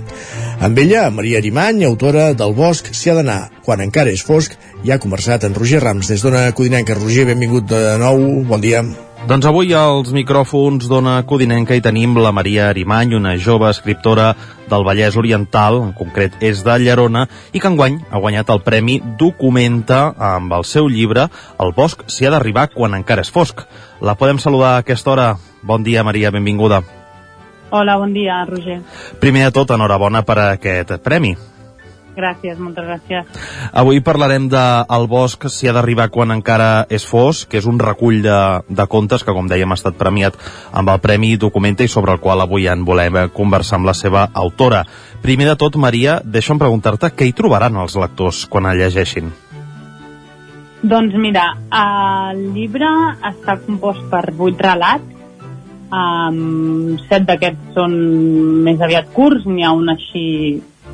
Amb 0.60 0.78
ella, 0.78 1.08
Maria 1.10 1.42
Arimany, 1.42 1.84
autora 1.88 2.30
del 2.36 2.54
Bosc, 2.56 2.92
s'hi 2.94 3.10
ha 3.10 3.18
d'anar 3.18 3.40
quan 3.66 3.82
encara 3.84 4.12
és 4.14 4.24
fosc, 4.24 4.56
ja 4.84 4.96
ha 4.96 5.02
conversat 5.02 5.46
en 5.48 5.56
Roger 5.56 5.82
Rams 5.82 6.10
des 6.12 6.24
d'Ona 6.24 6.50
Codinenca. 6.56 6.98
Roger, 6.98 7.28
benvingut 7.32 7.70
de 7.70 7.84
nou, 8.00 8.44
bon 8.48 8.60
dia. 8.60 8.84
Doncs 9.28 9.44
avui 9.44 9.68
als 9.76 10.14
micròfons 10.16 10.86
d'Ona 10.88 11.18
Codinenca 11.28 11.76
hi 11.76 11.82
tenim 11.84 12.14
la 12.16 12.30
Maria 12.32 12.70
Arimany, 12.70 13.12
una 13.18 13.34
jove 13.36 13.68
escriptora 13.68 14.30
del 14.70 14.84
Vallès 14.86 15.18
Oriental, 15.20 15.76
en 15.84 15.90
concret 15.92 16.38
és 16.40 16.62
de 16.64 16.76
Llerona, 16.80 17.26
i 17.52 17.60
que 17.60 17.68
enguany 17.68 17.98
ha 18.08 18.22
guanyat 18.22 18.48
el 18.54 18.62
Premi 18.64 18.96
Documenta 19.20 20.00
amb 20.16 20.56
el 20.56 20.64
seu 20.64 20.88
llibre 20.88 21.26
El 21.60 21.74
bosc 21.76 22.06
s'hi 22.08 22.26
ha 22.26 22.32
d'arribar 22.32 22.70
quan 22.72 22.96
encara 22.96 23.20
és 23.20 23.32
fosc. 23.34 23.60
La 24.00 24.16
podem 24.16 24.40
saludar 24.40 24.78
a 24.78 24.80
aquesta 24.86 25.12
hora. 25.12 25.28
Bon 25.60 25.84
dia, 25.84 26.02
Maria, 26.02 26.32
benvinguda. 26.32 26.80
Hola, 27.70 28.00
bon 28.00 28.16
dia, 28.16 28.40
Roger. 28.48 28.80
Primer 29.20 29.50
de 29.50 29.54
tot, 29.60 29.76
enhorabona 29.76 30.24
per 30.24 30.40
aquest 30.48 30.96
premi. 31.04 31.36
Gràcies, 32.20 32.58
moltes 32.60 32.84
gràcies. 32.84 33.28
Avui 33.72 34.02
parlarem 34.04 34.48
de 34.52 34.62
El 34.96 35.06
bosc 35.08 35.46
si 35.48 35.68
ha 35.68 35.74
d'arribar 35.76 36.10
quan 36.12 36.34
encara 36.34 36.86
és 36.92 37.06
fos, 37.08 37.44
que 37.48 37.60
és 37.60 37.68
un 37.70 37.80
recull 37.80 38.20
de, 38.24 38.38
de 38.68 38.86
contes 38.92 39.24
que, 39.24 39.34
com 39.36 39.48
dèiem, 39.48 39.72
ha 39.72 39.78
estat 39.78 39.96
premiat 40.00 40.36
amb 40.76 40.92
el 40.92 41.00
Premi 41.00 41.34
Documenta 41.40 41.86
i 41.86 41.92
sobre 41.92 42.12
el 42.12 42.20
qual 42.20 42.44
avui 42.44 42.68
en 42.68 42.84
volem 42.84 43.22
conversar 43.36 43.78
amb 43.80 43.88
la 43.88 43.96
seva 43.96 44.26
autora. 44.34 44.84
Primer 45.24 45.48
de 45.48 45.56
tot, 45.60 45.78
Maria, 45.80 46.18
deixa'm 46.24 46.60
preguntar-te 46.60 47.12
què 47.14 47.28
hi 47.28 47.36
trobaran 47.36 47.78
els 47.80 47.96
lectors 47.96 48.44
quan 48.50 48.68
el 48.68 48.82
llegeixin. 48.82 49.32
Doncs 50.80 51.16
mira, 51.20 51.46
el 51.76 52.44
llibre 52.54 52.88
està 53.32 53.58
compost 53.64 54.06
per 54.12 54.28
vuit 54.36 54.60
relats 54.60 55.16
Um, 55.90 56.98
set 57.10 57.24
d'aquests 57.26 57.72
són 57.74 57.94
més 58.62 58.78
aviat 58.78 59.08
curts, 59.10 59.42
n'hi 59.50 59.64
ha 59.66 59.72
un 59.74 59.90
així 59.90 60.22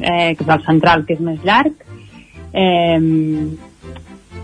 eh, 0.01 0.35
que 0.37 0.45
és 0.45 0.53
el 0.53 0.65
central, 0.67 1.05
que 1.07 1.17
és 1.17 1.21
més 1.21 1.43
llarg. 1.45 1.73
Eh, 2.53 3.01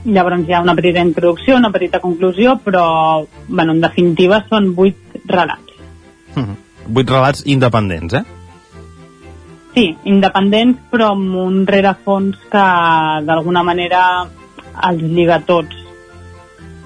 llavors 0.04 0.48
hi 0.48 0.54
ha 0.54 0.62
una 0.62 0.74
petita 0.74 1.00
introducció, 1.00 1.56
una 1.56 1.70
petita 1.70 2.00
conclusió, 2.00 2.58
però 2.64 3.26
bueno, 3.48 3.72
en 3.72 3.80
definitiva 3.80 4.44
són 4.48 4.74
vuit 4.74 4.96
relats. 5.26 5.72
Mm 6.34 6.42
-hmm. 6.42 6.56
Vuit 6.86 7.10
relats 7.10 7.46
independents, 7.46 8.14
eh? 8.14 8.24
Sí, 9.74 9.96
independents, 10.04 10.78
però 10.90 11.12
amb 11.12 11.34
un 11.34 11.66
rerefons 11.66 12.36
que 12.50 12.66
d'alguna 13.24 13.62
manera 13.62 14.26
els 14.88 15.02
lliga 15.02 15.40
tots 15.40 15.76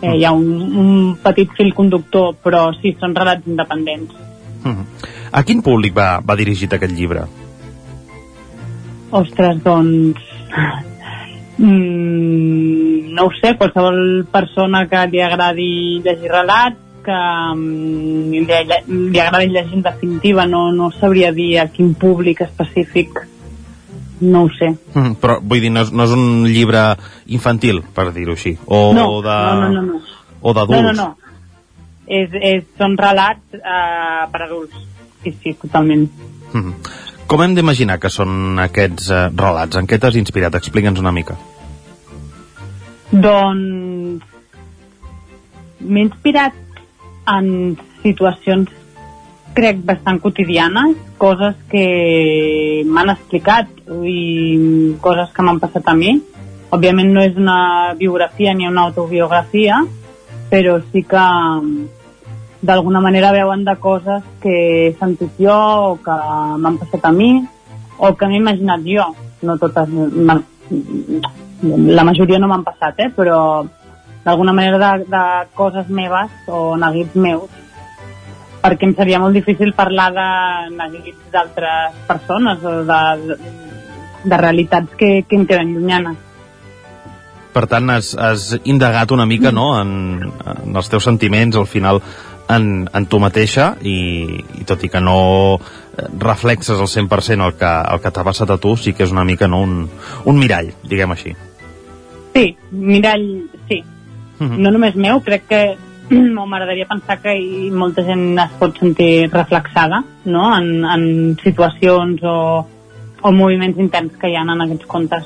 eh, 0.03 0.17
hi 0.17 0.25
ha 0.25 0.33
un, 0.33 0.47
un 0.77 1.17
petit 1.23 1.51
fil 1.57 1.73
conductor, 1.75 2.35
però 2.43 2.69
sí, 2.81 2.97
són 3.01 3.15
relats 3.15 3.47
independents. 3.47 4.15
Mm. 4.63 4.85
A 5.33 5.43
quin 5.43 5.63
públic 5.63 5.97
va, 5.97 6.21
va 6.21 6.37
dirigit 6.37 6.73
aquest 6.73 6.93
llibre? 6.93 7.27
Ostres, 9.21 9.63
doncs... 9.65 10.21
Mm, 11.59 13.15
no 13.17 13.25
ho 13.27 13.31
sé, 13.41 13.55
qualsevol 13.57 14.27
persona 14.29 14.83
que 14.91 15.07
li 15.09 15.23
agradi 15.25 15.69
llegir 16.05 16.33
relats, 16.33 16.83
que 17.07 17.17
mm, 17.55 18.33
li, 18.35 18.43
li 19.15 19.23
agradi 19.23 19.49
llegir 19.55 19.79
en 19.79 19.87
definitiva, 19.87 20.47
no, 20.51 20.67
no 20.73 20.91
sabria 20.99 21.33
dir 21.33 21.55
a 21.63 21.69
quin 21.73 21.95
públic 21.95 22.43
específic, 22.45 23.23
no 24.21 24.45
ho 24.45 24.51
sé. 24.59 24.73
Mm, 24.93 25.17
però 25.23 25.39
vull 25.41 25.65
dir, 25.65 25.73
no 25.73 25.87
és, 25.87 25.95
no 25.97 26.05
és 26.05 26.17
un 26.17 26.27
llibre 26.51 26.85
infantil, 27.39 27.81
per 27.95 28.11
dir-ho 28.13 28.37
així, 28.37 28.57
o 28.67 28.91
no, 28.97 29.09
de... 29.25 29.39
no, 29.47 29.57
no, 29.63 29.71
no, 29.79 29.87
no. 29.95 30.03
O 30.43 30.53
d'adults. 30.53 30.83
No, 30.83 30.93
no, 30.93 31.07
no. 31.07 31.33
És, 32.07 32.35
és, 32.39 32.67
són 32.79 32.95
relats 33.01 33.57
eh, 33.57 34.27
per 34.31 34.45
adults. 34.45 34.85
Sí, 35.25 35.33
sí, 35.43 35.57
totalment. 35.59 36.05
Mm. 36.53 36.75
Com 37.27 37.43
hem 37.43 37.57
d'imaginar 37.57 37.99
que 37.99 38.11
són 38.13 38.61
aquests 38.63 39.11
eh, 39.11 39.27
relats? 39.35 39.77
En 39.79 39.89
què 39.91 39.99
t'has 39.99 40.17
inspirat? 40.19 40.55
Explica'ns 40.55 41.03
una 41.03 41.13
mica. 41.15 41.35
Doncs 43.11 44.23
m'he 45.87 46.03
inspirat 46.07 46.55
en 47.31 47.77
situacions 48.05 48.71
crec 49.57 49.81
bastant 49.89 50.21
quotidianes, 50.23 50.97
coses 51.19 51.57
que 51.71 51.85
m'han 52.87 53.11
explicat 53.15 53.71
i 54.05 54.97
coses 55.03 55.33
que 55.35 55.43
m'han 55.47 55.61
passat 55.63 55.89
a 55.89 55.97
mi. 55.99 56.19
Òbviament 56.77 57.11
no 57.15 57.23
és 57.25 57.39
una 57.41 57.95
biografia 57.99 58.55
ni 58.55 58.69
una 58.69 58.87
autobiografia, 58.91 59.81
però 60.51 60.79
sí 60.93 61.03
que 61.09 61.27
d'alguna 62.67 63.01
manera 63.01 63.33
veuen 63.33 63.65
de 63.65 63.77
coses 63.81 64.25
que 64.43 64.55
he 64.57 64.93
sentit 64.99 65.39
jo 65.39 65.57
o 65.93 65.97
que 66.03 66.17
m'han 66.59 66.79
passat 66.83 67.07
a 67.07 67.13
mi 67.13 67.31
o 67.99 68.13
que 68.15 68.29
m'he 68.29 68.43
imaginat 68.43 68.85
jo. 68.85 69.07
No 69.43 69.57
totes, 69.61 69.89
la 71.63 72.05
majoria 72.05 72.39
no 72.39 72.49
m'han 72.49 72.65
passat, 72.65 72.99
eh? 73.05 73.11
però 73.15 73.39
d'alguna 74.25 74.53
manera 74.53 74.79
de, 74.83 75.05
de 75.07 75.23
coses 75.55 75.89
meves 75.89 76.51
o 76.51 76.75
neguits 76.81 77.15
meus 77.15 77.63
perquè 78.67 78.89
em 78.89 78.95
seria 78.99 79.21
molt 79.23 79.37
difícil 79.37 79.73
parlar 79.79 80.11
de 80.15 80.29
neguits 80.75 81.31
d'altres 81.31 81.99
persones 82.09 82.65
o 82.67 82.81
de, 82.89 83.01
de, 84.25 84.37
realitats 84.37 84.97
que, 84.99 85.23
que 85.29 85.39
em 85.39 85.45
queden 85.47 85.75
llunyanes. 85.77 86.17
Per 87.55 87.65
tant, 87.71 87.89
has, 87.95 88.11
has 88.19 88.51
indagat 88.69 89.15
una 89.15 89.25
mica 89.25 89.53
no, 89.55 89.69
en, 89.81 90.27
en 90.27 90.77
els 90.77 90.91
teus 90.93 91.07
sentiments, 91.07 91.57
al 91.57 91.69
final 91.71 92.03
en, 92.49 92.89
en 92.93 93.07
tu 93.07 93.19
mateixa 93.23 93.75
i, 93.83 93.97
i 94.61 94.65
tot 94.69 94.85
i 94.85 94.91
que 94.93 95.01
no 95.01 95.17
reflexes 96.21 96.79
al 96.79 96.91
100% 96.91 97.47
el 97.47 97.57
que, 97.59 97.73
el 97.95 98.03
que 98.05 98.13
t'ha 98.13 98.25
passat 98.27 98.53
a 98.53 98.59
tu, 98.63 98.77
sí 98.77 98.93
que 98.93 99.07
és 99.07 99.15
una 99.15 99.25
mica 99.25 99.49
no, 99.49 99.63
un, 99.65 99.89
un 100.25 100.39
mirall, 100.39 100.73
diguem 100.85 101.15
així. 101.17 101.35
Sí, 102.37 102.47
mirall, 102.71 103.27
sí. 103.69 103.83
Uh 104.39 104.47
-huh. 104.47 104.59
No 104.59 104.71
només 104.71 104.95
meu, 104.95 105.21
crec 105.21 105.47
que 105.49 105.77
m'agradaria 106.11 106.87
pensar 106.87 107.21
que 107.23 107.35
hi, 107.35 107.71
molta 107.71 108.05
gent 108.05 108.39
es 108.39 108.53
pot 108.61 108.79
sentir 108.79 109.31
reflexada 109.33 110.05
no? 110.25 110.57
en, 110.57 110.85
en 110.85 111.37
situacions 111.43 112.23
o, 112.23 112.67
o 113.23 113.33
moviments 113.33 113.79
interns 113.79 114.17
que 114.21 114.29
hi 114.29 114.37
ha 114.37 114.43
en 114.43 114.61
aquests 114.61 114.87
contes. 114.87 115.25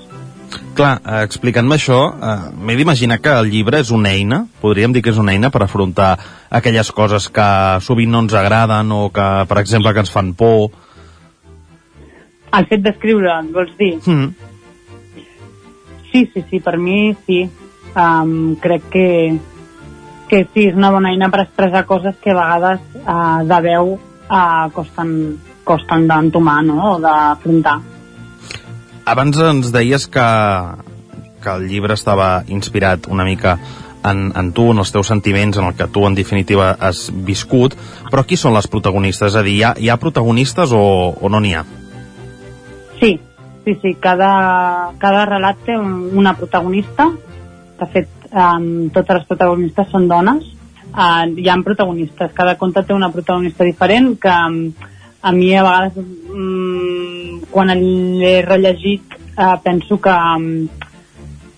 Clar, 0.74 1.00
eh, 1.04 1.22
explicant-me 1.26 1.76
això, 1.76 1.98
eh, 2.10 2.50
m'he 2.56 2.76
d'imaginar 2.78 3.20
que 3.20 3.32
el 3.42 3.50
llibre 3.50 3.80
és 3.80 3.90
una 3.94 4.10
eina, 4.10 4.46
podríem 4.60 4.92
dir 4.92 5.02
que 5.02 5.10
és 5.10 5.18
una 5.18 5.32
eina 5.32 5.50
per 5.50 5.62
afrontar 5.64 6.18
aquelles 6.50 6.90
coses 6.92 7.28
que 7.28 7.48
sovint 7.80 8.10
no 8.10 8.22
ens 8.24 8.34
agraden 8.34 8.92
o 8.92 9.10
que, 9.10 9.28
per 9.48 9.58
exemple, 9.58 9.92
que 9.92 10.04
ens 10.06 10.10
fan 10.10 10.32
por. 10.34 10.70
El 12.52 12.66
fet 12.66 12.82
d'escriure, 12.82 13.36
vols 13.54 13.76
dir? 13.78 13.92
Mm. 14.06 14.30
Sí, 16.10 16.24
sí, 16.34 16.44
sí, 16.50 16.60
per 16.60 16.78
mi 16.78 17.14
sí. 17.26 17.44
Um, 17.94 18.56
crec 18.62 18.88
que, 18.90 19.38
que 20.30 20.44
sí, 20.54 20.66
és 20.70 20.76
una 20.78 20.90
bona 20.94 21.10
eina 21.10 21.30
per 21.30 21.44
expressar 21.44 21.86
coses 21.86 22.18
que 22.22 22.30
a 22.30 22.38
vegades 22.38 22.82
uh, 23.04 23.46
de 23.46 23.62
veu 23.66 23.94
uh, 23.94 24.66
costen, 24.74 25.14
costen 25.66 26.06
d'entomar, 26.10 26.60
no?, 26.66 26.94
o 26.94 26.98
d'afrontar. 27.02 27.80
Abans 29.10 29.38
ens 29.42 29.72
deies 29.74 30.04
que, 30.06 30.26
que 31.42 31.54
el 31.56 31.64
llibre 31.66 31.96
estava 31.98 32.44
inspirat 32.46 33.08
una 33.10 33.24
mica 33.26 33.56
en, 34.06 34.28
en 34.38 34.52
tu, 34.54 34.68
en 34.70 34.78
els 34.78 34.92
teus 34.94 35.10
sentiments, 35.10 35.58
en 35.58 35.66
el 35.66 35.74
que 35.74 35.88
tu 35.90 36.04
en 36.06 36.14
definitiva 36.14 36.70
has 36.78 37.08
viscut, 37.10 37.74
però 38.12 38.22
qui 38.22 38.38
són 38.38 38.54
les 38.54 38.68
protagonistes? 38.70 39.32
És 39.32 39.40
a 39.40 39.42
dir, 39.42 39.56
hi 39.58 39.64
ha, 39.66 39.72
hi 39.74 39.90
ha 39.90 39.98
protagonistes 40.00 40.70
o, 40.76 40.84
o 41.10 41.32
no 41.32 41.40
n'hi 41.42 41.56
ha? 41.58 41.64
Sí, 43.00 43.16
sí, 43.64 43.74
sí, 43.82 43.96
cada, 43.98 44.30
cada 45.02 45.26
relat 45.32 45.66
té 45.66 45.74
un, 45.74 46.12
una 46.22 46.36
protagonista, 46.38 47.10
de 47.80 47.90
fet, 47.90 48.14
um, 48.30 48.88
totes 48.94 49.20
les 49.22 49.28
protagonistes 49.32 49.90
són 49.90 50.06
dones, 50.12 50.46
uh, 50.94 51.26
hi 51.26 51.50
ha 51.50 51.58
protagonistes, 51.66 52.30
cada 52.36 52.54
conte 52.62 52.86
té 52.86 52.94
una 52.94 53.10
protagonista 53.10 53.66
diferent 53.66 54.14
que 54.22 54.38
um, 54.46 54.62
a 55.22 55.32
mi 55.32 55.54
a 55.56 55.62
vegades 55.62 55.96
um, 56.32 57.40
quan 57.50 57.72
l'he 57.76 58.40
rellegit 58.46 59.16
uh, 59.36 59.56
penso 59.62 60.00
que 60.00 60.10
um, 60.10 60.68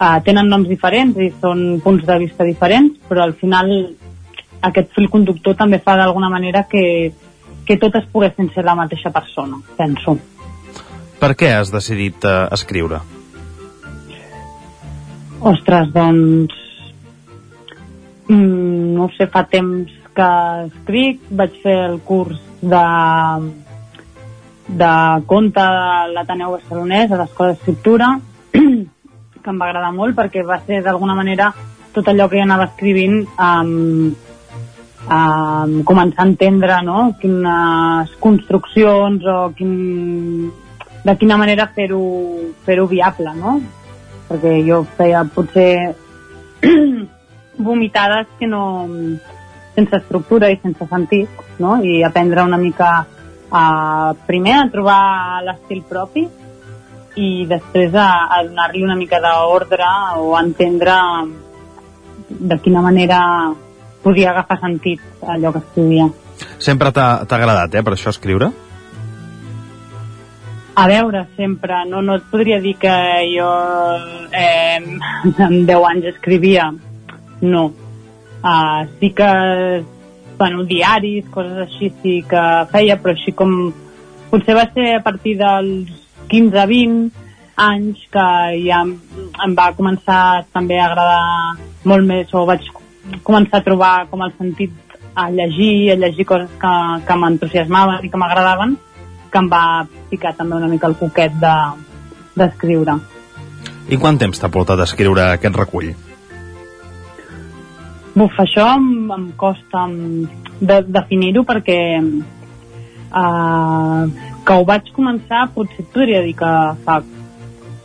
uh, 0.01 0.18
tenen 0.24 0.51
noms 0.51 0.68
diferents 0.68 1.18
i 1.18 1.30
són 1.40 1.80
punts 1.84 2.06
de 2.06 2.18
vista 2.24 2.47
diferents, 2.48 2.98
però 3.09 3.22
al 3.22 3.36
final 3.39 3.70
aquest 4.62 4.93
fil 4.97 5.09
conductor 5.10 5.56
també 5.59 5.78
fa 5.82 5.97
d'alguna 5.98 6.30
manera 6.30 6.64
que, 6.70 7.12
que 7.66 7.78
totes 7.78 8.06
poguessin 8.12 8.51
ser 8.55 8.66
la 8.66 8.76
mateixa 8.78 9.14
persona, 9.14 9.59
penso. 9.78 10.18
Per 11.22 11.34
què 11.39 11.52
has 11.55 11.70
decidit 11.70 12.24
uh, 12.26 12.48
escriure? 12.55 13.02
Ostres, 15.43 15.90
doncs... 15.94 16.59
Mm, 18.30 18.94
no 18.97 19.09
sé, 19.16 19.26
fa 19.30 19.43
temps 19.51 19.90
que 20.14 20.28
escric, 20.68 21.22
vaig 21.34 21.55
fer 21.62 21.74
el 21.89 21.98
curs 22.06 22.39
de, 22.62 22.84
de 24.68 24.93
conte 25.26 25.60
de 25.60 26.14
l'Ateneu 26.14 26.55
Barcelonès, 26.56 27.10
a 27.10 27.20
l'Escola 27.20 27.52
d'Escriptura, 27.52 28.14
que 29.43 29.51
em 29.51 29.59
va 29.59 29.68
agradar 29.68 29.93
molt 29.93 30.16
perquè 30.16 30.44
va 30.47 30.60
ser 30.66 30.82
d'alguna 30.84 31.18
manera 31.18 31.51
tot 31.93 32.09
allò 32.09 32.28
que 32.30 32.39
jo 32.39 32.47
anava 32.47 32.68
escrivint 32.70 33.18
um, 33.36 34.14
um, 35.10 35.72
començar 35.84 36.24
a 36.24 36.28
entendre 36.30 36.78
no? 36.86 37.12
quines 37.20 38.14
construccions 38.22 39.26
o 39.28 39.39
quin, 39.56 40.52
de 41.05 41.16
quina 41.18 41.36
manera 41.36 41.68
fer-ho 41.74 42.02
fer, 42.64 42.78
viable, 42.89 43.34
no? 43.36 43.59
Perquè 44.30 44.55
jo 44.64 44.84
feia 44.97 45.24
potser 45.28 45.93
vomitades 47.59 48.30
que 48.39 48.48
no 48.48 48.62
sense 49.74 49.96
estructura 49.96 50.50
i 50.50 50.58
sense 50.62 50.86
sentit, 50.88 51.42
no? 51.58 51.78
I 51.82 52.02
aprendre 52.04 52.42
una 52.42 52.58
mica 52.60 52.92
a, 53.50 54.14
primer 54.26 54.56
a 54.58 54.68
trobar 54.72 55.02
l'estil 55.44 55.82
propi 55.88 56.26
i 57.20 57.44
després 57.48 57.92
a, 57.94 58.08
a 58.32 58.42
donar-li 58.46 58.82
una 58.84 58.96
mica 58.96 59.20
d'ordre 59.20 59.88
o 60.16 60.32
a 60.36 60.42
entendre 60.42 60.96
de 62.28 62.58
quina 62.64 62.80
manera 62.80 63.20
podia 64.02 64.32
agafar 64.32 64.58
sentit 64.60 65.00
allò 65.22 65.52
que 65.52 65.60
escrivia. 65.62 66.08
Sempre 66.58 66.90
t'ha 66.92 67.22
agradat, 67.28 67.74
eh, 67.74 67.82
per 67.84 67.94
això 67.94 68.10
escriure? 68.10 68.50
A 70.74 70.86
veure, 70.88 71.26
sempre. 71.36 71.84
No, 71.86 72.00
no 72.00 72.16
et 72.16 72.24
podria 72.30 72.58
dir 72.60 72.74
que 72.80 72.92
jo 73.34 73.48
eh, 74.32 74.80
en 75.46 75.66
10 75.68 75.88
anys 75.90 76.08
escrivia. 76.14 76.70
No. 77.42 77.66
Uh, 78.43 78.89
sí 78.98 79.12
que, 79.14 79.85
bueno, 80.39 80.64
diaris, 80.66 81.28
coses 81.31 81.59
així 81.66 81.93
sí 82.02 82.20
que 82.28 82.44
feia, 82.73 82.98
però 82.98 83.14
així 83.14 83.35
com... 83.39 83.73
Potser 84.32 84.56
va 84.56 84.64
ser 84.74 84.94
a 84.97 85.02
partir 85.05 85.36
dels 85.39 85.93
15-20 86.32 87.10
anys 87.62 88.06
que 88.10 88.28
ja 88.64 88.81
em 88.82 89.56
va 89.59 89.73
començar 89.77 90.47
també 90.55 90.78
a 90.81 90.86
agradar 90.89 91.59
molt 91.85 92.09
més 92.09 92.32
o 92.32 92.47
vaig 92.48 92.64
començar 93.27 93.60
a 93.60 93.66
trobar 93.66 93.93
com 94.10 94.23
el 94.24 94.32
sentit 94.39 94.73
a 95.14 95.28
llegir, 95.31 95.93
a 95.93 95.98
llegir 96.01 96.24
coses 96.24 96.51
que, 96.59 96.73
que 97.06 97.19
m'entusiasmaven 97.20 98.06
i 98.06 98.10
que 98.10 98.20
m'agradaven 98.20 98.78
que 99.32 99.40
em 99.40 99.48
va 99.52 99.64
picar 100.10 100.35
també 100.36 100.56
una 100.56 100.69
mica 100.69 100.89
el 100.89 100.97
coquet 101.01 101.36
d'escriure. 102.36 102.97
De, 102.97 103.93
I 103.93 104.01
quant 104.01 104.19
temps 104.20 104.40
t'ha 104.40 104.51
portat 104.52 104.81
a 104.81 104.89
escriure 104.89 105.28
aquest 105.32 105.56
recull? 105.60 105.93
Buf, 108.14 108.36
això 108.43 108.66
em, 108.76 108.89
em 109.14 109.30
costa 109.40 109.86
de, 110.60 110.82
definir-ho 110.84 111.44
perquè 111.48 111.78
uh, 113.12 114.05
que 114.44 114.56
ho 114.59 114.66
vaig 114.68 114.90
començar 114.93 115.47
potser 115.55 115.86
podria 115.94 116.20
dir 116.26 116.34
que 116.36 116.52
fa 116.84 117.01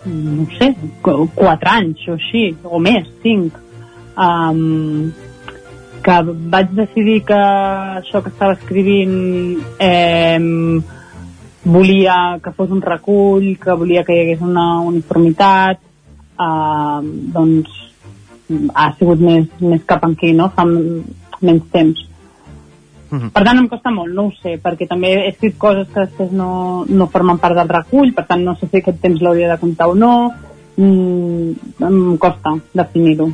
no 0.07 0.45
sé, 0.57 0.73
4 1.03 1.71
anys 1.71 2.03
o 2.07 2.15
així, 2.15 2.43
o 2.63 2.79
més, 2.79 3.07
5 3.23 3.59
um, 4.17 5.11
que 6.03 6.17
vaig 6.53 6.69
decidir 6.75 7.21
que 7.27 7.39
això 8.01 8.21
que 8.23 8.31
estava 8.31 8.55
escrivint 8.55 9.57
eh, 9.83 10.39
volia 11.67 12.37
que 12.43 12.53
fos 12.55 12.71
un 12.71 12.81
recull, 12.81 13.57
que 13.59 13.75
volia 13.75 14.05
que 14.07 14.15
hi 14.15 14.21
hagués 14.23 14.45
una 14.45 14.79
uniformitat 14.87 15.81
uh, 16.39 17.01
doncs 17.35 17.86
ha 18.73 18.91
sigut 18.97 19.19
més, 19.19 19.47
més 19.59 19.81
cap 19.85 20.03
aquí, 20.07 20.33
no? 20.33 20.49
Fa 20.55 20.65
menys 20.65 21.65
temps. 21.71 22.03
Mhm. 23.09 23.29
Per 23.31 23.43
tant, 23.43 23.57
em 23.57 23.67
costa 23.71 23.91
molt, 23.91 24.13
no 24.13 24.25
ho 24.27 24.31
sé, 24.41 24.57
perquè 24.59 24.87
també 24.87 25.13
he 25.13 25.29
escrit 25.29 25.57
coses 25.57 25.87
que 25.93 26.01
després 26.03 26.31
no, 26.31 26.83
no 26.89 27.07
formen 27.07 27.37
part 27.39 27.55
del 27.55 27.69
recull, 27.71 28.13
per 28.13 28.25
tant, 28.27 28.43
no 28.43 28.55
sé 28.59 28.67
si 28.67 28.81
aquest 28.81 28.99
temps 29.01 29.21
l'hauria 29.21 29.47
de 29.53 29.59
comptar 29.61 29.87
o 29.87 29.95
no, 29.95 30.33
mm, 30.75 31.83
em 31.87 32.17
costa 32.17 32.57
definir-ho. 32.73 33.29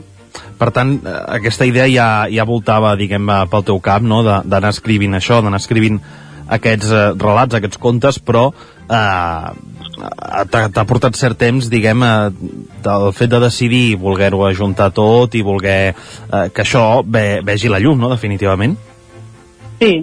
Per 0.57 0.69
tant, 0.71 0.93
eh, 1.05 1.15
aquesta 1.39 1.65
idea 1.65 1.87
ja, 1.89 2.27
ja 2.29 2.45
voltava, 2.45 2.95
diguem, 2.95 3.27
pel 3.49 3.63
teu 3.65 3.79
cap, 3.79 4.01
no?, 4.01 4.21
de- 4.23 4.41
d'anar 4.45 4.69
escrivint 4.69 5.13
això, 5.17 5.41
d'anar 5.41 5.57
escrivint 5.61 5.99
aquests 6.57 6.91
eh, 6.91 7.03
relats, 7.19 7.57
aquests 7.57 7.81
contes, 7.81 8.19
però 8.19 8.47
eh, 8.51 9.51
t'ha 10.51 10.63
t'ha 10.73 10.85
portat 10.89 11.17
cert 11.19 11.39
temps, 11.39 11.69
diguem, 11.71 12.03
eh, 12.03 12.55
del 12.85 13.09
fet 13.17 13.31
de 13.33 13.41
decidir 13.43 13.85
voler-ho 14.01 14.43
ajuntar 14.47 14.91
tot 14.95 15.35
i 15.35 15.43
voler 15.45 15.93
eh, 15.93 16.47
que 16.53 16.65
això 16.65 17.03
ve, 17.05 17.41
vegi 17.45 17.71
la 17.71 17.81
llum, 17.83 17.99
no?, 17.99 18.11
definitivament. 18.13 18.77
Sí, 19.81 19.93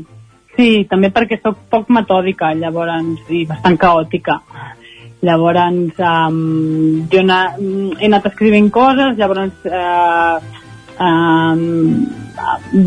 sí, 0.56 0.70
també 0.90 1.12
perquè 1.14 1.40
sóc 1.43 1.66
poc 1.70 1.90
metòdica, 1.93 2.55
llavors, 2.59 3.27
i 3.31 3.44
bastant 3.48 3.78
caòtica. 3.81 4.40
Llavors, 5.20 5.98
um, 6.01 7.06
jo 7.12 7.22
na, 7.27 7.43
he 7.60 8.09
anat 8.09 8.31
escrivint 8.31 8.70
coses, 8.72 9.18
llavors 9.20 9.66
eh, 9.68 10.36
um, 10.97 12.06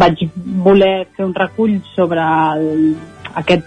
vaig 0.02 0.24
voler 0.66 1.06
fer 1.14 1.28
un 1.28 1.36
recull 1.38 1.76
sobre 1.94 2.24
el, 2.56 2.96
aquest, 3.36 3.66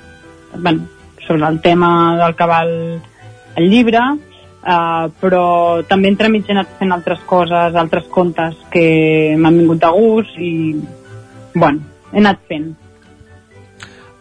bueno, 0.56 0.86
sobre 1.26 1.46
el 1.46 1.60
tema 1.60 2.16
del 2.16 2.34
que 2.36 2.46
va 2.46 2.62
el, 2.62 3.02
el 3.56 3.70
llibre, 3.70 4.00
uh, 4.06 5.10
però 5.20 5.82
també 5.88 6.12
entremig 6.12 6.48
he 6.48 6.54
anat 6.54 6.76
fent 6.78 6.94
altres 6.94 7.22
coses, 7.26 7.74
altres 7.74 8.06
contes 8.12 8.56
que 8.70 9.34
m'han 9.38 9.58
vingut 9.62 9.82
de 9.82 9.92
gust 9.98 10.38
i, 10.38 10.54
bueno, 11.54 11.82
he 12.12 12.22
anat 12.22 12.42
fent. 12.48 12.74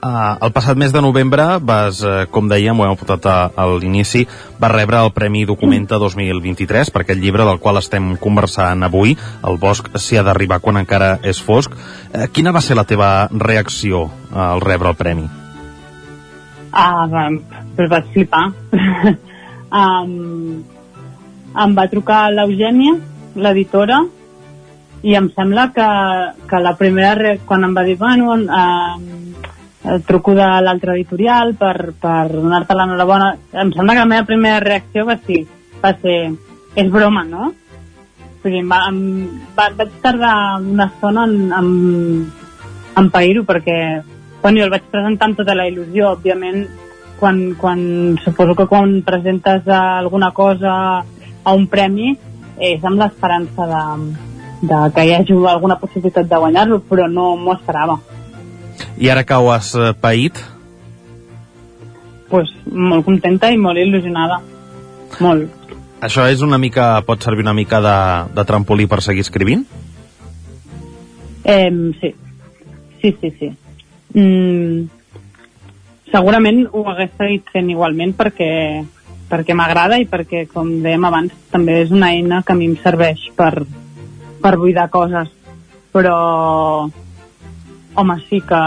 Uh, 0.04 0.36
el 0.46 0.52
passat 0.54 0.78
mes 0.78 0.92
de 0.94 1.02
novembre 1.02 1.46
vas, 1.66 2.02
uh, 2.06 2.28
com 2.30 2.50
dèiem, 2.52 2.78
ho 2.78 2.86
hem 2.86 2.94
apuntat 2.94 3.26
a, 3.26 3.36
a 3.56 3.66
l'inici, 3.72 4.26
va 4.62 4.70
rebre 4.70 5.00
el 5.02 5.10
Premi 5.16 5.46
Documenta 5.50 5.98
2023 6.02 6.92
per 6.94 7.02
aquest 7.02 7.22
llibre 7.22 7.48
del 7.48 7.62
qual 7.64 7.80
estem 7.80 8.12
conversant 8.22 8.86
avui, 8.86 9.16
El 9.48 9.58
bosc 9.58 9.90
s'hi 9.96 10.20
ha 10.20 10.26
d'arribar 10.28 10.60
quan 10.62 10.78
encara 10.78 11.16
és 11.24 11.40
fosc. 11.42 11.74
Uh, 11.74 12.28
quina 12.30 12.54
va 12.54 12.62
ser 12.62 12.78
la 12.78 12.86
teva 12.86 13.30
reacció 13.32 14.06
uh, 14.06 14.38
al 14.52 14.62
rebre 14.62 14.92
el 14.92 15.00
premi? 15.00 15.26
Ah, 16.76 17.08
va, 17.08 17.30
doncs 17.78 17.90
vaig 17.90 18.12
flipar. 18.14 18.46
um, 19.82 20.62
em 21.56 21.76
va 21.78 21.88
trucar 21.88 22.28
l'Eugènia, 22.36 22.98
l'editora, 23.40 24.04
i 25.06 25.14
em 25.16 25.30
sembla 25.36 25.70
que, 25.76 25.88
que 26.50 26.60
la 26.60 26.74
primera, 26.80 27.36
quan 27.46 27.64
em 27.68 27.76
va 27.78 27.84
dir, 27.86 27.96
bueno, 28.00 28.36
eh, 28.42 29.35
truco 30.08 30.34
de 30.38 30.48
l'altre 30.66 30.96
editorial 30.96 31.54
per, 31.60 31.94
per 32.02 32.30
donar-te 32.32 32.78
l'enhorabona, 32.78 33.36
em 33.54 33.72
sembla 33.76 33.94
que 33.94 34.04
la 34.04 34.12
meva 34.14 34.28
primera 34.30 34.64
reacció 34.64 35.06
va 35.06 35.18
ser, 35.26 35.44
va 35.84 35.94
ser 36.02 36.18
és 36.76 36.90
broma, 36.92 37.24
no? 37.24 37.52
Dir, 38.46 38.60
em 38.62 38.70
va, 38.70 38.84
em, 38.92 38.98
va, 39.58 39.72
vaig 39.78 39.94
tardar 40.04 40.36
una 40.62 40.86
estona 40.92 41.24
en, 41.26 41.54
en, 41.60 41.70
en 43.02 43.08
pair-ho 43.14 43.42
perquè 43.48 43.78
bueno, 44.44 44.60
jo 44.60 44.66
el 44.68 44.74
vaig 44.76 44.84
presentar 44.92 45.32
amb 45.32 45.40
tota 45.40 45.56
la 45.58 45.66
il·lusió, 45.66 46.12
òbviament 46.14 46.68
quan, 47.18 47.56
quan 47.58 47.80
suposo 48.22 48.54
que 48.54 48.68
quan 48.70 49.00
presentes 49.08 49.66
alguna 49.74 50.30
cosa 50.32 50.74
a 51.02 51.54
un 51.54 51.66
premi 51.72 52.14
és 52.62 52.84
amb 52.86 53.02
l'esperança 53.02 53.66
de, 53.72 53.82
de 54.70 54.82
que 54.94 55.06
hi 55.08 55.16
hagi 55.16 55.40
alguna 55.50 55.80
possibilitat 55.82 56.30
de 56.30 56.42
guanyar-lo, 56.44 56.84
però 56.90 57.08
no 57.10 57.32
m'ho 57.40 57.56
esperava. 57.56 57.98
I 58.98 59.10
ara 59.12 59.26
que 59.28 59.38
ho 59.38 59.52
has 59.54 59.74
eh, 59.76 59.94
paït, 60.00 60.40
pues, 62.30 62.52
molt 62.66 63.06
contenta 63.06 63.52
i 63.52 63.60
molt 63.62 63.80
il·lusionada. 63.80 64.42
Molt. 65.24 65.64
això 66.04 66.26
és 66.28 66.42
una 66.44 66.58
mica, 66.60 67.00
pot 67.08 67.24
servir 67.24 67.46
una 67.46 67.54
mica 67.56 67.80
de, 67.82 67.98
de 68.36 68.44
trampolí 68.46 68.86
per 68.86 69.02
seguir 69.02 69.24
escrivint? 69.24 69.64
Eh, 71.46 71.72
sí. 72.02 72.12
Sí, 73.02 73.16
sí, 73.22 73.32
sí. 73.40 73.50
Mm, 74.14 74.88
segurament 76.12 76.66
ho 76.72 76.84
hagués 76.90 77.14
seguit 77.18 77.50
fent 77.54 77.70
igualment 77.70 78.14
perquè, 78.18 78.50
perquè 79.30 79.56
m'agrada 79.58 80.00
i 80.02 80.08
perquè, 80.10 80.46
com 80.52 80.70
dèiem 80.84 81.08
abans, 81.08 81.34
també 81.54 81.80
és 81.84 81.94
una 81.96 82.12
eina 82.14 82.42
que 82.46 82.54
a 82.54 82.60
mi 82.60 82.70
em 82.72 82.78
serveix 82.84 83.30
per, 83.38 83.54
per 84.42 84.56
buidar 84.62 84.90
coses. 84.94 85.32
Però, 85.96 86.16
home, 87.96 88.20
sí 88.30 88.42
que, 88.42 88.62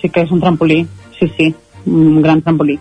sí 0.00 0.10
que 0.10 0.24
és 0.26 0.34
un 0.34 0.42
trampolí. 0.42 0.84
Sí, 1.18 1.30
sí, 1.36 1.54
un 1.86 2.20
gran 2.22 2.42
trampolí. 2.42 2.78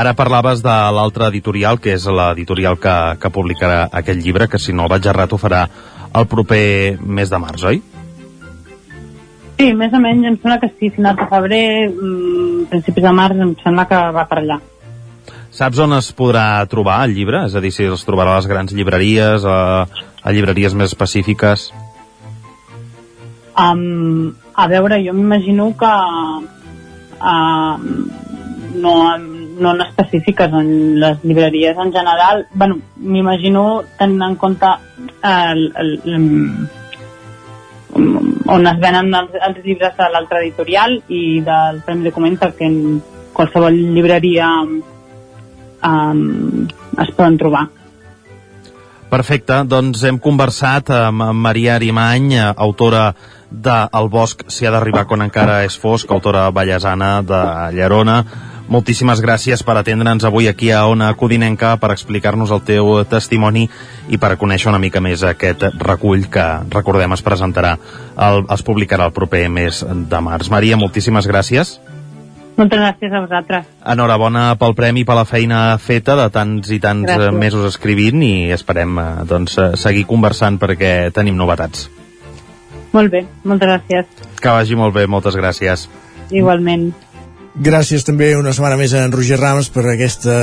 Ara 0.00 0.14
parlaves 0.14 0.62
de 0.62 0.74
l'altre 0.94 1.26
editorial, 1.28 1.80
que 1.82 1.96
és 1.98 2.06
l'editorial 2.06 2.78
que, 2.80 2.96
que 3.20 3.32
publicarà 3.34 3.88
aquest 4.00 4.22
llibre, 4.22 4.46
que 4.48 4.60
si 4.62 4.72
no 4.72 4.86
el 4.86 4.92
vaig 4.92 5.08
errat 5.10 5.34
ho 5.34 5.38
farà 5.40 5.64
el 6.14 6.26
proper 6.30 6.98
mes 7.00 7.30
de 7.30 7.40
març, 7.42 7.66
oi? 7.66 7.82
Sí, 9.60 9.66
més 9.76 9.92
o 9.92 10.00
menys, 10.00 10.24
em 10.24 10.36
sembla 10.40 10.56
que 10.62 10.70
sí, 10.78 10.88
finals 10.94 11.18
de 11.20 11.26
febrer, 11.28 11.64
mm, 11.90 12.68
principis 12.70 13.04
de 13.04 13.10
març, 13.12 13.42
em 13.44 13.50
sembla 13.60 13.84
que 13.90 13.98
va 14.16 14.24
per 14.30 14.38
allà. 14.40 14.56
Saps 15.52 15.82
on 15.82 15.92
es 15.98 16.08
podrà 16.16 16.44
trobar 16.70 17.02
el 17.04 17.12
llibre? 17.12 17.42
És 17.44 17.54
a 17.58 17.60
dir, 17.60 17.72
si 17.74 17.84
es 17.84 18.06
trobarà 18.06 18.32
a 18.32 18.38
les 18.38 18.48
grans 18.48 18.72
llibreries, 18.72 19.44
a, 19.44 19.84
a 20.22 20.32
llibreries 20.32 20.78
més 20.78 20.94
específiques... 20.94 21.70
Um, 23.60 24.32
a 24.60 24.66
veure, 24.68 25.00
jo 25.04 25.12
m'imagino 25.16 25.74
que 25.80 25.92
uh, 27.20 27.74
no, 28.74 29.18
no 29.18 29.82
específiques, 29.84 30.52
en 30.52 31.00
les 31.00 31.24
llibreries 31.24 31.78
en 31.78 31.92
general, 31.92 32.46
bueno, 32.52 32.78
m'imagino 32.96 33.82
tenint 33.98 34.22
en 34.28 34.36
compte 34.36 34.66
el, 35.22 35.72
el, 35.76 36.00
el, 36.04 36.68
on 38.50 38.66
es 38.66 38.78
venen 38.84 39.14
els, 39.14 39.30
els 39.48 39.64
llibres 39.64 39.96
de 39.96 40.06
l'altre 40.12 40.38
editorial 40.44 41.02
i 41.08 41.40
del 41.46 41.80
Premi 41.86 42.04
Documenta 42.10 42.52
que 42.52 42.66
en 42.68 43.02
qualsevol 43.32 43.74
llibreria 43.96 44.46
um, 44.60 44.82
es 47.00 47.10
poden 47.16 47.38
trobar. 47.40 47.66
Perfecte, 49.10 49.64
doncs 49.66 50.04
hem 50.06 50.20
conversat 50.22 50.92
amb 50.94 51.34
Maria 51.34 51.74
Arimany, 51.80 52.30
eh, 52.36 52.44
autora 52.54 53.10
de 53.50 53.76
El 53.92 54.08
bosc 54.08 54.46
s'hi 54.48 54.66
ha 54.66 54.72
d'arribar 54.74 55.06
quan 55.10 55.22
encara 55.26 55.64
és 55.66 55.76
fosc, 55.78 56.10
autora 56.10 56.48
ballesana 56.54 57.20
de 57.26 57.42
Llerona. 57.76 58.24
Moltíssimes 58.70 59.18
gràcies 59.18 59.64
per 59.66 59.74
atendre'ns 59.80 60.22
avui 60.24 60.46
aquí 60.46 60.68
a 60.70 60.84
Ona 60.86 61.08
Codinenca, 61.18 61.72
per 61.82 61.90
explicar-nos 61.90 62.52
el 62.54 62.62
teu 62.62 62.92
testimoni 63.10 63.64
i 64.08 64.18
per 64.22 64.36
conèixer 64.38 64.70
una 64.70 64.78
mica 64.78 65.02
més 65.02 65.24
aquest 65.26 65.64
recull 65.82 66.28
que, 66.30 66.46
recordem, 66.70 67.10
es 67.18 67.24
presentarà, 67.26 67.74
el, 68.14 68.44
es 68.46 68.62
publicarà 68.62 69.10
el 69.10 69.16
proper 69.16 69.48
mes 69.50 69.82
de 69.82 70.20
març. 70.22 70.52
Maria, 70.54 70.78
moltíssimes 70.78 71.26
gràcies. 71.26 71.80
Moltes 72.60 72.78
gràcies 72.78 73.12
a 73.14 73.20
vosaltres. 73.24 73.68
Enhorabona 73.88 74.54
pel 74.60 74.74
premi, 74.78 75.02
per 75.08 75.16
la 75.18 75.24
feina 75.24 75.78
feta 75.82 76.14
de 76.18 76.28
tants 76.30 76.70
i 76.70 76.78
tants 76.78 77.08
Gràcies. 77.08 77.38
mesos 77.42 77.66
escrivint 77.72 78.22
i 78.22 78.52
esperem 78.54 78.98
eh, 78.98 79.08
doncs, 79.26 79.56
eh, 79.58 79.72
seguir 79.80 80.04
conversant 80.06 80.60
perquè 80.60 81.10
tenim 81.16 81.38
novetats. 81.40 81.88
Molt 82.92 83.12
bé, 83.12 83.24
moltes 83.46 83.70
gràcies. 83.70 84.26
Que 84.40 84.56
vagi 84.56 84.78
molt 84.78 84.96
bé, 84.96 85.06
moltes 85.06 85.36
gràcies. 85.38 85.86
Igualment. 86.30 86.90
Gràcies 87.60 88.06
també 88.06 88.30
una 88.38 88.52
setmana 88.54 88.78
més 88.78 88.94
a 88.94 89.04
en 89.04 89.12
Roger 89.12 89.38
Rams 89.40 89.70
per, 89.74 89.84
aquesta, 89.92 90.34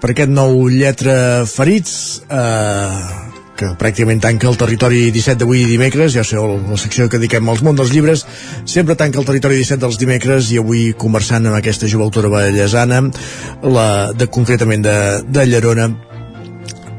per 0.00 0.12
aquest 0.12 0.32
nou 0.32 0.66
lletra 0.72 1.44
ferits 1.50 1.92
eh, 2.32 3.26
que 3.56 3.68
pràcticament 3.80 4.20
tanca 4.24 4.48
el 4.50 4.58
territori 4.60 5.02
17 5.14 5.40
d'avui 5.42 5.64
dimecres, 5.68 6.14
ja 6.16 6.24
sabeu 6.24 6.56
la 6.60 6.78
secció 6.80 7.08
que 7.08 7.20
dediquem 7.20 7.48
als 7.48 7.62
món 7.64 7.78
dels 7.78 7.92
llibres, 7.94 8.24
sempre 8.68 8.96
tanca 8.96 9.20
el 9.20 9.28
territori 9.28 9.60
17 9.60 9.80
dels 9.84 10.00
dimecres 10.00 10.50
i 10.52 10.60
avui 10.60 10.90
conversant 10.98 11.48
amb 11.48 11.58
aquesta 11.58 11.88
jove 11.92 12.08
autora 12.08 12.32
ballesana 12.32 13.02
la, 13.62 13.88
de, 14.16 14.28
concretament 14.32 14.84
de, 14.84 14.98
de 15.28 15.46
Llerona 15.48 15.90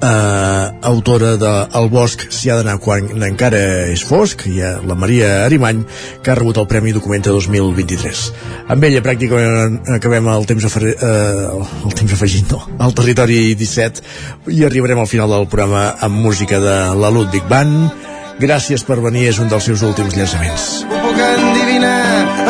eh, 0.01 0.71
autora 0.91 1.35
de 1.37 1.53
El 1.79 1.89
bosc 1.93 2.27
s'hi 2.29 2.51
ha 2.51 2.57
d'anar 2.59 2.77
quan 2.83 3.07
encara 3.27 3.61
és 3.91 4.03
fosc 4.07 4.45
ha 4.57 4.77
la 4.87 4.97
Maria 4.99 5.45
Arimany 5.45 5.83
que 6.23 6.31
ha 6.31 6.37
rebut 6.39 6.59
el 6.61 6.67
Premi 6.69 6.93
Documenta 6.95 7.33
2023 7.35 8.25
amb 8.73 8.89
ella 8.89 9.03
pràcticament 9.05 9.79
acabem 9.97 10.29
el 10.33 10.49
temps, 10.49 10.67
afer... 10.69 10.93
eh, 10.93 11.47
el 11.85 11.97
temps 11.97 12.13
afegit 12.13 12.51
no, 12.53 12.63
el 12.83 12.97
territori 12.97 13.55
17 13.55 14.53
i 14.53 14.63
arribarem 14.67 14.99
al 15.01 15.09
final 15.09 15.33
del 15.33 15.49
programa 15.49 15.89
amb 16.01 16.21
música 16.27 16.61
de 16.63 16.77
la 16.97 17.13
Ludwig 17.13 17.49
Band 17.49 18.15
Gràcies 18.37 18.83
per 18.85 18.99
venir 19.01 19.23
és 19.31 19.39
un 19.41 19.47
dels 19.49 19.65
seus 19.65 19.81
últims 19.81 20.13
llançaments. 20.13 20.65
Ho 20.85 20.99
puc 21.07 21.21
endivinar 21.25 21.95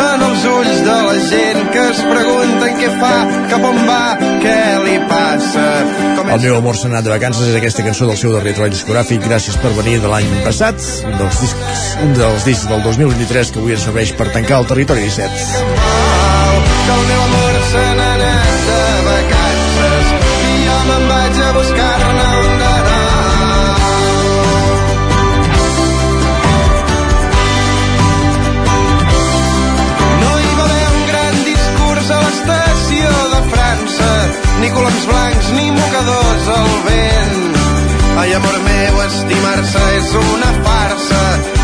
en 0.01 0.25
els 0.25 0.43
ulls 0.49 0.81
de 0.83 0.97
la 1.05 1.13
gent 1.29 1.61
que 1.71 1.85
es 1.93 2.01
pregunten 2.09 2.81
què 2.81 2.89
fa, 2.99 3.13
cap 3.47 3.63
on 3.69 3.79
va, 3.87 4.01
passa. 5.09 5.65
Com 6.17 6.33
El 6.35 6.43
meu 6.45 6.57
amor 6.59 6.79
s'ha 6.79 6.89
anat 6.91 7.07
de 7.07 7.13
vacances 7.13 7.51
és 7.51 7.59
aquesta 7.59 7.85
cançó 7.85 8.09
del 8.09 8.19
seu 8.19 8.33
darrer 8.35 8.55
treball 8.57 8.73
discogràfic. 8.73 9.23
Gràcies 9.27 9.59
per 9.61 9.73
venir 9.77 9.99
de 10.03 10.11
l'any 10.11 10.29
passat. 10.47 10.81
Un 11.07 11.17
dels 11.21 11.41
discs, 11.43 11.85
un 12.05 12.17
dels 12.17 12.47
discs 12.47 12.67
del 12.71 12.83
2023 12.85 13.53
que 13.53 13.63
avui 13.63 13.77
ens 13.77 13.87
serveix 13.89 14.15
per 14.17 14.31
tancar 14.33 14.61
el 14.63 14.69
territori 14.73 15.07
17 15.07 15.97
que 16.87 16.93
el 16.93 17.07
meu 17.07 17.21
amor 17.21 17.53
se 17.71 18.06
ni 34.77 34.83
coloms 34.83 35.05
blancs 35.05 35.49
ni 35.55 35.71
mocadors 35.71 36.47
al 36.47 36.69
vent. 36.85 37.55
Ai, 38.17 38.33
amor 38.33 38.57
meu, 38.65 39.01
estimar-se 39.05 39.81
és 39.97 40.09
una 40.13 40.51
farsa. 40.65 41.21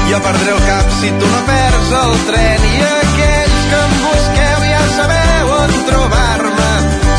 Jo 0.09 0.19
perdré 0.21 0.51
el 0.51 0.61
cap 0.67 0.87
si 0.99 1.09
tu 1.19 1.27
no 1.33 1.41
perds 1.49 1.91
el 2.01 2.13
tren. 2.29 2.65
I 2.69 2.81
aquells 2.89 3.61
que 3.69 3.81
em 3.85 3.93
busqueu 4.05 4.59
ja 4.69 4.83
sabeu 4.97 5.53
on 5.59 5.73
trobar-me. 5.89 6.71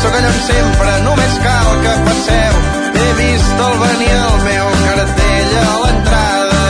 Sóc 0.03 0.17
allà 0.19 0.33
sempre, 0.47 0.97
només 1.07 1.37
cal 1.45 1.71
que 1.83 1.93
passeu. 2.09 2.55
He 2.95 3.09
vist 3.21 3.63
el 3.67 3.77
venir 3.85 4.11
el 4.15 4.41
meu 4.49 4.73
cartell 4.87 5.53
a 5.63 5.69
l'entrada. 5.83 6.65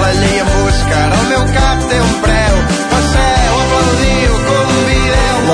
La 0.00 0.12
llei 0.20 0.40
em 0.44 0.54
busca, 0.56 1.04
ara 1.04 1.20
el 1.20 1.28
meu 1.34 1.44
cap 1.58 1.69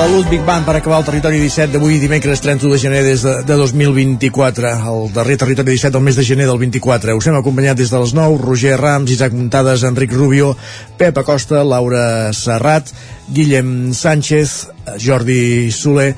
Ludwig 0.09 0.43
Band 0.47 0.67
per 0.67 0.77
acabar 0.77 0.99
el 1.01 1.07
territori 1.07 1.39
17 1.41 1.73
d'avui 1.73 1.97
dimecres 1.99 2.41
31 2.45 2.75
de 2.75 2.79
gener 2.79 3.03
des 3.05 3.23
de, 3.25 3.33
de 3.47 3.57
2024 3.59 4.71
el 4.91 5.13
darrer 5.15 5.37
territori 5.41 5.73
17 5.73 5.93
del 5.95 6.05
mes 6.07 6.17
de 6.19 6.25
gener 6.27 6.47
del 6.47 6.59
24 6.61 7.17
us 7.17 7.27
hem 7.27 7.39
acompanyat 7.39 7.79
des 7.81 7.91
de 7.91 8.01
les 8.03 8.13
9 8.15 8.39
Roger 8.43 8.77
Rams, 8.79 9.11
Isaac 9.11 9.35
Muntades, 9.35 9.83
Enric 9.89 10.13
Rubio 10.13 10.57
Pep 10.99 11.19
Acosta, 11.19 11.65
Laura 11.65 12.33
Serrat 12.33 12.93
Guillem 13.29 13.95
Sánchez 13.95 14.69
Jordi 14.99 15.73
Soler 15.73 16.13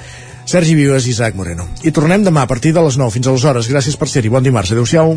Sergi 0.45 0.75
Vives 0.75 1.07
i 1.07 1.13
Isaac 1.13 1.37
Moreno. 1.37 1.69
I 1.85 1.93
tornem 1.93 2.25
demà 2.25 2.45
a 2.45 2.51
partir 2.51 2.73
de 2.73 2.85
les 2.85 2.97
9 3.01 3.15
fins 3.15 3.29
aleshores 3.29 3.69
gràcies 3.69 3.97
per 4.01 4.09
ser-hi, 4.09 4.33
bon 4.33 4.45
dimarts, 4.45 4.73
adeu-siau 4.73 5.17